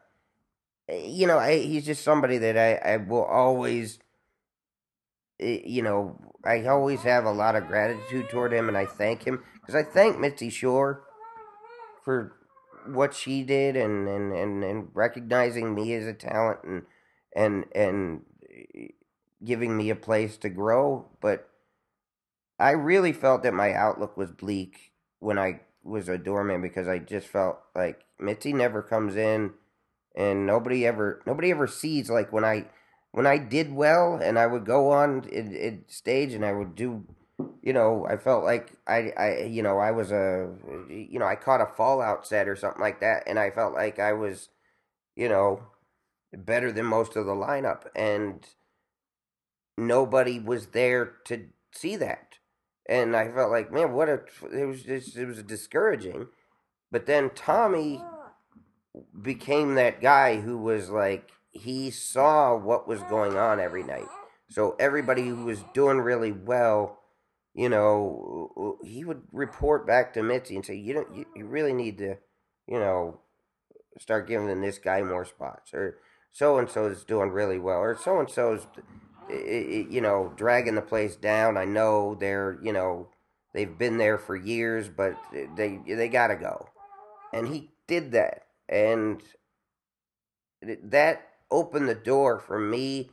you 0.89 1.27
know, 1.27 1.39
I, 1.39 1.59
he's 1.59 1.87
just 1.87 2.03
somebody 2.05 2.39
that 2.39 2.57
I 2.57 2.75
I 2.95 2.97
will 2.99 3.25
always 3.25 3.99
you 5.41 5.83
know, 5.83 6.19
I 6.45 6.67
always 6.67 7.03
have 7.03 7.25
a 7.25 7.33
lot 7.33 7.57
of 7.57 7.67
gratitude 7.67 8.29
toward 8.29 8.53
him, 8.53 8.69
and 8.69 8.77
I 8.77 8.87
thank 8.87 9.25
him 9.25 9.43
because 9.61 9.75
I 9.75 9.83
thank 9.83 10.19
Mitzi 10.19 10.51
Shore 10.51 11.05
for 12.05 12.37
what 12.87 13.15
she 13.15 13.43
did 13.43 13.77
and, 13.77 14.09
and, 14.09 14.33
and, 14.33 14.65
and 14.65 14.89
recognizing 14.95 15.75
me 15.75 15.95
as 15.95 16.07
a 16.07 16.15
talent 16.15 16.61
and 16.65 16.83
and 17.35 17.65
and 17.75 18.23
giving 19.45 19.77
me 19.77 19.91
a 19.91 19.97
place 19.97 20.37
to 20.39 20.49
grow. 20.49 21.07
But 21.21 21.49
I 22.59 22.73
really 22.73 23.13
felt 23.13 23.43
that 23.43 23.55
my 23.55 23.73
outlook 23.73 24.17
was 24.17 24.31
bleak 24.31 24.89
when 25.21 25.39
I 25.39 25.61
was 25.83 26.09
a 26.09 26.18
doorman 26.18 26.61
because 26.62 26.89
I 26.89 26.99
just 26.99 27.29
felt 27.29 27.59
like 27.75 28.01
Mitzi 28.18 28.53
never 28.53 28.83
comes 28.83 29.16
in 29.16 29.53
and 30.16 30.47
nobody 30.47 30.87
ever 30.87 31.23
nobody 31.27 31.51
ever 31.51 31.66
sees 31.66 32.11
like 32.11 32.33
when 32.33 32.45
I 32.45 32.66
when 33.12 33.27
I 33.27 33.39
did 33.39 33.73
well 33.73 34.16
and 34.16 34.39
I 34.39 34.47
would 34.47 34.64
go 34.64 34.91
on 34.93 35.25
in, 35.31 35.55
in 35.55 35.85
stage 35.89 36.33
and 36.33 36.45
I 36.45 36.53
would 36.53 36.75
do, 36.75 37.05
you 37.62 37.73
know, 37.73 38.07
I 38.09 38.16
felt 38.16 38.45
like 38.45 38.73
I, 38.87 39.11
I, 39.16 39.43
you 39.45 39.62
know, 39.62 39.79
I 39.79 39.91
was 39.91 40.12
a, 40.12 40.51
you 40.89 41.18
know, 41.18 41.27
I 41.27 41.35
caught 41.35 41.61
a 41.61 41.66
Fallout 41.66 42.27
set 42.27 42.49
or 42.49 42.57
something 42.57 42.81
like 42.81 43.01
that, 43.01 43.25
and 43.27 43.39
I 43.39 43.51
felt 43.51 43.75
like 43.75 43.99
I 43.99 44.12
was, 44.12 44.49
you 45.16 45.29
know, 45.29 45.62
better 46.33 46.73
than 46.73 46.87
most 46.87 47.16
of 47.16 47.27
the 47.27 47.33
lineup, 47.33 47.87
and 47.97 48.47
nobody 49.77 50.39
was 50.39 50.68
there 50.68 51.14
to 51.25 51.47
see 51.73 51.97
that, 51.97 52.30
and 52.89 53.16
I 53.16 53.31
felt 53.31 53.51
like, 53.51 53.72
man, 53.72 53.93
what 53.93 54.09
a, 54.09 54.20
it 54.53 54.64
was 54.66 54.83
just, 54.83 55.16
it 55.16 55.26
was 55.26 55.43
discouraging, 55.43 56.26
but 56.91 57.07
then 57.07 57.31
Tommy 57.31 58.03
became 59.20 59.74
that 59.74 60.01
guy 60.01 60.41
who 60.41 60.59
was 60.59 60.91
like 60.91 61.31
he 61.53 61.91
saw 61.91 62.57
what 62.57 62.89
was 62.89 63.03
going 63.05 63.37
on 63.37 63.61
every 63.61 63.83
night. 63.83 64.09
So 64.49 64.76
everybody 64.78 65.28
who 65.28 65.45
was 65.45 65.64
doing 65.74 65.99
really 65.99 66.33
well, 66.33 66.99
you 67.55 67.68
know, 67.68 68.78
he 68.85 69.05
would 69.05 69.22
report 69.33 69.87
back 69.87 70.12
to 70.14 70.22
Mitzi 70.22 70.57
and 70.57 70.64
say, 70.64 70.74
"You 70.76 70.95
don't, 70.95 71.14
you, 71.14 71.26
you 71.37 71.47
really 71.47 71.72
need 71.72 71.99
to, 71.99 72.16
you 72.66 72.78
know, 72.78 73.20
start 73.99 74.28
giving 74.28 74.61
this 74.61 74.78
guy 74.78 75.03
more 75.03 75.24
spots, 75.24 75.72
or 75.74 75.99
so 76.33 76.59
and 76.59 76.68
so 76.68 76.87
is 76.87 77.05
doing 77.05 77.31
really 77.31 77.59
well, 77.59 77.78
or 77.78 77.97
so 77.97 78.18
and 78.18 78.31
so's, 78.31 78.66
you 79.31 80.01
know, 80.01 80.33
dragging 80.37 80.74
the 80.74 80.83
place 80.83 81.16
down. 81.16 81.57
I 81.57 81.64
know 81.64 82.14
they're, 82.14 82.59
you 82.62 82.72
know, 82.72 83.09
they've 83.53 83.78
been 83.78 83.99
there 83.99 84.18
for 84.18 84.37
years, 84.37 84.89
but 84.89 85.16
they 85.57 85.81
they 85.87 86.09
gotta 86.09 86.37
go." 86.37 86.68
And 87.33 87.49
he 87.49 87.70
did 87.87 88.12
that, 88.12 88.47
and 88.68 89.22
that 90.62 91.26
opened 91.51 91.89
the 91.89 91.95
door 91.95 92.39
for 92.39 92.59
me 92.59 93.11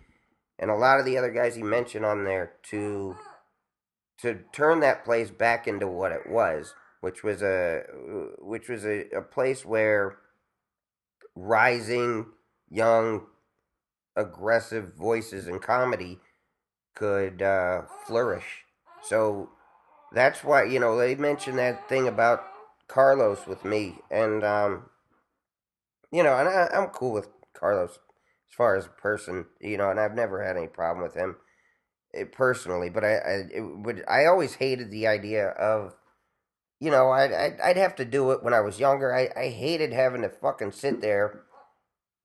and 0.59 0.72
a 0.72 0.76
lot 0.76 0.99
of 0.99 1.05
the 1.05 1.18
other 1.18 1.32
guys 1.32 1.55
he 1.55 1.63
mentioned 1.63 2.05
on 2.05 2.24
there 2.24 2.53
to 2.63 3.15
to 4.20 4.39
turn 4.51 4.80
that 4.80 5.05
place 5.05 5.30
back 5.30 5.68
into 5.68 5.88
what 5.88 6.11
it 6.11 6.28
was, 6.28 6.74
which 7.01 7.24
was 7.24 7.41
a 7.41 7.84
which 8.39 8.68
was 8.68 8.86
a, 8.86 9.05
a 9.15 9.22
place 9.22 9.65
where 9.65 10.18
rising 11.36 12.26
young 12.70 13.28
aggressive 14.18 14.95
voices 14.95 15.47
in 15.47 15.59
comedy 15.59 16.20
could 16.95 17.41
uh, 17.41 17.84
flourish. 18.05 18.63
So 19.03 19.49
that's 20.11 20.43
why 20.43 20.63
you 20.63 20.80
know 20.80 20.97
they 20.97 21.15
mentioned 21.15 21.59
that 21.59 21.88
thing 21.88 22.07
about 22.07 22.43
Carlos 22.88 23.47
with 23.47 23.63
me, 23.63 23.99
and 24.11 24.43
um, 24.43 24.89
you 26.11 26.24
know, 26.24 26.38
and 26.38 26.47
I, 26.47 26.70
I'm 26.74 26.88
cool 26.88 27.11
with 27.11 27.30
Carlos 27.53 27.91
as 27.91 28.55
far 28.55 28.76
as 28.76 28.86
a 28.86 29.01
person, 29.01 29.45
you 29.59 29.78
know, 29.78 29.89
and 29.89 29.99
I've 29.99 30.15
never 30.15 30.43
had 30.43 30.57
any 30.57 30.68
problem 30.68 31.03
with 31.03 31.15
him 31.15 31.38
eh, 32.13 32.26
personally. 32.32 32.89
But 32.89 33.03
I, 33.03 33.15
I 33.15 33.43
would, 33.59 34.03
I 34.07 34.26
always 34.26 34.55
hated 34.55 34.89
the 34.89 35.07
idea 35.07 35.49
of, 35.49 35.95
you 36.80 36.91
know, 36.91 37.11
I'd, 37.11 37.34
I'd, 37.34 37.59
I'd 37.61 37.78
have 37.78 37.95
to 37.97 38.05
do 38.05 38.32
it 38.32 38.43
when 38.43 38.53
I 38.53 38.61
was 38.61 38.80
younger. 38.80 39.13
I, 39.13 39.30
I 39.36 39.49
hated 39.49 39.91
having 39.93 40.22
to 40.22 40.30
fucking 40.30 40.72
sit 40.72 41.01
there. 41.01 41.43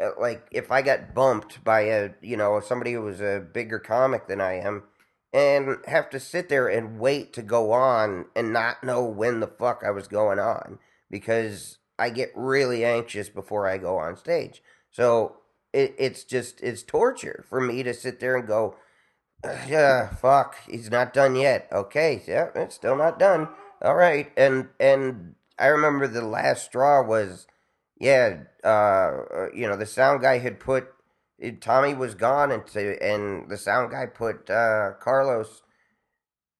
Uh, 0.02 0.10
Like 0.20 0.48
if 0.50 0.70
I 0.70 0.82
got 0.82 1.14
bumped 1.14 1.62
by 1.64 1.82
a, 1.82 2.10
you 2.20 2.36
know, 2.36 2.60
somebody 2.60 2.92
who 2.92 3.02
was 3.02 3.20
a 3.20 3.46
bigger 3.52 3.78
comic 3.78 4.26
than 4.28 4.40
I 4.40 4.54
am, 4.54 4.84
and 5.32 5.78
have 5.86 6.10
to 6.10 6.20
sit 6.20 6.48
there 6.48 6.68
and 6.68 6.98
wait 6.98 7.32
to 7.32 7.42
go 7.42 7.72
on 7.72 8.26
and 8.36 8.52
not 8.52 8.84
know 8.84 9.04
when 9.04 9.40
the 9.40 9.46
fuck 9.46 9.82
I 9.84 9.90
was 9.90 10.06
going 10.06 10.38
on 10.38 10.78
because 11.10 11.78
I 11.98 12.10
get 12.10 12.32
really 12.34 12.84
anxious 12.84 13.28
before 13.28 13.66
I 13.66 13.78
go 13.78 13.96
on 13.96 14.16
stage. 14.16 14.62
So 14.90 15.36
it, 15.72 15.94
it's 15.98 16.24
just 16.24 16.60
it's 16.62 16.82
torture 16.82 17.44
for 17.48 17.60
me 17.60 17.82
to 17.82 17.94
sit 17.94 18.20
there 18.20 18.36
and 18.36 18.46
go, 18.46 18.76
yeah, 19.66 20.14
fuck, 20.14 20.56
he's 20.68 20.90
not 20.90 21.14
done 21.14 21.34
yet. 21.34 21.68
Okay, 21.72 22.22
yeah, 22.26 22.48
it's 22.54 22.74
still 22.74 22.96
not 22.96 23.18
done. 23.18 23.48
All 23.80 23.94
right, 23.94 24.30
and 24.36 24.68
and 24.78 25.34
I 25.58 25.66
remember 25.66 26.06
the 26.06 26.24
last 26.24 26.64
straw 26.66 27.02
was, 27.02 27.46
yeah, 28.02 28.38
uh, 28.64 29.46
you 29.54 29.68
know, 29.68 29.76
the 29.76 29.86
sound 29.86 30.22
guy 30.22 30.38
had 30.38 30.60
put 30.60 30.88
Tommy 31.60 31.94
was 31.94 32.14
gone, 32.14 32.50
and 32.50 32.66
to, 32.68 33.02
and 33.02 33.48
the 33.48 33.56
sound 33.56 33.92
guy 33.92 34.06
put 34.06 34.50
uh, 34.50 34.92
Carlos 35.00 35.62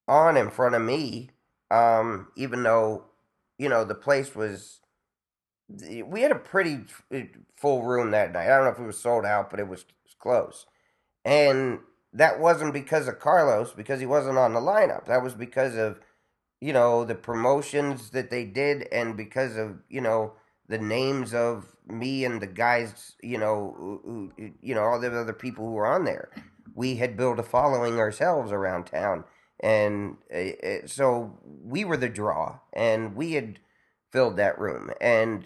on 0.07 0.37
in 0.37 0.51
front 0.51 0.77
of 0.77 0.83
me, 0.83 1.31
um, 1.71 2.29
even 2.37 2.63
though 2.63 3.07
you 3.59 3.69
know 3.69 3.85
the 3.85 3.95
place 3.95 4.37
was 4.37 4.81
we 6.07 6.21
had 6.21 6.31
a 6.31 6.37
pretty 6.37 6.81
full 7.57 7.83
room 7.83 8.13
that 8.13 8.33
night. 8.33 8.47
I 8.47 8.57
don't 8.57 8.65
know 8.65 8.71
if 8.71 8.79
it 8.79 8.87
was 8.87 8.99
sold 8.99 9.25
out, 9.25 9.51
but 9.51 9.61
it 9.61 9.69
was, 9.69 9.81
it 9.81 9.95
was 10.05 10.15
close. 10.19 10.67
And 11.25 11.81
that 12.13 12.41
wasn't 12.41 12.75
because 12.75 13.09
of 13.09 13.21
Carlos, 13.21 13.73
because 13.73 14.01
he 14.01 14.07
wasn't 14.07 14.39
on 14.39 14.55
the 14.55 14.61
lineup. 14.61 15.07
That 15.07 15.23
was 15.23 15.35
because 15.35 15.77
of, 15.77 16.01
you 16.61 16.73
know, 16.73 17.05
the 17.05 17.15
promotions 17.15 18.11
that 18.11 18.31
they 18.31 18.45
did 18.45 18.89
and 18.93 19.17
because 19.17 19.57
of, 19.57 19.79
you 19.89 20.01
know, 20.01 20.35
the 20.69 20.79
names 20.79 21.35
of 21.35 21.77
me 21.87 22.25
and 22.25 22.41
the 22.41 22.47
guys, 22.47 23.15
you 23.23 23.39
know, 23.39 23.75
who, 23.79 24.33
you 24.63 24.75
know, 24.75 24.83
all 24.83 25.01
the 25.01 25.19
other 25.19 25.33
people 25.33 25.67
who 25.67 25.73
were 25.73 25.87
on 25.87 26.05
there. 26.05 26.31
We 26.75 26.97
had 26.97 27.17
built 27.17 27.39
a 27.39 27.43
following 27.43 27.99
ourselves 27.99 28.53
around 28.53 28.85
town. 28.85 29.25
And 29.61 30.17
uh, 30.35 30.87
so 30.87 31.39
we 31.45 31.85
were 31.85 31.97
the 31.97 32.09
draw 32.09 32.59
and 32.73 33.15
we 33.15 33.33
had 33.33 33.61
filled 34.11 34.37
that 34.37 34.59
room. 34.59 34.91
And 35.01 35.45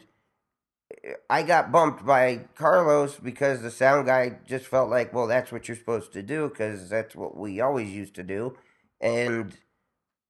eh, 1.05 1.15
I 1.29 1.43
got 1.43 1.73
bumped 1.73 2.07
by 2.07 2.47
Carlos 2.55 3.17
because 3.17 3.63
the 3.63 3.71
sound 3.71 4.07
guy 4.07 4.39
just 4.47 4.67
felt 4.67 4.89
like, 4.89 5.13
well, 5.13 5.27
that's 5.27 5.53
what 5.53 5.69
you're 5.69 5.77
supposed 5.77 6.13
to 6.15 6.23
do 6.23 6.49
because 6.49 6.89
that's 6.89 7.15
what 7.15 7.37
we 7.37 7.61
always 7.61 7.91
used 7.91 8.15
to 8.15 8.23
do. 8.23 8.57
And 9.01 9.57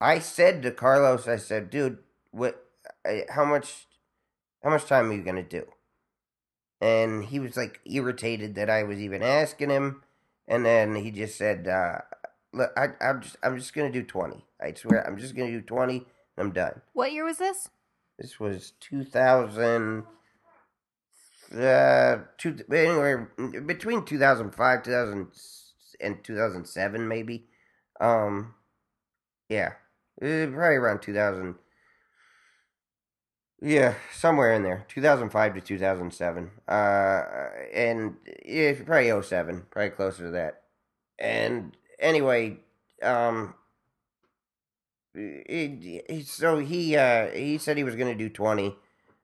I 0.00 0.18
said 0.18 0.62
to 0.62 0.70
Carlos, 0.70 1.28
I 1.28 1.36
said, 1.36 1.70
dude, 1.70 1.98
what, 2.30 2.64
how 3.30 3.44
much, 3.44 3.86
how 4.62 4.70
much 4.70 4.86
time 4.86 5.10
are 5.10 5.14
you 5.14 5.22
gonna 5.22 5.42
do? 5.42 5.64
And 6.80 7.24
he 7.24 7.38
was 7.38 7.56
like 7.56 7.80
irritated 7.84 8.54
that 8.56 8.70
I 8.70 8.82
was 8.82 8.98
even 8.98 9.22
asking 9.22 9.70
him. 9.70 10.02
And 10.48 10.64
then 10.64 10.94
he 10.94 11.10
just 11.10 11.36
said, 11.36 11.66
uh, 11.66 11.98
look, 12.52 12.70
I, 12.76 12.88
I'm 13.00 13.22
just, 13.22 13.36
I'm 13.42 13.56
just 13.56 13.74
gonna 13.74 13.90
do 13.90 14.02
20. 14.02 14.44
I 14.60 14.72
swear, 14.74 15.06
I'm 15.06 15.18
just 15.18 15.34
gonna 15.34 15.50
do 15.50 15.62
20. 15.62 16.04
I'm 16.38 16.52
done. 16.52 16.82
What 16.92 17.12
year 17.12 17.24
was 17.24 17.38
this? 17.38 17.68
This 18.18 18.38
was 18.40 18.72
2000 18.80 20.04
uh 21.54 22.18
two 22.38 22.56
anywhere 22.72 23.30
between 23.66 24.04
2005 24.04 24.82
2000 24.82 25.28
and 26.00 26.24
2007 26.24 27.06
maybe 27.06 27.46
um 28.00 28.54
yeah 29.48 29.74
uh, 30.20 30.46
probably 30.46 30.76
around 30.76 31.00
2000 31.02 31.54
yeah 33.60 33.94
somewhere 34.12 34.52
in 34.52 34.62
there 34.62 34.84
2005 34.88 35.54
to 35.54 35.60
2007 35.60 36.50
uh 36.68 37.22
and 37.72 38.16
yeah 38.44 38.72
probably 38.84 39.22
07 39.22 39.66
probably 39.70 39.90
closer 39.90 40.24
to 40.24 40.30
that 40.30 40.62
and 41.18 41.76
anyway 41.98 42.58
um 43.02 43.54
it, 45.14 46.04
it, 46.08 46.26
so 46.26 46.58
he 46.58 46.96
uh 46.96 47.28
he 47.28 47.56
said 47.56 47.76
he 47.76 47.84
was 47.84 47.96
going 47.96 48.12
to 48.12 48.18
do 48.18 48.28
20 48.28 48.76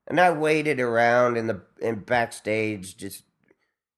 and 0.06 0.20
I 0.20 0.30
waited 0.30 0.80
around 0.80 1.36
in 1.36 1.46
the 1.46 1.62
in 1.80 2.00
backstage, 2.00 2.96
just 2.96 3.24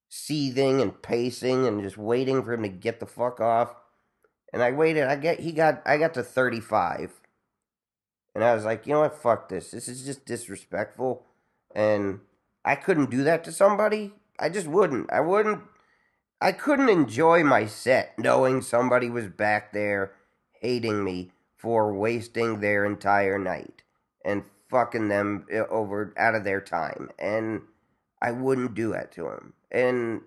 seething 0.09 0.81
and 0.81 1.01
pacing 1.03 1.67
and 1.67 1.83
just 1.83 1.97
waiting 1.97 2.43
for 2.43 2.53
him 2.53 2.63
to 2.63 2.69
get 2.69 3.01
the 3.01 3.07
fuck 3.07 3.41
off. 3.41 3.75
And 4.53 4.63
I 4.63 4.71
waited. 4.71 5.05
I 5.05 5.17
get 5.17 5.41
he 5.41 5.53
got 5.53 5.83
I 5.85 5.97
got 5.97 6.15
to 6.15 6.23
thirty 6.23 6.61
five, 6.61 7.21
and 8.35 8.45
I 8.45 8.55
was 8.55 8.65
like, 8.65 8.87
you 8.87 8.95
know 8.95 9.01
what? 9.01 9.21
Fuck 9.21 9.49
this. 9.49 9.71
This 9.71 9.89
is 9.89 10.05
just 10.05 10.27
disrespectful, 10.27 11.25
and 11.75 12.21
I 12.65 12.75
couldn't 12.75 13.11
do 13.11 13.25
that 13.25 13.45
to 13.45 13.53
somebody. 13.53 14.13
I 14.39 14.49
just 14.49 14.67
wouldn't. 14.67 15.13
I 15.13 15.21
wouldn't. 15.21 15.63
I 16.41 16.53
couldn't 16.53 16.89
enjoy 16.89 17.45
my 17.45 17.67
set 17.67 18.19
knowing 18.19 18.61
somebody 18.61 19.09
was 19.09 19.29
back 19.29 19.73
there 19.73 20.13
hating 20.61 21.05
me 21.05 21.31
for 21.57 21.95
wasting 21.95 22.61
their 22.61 22.85
entire 22.85 23.39
night 23.39 23.83
and 24.25 24.45
fucking 24.69 25.09
them 25.09 25.47
eh, 25.51 25.63
over 25.71 26.13
out 26.19 26.35
of 26.35 26.45
their 26.45 26.61
time 26.61 27.11
and 27.19 27.63
i 28.21 28.31
wouldn't 28.31 28.75
do 28.75 28.93
that 28.93 29.13
to 29.13 29.23
them 29.23 29.53
and 29.71 30.21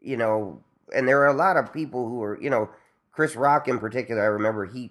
you 0.00 0.16
know 0.16 0.62
and 0.94 1.06
there 1.08 1.20
are 1.20 1.28
a 1.28 1.32
lot 1.32 1.56
of 1.56 1.72
people 1.72 2.08
who 2.08 2.22
are 2.22 2.40
you 2.40 2.50
know 2.50 2.68
chris 3.12 3.36
rock 3.36 3.68
in 3.68 3.78
particular 3.78 4.22
i 4.22 4.26
remember 4.26 4.66
he 4.66 4.90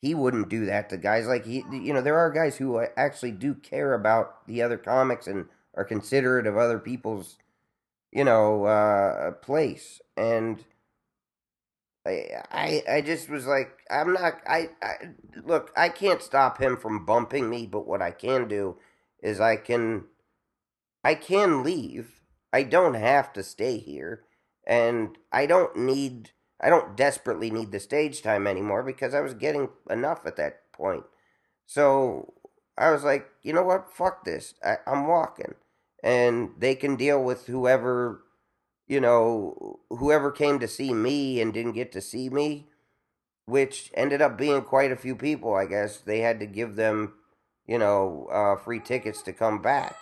he 0.00 0.14
wouldn't 0.14 0.48
do 0.48 0.64
that 0.66 0.88
to 0.88 0.96
guys 0.96 1.26
like 1.26 1.44
he 1.44 1.64
you 1.72 1.92
know 1.92 2.00
there 2.00 2.18
are 2.18 2.30
guys 2.30 2.56
who 2.56 2.80
actually 2.96 3.32
do 3.32 3.54
care 3.54 3.94
about 3.94 4.46
the 4.46 4.62
other 4.62 4.78
comics 4.78 5.26
and 5.26 5.46
are 5.74 5.84
considerate 5.84 6.46
of 6.46 6.56
other 6.56 6.78
people's 6.78 7.38
you 8.12 8.24
know 8.24 8.64
uh 8.64 9.32
place 9.32 10.00
and 10.16 10.64
I, 12.08 12.82
I 12.88 13.00
just 13.00 13.28
was 13.28 13.46
like, 13.46 13.70
I'm 13.90 14.12
not. 14.12 14.40
I, 14.46 14.70
I 14.82 14.94
look. 15.44 15.72
I 15.76 15.88
can't 15.88 16.22
stop 16.22 16.60
him 16.60 16.76
from 16.76 17.04
bumping 17.04 17.50
me, 17.50 17.66
but 17.66 17.86
what 17.86 18.02
I 18.02 18.10
can 18.10 18.48
do 18.48 18.76
is 19.22 19.40
I 19.40 19.56
can, 19.56 20.04
I 21.04 21.14
can 21.14 21.62
leave. 21.62 22.20
I 22.52 22.62
don't 22.62 22.94
have 22.94 23.32
to 23.34 23.42
stay 23.42 23.78
here, 23.78 24.24
and 24.66 25.16
I 25.32 25.46
don't 25.46 25.76
need. 25.76 26.30
I 26.60 26.70
don't 26.70 26.96
desperately 26.96 27.50
need 27.50 27.70
the 27.70 27.80
stage 27.80 28.22
time 28.22 28.46
anymore 28.46 28.82
because 28.82 29.14
I 29.14 29.20
was 29.20 29.34
getting 29.34 29.68
enough 29.88 30.26
at 30.26 30.36
that 30.36 30.72
point. 30.72 31.04
So 31.66 32.34
I 32.76 32.90
was 32.90 33.04
like, 33.04 33.28
you 33.42 33.52
know 33.52 33.62
what? 33.62 33.92
Fuck 33.92 34.24
this. 34.24 34.54
I, 34.64 34.78
I'm 34.86 35.06
walking, 35.06 35.54
and 36.02 36.50
they 36.58 36.74
can 36.74 36.96
deal 36.96 37.22
with 37.22 37.46
whoever 37.46 38.22
you 38.88 39.00
know, 39.00 39.80
whoever 39.90 40.32
came 40.32 40.58
to 40.58 40.66
see 40.66 40.92
me 40.94 41.40
and 41.40 41.52
didn't 41.52 41.74
get 41.74 41.92
to 41.92 42.00
see 42.00 42.30
me, 42.30 42.66
which 43.44 43.90
ended 43.94 44.22
up 44.22 44.38
being 44.38 44.62
quite 44.62 44.90
a 44.90 44.96
few 44.96 45.14
people, 45.14 45.54
I 45.54 45.66
guess, 45.66 45.98
they 45.98 46.20
had 46.20 46.40
to 46.40 46.46
give 46.46 46.74
them, 46.76 47.12
you 47.66 47.78
know, 47.78 48.26
uh, 48.32 48.56
free 48.56 48.80
tickets 48.80 49.22
to 49.22 49.32
come 49.32 49.60
back. 49.60 49.94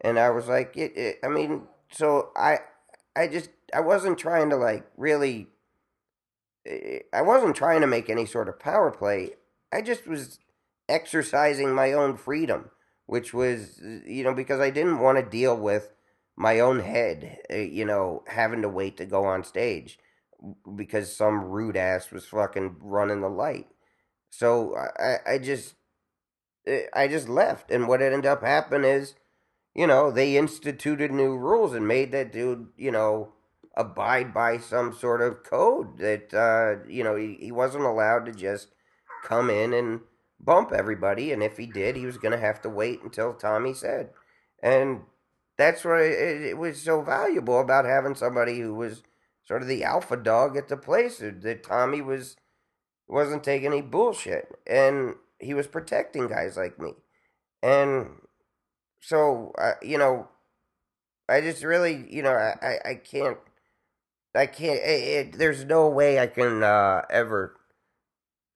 And 0.00 0.18
I 0.18 0.30
was 0.30 0.48
like, 0.48 0.76
it, 0.76 0.96
it, 0.96 1.18
I 1.24 1.28
mean, 1.28 1.62
so 1.90 2.30
I, 2.36 2.58
I 3.14 3.28
just, 3.28 3.50
I 3.72 3.80
wasn't 3.80 4.18
trying 4.18 4.50
to 4.50 4.56
like 4.56 4.84
really, 4.96 5.46
I 7.12 7.22
wasn't 7.22 7.56
trying 7.56 7.80
to 7.82 7.86
make 7.86 8.10
any 8.10 8.26
sort 8.26 8.48
of 8.48 8.58
power 8.58 8.90
play. 8.90 9.30
I 9.72 9.82
just 9.82 10.06
was 10.06 10.38
exercising 10.88 11.74
my 11.74 11.92
own 11.92 12.16
freedom, 12.16 12.70
which 13.06 13.32
was, 13.34 13.80
you 14.06 14.24
know, 14.24 14.34
because 14.34 14.60
I 14.60 14.70
didn't 14.70 15.00
want 15.00 15.18
to 15.18 15.28
deal 15.28 15.56
with 15.56 15.92
my 16.36 16.60
own 16.60 16.80
head, 16.80 17.38
uh, 17.50 17.56
you 17.56 17.84
know, 17.84 18.22
having 18.28 18.62
to 18.62 18.68
wait 18.68 18.96
to 18.98 19.06
go 19.06 19.24
on 19.24 19.42
stage 19.42 19.98
because 20.74 21.16
some 21.16 21.44
rude 21.44 21.76
ass 21.76 22.10
was 22.10 22.26
fucking 22.26 22.76
running 22.80 23.20
the 23.20 23.28
light. 23.28 23.68
So 24.30 24.76
I, 24.76 25.34
I 25.34 25.38
just, 25.38 25.74
uh, 26.68 26.80
I 26.92 27.08
just 27.08 27.28
left, 27.28 27.70
and 27.70 27.88
what 27.88 28.02
ended 28.02 28.26
up 28.26 28.42
happening 28.42 28.90
is, 28.90 29.14
you 29.74 29.86
know, 29.86 30.10
they 30.10 30.36
instituted 30.36 31.10
new 31.10 31.36
rules 31.36 31.74
and 31.74 31.88
made 31.88 32.12
that 32.12 32.32
dude, 32.32 32.68
you 32.76 32.90
know, 32.90 33.32
abide 33.76 34.32
by 34.32 34.58
some 34.58 34.92
sort 34.92 35.20
of 35.20 35.42
code 35.42 35.98
that 35.98 36.32
uh, 36.34 36.86
you 36.88 37.04
know 37.04 37.16
he, 37.16 37.36
he 37.40 37.52
wasn't 37.52 37.84
allowed 37.84 38.26
to 38.26 38.32
just 38.32 38.68
come 39.24 39.50
in 39.50 39.72
and 39.72 40.00
bump 40.40 40.72
everybody, 40.72 41.32
and 41.32 41.42
if 41.42 41.56
he 41.56 41.66
did, 41.66 41.96
he 41.96 42.06
was 42.06 42.18
going 42.18 42.32
to 42.32 42.38
have 42.38 42.60
to 42.62 42.68
wait 42.68 43.02
until 43.02 43.34
Tommy 43.34 43.74
said, 43.74 44.10
and 44.62 45.02
that's 45.56 45.84
what 45.84 46.00
it, 46.00 46.42
it 46.42 46.58
was 46.58 46.82
so 46.82 47.02
valuable 47.02 47.60
about 47.60 47.84
having 47.84 48.14
somebody 48.14 48.60
who 48.60 48.74
was 48.74 49.02
sort 49.44 49.62
of 49.62 49.68
the 49.68 49.84
alpha 49.84 50.16
dog 50.16 50.56
at 50.56 50.68
the 50.68 50.76
place 50.76 51.18
that 51.18 51.62
Tommy 51.62 52.00
was 52.00 52.36
wasn't 53.08 53.44
taking 53.44 53.68
any 53.68 53.82
bullshit 53.82 54.48
and 54.66 55.14
he 55.38 55.54
was 55.54 55.68
protecting 55.68 56.26
guys 56.26 56.56
like 56.56 56.76
me. 56.80 56.92
And 57.62 58.08
so 59.06 59.52
uh, 59.58 59.72
you 59.82 59.98
know 59.98 60.28
i 61.28 61.40
just 61.40 61.62
really 61.62 62.06
you 62.10 62.22
know 62.22 62.32
i 62.32 62.54
i, 62.62 62.90
I 62.90 62.94
can't 62.96 63.38
i 64.36 64.46
can't 64.46 64.78
it, 64.80 65.02
it, 65.34 65.38
there's 65.38 65.64
no 65.64 65.88
way 65.88 66.18
i 66.18 66.26
can 66.26 66.62
uh, 66.62 67.02
ever 67.10 67.56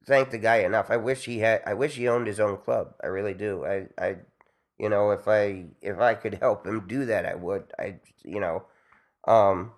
thank 0.07 0.31
the 0.31 0.39
guy 0.39 0.59
enough 0.59 0.91
i 0.91 0.97
wish 0.97 1.25
he 1.25 1.39
had 1.41 1.61
i 1.67 1.75
wish 1.75 1.95
he 1.95 2.09
owned 2.09 2.27
his 2.27 2.41
own 2.41 2.57
club 2.57 2.95
i 3.03 3.07
really 3.07 3.35
do 3.35 3.65
i 3.65 3.87
i 3.99 4.17
you 4.79 4.89
know 4.89 5.11
if 5.11 5.27
i 5.29 5.65
if 5.83 5.99
i 5.99 6.15
could 6.15 6.35
help 6.35 6.67
him 6.67 6.87
do 6.87 7.05
that 7.07 7.27
i 7.27 7.35
would 7.35 7.65
i 7.79 7.97
you 8.25 8.41
know 8.41 8.63
um 9.27 9.73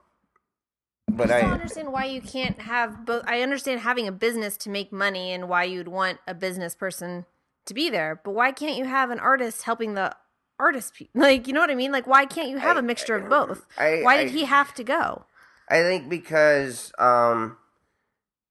but 1.15 1.31
I 1.31 1.39
I, 1.39 1.41
don't 1.43 1.53
understand 1.53 1.93
why 1.93 2.07
you 2.07 2.23
can't 2.23 2.59
have 2.63 3.05
both. 3.05 3.25
I 3.27 3.43
understand 3.43 3.81
having 3.81 4.09
a 4.09 4.13
business 4.13 4.57
to 4.59 4.71
make 4.71 4.93
money 4.93 5.33
and 5.33 5.47
why 5.47 5.65
you'd 5.65 5.89
want 5.89 6.21
a 6.27 6.33
business 6.33 6.75
person 6.75 7.27
to 7.67 7.75
be 7.75 7.91
there, 7.91 8.19
but 8.25 8.31
why 8.31 8.51
can't 8.51 8.77
you 8.79 8.87
have 8.87 9.11
an 9.11 9.19
artist 9.19 9.65
helping 9.65 9.93
the 9.93 10.17
artist? 10.59 10.95
Pe- 10.95 11.09
like, 11.15 11.47
you 11.47 11.53
know 11.53 11.61
what 11.61 11.71
I 11.71 11.75
mean? 11.75 11.93
Like, 11.93 12.07
why 12.07 12.25
can't 12.25 12.49
you 12.49 12.57
have 12.59 12.77
I- 12.77 12.81
a 12.81 12.83
mixture 12.83 13.15
of 13.17 13.29
both? 13.29 13.67
I, 13.77 14.01
Why 14.03 14.17
did 14.17 14.29
I- 14.29 14.31
he 14.31 14.45
have 14.45 14.73
to 14.75 14.85
go? 14.85 15.27
I 15.69 15.83
think 15.83 16.09
because 16.09 16.93
um, 16.99 17.57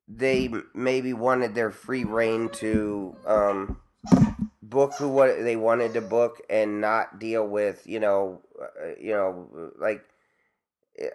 they 0.08 0.50
maybe 0.74 1.14
wanted 1.14 1.56
their 1.56 1.72
free 1.72 2.04
reign 2.04 2.50
to 2.50 3.16
um, 3.26 3.80
book 4.62 4.94
who 4.98 5.10
what 5.10 5.44
they 5.44 5.56
wanted 5.56 5.94
to 5.94 6.02
book 6.02 6.42
and 6.50 6.82
not 6.82 7.20
deal 7.20 7.48
with 7.48 7.86
you 7.86 8.00
know 8.00 8.42
uh, 8.62 8.96
you 9.00 9.12
know 9.14 9.72
like 9.80 10.04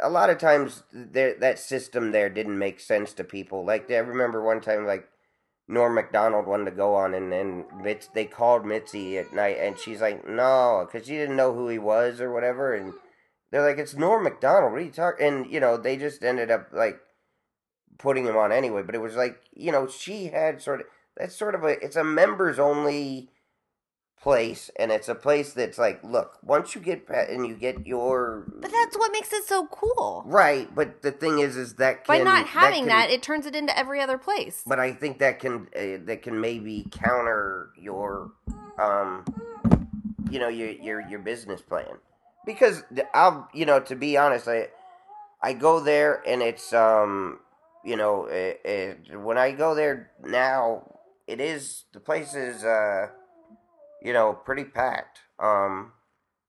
a 0.01 0.09
lot 0.09 0.31
of 0.31 0.39
times 0.39 0.83
that 0.93 1.59
system 1.59 2.13
there 2.13 2.29
didn't 2.31 2.59
make 2.59 2.81
sense 2.81 3.13
to 3.15 3.25
people. 3.25 3.65
Like 3.65 3.91
I 3.91 3.99
remember 3.99 4.43
one 4.43 4.61
time 4.61 4.87
like 4.87 5.09
Norm 5.69 5.95
Macdonald 5.95 6.47
wanted 6.47 6.67
to 6.67 6.71
go 6.77 6.95
on 6.95 7.15
and 7.15 7.33
and 7.33 7.65
Mitz, 7.83 8.13
they 8.13 8.25
called 8.25 8.65
Mitzi 8.65 9.19
at 9.19 9.33
night 9.33 9.59
and 9.61 9.79
she's 9.79 10.01
like 10.01 10.27
no 10.27 10.87
because 10.87 11.07
she 11.07 11.15
didn't 11.15 11.37
know 11.37 11.53
who 11.55 11.69
he 11.69 11.79
was 11.79 12.21
or 12.21 12.33
whatever 12.33 12.75
and 12.75 12.93
they're 13.51 13.67
like 13.67 13.79
it's 13.79 13.95
Norm 13.95 14.25
Macdonald 14.25 14.73
what 14.73 14.81
are 14.81 14.85
you 14.85 14.91
talking 14.91 15.27
and 15.27 15.47
you 15.53 15.61
know 15.61 15.77
they 15.77 15.97
just 15.97 16.23
ended 16.23 16.51
up 16.51 16.69
like 16.73 16.99
putting 17.99 18.27
him 18.27 18.37
on 18.37 18.53
anyway 18.53 18.83
but 18.83 18.95
it 18.95 19.01
was 19.01 19.17
like 19.17 19.41
you 19.55 19.73
know 19.73 19.87
she 19.87 20.27
had 20.27 20.61
sort 20.61 20.81
of 20.81 20.87
that's 21.17 21.35
sort 21.35 21.55
of 21.55 21.65
a 21.65 21.83
it's 21.83 21.97
a 21.97 22.05
members 22.05 22.59
only 22.59 23.31
place 24.21 24.71
and 24.79 24.91
it's 24.91 25.09
a 25.09 25.15
place 25.15 25.53
that's 25.53 25.79
like 25.79 26.03
look 26.03 26.39
once 26.43 26.75
you 26.75 26.81
get 26.81 27.07
pa- 27.07 27.27
and 27.29 27.47
you 27.47 27.55
get 27.55 27.87
your 27.87 28.45
But 28.61 28.73
that's 28.73 28.97
what 28.99 29.13
makes 29.13 29.33
it 29.33 29.45
so 29.45 29.67
cool. 29.67 30.23
Right, 30.27 30.75
but 30.75 31.03
the 31.03 31.13
thing 31.13 31.39
is, 31.39 31.57
is 31.57 31.75
that 31.75 32.07
By 32.07 32.19
not 32.19 32.47
having 32.47 32.81
can- 32.81 32.89
that, 32.89 33.11
it 33.11 33.23
turns 33.23 33.45
it 33.47 33.55
into 33.55 33.77
every 33.79 34.01
other 34.01 34.17
place. 34.19 34.63
but 34.67 34.81
I 34.81 34.93
think 34.93 35.19
that 35.19 35.39
can 35.39 35.69
uh, 35.77 36.05
that 36.07 36.23
can 36.23 36.41
maybe 36.41 36.87
counter 36.91 37.71
your, 37.79 38.33
um, 38.79 39.25
you 40.31 40.39
know, 40.39 40.49
your 40.49 40.71
your 40.71 41.01
your 41.09 41.19
business 41.21 41.61
plan, 41.61 41.99
because 42.47 42.85
I'll 43.13 43.49
you 43.53 43.67
know 43.67 43.81
to 43.81 43.97
be 43.97 44.17
honest, 44.17 44.49
I 44.49 44.69
I 45.43 45.53
go 45.53 45.81
there 45.81 46.23
and 46.27 46.43
it's 46.43 46.73
um 46.73 47.41
you 47.85 47.97
know 47.97 48.27
it, 48.27 48.61
it, 48.65 49.21
when 49.21 49.39
I 49.39 49.53
go 49.53 49.75
there 49.75 50.11
now, 50.25 50.99
it 51.27 51.41
is 51.41 51.85
the 51.93 52.01
place 52.01 52.35
is 52.35 52.65
uh 52.65 53.09
you 54.03 54.13
know 54.13 54.33
pretty 54.33 54.65
packed 54.65 55.21
um 55.39 55.93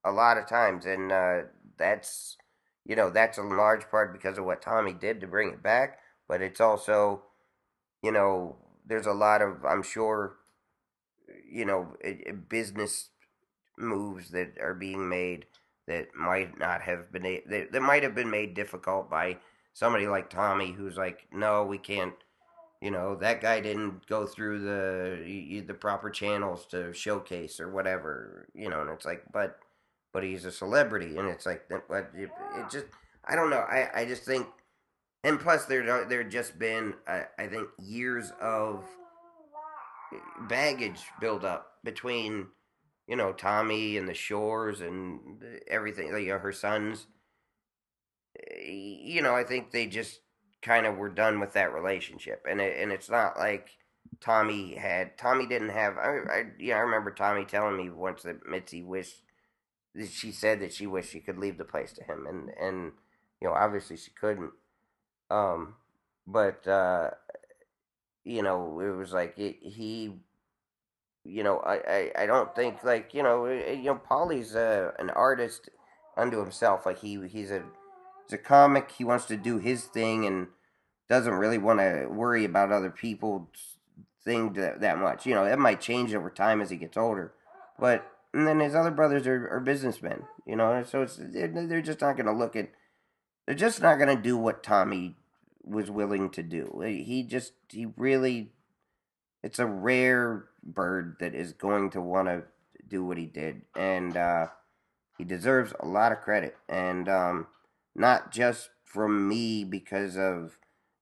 a 0.06 0.12
lot 0.12 0.38
of 0.38 0.48
times. 0.48 0.86
And 0.86 1.12
uh 1.12 1.42
that's 1.78 2.38
you 2.86 2.96
know 2.96 3.10
that's 3.10 3.38
a 3.38 3.44
large 3.44 3.90
part 3.90 4.14
because 4.14 4.38
of 4.38 4.46
what 4.46 4.62
Tommy 4.62 4.94
did 4.94 5.22
to 5.22 5.28
bring 5.28 5.50
it 5.50 5.64
back. 5.64 6.00
But 6.28 6.42
it's 6.42 6.62
also 6.62 7.24
you 8.04 8.12
know 8.12 8.58
there's 8.86 9.08
a 9.08 9.14
lot 9.14 9.42
of 9.42 9.66
I'm 9.66 9.84
sure 9.84 10.36
you 11.50 11.66
know 11.66 11.96
business 12.50 13.10
moves 13.78 14.32
that 14.32 14.54
are 14.62 14.74
being 14.74 15.08
made 15.10 15.46
that 15.88 16.14
might 16.16 16.58
not 16.60 16.82
have 16.82 17.12
been 17.12 17.24
that, 17.24 17.72
that 17.72 17.82
might 17.82 18.04
have 18.04 18.16
been 18.16 18.30
made 18.30 18.54
difficult 18.54 19.10
by 19.10 19.38
somebody 19.74 20.08
like 20.08 20.30
Tommy 20.30 20.72
who's 20.72 20.98
like 20.98 21.28
no 21.32 21.64
we 21.64 21.78
can't 21.78 22.14
you 22.82 22.92
know 22.92 23.16
that 23.16 23.42
guy 23.42 23.60
didn't 23.60 24.06
go 24.08 24.26
through 24.26 24.60
the 24.60 25.62
the 25.62 25.74
proper 25.74 26.10
channels 26.10 26.66
to 26.68 26.94
showcase 26.94 27.60
or 27.60 27.70
whatever 27.72 28.48
you 28.54 28.70
know 28.70 28.82
and 28.82 28.90
it's 28.90 29.06
like 29.06 29.24
but 29.32 29.58
but 30.14 30.24
he's 30.24 30.46
a 30.46 30.52
celebrity 30.52 31.18
and 31.18 31.28
it's 31.28 31.46
like 31.46 31.64
but 31.70 32.12
it, 32.16 32.30
it 32.56 32.70
just 32.72 32.86
I 33.26 33.36
don't 33.36 33.50
know 33.50 33.66
I 33.70 33.90
I 34.02 34.06
just 34.06 34.24
think 34.24 34.48
and 35.24 35.40
plus 35.40 35.66
there 35.66 36.06
there 36.06 36.24
just 36.24 36.60
been 36.60 36.94
uh, 37.08 37.24
I 37.38 37.48
think 37.48 37.68
years 37.80 38.32
of 38.42 38.84
baggage 40.48 41.02
build 41.20 41.44
up 41.44 41.74
between 41.84 42.48
you 43.08 43.16
know 43.16 43.34
Tommy 43.34 43.98
and 43.98 44.08
the 44.08 44.14
Shores 44.14 44.82
and 44.82 45.44
everything 45.68 46.08
you 46.08 46.30
know, 46.30 46.40
her 46.40 46.52
sons 46.52 47.08
you 48.66 49.22
know 49.22 49.36
I 49.36 49.44
think 49.44 49.72
they 49.72 49.88
just 49.88 50.20
kind 50.62 50.86
of 50.86 50.98
were 50.98 51.10
done 51.10 51.40
with 51.40 51.54
that 51.54 51.74
relationship. 51.74 52.44
And 52.50 52.60
it, 52.60 52.78
and 52.82 52.92
it's 52.92 53.10
not 53.10 53.38
like 53.38 53.70
Tommy 54.20 54.76
had 54.76 55.18
Tommy 55.18 55.46
didn't 55.48 55.70
have 55.70 55.98
I, 55.98 56.10
I 56.30 56.44
yeah 56.60 56.76
I 56.76 56.80
remember 56.80 57.12
Tommy 57.12 57.46
telling 57.46 57.78
me 57.78 57.90
once 57.90 58.24
that 58.24 58.46
Mitzi 58.48 58.82
wished 58.84 59.22
that 59.96 60.10
she 60.10 60.32
said 60.32 60.62
that 60.62 60.74
she 60.74 60.88
wished 60.88 61.12
she 61.12 61.20
could 61.22 61.38
leave 61.38 61.58
the 61.58 61.66
place 61.66 61.94
to 61.94 62.04
him 62.04 62.26
and 62.28 62.50
and 62.62 62.94
you 63.42 63.48
know 63.48 63.54
obviously 63.54 63.98
she 63.98 64.12
couldn't. 64.12 64.52
Um 65.30 65.76
but 66.28 66.68
uh 66.68 67.12
you 68.24 68.42
know 68.42 68.80
it 68.80 68.96
was 68.96 69.14
like 69.14 69.38
it, 69.38 69.58
he 69.62 70.14
you 71.28 71.44
know 71.44 71.58
I, 71.60 71.76
I 71.76 72.12
I 72.24 72.26
don't 72.26 72.56
think 72.56 72.84
like 72.84 73.14
you 73.14 73.24
know 73.24 73.46
eh, 73.46 73.74
you 73.74 73.86
know 73.86 73.96
Pauly's 73.96 74.56
uh, 74.56 74.92
an 74.98 75.10
artist 75.12 75.70
unto 76.16 76.40
himself 76.40 76.86
like 76.86 77.00
he 77.00 77.20
he's 77.28 77.52
a 77.52 77.64
he's 78.26 78.34
a 78.34 78.38
comic 78.38 78.92
he 78.92 79.04
wants 79.04 79.26
to 79.26 79.38
do 79.38 79.58
his 79.58 79.84
thing 79.84 80.26
and 80.26 80.48
doesn't 81.10 81.34
really 81.34 81.58
want 81.58 81.80
to 81.80 82.08
worry 82.08 82.44
about 82.46 82.72
other 82.72 82.90
people's 82.90 83.78
thing 84.24 84.54
that, 84.54 84.82
that 84.82 84.98
much 84.98 85.26
you 85.26 85.36
know 85.36 85.46
that 85.46 85.60
might 85.60 85.82
change 85.82 86.14
over 86.14 86.30
time 86.30 86.62
as 86.62 86.70
he 86.70 86.78
gets 86.78 86.98
older 86.98 87.34
but 87.80 88.10
and 88.34 88.48
then 88.48 88.60
his 88.60 88.76
other 88.76 88.92
brothers 88.92 89.28
are, 89.28 89.48
are 89.50 89.60
businessmen 89.60 90.24
you 90.46 90.56
know 90.56 90.84
so 90.84 91.02
it's 91.02 91.20
they're, 91.20 91.48
they're 91.48 91.82
just 91.82 92.02
not 92.02 92.16
going 92.18 92.26
to 92.26 92.32
look 92.32 92.56
at 92.56 92.70
they're 93.46 93.56
just 93.56 93.82
not 93.82 93.98
going 93.98 94.14
to 94.14 94.22
do 94.22 94.38
what 94.38 94.64
Tommy 94.64 95.16
was 95.64 95.92
willing 95.92 96.30
to 96.30 96.44
do 96.44 96.82
he 96.84 97.24
just 97.24 97.54
he 97.70 97.88
really 97.98 98.52
it's 99.48 99.60
a 99.60 99.66
rare 99.66 100.44
bird 100.62 101.16
that 101.22 101.34
is 101.34 101.54
going 101.54 101.90
to 101.90 102.02
want 102.02 102.28
to 102.28 102.44
do 102.90 103.06
what 103.06 103.18
he 103.18 103.26
did 103.26 103.62
and 103.78 104.18
uh 104.18 104.48
he 105.18 105.24
deserves 105.24 105.74
a 105.80 105.86
lot 105.88 106.12
of 106.12 106.20
credit 106.20 106.58
and 106.68 107.08
um 107.08 107.48
not 107.96 108.30
just 108.30 108.70
from 108.84 109.30
me 109.30 109.64
because 109.64 110.18
of 110.18 110.58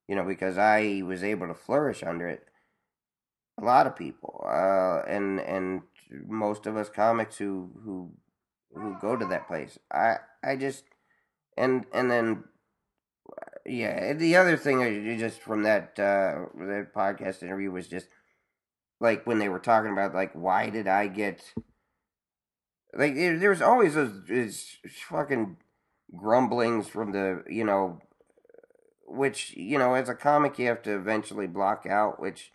you 0.07 0.15
know 0.15 0.23
because 0.23 0.59
I 0.59 1.01
was 1.03 1.23
able 1.23 1.47
to 1.47 1.55
flourish 1.55 2.03
under 2.03 2.27
it. 2.27 2.45
A 3.59 3.65
lot 3.65 3.88
of 3.88 3.95
people 3.95 4.45
uh 4.47 5.01
and 5.07 5.39
and 5.39 5.81
most 6.27 6.67
of 6.67 6.77
us 6.77 6.89
comics 6.89 7.38
who 7.38 7.72
who 7.84 8.11
who 8.76 8.95
go 9.01 9.15
to 9.15 9.26
that 9.26 9.47
place. 9.47 9.80
I 9.91 10.17
I 10.43 10.55
just 10.55 10.84
and 11.57 11.88
and 11.91 12.11
then 12.11 12.43
yeah 13.65 14.13
the 14.13 14.35
other 14.35 14.57
thing 14.57 14.81
I- 14.84 15.17
just 15.17 15.41
from 15.41 15.63
that 15.63 15.97
uh 15.99 16.45
that 16.72 16.93
podcast 16.93 17.41
interview 17.41 17.72
was 17.72 17.88
just 17.88 18.07
like 19.06 19.26
when 19.27 19.38
they 19.38 19.48
were 19.48 19.60
talking 19.60 19.91
about 19.91 20.15
like 20.15 20.34
why 20.34 20.69
did 20.69 20.88
I 20.88 21.07
get 21.07 21.53
like 22.98 23.14
there, 23.14 23.49
was 23.52 23.61
always 23.61 23.94
those, 23.94 24.26
those 24.27 24.77
fucking 25.07 25.57
grumblings 26.15 26.88
from 26.88 27.11
the 27.11 27.44
you 27.48 27.64
know 27.64 27.99
which 29.06 29.56
you 29.56 29.77
know 29.77 29.94
as 29.94 30.10
a 30.10 30.15
comic 30.15 30.57
you 30.57 30.68
have 30.68 30.82
to 30.82 30.95
eventually 30.95 31.45
block 31.45 31.86
out 31.86 32.19
which 32.19 32.52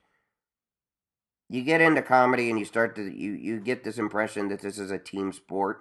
you 1.49 1.63
get 1.63 1.81
into 1.81 2.03
comedy 2.03 2.51
and 2.51 2.59
you 2.59 2.65
start 2.65 2.97
to 2.97 3.05
you 3.05 3.33
you 3.33 3.61
get 3.61 3.85
this 3.85 3.99
impression 3.99 4.49
that 4.49 4.61
this 4.61 4.79
is 4.79 4.91
a 4.91 4.99
team 4.99 5.33
sport 5.33 5.79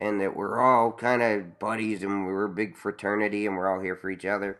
and 0.00 0.20
that 0.20 0.34
we're 0.34 0.60
all 0.60 0.90
kind 0.90 1.22
of 1.22 1.60
buddies 1.60 2.02
and 2.02 2.26
we're 2.26 2.46
a 2.46 2.48
big 2.48 2.76
fraternity 2.76 3.46
and 3.46 3.56
we're 3.56 3.72
all 3.72 3.80
here 3.80 3.96
for 3.96 4.10
each 4.10 4.24
other 4.24 4.58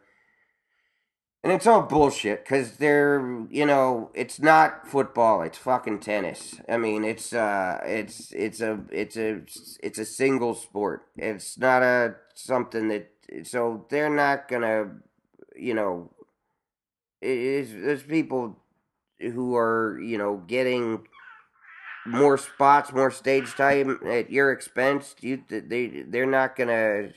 and 1.42 1.52
it's 1.52 1.66
all 1.66 1.82
bullshit 1.82 2.44
because 2.44 2.76
they're, 2.76 3.46
you 3.50 3.64
know, 3.64 4.10
it's 4.14 4.40
not 4.40 4.86
football. 4.86 5.42
It's 5.42 5.56
fucking 5.56 6.00
tennis. 6.00 6.60
I 6.68 6.76
mean, 6.76 7.02
it's 7.02 7.32
uh, 7.32 7.80
it's 7.82 8.30
it's 8.32 8.60
a 8.60 8.80
it's 8.90 9.16
a 9.16 9.40
it's 9.82 9.98
a 9.98 10.04
single 10.04 10.54
sport. 10.54 11.06
It's 11.16 11.56
not 11.58 11.82
a 11.82 12.16
something 12.34 12.88
that 12.88 13.10
so 13.44 13.86
they're 13.88 14.14
not 14.14 14.48
gonna, 14.48 14.90
you 15.56 15.72
know, 15.72 16.10
it 17.22 17.38
is 17.38 17.72
there's 17.72 18.02
people 18.02 18.58
who 19.18 19.56
are 19.56 19.98
you 19.98 20.18
know 20.18 20.42
getting 20.46 21.06
more 22.06 22.36
spots, 22.36 22.92
more 22.92 23.10
stage 23.10 23.54
time 23.54 23.98
at 24.06 24.30
your 24.30 24.52
expense. 24.52 25.14
You 25.22 25.42
they 25.48 26.04
they're 26.06 26.26
not 26.26 26.54
gonna 26.54 27.08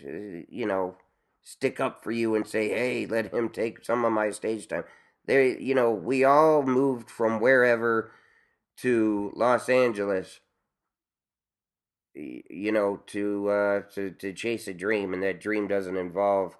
you 0.49 0.65
know 0.65 0.95
stick 1.43 1.79
up 1.79 2.03
for 2.03 2.11
you 2.11 2.35
and 2.35 2.47
say, 2.47 2.69
hey, 2.69 3.05
let 3.05 3.33
him 3.33 3.49
take 3.49 3.83
some 3.85 4.05
of 4.05 4.11
my 4.11 4.31
stage 4.31 4.67
time. 4.67 4.83
They 5.25 5.57
you 5.59 5.75
know 5.75 5.91
we 5.91 6.23
all 6.23 6.63
moved 6.63 7.09
from 7.09 7.39
wherever 7.39 8.11
to 8.77 9.31
Los 9.35 9.69
Angeles 9.69 10.39
you 12.15 12.71
know 12.71 13.01
to 13.07 13.49
uh 13.49 13.81
to 13.93 14.11
to 14.11 14.33
chase 14.33 14.67
a 14.67 14.73
dream 14.73 15.13
and 15.13 15.23
that 15.23 15.41
dream 15.41 15.67
doesn't 15.67 15.97
involve 15.97 16.55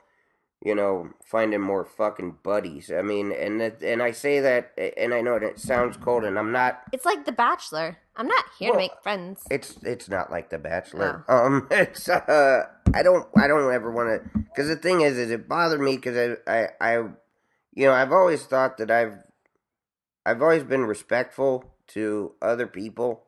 you 0.65 0.73
know 0.73 1.09
finding 1.25 1.59
more 1.61 1.83
fucking 1.83 2.37
buddies 2.43 2.89
i 2.91 3.01
mean 3.01 3.31
and 3.33 3.59
that, 3.59 3.81
and 3.83 4.01
i 4.01 4.11
say 4.11 4.39
that 4.39 4.71
and 4.97 5.13
i 5.13 5.19
know 5.21 5.35
it 5.35 5.59
sounds 5.59 5.97
cold 5.97 6.23
and 6.23 6.39
i'm 6.39 6.51
not 6.51 6.81
It's 6.93 7.05
like 7.05 7.25
The 7.25 7.31
Bachelor. 7.33 7.97
I'm 8.15 8.27
not 8.27 8.45
here 8.57 8.69
Well, 8.69 8.79
to 8.79 8.83
make 8.83 8.91
friends. 9.01 9.43
it's 9.51 9.77
it's 9.83 10.07
not 10.07 10.31
like 10.31 10.49
the 10.49 10.57
bachelor 10.59 11.25
No. 11.27 11.35
um 11.35 11.67
it's 11.71 12.07
uh 12.07 12.63
i 12.93 13.03
don't 13.03 13.27
i 13.37 13.47
don't 13.47 13.73
ever 13.73 13.91
want 13.91 14.23
to 14.23 14.39
because 14.39 14.67
the 14.69 14.75
thing 14.77 15.01
is 15.01 15.17
is 15.17 15.31
it 15.31 15.49
bothered 15.49 15.81
me 15.81 15.95
because 15.97 16.37
I, 16.47 16.53
I 16.55 16.69
i 16.79 16.93
you 17.73 17.85
know 17.87 17.91
i've 17.93 18.11
always 18.13 18.45
thought 18.45 18.77
that 18.77 18.89
i've 18.91 19.17
i've 20.25 20.41
always 20.41 20.63
been 20.63 20.85
respectful 20.85 21.73
to 21.87 22.33
other 22.41 22.67
people 22.67 23.23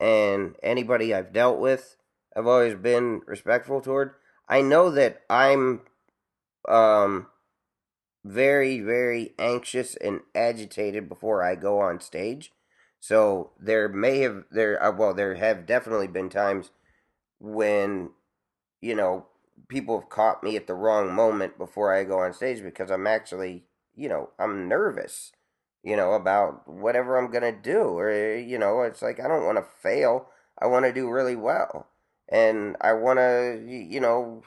and 0.00 0.56
anybody 0.62 1.14
i've 1.14 1.32
dealt 1.32 1.58
with 1.60 1.96
i've 2.36 2.46
always 2.46 2.74
been 2.74 3.20
respectful 3.26 3.80
toward 3.80 4.14
i 4.48 4.60
know 4.62 4.90
that 4.90 5.20
i'm 5.30 5.82
um 6.68 7.28
very 8.24 8.80
very 8.80 9.34
anxious 9.38 9.94
and 9.96 10.20
agitated 10.34 11.08
before 11.08 11.42
i 11.42 11.54
go 11.54 11.80
on 11.80 12.00
stage. 12.00 12.52
So 12.98 13.52
there 13.60 13.88
may 13.88 14.18
have 14.20 14.44
there 14.50 14.82
uh, 14.82 14.90
well 14.92 15.14
there 15.14 15.34
have 15.36 15.66
definitely 15.66 16.08
been 16.08 16.28
times 16.28 16.70
when 17.40 18.10
you 18.80 18.94
know 18.94 19.26
people 19.68 20.00
have 20.00 20.08
caught 20.10 20.42
me 20.42 20.56
at 20.56 20.66
the 20.66 20.74
wrong 20.74 21.12
moment 21.14 21.58
before 21.58 21.94
I 21.94 22.04
go 22.04 22.20
on 22.20 22.32
stage 22.32 22.62
because 22.62 22.90
I'm 22.90 23.06
actually 23.06 23.64
you 23.94 24.08
know 24.08 24.30
I'm 24.38 24.68
nervous 24.68 25.32
you 25.82 25.96
know 25.96 26.14
about 26.14 26.68
whatever 26.68 27.16
I'm 27.16 27.30
going 27.30 27.42
to 27.54 27.60
do 27.60 27.80
or 27.98 28.36
you 28.36 28.58
know 28.58 28.82
it's 28.82 29.02
like 29.02 29.20
I 29.20 29.28
don't 29.28 29.46
want 29.46 29.58
to 29.58 29.64
fail. 29.82 30.28
I 30.60 30.66
want 30.66 30.84
to 30.86 30.92
do 30.92 31.10
really 31.10 31.36
well. 31.36 31.88
And 32.28 32.76
I 32.80 32.92
want 32.94 33.18
to 33.18 33.62
you 33.66 34.00
know 34.00 34.42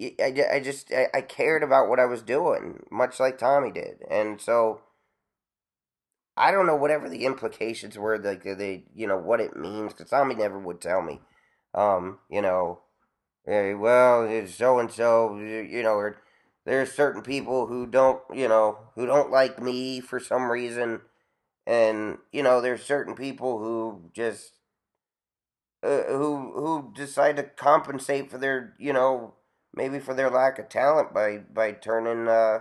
I, 0.00 0.44
I 0.54 0.60
just 0.60 0.92
I, 0.92 1.08
I 1.14 1.20
cared 1.22 1.62
about 1.62 1.88
what 1.88 2.00
I 2.00 2.06
was 2.06 2.22
doing 2.22 2.84
much 2.90 3.20
like 3.20 3.38
Tommy 3.38 3.70
did 3.72 4.02
and 4.10 4.40
so 4.40 4.80
I 6.36 6.50
don't 6.50 6.66
know 6.66 6.76
whatever 6.76 7.08
the 7.08 7.26
implications 7.26 7.98
were, 7.98 8.18
like 8.18 8.44
they, 8.44 8.84
you 8.94 9.06
know, 9.06 9.18
what 9.18 9.40
it 9.40 9.56
means, 9.56 9.92
because 9.92 10.10
Tommy 10.10 10.34
never 10.34 10.58
would 10.58 10.80
tell 10.80 11.02
me. 11.02 11.20
Um, 11.74 12.18
you 12.30 12.40
know, 12.42 12.80
eh, 13.46 13.74
well, 13.74 14.46
so 14.48 14.78
and 14.78 14.90
so, 14.90 15.38
you 15.38 15.82
know, 15.82 15.94
or 15.94 16.22
there's 16.66 16.92
certain 16.92 17.22
people 17.22 17.66
who 17.66 17.86
don't, 17.86 18.22
you 18.34 18.48
know, 18.48 18.78
who 18.94 19.06
don't 19.06 19.30
like 19.30 19.60
me 19.62 20.00
for 20.00 20.20
some 20.20 20.50
reason, 20.50 21.02
and 21.66 22.18
you 22.32 22.42
know, 22.42 22.60
there's 22.60 22.82
certain 22.84 23.14
people 23.14 23.58
who 23.58 24.10
just, 24.14 24.52
uh, 25.82 26.02
who 26.04 26.52
who 26.54 26.92
decide 26.94 27.36
to 27.36 27.42
compensate 27.44 28.30
for 28.30 28.38
their, 28.38 28.74
you 28.78 28.92
know, 28.92 29.34
maybe 29.74 29.98
for 29.98 30.14
their 30.14 30.30
lack 30.30 30.58
of 30.58 30.68
talent 30.68 31.14
by 31.14 31.38
by 31.38 31.72
turning, 31.72 32.28
uh, 32.28 32.60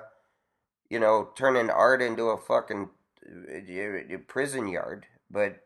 you 0.90 1.00
know, 1.00 1.30
turning 1.36 1.70
art 1.70 2.02
into 2.02 2.30
a 2.30 2.38
fucking 2.38 2.90
uh, 3.26 4.18
prison 4.28 4.68
yard, 4.68 5.06
but 5.30 5.60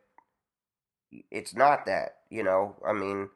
it's 1.31 1.55
not 1.55 1.85
that. 1.85 2.17
You 2.29 2.43
know, 2.43 2.75
I 2.87 2.93
mean, 2.93 3.29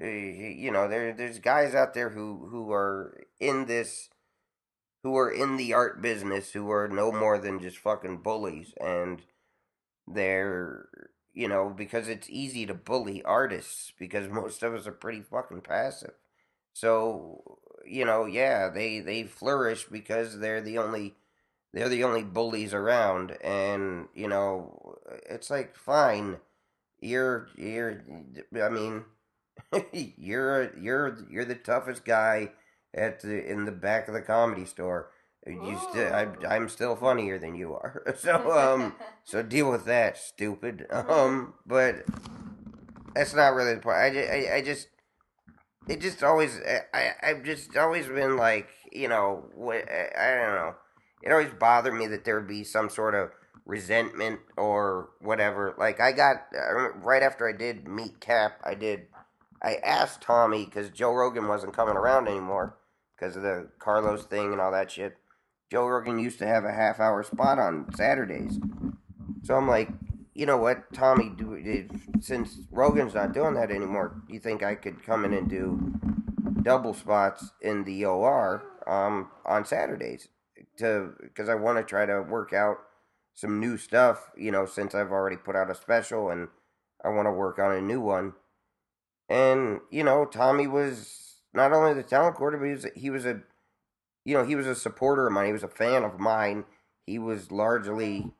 uh, 0.00 0.06
you 0.06 0.70
know, 0.70 0.88
there 0.88 1.12
there's 1.12 1.38
guys 1.38 1.74
out 1.74 1.94
there 1.94 2.10
who 2.10 2.48
who 2.50 2.72
are 2.72 3.16
in 3.40 3.66
this, 3.66 4.08
who 5.02 5.16
are 5.16 5.30
in 5.30 5.56
the 5.56 5.72
art 5.72 6.02
business, 6.02 6.52
who 6.52 6.70
are 6.70 6.88
no 6.88 7.12
more 7.12 7.38
than 7.38 7.60
just 7.60 7.78
fucking 7.78 8.18
bullies, 8.18 8.74
and 8.80 9.22
they're 10.06 10.88
you 11.32 11.48
know 11.48 11.70
because 11.76 12.08
it's 12.08 12.28
easy 12.30 12.66
to 12.66 12.74
bully 12.74 13.22
artists 13.24 13.92
because 13.98 14.28
most 14.30 14.62
of 14.62 14.74
us 14.74 14.86
are 14.86 14.92
pretty 14.92 15.22
fucking 15.22 15.60
passive. 15.62 16.14
So 16.74 17.58
you 17.86 18.06
know, 18.06 18.26
yeah, 18.26 18.70
they 18.70 19.00
they 19.00 19.24
flourish 19.24 19.86
because 19.86 20.40
they're 20.40 20.62
the 20.62 20.78
only 20.78 21.16
they're 21.72 21.88
the 21.88 22.04
only 22.04 22.24
bullies 22.24 22.74
around 22.74 23.36
and 23.42 24.08
you 24.14 24.28
know 24.28 24.96
it's 25.28 25.50
like 25.50 25.76
fine 25.76 26.38
you're 27.00 27.48
you're 27.56 28.02
i 28.62 28.68
mean 28.68 29.04
you're 29.92 30.76
you're 30.78 31.18
you're 31.30 31.44
the 31.44 31.54
toughest 31.54 32.04
guy 32.04 32.50
at 32.94 33.20
the 33.20 33.50
in 33.50 33.64
the 33.64 33.72
back 33.72 34.08
of 34.08 34.14
the 34.14 34.22
comedy 34.22 34.64
store. 34.64 35.10
You 35.46 35.78
still 35.90 36.12
I, 36.14 36.28
i'm 36.48 36.68
still 36.70 36.96
funnier 36.96 37.38
than 37.38 37.54
you 37.54 37.74
are. 37.74 38.02
So 38.18 38.52
um 38.58 38.94
so 39.24 39.42
deal 39.42 39.70
with 39.70 39.84
that 39.86 40.16
stupid. 40.16 40.86
Um 40.90 41.54
but 41.66 42.04
that's 43.14 43.34
not 43.34 43.54
really 43.54 43.74
the 43.74 43.80
point. 43.80 43.96
I, 43.96 44.08
I, 44.52 44.54
I 44.56 44.62
just 44.62 44.88
it 45.88 46.00
just 46.00 46.22
always 46.22 46.60
eh, 46.64 46.80
I, 46.92 47.10
i've 47.22 47.44
just 47.44 47.76
always 47.76 48.06
been 48.06 48.36
like 48.36 48.68
you 48.92 49.08
know 49.08 49.44
I, 49.70 49.76
eh, 49.78 50.08
I 50.16 50.44
don't 50.44 50.54
know 50.54 50.74
it 51.24 51.32
always 51.32 51.50
bothered 51.58 51.94
me 51.94 52.06
that 52.08 52.24
there 52.24 52.38
would 52.38 52.48
be 52.48 52.64
some 52.64 52.90
sort 52.90 53.14
of 53.14 53.30
resentment 53.66 54.40
or 54.56 55.10
whatever. 55.20 55.74
Like 55.78 56.00
I 56.00 56.12
got 56.12 56.46
right 57.02 57.22
after 57.22 57.48
I 57.48 57.52
did 57.52 57.88
Meet 57.88 58.20
Cap, 58.20 58.60
I 58.62 58.74
did 58.74 59.06
I 59.62 59.76
asked 59.76 60.20
Tommy 60.20 60.66
because 60.66 60.90
Joe 60.90 61.14
Rogan 61.14 61.48
wasn't 61.48 61.72
coming 61.72 61.96
around 61.96 62.28
anymore 62.28 62.76
because 63.16 63.36
of 63.36 63.42
the 63.42 63.68
Carlos 63.78 64.24
thing 64.24 64.52
and 64.52 64.60
all 64.60 64.72
that 64.72 64.90
shit. 64.90 65.16
Joe 65.70 65.86
Rogan 65.86 66.18
used 66.18 66.38
to 66.40 66.46
have 66.46 66.64
a 66.64 66.72
half 66.72 67.00
hour 67.00 67.22
spot 67.22 67.58
on 67.58 67.92
Saturdays, 67.94 68.60
so 69.42 69.54
I'm 69.54 69.66
like, 69.66 69.88
you 70.34 70.46
know 70.46 70.56
what, 70.56 70.92
Tommy, 70.92 71.30
do 71.30 71.88
since 72.20 72.58
Rogan's 72.70 73.14
not 73.14 73.32
doing 73.32 73.54
that 73.54 73.70
anymore, 73.70 74.22
do 74.26 74.34
you 74.34 74.40
think 74.40 74.62
I 74.62 74.74
could 74.74 75.04
come 75.04 75.24
in 75.24 75.32
and 75.32 75.48
do 75.48 75.92
double 76.62 76.94
spots 76.94 77.52
in 77.60 77.84
the 77.84 78.04
OR 78.04 78.62
um, 78.86 79.30
on 79.44 79.64
Saturdays? 79.64 80.28
to 80.78 81.12
because 81.20 81.48
I 81.48 81.54
want 81.54 81.78
to 81.78 81.84
try 81.84 82.06
to 82.06 82.22
work 82.22 82.52
out 82.52 82.78
some 83.34 83.58
new 83.60 83.76
stuff, 83.76 84.30
you 84.36 84.50
know, 84.50 84.66
since 84.66 84.94
I've 84.94 85.10
already 85.10 85.36
put 85.36 85.56
out 85.56 85.70
a 85.70 85.74
special 85.74 86.30
and 86.30 86.48
I 87.04 87.08
want 87.08 87.26
to 87.26 87.32
work 87.32 87.58
on 87.58 87.72
a 87.72 87.80
new 87.80 88.00
one. 88.00 88.34
And 89.28 89.80
you 89.90 90.04
know, 90.04 90.24
Tommy 90.24 90.66
was 90.66 91.36
not 91.52 91.72
only 91.72 91.94
the 91.94 92.02
talent 92.02 92.36
coordinator, 92.36 92.60
but 92.60 92.68
he 92.68 92.72
was 92.72 93.02
he 93.02 93.10
was 93.10 93.26
a 93.26 93.40
you 94.24 94.34
know 94.34 94.44
he 94.44 94.56
was 94.56 94.66
a 94.66 94.74
supporter 94.74 95.26
of 95.26 95.32
mine. 95.32 95.46
He 95.46 95.52
was 95.52 95.62
a 95.62 95.68
fan 95.68 96.04
of 96.04 96.18
mine. 96.18 96.64
He 97.06 97.18
was 97.18 97.50
largely 97.50 98.32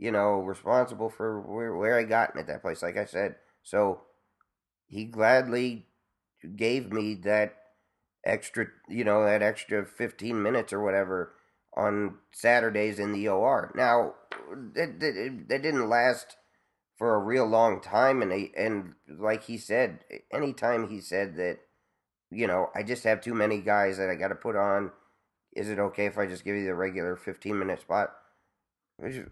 you 0.00 0.10
know 0.10 0.40
responsible 0.40 1.10
for 1.10 1.40
where 1.42 1.76
where 1.76 1.98
I 1.98 2.04
got 2.04 2.36
at 2.36 2.48
that 2.48 2.62
place. 2.62 2.82
Like 2.82 2.96
I 2.96 3.04
said, 3.04 3.36
so 3.62 4.00
he 4.86 5.04
gladly 5.04 5.86
gave 6.56 6.90
me 6.90 7.14
that 7.24 7.54
extra 8.24 8.66
you 8.88 9.04
know 9.04 9.24
that 9.24 9.42
extra 9.42 9.86
15 9.86 10.42
minutes 10.42 10.72
or 10.72 10.82
whatever 10.82 11.34
on 11.76 12.16
Saturdays 12.32 12.98
in 12.98 13.12
the 13.12 13.28
OR. 13.28 13.72
Now, 13.76 14.14
that 14.74 14.98
didn't 15.48 15.88
last 15.88 16.36
for 16.96 17.14
a 17.14 17.20
real 17.20 17.46
long 17.46 17.80
time, 17.80 18.22
and 18.22 18.32
he, 18.32 18.52
and 18.56 18.94
like 19.08 19.44
he 19.44 19.56
said, 19.56 20.00
anytime 20.32 20.88
he 20.88 21.00
said 21.00 21.36
that, 21.36 21.58
you 22.30 22.46
know, 22.46 22.70
I 22.74 22.82
just 22.82 23.04
have 23.04 23.20
too 23.20 23.34
many 23.34 23.60
guys 23.60 23.98
that 23.98 24.10
I 24.10 24.16
got 24.16 24.28
to 24.28 24.34
put 24.34 24.56
on. 24.56 24.90
Is 25.52 25.68
it 25.68 25.78
okay 25.78 26.06
if 26.06 26.18
I 26.18 26.26
just 26.26 26.44
give 26.44 26.56
you 26.56 26.64
the 26.64 26.74
regular 26.74 27.16
fifteen 27.16 27.58
minute 27.58 27.80
spot? 27.80 28.10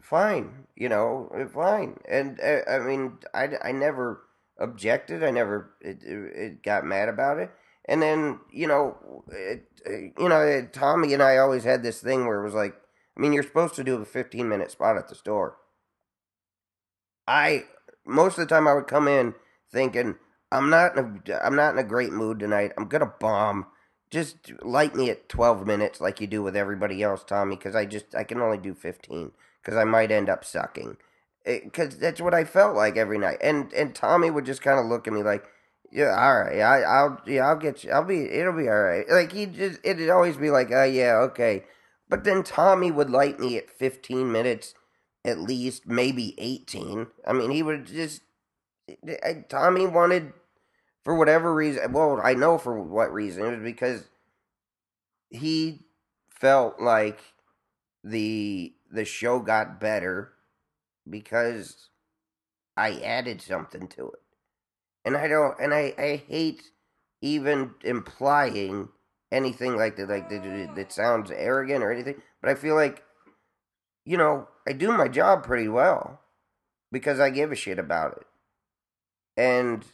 Fine, 0.01 0.67
you 0.77 0.89
know, 0.89 1.31
eh, 1.35 1.47
fine. 1.47 1.99
And 2.09 2.41
uh, 2.41 2.61
I 2.71 2.79
mean, 2.79 3.19
I, 3.35 3.51
I 3.63 3.73
never 3.73 4.23
objected. 4.59 5.23
I 5.23 5.31
never 5.31 5.75
it, 5.81 5.99
it 6.03 6.63
got 6.63 6.85
mad 6.85 7.09
about 7.09 7.39
it. 7.39 7.51
And 7.85 8.01
then 8.01 8.41
you 8.51 8.67
know, 8.67 9.25
it, 9.31 9.67
eh, 9.85 10.09
you 10.19 10.29
know, 10.29 10.67
Tommy 10.73 11.13
and 11.13 11.23
I 11.23 11.37
always 11.37 11.65
had 11.65 11.83
this 11.83 12.01
thing 12.01 12.27
where 12.27 12.41
it 12.41 12.45
was 12.45 12.55
like, 12.55 12.75
I 13.17 13.21
mean, 13.21 13.33
you're 13.33 13.43
supposed 13.43 13.75
to 13.75 13.85
do 13.85 13.97
a 13.97 14.05
15 14.05 14.49
minute 14.49 14.71
spot 14.71 14.97
at 14.97 15.09
the 15.09 15.15
store. 15.15 15.57
I 17.27 17.65
most 18.07 18.39
of 18.39 18.49
the 18.49 18.55
time 18.55 18.67
I 18.67 18.75
would 18.75 18.87
come 18.87 19.07
in 19.07 19.35
thinking 19.71 20.15
I'm 20.51 20.71
not 20.71 20.97
in 20.97 21.23
a, 21.29 21.35
I'm 21.45 21.57
not 21.57 21.75
in 21.75 21.79
a 21.79 21.85
great 21.85 22.13
mood 22.13 22.39
tonight. 22.39 22.73
I'm 22.79 22.89
gonna 22.89 23.13
bomb. 23.21 23.67
Just 24.11 24.51
light 24.63 24.95
me 24.95 25.11
at 25.11 25.29
12 25.29 25.67
minutes 25.67 26.01
like 26.01 26.19
you 26.19 26.27
do 26.27 26.43
with 26.43 26.57
everybody 26.57 27.03
else, 27.03 27.23
Tommy, 27.23 27.57
because 27.57 27.75
I 27.75 27.85
just 27.85 28.15
I 28.15 28.25
can 28.25 28.41
only 28.41 28.57
do 28.57 28.73
15 28.73 29.33
because 29.63 29.77
I 29.79 29.85
might 29.85 30.11
end 30.11 30.29
up 30.29 30.45
sucking. 30.45 30.97
Because 31.45 31.99
that's 31.99 32.21
what 32.21 32.35
I 32.35 32.45
felt 32.45 32.77
like 32.77 32.97
every 32.97 33.19
night. 33.19 33.39
And 33.43 33.73
and 33.73 33.95
Tommy 33.95 34.31
would 34.31 34.45
just 34.47 34.63
kind 34.63 34.79
of 34.79 34.87
look 34.87 35.07
at 35.07 35.15
me 35.15 35.23
like, 35.23 35.45
Yeah, 35.91 36.15
all 36.19 36.41
right. 36.43 36.61
I, 36.61 36.83
I'll 36.83 37.21
yeah, 37.27 37.47
I'll 37.47 37.57
get 37.57 37.85
you. 37.85 37.91
I'll 37.93 38.05
be. 38.05 38.25
It'll 38.31 38.57
be 38.57 38.69
all 38.69 38.83
right. 38.83 39.09
Like 39.09 39.33
he 39.33 39.47
just, 39.47 39.81
it'd 39.85 40.11
always 40.11 40.37
be 40.37 40.51
like, 40.51 40.71
oh 40.71 40.85
yeah, 40.85 41.15
okay. 41.31 41.65
But 42.09 42.25
then 42.25 42.43
Tommy 42.43 42.91
would 42.91 43.11
light 43.11 43.41
me 43.41 43.57
at 43.57 43.71
fifteen 43.71 44.31
minutes, 44.33 44.75
at 45.25 45.39
least, 45.41 45.87
maybe 45.87 46.35
eighteen. 46.39 47.07
I 47.27 47.33
mean, 47.33 47.51
he 47.51 47.63
would 47.63 47.87
just. 47.87 48.23
Eh, 48.89 49.17
eh, 49.23 49.35
Tommy 49.49 49.87
wanted, 49.87 50.33
for 51.05 51.15
whatever 51.17 51.55
reason. 51.55 51.93
Well, 51.93 52.21
I 52.23 52.35
know 52.35 52.59
for 52.59 52.81
what 52.83 53.13
reason. 53.13 53.45
It 53.47 53.51
was 53.57 53.63
because 53.63 54.09
he 55.31 55.87
felt 56.31 56.81
like 56.81 57.21
the 58.05 58.75
the 58.91 59.05
show 59.05 59.41
got 59.41 59.81
better 59.81 60.33
because 61.09 61.89
I 62.77 63.01
added 63.01 63.43
something 63.43 63.89
to 63.89 64.09
it 64.09 64.21
and 65.09 65.17
I 65.17 65.27
don't, 65.27 65.59
and 65.59 65.73
I, 65.73 65.95
I 65.99 66.23
hate 66.29 66.71
even 67.23 67.75
implying 67.83 68.91
anything 69.33 69.75
like 69.75 69.97
that, 69.97 70.09
like 70.09 70.29
that, 70.29 70.73
that 70.77 70.93
sounds 70.93 71.31
arrogant 71.31 71.83
or 71.83 71.91
anything. 71.91 72.21
But 72.43 72.51
I 72.51 72.55
feel 72.55 72.75
like, 72.75 73.03
you 74.05 74.19
know, 74.19 74.49
I 74.67 74.73
do 74.73 74.93
my 74.93 75.09
job 75.09 75.45
pretty 75.45 75.69
well 75.69 76.21
because 76.93 77.21
I 77.21 77.31
give 77.31 77.53
a 77.53 77.57
shit 77.57 77.79
about 77.79 78.19
it, 78.19 78.27
and 79.41 79.85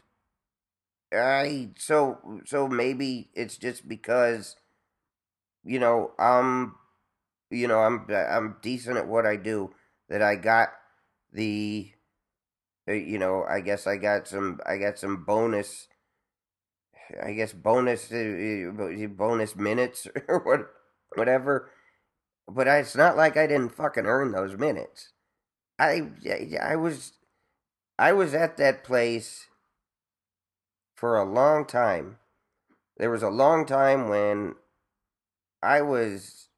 I 1.12 1.70
so 1.78 2.40
so 2.44 2.66
maybe 2.66 3.30
it's 3.34 3.56
just 3.56 3.88
because, 3.88 4.56
you 5.64 5.78
know, 5.78 6.10
I'm, 6.18 6.74
you 7.54 7.68
know, 7.68 7.80
I'm 7.80 8.06
I'm 8.10 8.56
decent 8.62 8.96
at 8.96 9.08
what 9.08 9.26
I 9.26 9.36
do 9.36 9.72
that 10.08 10.22
I 10.22 10.36
got 10.36 10.70
the 11.32 11.94
uh, 12.88 12.92
you 12.92 13.18
know, 13.18 13.44
I 13.48 13.60
guess 13.60 13.86
I 13.86 13.96
got 13.96 14.28
some, 14.28 14.60
I 14.66 14.76
got 14.76 14.98
some 14.98 15.24
bonus, 15.24 15.88
I 17.22 17.32
guess 17.32 17.52
bonus, 17.52 18.12
uh, 18.12 18.72
uh, 18.78 19.06
bonus 19.08 19.56
minutes 19.56 20.06
or 20.28 20.40
what, 20.40 20.70
whatever. 21.16 21.70
But 22.46 22.68
I, 22.68 22.78
it's 22.78 22.96
not 22.96 23.16
like 23.16 23.36
I 23.36 23.46
didn't 23.46 23.74
fucking 23.74 24.06
earn 24.06 24.32
those 24.32 24.56
minutes. 24.58 25.12
I, 25.78 26.10
I 26.60 26.76
was, 26.76 27.12
I 27.98 28.12
was 28.12 28.34
at 28.34 28.58
that 28.58 28.84
place 28.84 29.46
for 30.94 31.16
a 31.16 31.24
long 31.24 31.64
time. 31.64 32.18
There 32.98 33.10
was 33.10 33.22
a 33.22 33.30
long 33.30 33.64
time 33.64 34.08
when 34.08 34.56
I 35.62 35.80
was, 35.80 36.48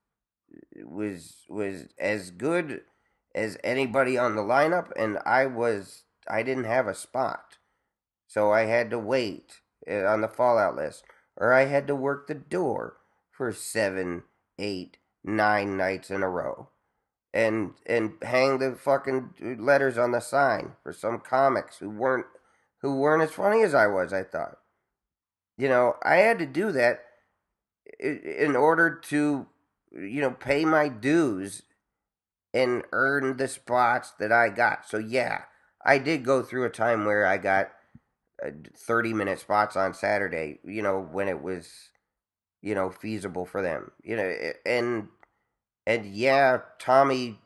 was, 0.87 1.45
was 1.49 1.89
as 1.99 2.31
good 2.31 2.83
as 3.35 3.59
anybody 3.63 4.17
on 4.17 4.37
the 4.37 4.43
lineup, 4.43 4.91
and 4.97 5.19
I 5.27 5.47
was 5.47 6.05
I 6.29 6.43
didn't 6.43 6.65
have 6.65 6.87
a 6.87 6.95
spot. 6.95 7.59
So 8.27 8.53
I 8.53 8.63
had 8.63 8.91
to 8.91 8.99
wait 8.99 9.61
eh, 9.87 10.05
on 10.05 10.21
the 10.21 10.29
fallout 10.29 10.77
list. 10.77 11.05
Or 11.37 11.53
I 11.53 11.67
had 11.67 11.87
to 11.87 11.95
work 11.95 12.27
the 12.27 12.35
door 12.35 12.97
for 13.31 13.53
seven, 13.53 14.23
eight, 14.59 14.97
nine 15.23 15.77
nights 15.77 16.11
in 16.11 16.23
a 16.23 16.29
row. 16.29 16.71
And 17.33 17.75
and 17.85 18.15
hang 18.23 18.59
the 18.59 18.75
fucking 18.75 19.59
letters 19.59 19.99
on 19.99 20.13
the 20.13 20.21
sign 20.21 20.73
for 20.83 20.93
some 20.93 21.21
comics 21.21 21.79
who 21.79 21.91
weren't 21.91 22.27
who 22.81 22.97
weren't 22.97 23.23
as 23.23 23.33
funny 23.33 23.63
as 23.63 23.75
I 23.75 23.87
was, 23.87 24.13
I 24.13 24.23
thought. 24.23 24.57
You 25.59 25.69
know, 25.69 25.97
I 26.03 26.17
had 26.17 26.39
to 26.39 26.47
do 26.47 26.73
that 26.73 27.03
in 28.01 28.57
order 28.57 28.95
to 29.09 29.47
you 29.97 30.21
know 30.21 30.31
pay 30.31 30.65
my 30.65 30.89
dues 30.89 31.63
and 32.55 32.83
earn 32.93 33.37
the 33.37 33.49
spots 33.49 34.13
that 34.19 34.33
I 34.33 34.49
got. 34.49 34.89
So 34.89 34.99
yeah, 34.99 35.43
I 35.85 35.99
did 35.99 36.25
go 36.25 36.43
through 36.43 36.65
a 36.65 36.71
time 36.71 37.05
where 37.05 37.27
I 37.27 37.37
got 37.37 37.71
uh, 38.45 38.51
30 38.77 39.13
minute 39.13 39.39
spots 39.41 39.77
on 39.77 39.95
Saturday, 39.95 40.59
you 40.65 40.83
know, 40.83 41.01
when 41.01 41.29
it 41.29 41.43
was, 41.43 41.71
you 42.63 42.75
know, 42.75 42.91
feasible 42.91 43.47
for 43.47 43.63
them, 43.63 43.93
you 44.03 44.17
know, 44.17 44.35
and, 44.67 45.09
and 45.87 46.07
yeah, 46.07 46.61
Tommy, 46.79 47.39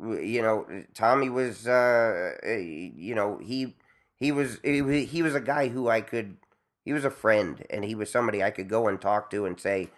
you 0.00 0.42
know, 0.42 0.66
Tommy 0.94 1.30
was, 1.30 1.66
uh, 1.66 2.32
you 2.46 3.14
know, 3.14 3.38
he, 3.42 3.76
he 4.16 4.32
was, 4.32 4.58
he 4.62 5.22
was 5.22 5.34
a 5.34 5.40
guy 5.40 5.68
who 5.68 5.88
I 5.88 6.00
could, 6.02 6.36
he 6.84 6.92
was 6.92 7.04
a 7.04 7.10
friend 7.10 7.64
and 7.70 7.84
he 7.84 7.94
was 7.94 8.10
somebody 8.10 8.42
I 8.42 8.50
could 8.50 8.68
go 8.68 8.88
and 8.88 9.00
talk 9.00 9.30
to 9.30 9.46
and 9.46 9.58
say, 9.58 9.90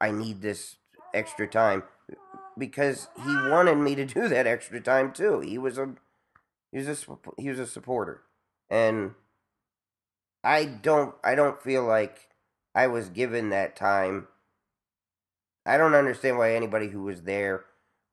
I 0.00 0.10
need 0.12 0.42
this 0.42 0.76
extra 1.14 1.46
time 1.46 1.82
because 2.58 3.08
he 3.16 3.34
wanted 3.50 3.76
me 3.76 3.94
to 3.94 4.04
do 4.06 4.28
that 4.28 4.46
extra 4.46 4.80
time 4.80 5.12
too. 5.12 5.40
He 5.40 5.58
was 5.58 5.78
a, 5.78 5.94
he 6.72 6.78
was 6.78 6.88
a 6.88 7.18
he 7.38 7.48
was 7.48 7.58
a 7.58 7.66
supporter, 7.66 8.22
and 8.70 9.12
I 10.44 10.64
don't 10.64 11.14
I 11.24 11.34
don't 11.34 11.62
feel 11.62 11.84
like 11.84 12.28
I 12.74 12.86
was 12.86 13.08
given 13.08 13.50
that 13.50 13.76
time. 13.76 14.28
I 15.66 15.76
don't 15.76 15.94
understand 15.94 16.38
why 16.38 16.54
anybody 16.54 16.88
who 16.88 17.02
was 17.02 17.22
there 17.22 17.64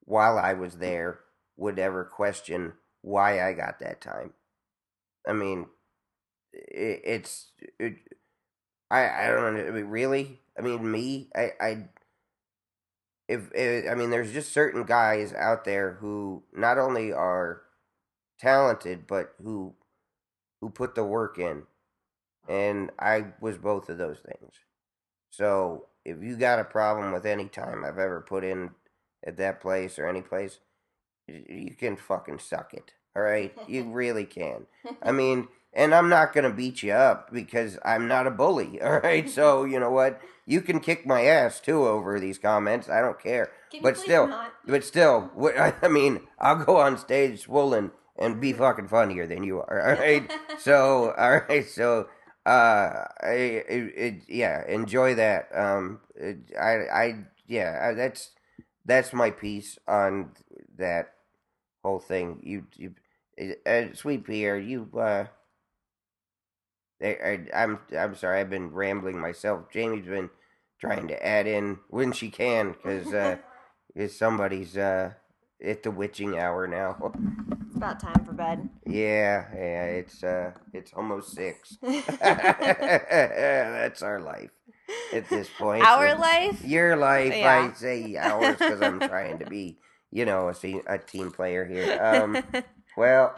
while 0.04 0.38
I 0.38 0.54
was 0.54 0.76
there 0.78 1.20
would 1.56 1.80
ever 1.80 2.04
question 2.04 2.74
why 3.02 3.42
I 3.48 3.54
got 3.54 3.80
that 3.80 4.02
time. 4.02 4.34
I 5.28 5.34
mean, 5.34 5.68
it, 6.54 7.02
it's 7.04 7.52
it, 7.80 7.96
I 8.90 9.26
I 9.26 9.28
don't 9.28 9.56
know. 9.56 9.68
I 9.68 9.72
mean, 9.72 9.86
really. 9.86 10.40
I 10.58 10.62
mean, 10.62 10.92
me. 10.92 11.30
I 11.36 11.52
I 11.60 11.90
if, 13.28 13.50
if 13.54 13.90
I 13.90 13.96
mean, 13.96 14.10
there's 14.10 14.32
just 14.32 14.54
certain 14.54 14.84
guys 14.84 15.34
out 15.34 15.66
there 15.66 15.98
who 16.00 16.44
not 16.54 16.78
only 16.78 17.12
are 17.12 17.62
talented, 18.40 19.08
but 19.08 19.34
who 19.44 19.74
who 20.62 20.70
put 20.70 20.96
the 20.96 21.04
work 21.04 21.38
in. 21.38 21.64
And 22.48 22.92
I 22.98 23.26
was 23.42 23.58
both 23.58 23.90
of 23.90 23.98
those 23.98 24.20
things. 24.20 24.54
So 25.30 25.88
if 26.06 26.24
you 26.24 26.36
got 26.38 26.60
a 26.60 26.64
problem 26.64 27.12
with 27.12 27.26
any 27.26 27.48
time 27.48 27.84
I've 27.84 28.00
ever 28.00 28.22
put 28.22 28.44
in 28.44 28.72
at 29.26 29.38
that 29.38 29.62
place 29.62 30.00
or 30.00 30.08
any 30.08 30.22
place, 30.22 30.60
you 31.28 31.76
can 31.78 31.98
fucking 31.98 32.40
suck 32.40 32.74
it. 32.74 32.94
All 33.16 33.22
right, 33.22 33.54
you 33.68 33.84
really 33.92 34.26
can. 34.26 34.66
I 35.04 35.12
mean, 35.12 35.48
and 35.78 35.94
I'm 35.94 36.10
not 36.10 36.34
gonna 36.34 36.50
beat 36.50 36.82
you 36.82 36.92
up 36.92 37.32
because 37.32 37.78
I'm 37.86 38.08
not 38.08 38.26
a 38.28 38.32
bully. 38.32 38.82
All 38.82 39.00
right, 39.00 39.30
so 39.30 39.64
you 39.64 39.80
know 39.80 39.92
what? 39.92 40.20
You 40.46 40.62
can 40.62 40.80
kick 40.80 41.06
my 41.06 41.24
ass 41.26 41.60
too 41.60 41.86
over 41.86 42.20
these 42.20 42.40
comments. 42.40 42.90
I 42.90 43.00
don't 43.00 43.20
care. 43.22 43.52
but 43.82 43.98
still, 43.98 44.28
not? 44.28 44.54
but 44.66 44.84
still, 44.84 45.32
I 45.82 45.88
mean, 45.88 46.22
I'll 46.40 46.64
go 46.64 46.78
on 46.78 46.98
stage 46.98 47.42
swollen 47.42 47.92
and 48.18 48.42
be 48.42 48.52
fucking 48.54 48.88
funnier 48.88 49.28
than 49.28 49.44
you 49.44 49.60
are. 49.60 49.90
All 49.96 50.02
right. 50.02 50.30
so 50.58 51.14
all 51.16 51.42
right. 51.48 51.66
So 51.66 52.08
uh, 52.46 53.06
I, 53.22 53.30
it, 53.30 53.94
it, 53.96 54.24
yeah, 54.28 54.66
enjoy 54.68 55.16
that. 55.16 55.50
Um, 55.54 56.00
it, 56.16 56.38
I 56.60 56.72
I 56.88 57.26
yeah, 57.46 57.90
I, 57.90 57.94
that's 57.94 58.32
that's 58.84 59.14
my 59.14 59.30
piece 59.30 59.78
on 59.88 60.32
that 60.80 61.14
whole 61.84 62.00
thing. 62.00 62.40
You 62.42 62.66
you, 62.76 62.96
uh, 63.68 63.94
sweet 63.94 64.26
Pierre, 64.26 64.58
you 64.58 64.90
uh. 64.98 65.26
I, 67.02 67.08
I, 67.08 67.48
I'm 67.54 67.80
I'm 67.98 68.16
sorry. 68.16 68.40
I've 68.40 68.50
been 68.50 68.72
rambling 68.72 69.20
myself. 69.20 69.72
Jamie's 69.72 70.06
been 70.06 70.30
trying 70.80 71.08
to 71.08 71.26
add 71.26 71.48
in 71.48 71.80
when 71.90 72.12
she 72.12 72.30
can 72.30 72.72
because 72.72 73.14
uh, 73.14 73.38
somebody's 74.10 74.78
uh, 74.78 75.12
at 75.64 75.84
the 75.84 75.92
witching 75.92 76.38
hour 76.38 76.68
now. 76.68 77.12
It's 77.68 77.76
about 77.76 78.00
time 78.00 78.26
for 78.26 78.34
bed. 78.34 78.70
Yeah, 78.86 79.46
yeah, 79.54 79.84
it's 79.86 80.24
uh, 80.24 80.52
it's 80.74 80.94
almost 80.94 81.34
six. 81.34 81.78
That's 82.20 84.02
our 84.02 84.20
life 84.20 84.52
at 85.14 85.30
this 85.30 85.50
point. 85.58 85.84
Our 85.84 86.16
so 86.16 86.22
life. 86.22 86.64
Your 86.64 86.96
life. 86.96 87.36
Yeah. 87.36 87.72
I 87.72 87.74
say 87.74 88.16
ours 88.18 88.58
because 88.58 88.82
I'm 88.82 89.00
trying 89.00 89.40
to 89.40 89.46
be, 89.46 89.78
you 90.12 90.26
know, 90.26 90.50
a, 90.50 90.82
a 90.88 90.98
team 90.98 91.32
player 91.32 91.66
here. 91.66 92.00
Um, 92.02 92.64
well, 92.96 93.34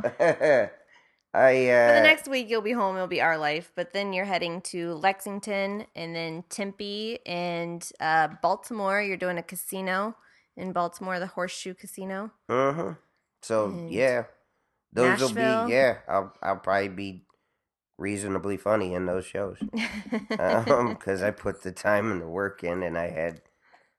I. 1.34 1.70
Uh, 1.70 1.90
For 1.90 1.94
the 1.96 2.02
next 2.02 2.28
week, 2.28 2.50
you'll 2.50 2.62
be 2.62 2.72
home. 2.72 2.96
It'll 2.96 3.08
be 3.08 3.22
our 3.22 3.38
life, 3.38 3.72
but 3.76 3.94
then 3.94 4.14
you're 4.14 4.26
heading 4.26 4.62
to 4.62 4.94
Lexington 4.96 5.86
and 5.96 6.16
then 6.16 6.44
Tempe 6.50 7.20
and 7.26 7.88
uh, 8.00 8.30
Baltimore. 8.42 9.02
You're 9.02 9.18
doing 9.18 9.38
a 9.38 9.44
casino 9.44 10.16
in 10.58 10.74
Baltimore, 10.74 11.20
the 11.20 11.28
Horseshoe 11.28 11.74
Casino. 11.74 12.32
Uh 12.48 12.74
huh. 12.74 12.94
So 13.42 13.66
and 13.66 13.92
yeah, 13.92 14.24
those 14.92 15.22
will 15.22 15.34
be 15.34 15.74
yeah. 15.74 16.00
I'll 16.08 16.34
I'll 16.42 16.58
probably 16.58 16.90
be 16.90 17.26
reasonably 17.98 18.58
funny 18.58 18.94
in 18.94 19.06
those 19.06 19.26
shows 19.26 19.58
because 20.30 20.68
um, 21.22 21.28
I 21.28 21.32
put 21.32 21.64
the 21.64 21.72
time 21.72 22.12
and 22.12 22.22
the 22.22 22.28
work 22.28 22.64
in, 22.64 22.84
and 22.84 22.98
I 22.98 23.10
had. 23.10 23.42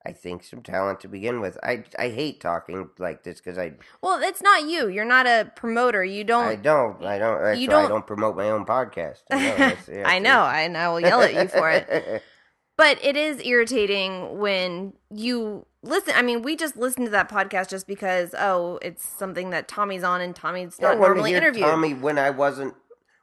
I 0.06 0.12
think 0.12 0.44
some 0.44 0.62
talent 0.62 1.00
to 1.00 1.08
begin 1.08 1.40
with. 1.40 1.58
I 1.62 1.84
I 1.98 2.08
hate 2.08 2.40
talking 2.40 2.88
like 2.98 3.22
this 3.22 3.38
because 3.38 3.58
I. 3.58 3.74
Well, 4.02 4.20
it's 4.22 4.42
not 4.42 4.66
you. 4.66 4.88
You're 4.88 5.04
not 5.04 5.26
a 5.26 5.52
promoter. 5.56 6.02
You 6.04 6.24
don't. 6.24 6.46
I 6.46 6.56
don't. 6.56 7.04
I 7.04 7.18
don't. 7.18 7.58
You 7.58 7.68
don't, 7.68 7.84
I 7.84 7.88
don't 7.88 8.06
promote 8.06 8.34
my 8.36 8.48
own 8.48 8.64
podcast. 8.64 9.22
I 9.30 9.38
know. 9.38 9.56
That's, 9.56 9.88
I 10.06 10.18
know. 10.18 10.44
And 10.46 10.76
I 10.76 10.88
will 10.88 11.00
yell 11.00 11.20
at 11.20 11.34
you 11.34 11.48
for 11.48 11.70
it. 11.70 12.22
but 12.80 12.98
it 13.04 13.14
is 13.14 13.44
irritating 13.44 14.38
when 14.38 14.94
you 15.10 15.66
listen 15.82 16.14
i 16.16 16.22
mean 16.22 16.40
we 16.40 16.56
just 16.56 16.76
listened 16.76 17.06
to 17.06 17.10
that 17.10 17.28
podcast 17.28 17.68
just 17.68 17.86
because 17.86 18.34
oh 18.38 18.78
it's 18.80 19.06
something 19.06 19.50
that 19.50 19.68
tommy's 19.68 20.02
on 20.02 20.20
and 20.20 20.34
tommy's 20.34 20.80
not 20.80 20.98
normally 20.98 21.34
interviewed 21.34 21.66
tommy 21.66 21.92
when 21.92 22.18
i 22.18 22.30
wasn't 22.30 22.74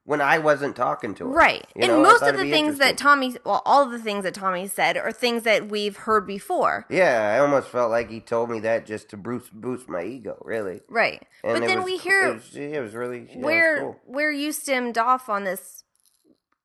when 0.08 0.22
I 0.22 0.38
wasn't 0.38 0.78
talking 0.78 1.14
to 1.16 1.26
her. 1.26 1.30
Right. 1.30 1.68
You 1.76 1.82
and 1.84 1.92
know, 1.92 2.02
most 2.02 2.24
of 2.24 2.38
the 2.38 2.50
things 2.50 2.78
that. 2.78 2.98
Tommy, 2.98 3.36
well, 3.44 3.62
all 3.66 3.84
of 3.84 3.92
the 3.92 4.00
things 4.00 4.24
that 4.24 4.34
Tommy 4.34 4.66
said 4.66 4.96
are 4.96 5.12
things 5.12 5.44
that 5.44 5.68
we've 5.68 5.98
heard 5.98 6.26
before. 6.26 6.86
Yeah, 6.90 7.34
I 7.36 7.40
almost 7.40 7.68
felt 7.68 7.92
like 7.92 8.10
he 8.10 8.22
told 8.22 8.50
me 8.50 8.62
that 8.62 8.86
just 8.86 9.10
to 9.10 9.18
boost 9.18 9.52
boost 9.52 9.90
my 9.90 10.04
ego, 10.04 10.42
really. 10.46 10.80
Right. 10.88 11.28
And 11.44 11.60
but 11.60 11.68
then 11.68 11.80
was- 11.80 11.86
we 11.86 11.98
hear 11.98 12.26
it 12.26 12.34
was, 12.36 12.56
it 12.56 12.82
was 12.82 12.96
really 12.96 13.28
yeah, 13.30 13.46
where 13.46 13.80
cool. 13.82 14.00
where 14.06 14.32
you 14.32 14.54
stemmed 14.54 14.98
off 14.98 15.28
on 15.28 15.44
this 15.44 15.84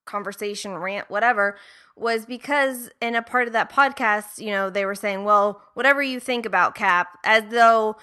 conversation 0.05 0.77
rant 0.77 1.09
whatever 1.09 1.56
was 1.94 2.27
because 2.27 2.90
in 3.01 3.14
a 3.14 3.23
part 3.23 3.47
of 3.47 3.52
that 3.52 3.70
podcast 3.70 4.39
you 4.39 4.51
know 4.51 4.69
they 4.69 4.85
were 4.85 4.97
saying 4.97 5.23
well 5.23 5.62
whatever 5.74 6.02
you 6.02 6.19
think 6.19 6.44
about 6.44 6.74
cap 6.74 7.16
as 7.24 7.44
though 7.51 7.97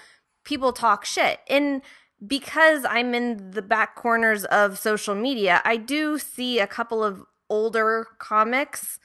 people 0.45 0.71
talk 0.71 1.03
shit 1.03 1.41
and 1.49 1.81
because 2.25 2.85
i'm 2.89 3.13
in 3.15 3.51
the 3.51 3.61
back 3.61 3.95
corners 3.95 4.43
of 4.45 4.77
social 4.77 5.15
media 5.15 5.61
i 5.65 5.77
do 5.77 6.17
see 6.19 6.59
a 6.59 6.67
couple 6.67 7.03
of 7.03 7.23
older 7.49 8.05
comics 8.19 8.99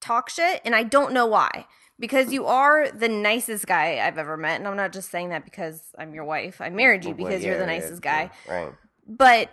talk 0.00 0.28
shit 0.30 0.60
and 0.64 0.74
i 0.74 0.82
don't 0.82 1.12
know 1.12 1.26
why. 1.26 1.66
Because 1.98 2.32
you 2.32 2.44
are 2.46 2.90
the 2.90 3.08
nicest 3.08 3.66
guy 3.66 4.00
i've 4.04 4.18
ever 4.18 4.36
met 4.36 4.56
and 4.58 4.66
i'm 4.66 4.76
not 4.76 4.92
just 4.92 5.10
saying 5.10 5.28
that 5.28 5.44
because 5.44 5.80
i'm 5.98 6.12
your 6.14 6.24
wife. 6.24 6.60
I 6.60 6.68
married 6.70 7.04
you 7.04 7.10
Well, 7.14 7.18
because 7.28 7.44
you're 7.44 7.54
the 7.58 7.64
yeah, 7.66 7.72
yeah, 7.72 7.78
nicest 7.80 8.02
guy. 8.02 8.30
yeah, 8.46 8.52
Right. 8.54 8.72
but 9.06 9.50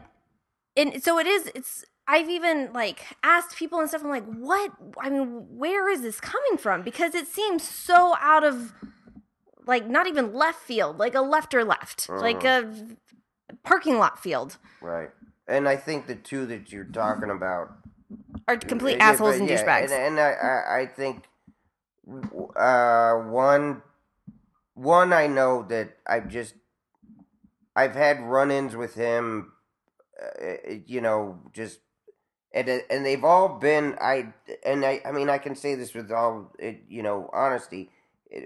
and 0.76 1.04
so 1.04 1.20
it 1.20 1.28
is 1.28 1.52
it's 1.54 1.86
i've 2.08 2.30
even 2.30 2.72
like 2.74 3.06
asked 3.24 3.56
people 3.58 3.80
and 3.80 3.88
stuff 3.90 4.04
i'm 4.04 4.10
like 4.10 4.26
what? 4.26 4.72
I 5.00 5.10
mean 5.12 5.46
where 5.56 5.88
is 5.90 6.02
this 6.02 6.20
coming 6.20 6.58
from? 6.58 6.82
Because 6.82 7.14
it 7.14 7.28
seems 7.28 7.62
so 7.68 8.16
out 8.20 8.44
of 8.44 8.74
like 9.66 9.88
not 9.88 10.08
even 10.08 10.34
left 10.34 10.60
field 10.60 10.98
like 10.98 11.16
a 11.16 11.22
left 11.22 11.54
or 11.54 11.64
left 11.64 12.10
like 12.10 12.44
a 12.44 12.74
parking 13.64 13.98
lot 13.98 14.22
field. 14.22 14.58
Right. 14.82 15.10
And 15.48 15.68
I 15.68 15.76
think 15.76 16.08
the 16.08 16.16
two 16.16 16.46
that 16.48 16.72
you're 16.72 16.86
talking 16.86 17.30
about 17.30 17.72
are 18.48 18.58
complete 18.58 18.98
Yeah, 18.98 19.12
assholes 19.12 19.36
but 19.36 19.42
and 19.42 19.50
yeah, 19.50 19.64
douchebags. 19.64 19.92
And, 19.92 19.94
and 19.94 20.20
I, 20.20 20.32
I, 20.32 20.80
I 20.82 20.86
think 20.86 21.26
uh, 22.56 23.14
one, 23.16 23.82
one 24.74 25.14
I 25.14 25.28
know 25.28 25.64
that 25.70 25.98
I've 26.08 26.30
just, 26.30 26.56
I've 27.76 27.96
had 27.96 28.22
run-ins 28.22 28.76
with 28.76 28.96
him, 28.96 29.52
uh, 30.22 30.76
you 30.86 31.02
know, 31.02 31.40
just, 31.54 31.80
and 32.54 32.68
and 32.90 33.06
they've 33.06 33.24
all 33.24 33.60
been 33.60 33.96
I 34.02 34.34
and 34.66 34.84
I 34.86 35.02
I 35.06 35.14
mean 35.14 35.30
I 35.30 35.38
can 35.38 35.56
say 35.56 35.76
this 35.76 35.94
with 35.94 36.12
all 36.12 36.52
uh, 36.62 36.72
you 36.90 37.02
know 37.02 37.30
honesty 37.32 37.90
eh, 37.90 37.94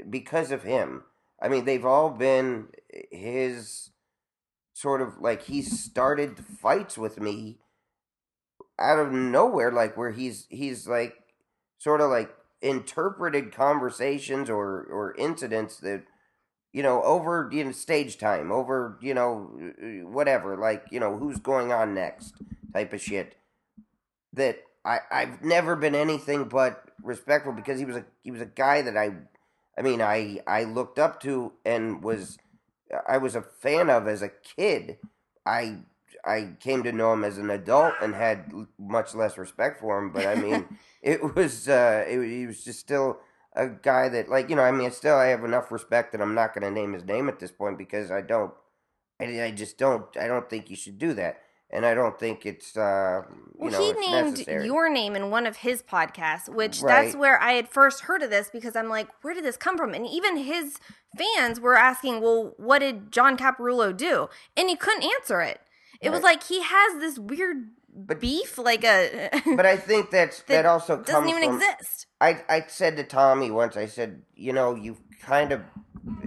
because 0.09 0.51
of 0.51 0.63
him. 0.63 1.03
I 1.41 1.47
mean 1.49 1.65
they've 1.65 1.85
all 1.85 2.09
been 2.09 2.67
his 3.11 3.91
sort 4.73 5.01
of 5.01 5.19
like 5.19 5.43
he 5.43 5.61
started 5.61 6.39
fights 6.39 6.97
with 6.97 7.19
me 7.19 7.57
out 8.79 8.99
of 8.99 9.11
nowhere 9.11 9.71
like 9.71 9.95
where 9.95 10.11
he's 10.11 10.47
he's 10.49 10.87
like 10.87 11.15
sort 11.77 12.01
of 12.01 12.09
like 12.09 12.33
interpreted 12.61 13.53
conversations 13.53 14.49
or 14.49 14.83
or 14.83 15.15
incidents 15.17 15.77
that 15.77 16.03
you 16.73 16.83
know 16.83 17.01
over 17.03 17.49
you 17.51 17.63
know 17.63 17.71
stage 17.71 18.17
time 18.17 18.51
over 18.51 18.97
you 19.01 19.13
know 19.13 19.49
whatever 20.03 20.57
like 20.57 20.83
you 20.91 20.99
know 20.99 21.17
who's 21.17 21.39
going 21.39 21.71
on 21.71 21.93
next 21.93 22.33
type 22.73 22.91
of 22.91 23.01
shit 23.01 23.35
that 24.33 24.59
I 24.83 24.99
I've 25.11 25.41
never 25.41 25.75
been 25.75 25.95
anything 25.95 26.45
but 26.45 26.89
respectful 27.01 27.53
because 27.53 27.79
he 27.79 27.85
was 27.85 27.95
a 27.95 28.05
he 28.23 28.31
was 28.31 28.41
a 28.41 28.45
guy 28.45 28.81
that 28.81 28.97
I 28.97 29.11
I 29.77 29.81
mean 29.81 30.01
I 30.01 30.39
I 30.47 30.63
looked 30.63 30.99
up 30.99 31.19
to 31.21 31.53
and 31.65 32.03
was 32.03 32.37
I 33.07 33.17
was 33.17 33.35
a 33.35 33.41
fan 33.41 33.89
of 33.89 34.07
as 34.07 34.21
a 34.21 34.29
kid. 34.29 34.97
I 35.45 35.79
I 36.23 36.55
came 36.59 36.83
to 36.83 36.91
know 36.91 37.13
him 37.13 37.23
as 37.23 37.37
an 37.37 37.49
adult 37.49 37.93
and 38.01 38.15
had 38.15 38.51
much 38.79 39.13
less 39.13 39.37
respect 39.37 39.79
for 39.79 39.99
him. 39.99 40.11
But 40.11 40.25
I 40.25 40.35
mean, 40.35 40.65
it 41.01 41.35
was 41.35 41.67
uh, 41.67 42.05
it, 42.07 42.27
he 42.27 42.47
was 42.47 42.63
just 42.63 42.79
still 42.79 43.19
a 43.55 43.67
guy 43.67 44.09
that 44.09 44.29
like 44.29 44.49
you 44.49 44.55
know 44.55 44.63
I 44.63 44.71
mean 44.71 44.91
still 44.91 45.15
I 45.15 45.27
have 45.27 45.43
enough 45.43 45.71
respect 45.71 46.11
that 46.11 46.21
I'm 46.21 46.35
not 46.35 46.53
going 46.53 46.63
to 46.63 46.71
name 46.71 46.93
his 46.93 47.05
name 47.05 47.29
at 47.29 47.39
this 47.39 47.51
point 47.51 47.77
because 47.77 48.11
I 48.11 48.21
don't 48.21 48.53
I, 49.19 49.43
I 49.43 49.51
just 49.51 49.77
don't 49.77 50.05
I 50.17 50.27
don't 50.27 50.49
think 50.49 50.69
you 50.69 50.75
should 50.75 50.97
do 50.97 51.13
that 51.13 51.39
and 51.71 51.85
I 51.85 51.93
don't 51.93 52.17
think 52.19 52.45
it's 52.45 52.77
uh 52.77 53.21
you 53.27 53.53
Well, 53.55 53.71
know 53.71 53.79
he 53.81 53.89
it's 53.89 53.99
named 53.99 54.31
necessary. 54.31 54.65
your 54.65 54.89
name 54.89 55.15
in 55.15 55.29
one 55.31 55.45
of 55.47 55.57
his 55.57 55.81
podcasts, 55.83 56.47
which 56.49 56.81
that's 56.81 57.15
where 57.15 57.41
I 57.41 57.53
had 57.53 57.67
first 57.69 58.01
heard 58.01 58.21
of 58.21 58.29
this 58.29 58.49
because 58.51 58.75
I'm 58.75 58.89
like, 58.89 59.07
where 59.21 59.33
did 59.33 59.43
this 59.43 59.57
come 59.57 59.77
from? 59.77 59.93
And 59.93 60.05
even 60.05 60.37
his 60.37 60.77
fans 61.17 61.59
were 61.59 61.75
asking, 61.77 62.21
well, 62.21 62.53
what 62.57 62.79
did 62.79 63.11
John 63.11 63.37
Caparulo 63.37 63.95
do? 63.95 64.27
And 64.57 64.69
he 64.69 64.75
couldn't 64.75 65.03
answer 65.03 65.41
it. 65.41 65.59
It 66.01 66.09
was 66.11 66.21
like 66.23 66.43
he 66.43 66.61
has 66.61 66.99
this 66.99 67.17
weird 67.17 67.69
But- 67.95 68.19
beef, 68.19 68.57
like 68.57 68.83
a 68.83 69.29
but 69.55 69.65
I 69.65 69.77
think 69.77 70.11
that's 70.11 70.41
that, 70.43 70.65
also 70.65 70.97
doesn't 70.97 71.29
even 71.29 71.43
from, 71.43 71.55
exist. 71.55 72.07
I 72.21 72.43
I 72.49 72.65
said 72.67 72.97
to 72.97 73.03
Tommy 73.03 73.49
once. 73.49 73.75
I 73.77 73.85
said, 73.87 74.21
you 74.35 74.53
know, 74.53 74.75
you 74.75 74.97
kind 75.21 75.51
of 75.51 75.61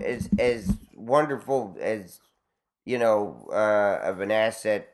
as 0.02 0.28
as 0.38 0.72
wonderful 0.96 1.76
as 1.80 2.20
you 2.84 2.98
know 2.98 3.46
uh, 3.52 4.00
of 4.02 4.20
an 4.20 4.30
asset 4.30 4.88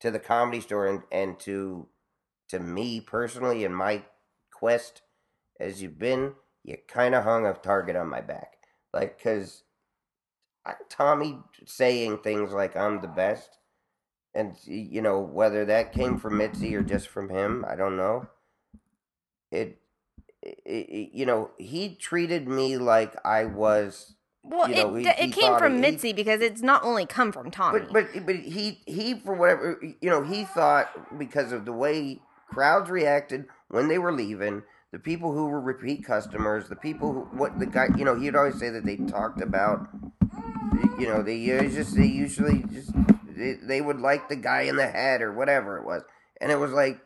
to 0.00 0.10
the 0.10 0.18
comedy 0.18 0.60
store 0.60 0.86
and 0.86 1.02
and 1.10 1.38
to 1.40 1.88
to 2.48 2.58
me 2.58 3.00
personally 3.00 3.64
in 3.64 3.72
my 3.72 4.02
quest 4.52 5.02
as 5.60 5.82
you've 5.82 5.98
been. 5.98 6.34
You 6.64 6.76
kind 6.86 7.14
of 7.14 7.24
hung 7.24 7.46
a 7.46 7.54
target 7.54 7.96
on 7.96 8.08
my 8.08 8.20
back, 8.20 8.54
like 8.92 9.16
because 9.16 9.62
Tommy 10.88 11.38
saying 11.64 12.18
things 12.18 12.52
like 12.52 12.76
I'm 12.76 13.00
the 13.00 13.08
best, 13.08 13.58
and 14.34 14.54
you 14.64 15.00
know 15.00 15.20
whether 15.20 15.64
that 15.64 15.92
came 15.92 16.18
from 16.18 16.38
Mitzi 16.38 16.74
or 16.74 16.82
just 16.82 17.08
from 17.08 17.30
him, 17.30 17.64
I 17.68 17.76
don't 17.76 17.96
know. 17.96 18.28
It, 19.50 19.78
it, 20.42 20.58
it 20.66 21.10
you 21.14 21.24
know, 21.24 21.50
he 21.58 21.94
treated 21.94 22.48
me 22.48 22.76
like 22.76 23.14
I 23.24 23.46
was, 23.46 24.14
Well, 24.50 24.68
you 24.68 24.76
know, 24.76 24.94
it, 24.96 25.02
he- 25.02 25.08
it 25.08 25.16
he 25.18 25.30
came 25.32 25.56
from 25.58 25.74
he- 25.74 25.80
Mitzi 25.80 26.12
because 26.12 26.40
it's 26.40 26.62
not 26.62 26.82
only 26.84 27.06
come 27.06 27.32
from 27.32 27.50
Tommy. 27.50 27.80
but 27.80 27.92
but 27.92 28.26
but 28.26 28.36
he 28.36 28.80
he 28.86 29.14
for 29.14 29.34
whatever 29.34 29.78
you 30.00 30.10
know 30.10 30.22
he 30.22 30.44
thought 30.44 31.18
because 31.18 31.52
of 31.52 31.64
the 31.64 31.72
way 31.72 32.20
crowds 32.48 32.90
reacted 32.90 33.46
when 33.68 33.88
they 33.88 33.98
were 33.98 34.12
leaving. 34.12 34.62
The 34.90 34.98
people 34.98 35.32
who 35.32 35.48
were 35.48 35.60
repeat 35.60 36.02
customers, 36.04 36.68
the 36.70 36.76
people 36.76 37.12
who 37.12 37.20
what 37.36 37.58
the 37.58 37.66
guy, 37.66 37.88
you 37.96 38.04
know, 38.06 38.18
he'd 38.18 38.34
always 38.34 38.58
say 38.58 38.70
that 38.70 38.84
they 38.86 38.96
talked 38.96 39.42
about 39.42 39.86
you 40.98 41.06
know 41.06 41.22
they 41.22 41.56
uh, 41.58 41.62
just 41.68 41.94
they 41.94 42.06
usually 42.06 42.62
just 42.72 42.92
they, 43.28 43.54
they 43.62 43.80
would 43.80 44.00
like 44.00 44.28
the 44.28 44.36
guy 44.36 44.62
in 44.62 44.76
the 44.76 44.86
hat 44.86 45.22
or 45.22 45.32
whatever 45.32 45.76
it 45.78 45.84
was 45.84 46.02
and 46.40 46.50
it 46.50 46.56
was 46.58 46.72
like 46.72 47.00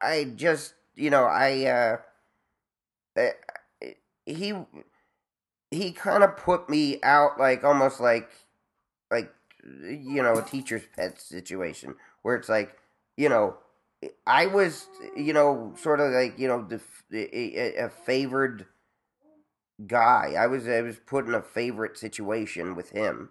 i 0.00 0.24
just 0.36 0.74
you 0.94 1.10
know 1.10 1.24
i 1.24 1.64
uh 1.64 1.96
uh, 3.20 3.28
he 4.26 4.52
he 5.72 5.92
kind 5.92 6.22
of 6.22 6.36
put 6.36 6.68
me 6.68 7.00
out 7.02 7.38
like 7.38 7.64
almost 7.64 8.00
like 8.00 8.30
like 9.10 9.32
you 9.64 10.22
know 10.22 10.38
a 10.38 10.42
teacher's 10.42 10.82
pet 10.96 11.20
situation 11.20 11.94
where 12.22 12.36
it's 12.36 12.48
like 12.48 12.76
you 13.16 13.28
know 13.28 13.56
i 14.26 14.46
was 14.46 14.88
you 15.16 15.32
know 15.32 15.74
sort 15.76 16.00
of 16.00 16.12
like 16.12 16.38
you 16.38 16.48
know 16.48 16.66
the 16.68 16.80
a, 17.12 17.84
a 17.84 17.88
favored 17.88 18.66
guy. 19.86 20.34
I 20.38 20.46
was 20.46 20.68
I 20.68 20.80
was 20.82 20.96
put 20.98 21.26
in 21.26 21.34
a 21.34 21.42
favorite 21.42 21.98
situation 21.98 22.74
with 22.74 22.90
him, 22.90 23.30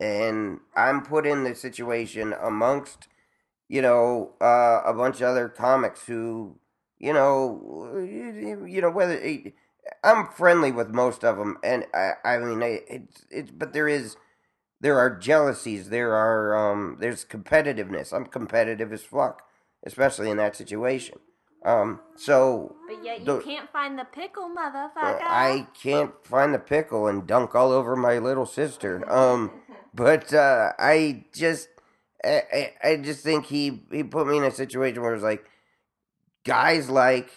and 0.00 0.60
I'm 0.76 1.02
put 1.02 1.26
in 1.26 1.44
the 1.44 1.54
situation 1.54 2.34
amongst 2.40 3.08
you 3.68 3.82
know 3.82 4.32
uh, 4.40 4.82
a 4.84 4.94
bunch 4.94 5.16
of 5.16 5.28
other 5.28 5.48
comics 5.48 6.06
who 6.06 6.58
you 6.98 7.12
know 7.12 7.98
you 8.04 8.80
know 8.80 8.90
whether 8.90 9.20
I'm 10.04 10.28
friendly 10.28 10.72
with 10.72 10.90
most 10.90 11.24
of 11.24 11.36
them, 11.38 11.58
and 11.62 11.86
I 11.94 12.12
I 12.24 12.38
mean 12.38 12.62
I, 12.62 12.80
it's 12.88 13.24
it's 13.30 13.50
but 13.50 13.72
there 13.72 13.88
is 13.88 14.16
there 14.80 14.98
are 14.98 15.10
jealousies, 15.16 15.90
there 15.90 16.14
are 16.14 16.56
um 16.56 16.96
there's 17.00 17.24
competitiveness. 17.24 18.12
I'm 18.12 18.26
competitive 18.26 18.92
as 18.92 19.02
fuck, 19.02 19.42
especially 19.84 20.30
in 20.30 20.36
that 20.38 20.56
situation. 20.56 21.18
Um, 21.64 22.00
so 22.16 22.74
But 22.88 23.04
yet 23.04 23.20
you 23.20 23.24
the- 23.24 23.40
can't 23.40 23.70
find 23.70 23.96
the 23.96 24.04
pickle, 24.04 24.50
motherfucker. 24.50 25.20
I 25.22 25.68
can't 25.80 26.12
find 26.26 26.52
the 26.52 26.58
pickle 26.58 27.06
and 27.06 27.24
dunk 27.24 27.54
all 27.54 27.70
over 27.70 27.94
my 27.94 28.18
little 28.18 28.46
sister. 28.46 29.08
Um, 29.08 29.52
but 29.94 30.34
uh, 30.34 30.72
I 30.78 31.26
just, 31.32 31.68
I, 32.24 32.42
I 32.52 32.72
I 32.90 32.96
just 32.96 33.22
think 33.22 33.46
he 33.46 33.82
he 33.92 34.02
put 34.02 34.26
me 34.26 34.38
in 34.38 34.42
a 34.44 34.50
situation 34.50 35.02
where 35.02 35.14
it's 35.14 35.22
like, 35.22 35.44
guys 36.44 36.90
like 36.90 37.30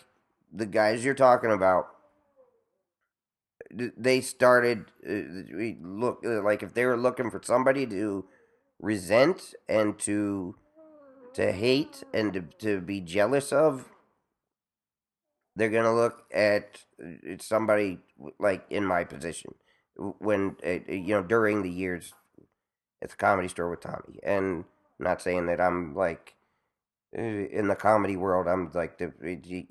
the 0.52 0.66
guys 0.66 1.06
you're 1.06 1.14
talking 1.14 1.52
about, 1.52 1.88
they 3.72 4.22
started 4.22 4.86
uh, 5.08 5.74
look 5.82 6.24
uh, 6.26 6.42
like 6.44 6.64
if 6.64 6.74
they 6.74 6.86
were 6.86 6.98
looking 6.98 7.30
for 7.32 7.42
somebody 7.44 7.86
to 7.88 8.26
resent 8.80 9.54
and 9.68 9.98
to 10.00 10.56
to 11.34 11.52
hate 11.52 12.04
and 12.14 12.34
to, 12.34 12.42
to 12.60 12.82
be 12.82 13.02
jealous 13.02 13.52
of 13.52 13.90
they're 15.56 15.70
gonna 15.70 15.96
look 15.96 16.26
at 16.34 16.84
uh, 17.04 17.36
somebody 17.40 18.00
like 18.40 18.66
in 18.70 18.86
my 18.86 19.04
position 19.04 19.54
when 20.20 20.56
uh, 20.66 20.80
you 20.88 21.16
know 21.16 21.24
during 21.24 21.64
the 21.64 21.70
years 21.70 22.14
at 23.02 23.10
the 23.10 23.16
comedy 23.16 23.48
store 23.48 23.70
with 23.70 23.82
Tommy, 23.82 24.20
and 24.24 24.66
not 25.00 25.22
saying 25.22 25.48
that 25.48 25.62
I'm 25.62 25.96
like 25.96 26.36
uh, 27.18 27.22
in 27.22 27.68
the 27.68 27.76
comedy 27.76 28.16
world, 28.18 28.48
I'm 28.48 28.72
like 28.74 28.98
the 28.98 29.14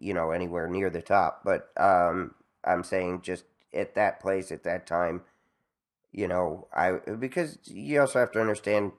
you 0.01 0.15
know 0.15 0.31
anywhere 0.31 0.69
near 0.69 0.91
the 0.91 1.03
top. 1.03 1.43
But 1.45 1.71
um, 1.77 2.35
I'm 2.65 2.85
saying 2.85 3.23
just 3.23 3.45
at 3.75 3.95
that 3.95 4.21
place 4.21 4.53
at 4.53 4.65
that 4.65 4.87
time, 4.87 5.23
you 6.13 6.29
know, 6.29 6.69
I 6.73 6.93
because 7.19 7.59
you 7.65 8.01
also 8.01 8.21
have 8.21 8.33
to 8.33 8.41
understand 8.41 8.93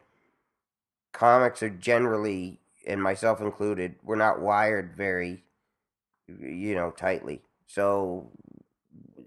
comics 1.14 1.64
are 1.64 1.70
generally, 1.70 2.60
and 2.86 3.02
myself 3.02 3.42
included, 3.42 3.96
we're 4.04 4.16
not 4.16 4.42
wired 4.42 4.96
very, 4.96 5.44
you 6.28 6.76
know, 6.76 6.92
tightly. 6.92 7.42
So, 7.68 8.32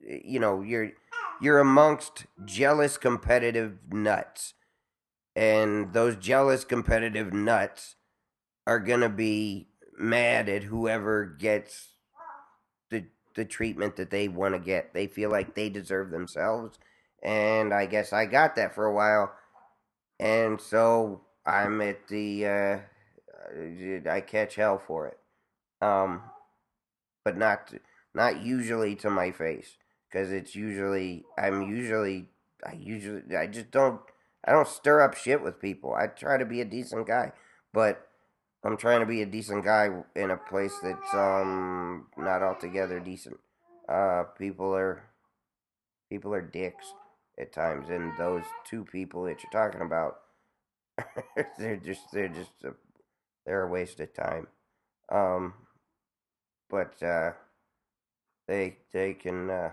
you 0.07 0.39
know, 0.39 0.61
you're 0.61 0.93
you're 1.41 1.61
amongst 1.61 2.27
jealous 2.45 2.99
competitive 2.99 3.79
nuts. 3.91 4.55
And 5.35 5.93
those 5.93 6.17
jealous 6.17 6.65
competitive 6.65 7.33
nuts 7.33 7.95
are 8.67 8.81
going 8.81 9.01
to 9.01 9.09
be 9.09 9.69
mad 9.97 10.49
at 10.49 10.65
whoever 10.65 11.25
gets 11.25 11.91
the 13.39 13.45
treatment 13.45 13.95
that 13.95 14.11
they 14.11 14.27
want 14.27 14.55
to 14.55 14.59
get. 14.59 14.93
They 14.93 15.07
feel 15.07 15.31
like 15.31 15.55
they 15.55 15.69
deserve 15.69 16.11
themselves. 16.11 16.77
And 17.23 17.73
I 17.73 17.87
guess 17.87 18.13
I 18.13 18.27
got 18.27 18.57
that 18.57 18.75
for 18.75 18.85
a 18.85 18.93
while. 18.93 19.33
And 20.19 20.61
so 20.61 21.23
I'm 21.47 21.81
at 21.81 22.09
the 22.09 22.47
uh, 22.47 24.11
I 24.11 24.21
catch 24.23 24.57
hell 24.57 24.83
for 24.85 25.07
it. 25.07 25.19
Um 25.81 26.23
but 27.25 27.37
not 27.37 27.73
not 28.13 28.43
usually 28.43 28.97
to 28.97 29.09
my 29.09 29.31
face 29.31 29.77
because 30.11 30.33
it's 30.33 30.57
usually 30.57 31.25
I'm 31.39 31.63
usually 31.63 32.27
I 32.67 32.73
usually 32.73 33.37
I 33.37 33.47
just 33.47 33.71
don't 33.71 34.01
I 34.45 34.51
don't 34.51 34.67
stir 34.67 35.01
up 35.01 35.15
shit 35.17 35.43
with 35.43 35.61
people. 35.61 35.95
I 35.95 36.09
try 36.09 36.39
to 36.39 36.45
be 36.45 36.61
a 36.61 36.65
decent 36.65 37.07
guy, 37.07 37.31
but 37.73 38.08
I'm 38.65 38.77
trying 38.77 39.01
to 39.01 39.07
be 39.07 39.23
a 39.23 39.27
decent 39.27 39.65
guy 39.65 39.89
in 40.17 40.31
a 40.31 40.37
place 40.37 40.75
that's 40.83 41.15
um 41.15 42.07
not 42.17 42.43
altogether 42.43 43.01
decent. 43.01 43.39
Uh, 43.89 44.25
people 44.37 44.75
are 44.75 45.05
people 46.11 46.35
are 46.35 46.43
dicks 46.43 46.93
at 47.39 47.53
times, 47.53 47.89
and 47.91 48.17
those 48.19 48.45
two 48.65 48.85
people 48.85 49.25
that 49.25 49.43
you're 49.43 49.53
talking 49.53 49.83
about, 49.83 50.19
they're 51.59 51.77
just 51.77 52.03
they're 52.13 52.29
just 52.29 52.53
a, 52.65 52.73
they're 53.47 53.65
a 53.65 53.69
waste 53.71 54.01
of 54.01 54.13
time. 54.15 54.49
Um, 55.11 55.55
but 56.71 57.03
uh, 57.03 57.33
they 58.47 58.79
they 58.93 59.15
can 59.15 59.51
uh, 59.51 59.71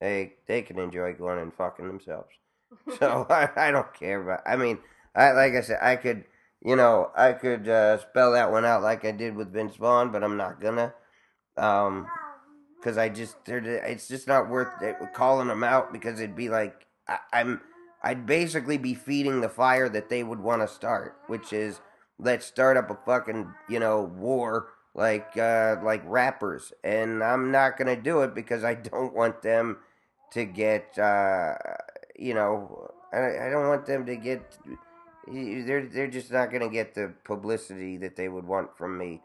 they 0.00 0.34
they 0.46 0.62
can 0.62 0.78
enjoy 0.78 1.14
going 1.14 1.40
and 1.40 1.54
fucking 1.54 1.86
themselves. 1.88 2.30
So 2.98 3.26
I, 3.30 3.50
I 3.56 3.70
don't 3.70 3.92
care 3.94 4.22
about. 4.22 4.42
I 4.46 4.56
mean, 4.56 4.78
I 5.14 5.32
like 5.32 5.54
I 5.54 5.60
said, 5.60 5.78
I 5.82 5.96
could 5.96 6.24
you 6.64 6.76
know 6.76 7.10
I 7.16 7.32
could 7.32 7.68
uh, 7.68 7.98
spell 7.98 8.32
that 8.32 8.50
one 8.50 8.64
out 8.64 8.82
like 8.82 9.04
I 9.04 9.12
did 9.12 9.36
with 9.36 9.52
Vince 9.52 9.76
Vaughn, 9.76 10.10
but 10.10 10.24
I'm 10.24 10.36
not 10.36 10.60
gonna. 10.60 10.94
Um, 11.56 12.06
because 12.82 12.98
I 12.98 13.08
just 13.08 13.36
it's 13.46 14.08
just 14.08 14.26
not 14.26 14.50
worth 14.50 14.82
it, 14.82 14.96
calling 15.14 15.48
them 15.48 15.62
out 15.62 15.92
because 15.92 16.18
it'd 16.18 16.34
be 16.34 16.48
like 16.48 16.86
I, 17.06 17.18
I'm 17.32 17.60
I'd 18.02 18.26
basically 18.26 18.76
be 18.78 18.94
feeding 18.94 19.40
the 19.40 19.48
fire 19.48 19.88
that 19.88 20.08
they 20.08 20.24
would 20.24 20.40
want 20.40 20.62
to 20.62 20.68
start, 20.68 21.16
which 21.28 21.52
is 21.52 21.80
let's 22.18 22.44
start 22.44 22.76
up 22.76 22.90
a 22.90 22.98
fucking 23.06 23.52
you 23.68 23.78
know 23.78 24.02
war 24.02 24.68
like 24.94 25.36
uh, 25.36 25.76
like 25.82 26.02
rappers, 26.04 26.72
and 26.82 27.22
I'm 27.22 27.52
not 27.52 27.78
gonna 27.78 28.00
do 28.00 28.22
it 28.22 28.34
because 28.34 28.64
I 28.64 28.74
don't 28.92 29.14
want 29.14 29.42
them 29.42 29.78
to 30.32 30.44
get 30.44 30.98
uh, 30.98 31.54
you 32.18 32.34
know 32.34 32.90
I, 33.12 33.46
I 33.46 33.50
don't 33.50 33.68
want 33.68 33.86
them 33.86 34.06
to 34.06 34.16
get 34.16 34.58
they're 35.26 35.86
they're 35.86 36.08
just 36.08 36.32
not 36.32 36.50
gonna 36.50 36.68
get 36.68 36.94
the 36.94 37.12
publicity 37.24 37.96
that 37.98 38.16
they 38.16 38.28
would 38.28 38.46
want 38.46 38.76
from 38.76 38.98
me, 38.98 39.20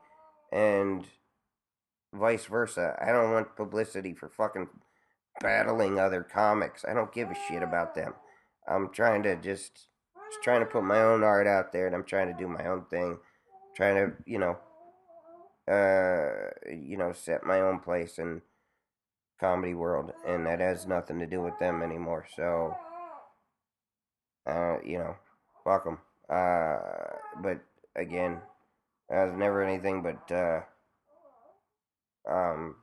and 0.52 1.06
vice 2.14 2.46
versa. 2.46 2.98
I 3.02 3.12
don't 3.12 3.32
want 3.32 3.56
publicity 3.56 4.14
for 4.14 4.30
fucking 4.30 4.68
battling 5.42 6.00
other 6.00 6.24
comics. 6.24 6.86
I 6.88 6.94
don't 6.94 7.14
give 7.14 7.30
a 7.30 7.36
shit 7.48 7.64
about 7.64 7.96
them. 7.96 8.14
I'm 8.68 8.90
trying 8.90 9.24
to 9.24 9.36
just, 9.36 9.88
just 10.30 10.44
trying 10.44 10.60
to 10.60 10.66
put 10.66 10.84
my 10.84 11.00
own 11.02 11.24
art 11.24 11.48
out 11.48 11.72
there, 11.72 11.88
and 11.88 11.96
I'm 11.96 12.04
trying 12.04 12.28
to 12.28 12.38
do 12.38 12.48
my 12.48 12.66
own 12.68 12.86
thing, 12.90 13.18
trying 13.76 13.96
to 13.96 14.14
you 14.26 14.40
know, 14.40 14.58
uh, 15.72 16.52
you 16.72 16.98
know, 16.98 17.12
set 17.14 17.46
my 17.46 17.62
own 17.62 17.80
place 17.80 18.20
in 18.20 18.42
comedy 19.40 19.74
world, 19.74 20.12
and 20.26 20.46
that 20.46 20.60
has 20.60 20.88
nothing 20.88 21.20
to 21.20 21.26
do 21.26 21.42
with 21.42 21.58
them 21.60 21.82
anymore. 21.82 22.26
So, 22.36 22.76
uh, 24.46 24.78
you 24.84 24.98
know, 25.00 25.16
fuck 25.68 25.84
them. 25.84 25.98
Uh, 26.30 26.78
but 27.42 27.60
again, 27.96 28.40
I 29.12 29.26
was 29.26 29.36
never 29.36 29.62
anything 29.62 30.02
but 30.02 30.34
uh 30.34 30.62
um, 32.30 32.76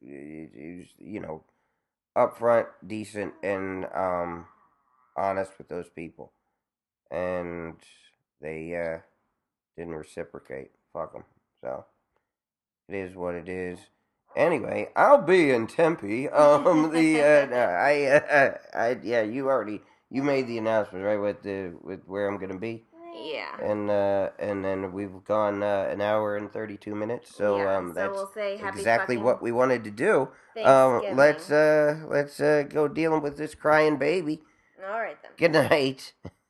you 0.00 1.20
know, 1.20 1.42
upfront, 2.16 2.66
decent, 2.86 3.34
and 3.42 3.86
um, 3.94 4.46
honest 5.16 5.52
with 5.58 5.68
those 5.68 5.88
people, 5.88 6.32
and 7.10 7.74
they 8.40 8.76
uh, 8.76 8.98
didn't 9.76 9.94
reciprocate. 9.94 10.70
Fuck 10.92 11.12
them. 11.12 11.24
So 11.60 11.84
it 12.88 12.94
is 12.94 13.16
what 13.16 13.34
it 13.34 13.48
is. 13.48 13.78
Anyway, 14.36 14.88
I'll 14.96 15.22
be 15.22 15.50
in 15.50 15.66
Tempe. 15.66 16.28
Um, 16.32 16.92
the 16.92 17.20
uh, 17.20 17.46
I, 17.54 18.04
uh, 18.04 18.54
I, 18.74 18.98
yeah, 19.02 19.22
you 19.22 19.48
already 19.48 19.82
you 20.12 20.22
made 20.22 20.46
the 20.46 20.58
announcement 20.58 21.04
right 21.04 21.16
with 21.16 21.42
the 21.42 21.72
with 21.82 22.00
where 22.06 22.28
I'm 22.28 22.38
gonna 22.38 22.58
be. 22.58 22.84
Yeah. 23.14 23.56
And 23.62 23.90
uh, 23.90 24.30
and 24.38 24.64
then 24.64 24.92
we've 24.92 25.24
gone 25.24 25.62
uh, 25.62 25.88
an 25.90 26.00
hour 26.00 26.36
and 26.36 26.52
thirty 26.52 26.76
two 26.76 26.94
minutes. 26.94 27.34
So 27.34 27.56
yeah, 27.56 27.76
um, 27.76 27.88
so 27.88 27.94
that's 27.94 28.12
we'll 28.12 28.30
say 28.34 28.56
happy 28.58 28.78
exactly 28.78 29.16
what 29.16 29.42
we 29.42 29.52
wanted 29.52 29.84
to 29.84 29.90
do. 29.90 30.28
Um, 30.62 31.02
let's 31.14 31.50
uh, 31.50 32.04
let's 32.08 32.40
uh, 32.40 32.64
go 32.68 32.88
dealing 32.88 33.22
with 33.22 33.38
this 33.38 33.54
crying 33.54 33.96
baby. 33.96 34.42
All 34.84 35.00
right 35.00 35.16
then. 35.22 35.32
Good 35.36 35.52
night. 35.70 36.12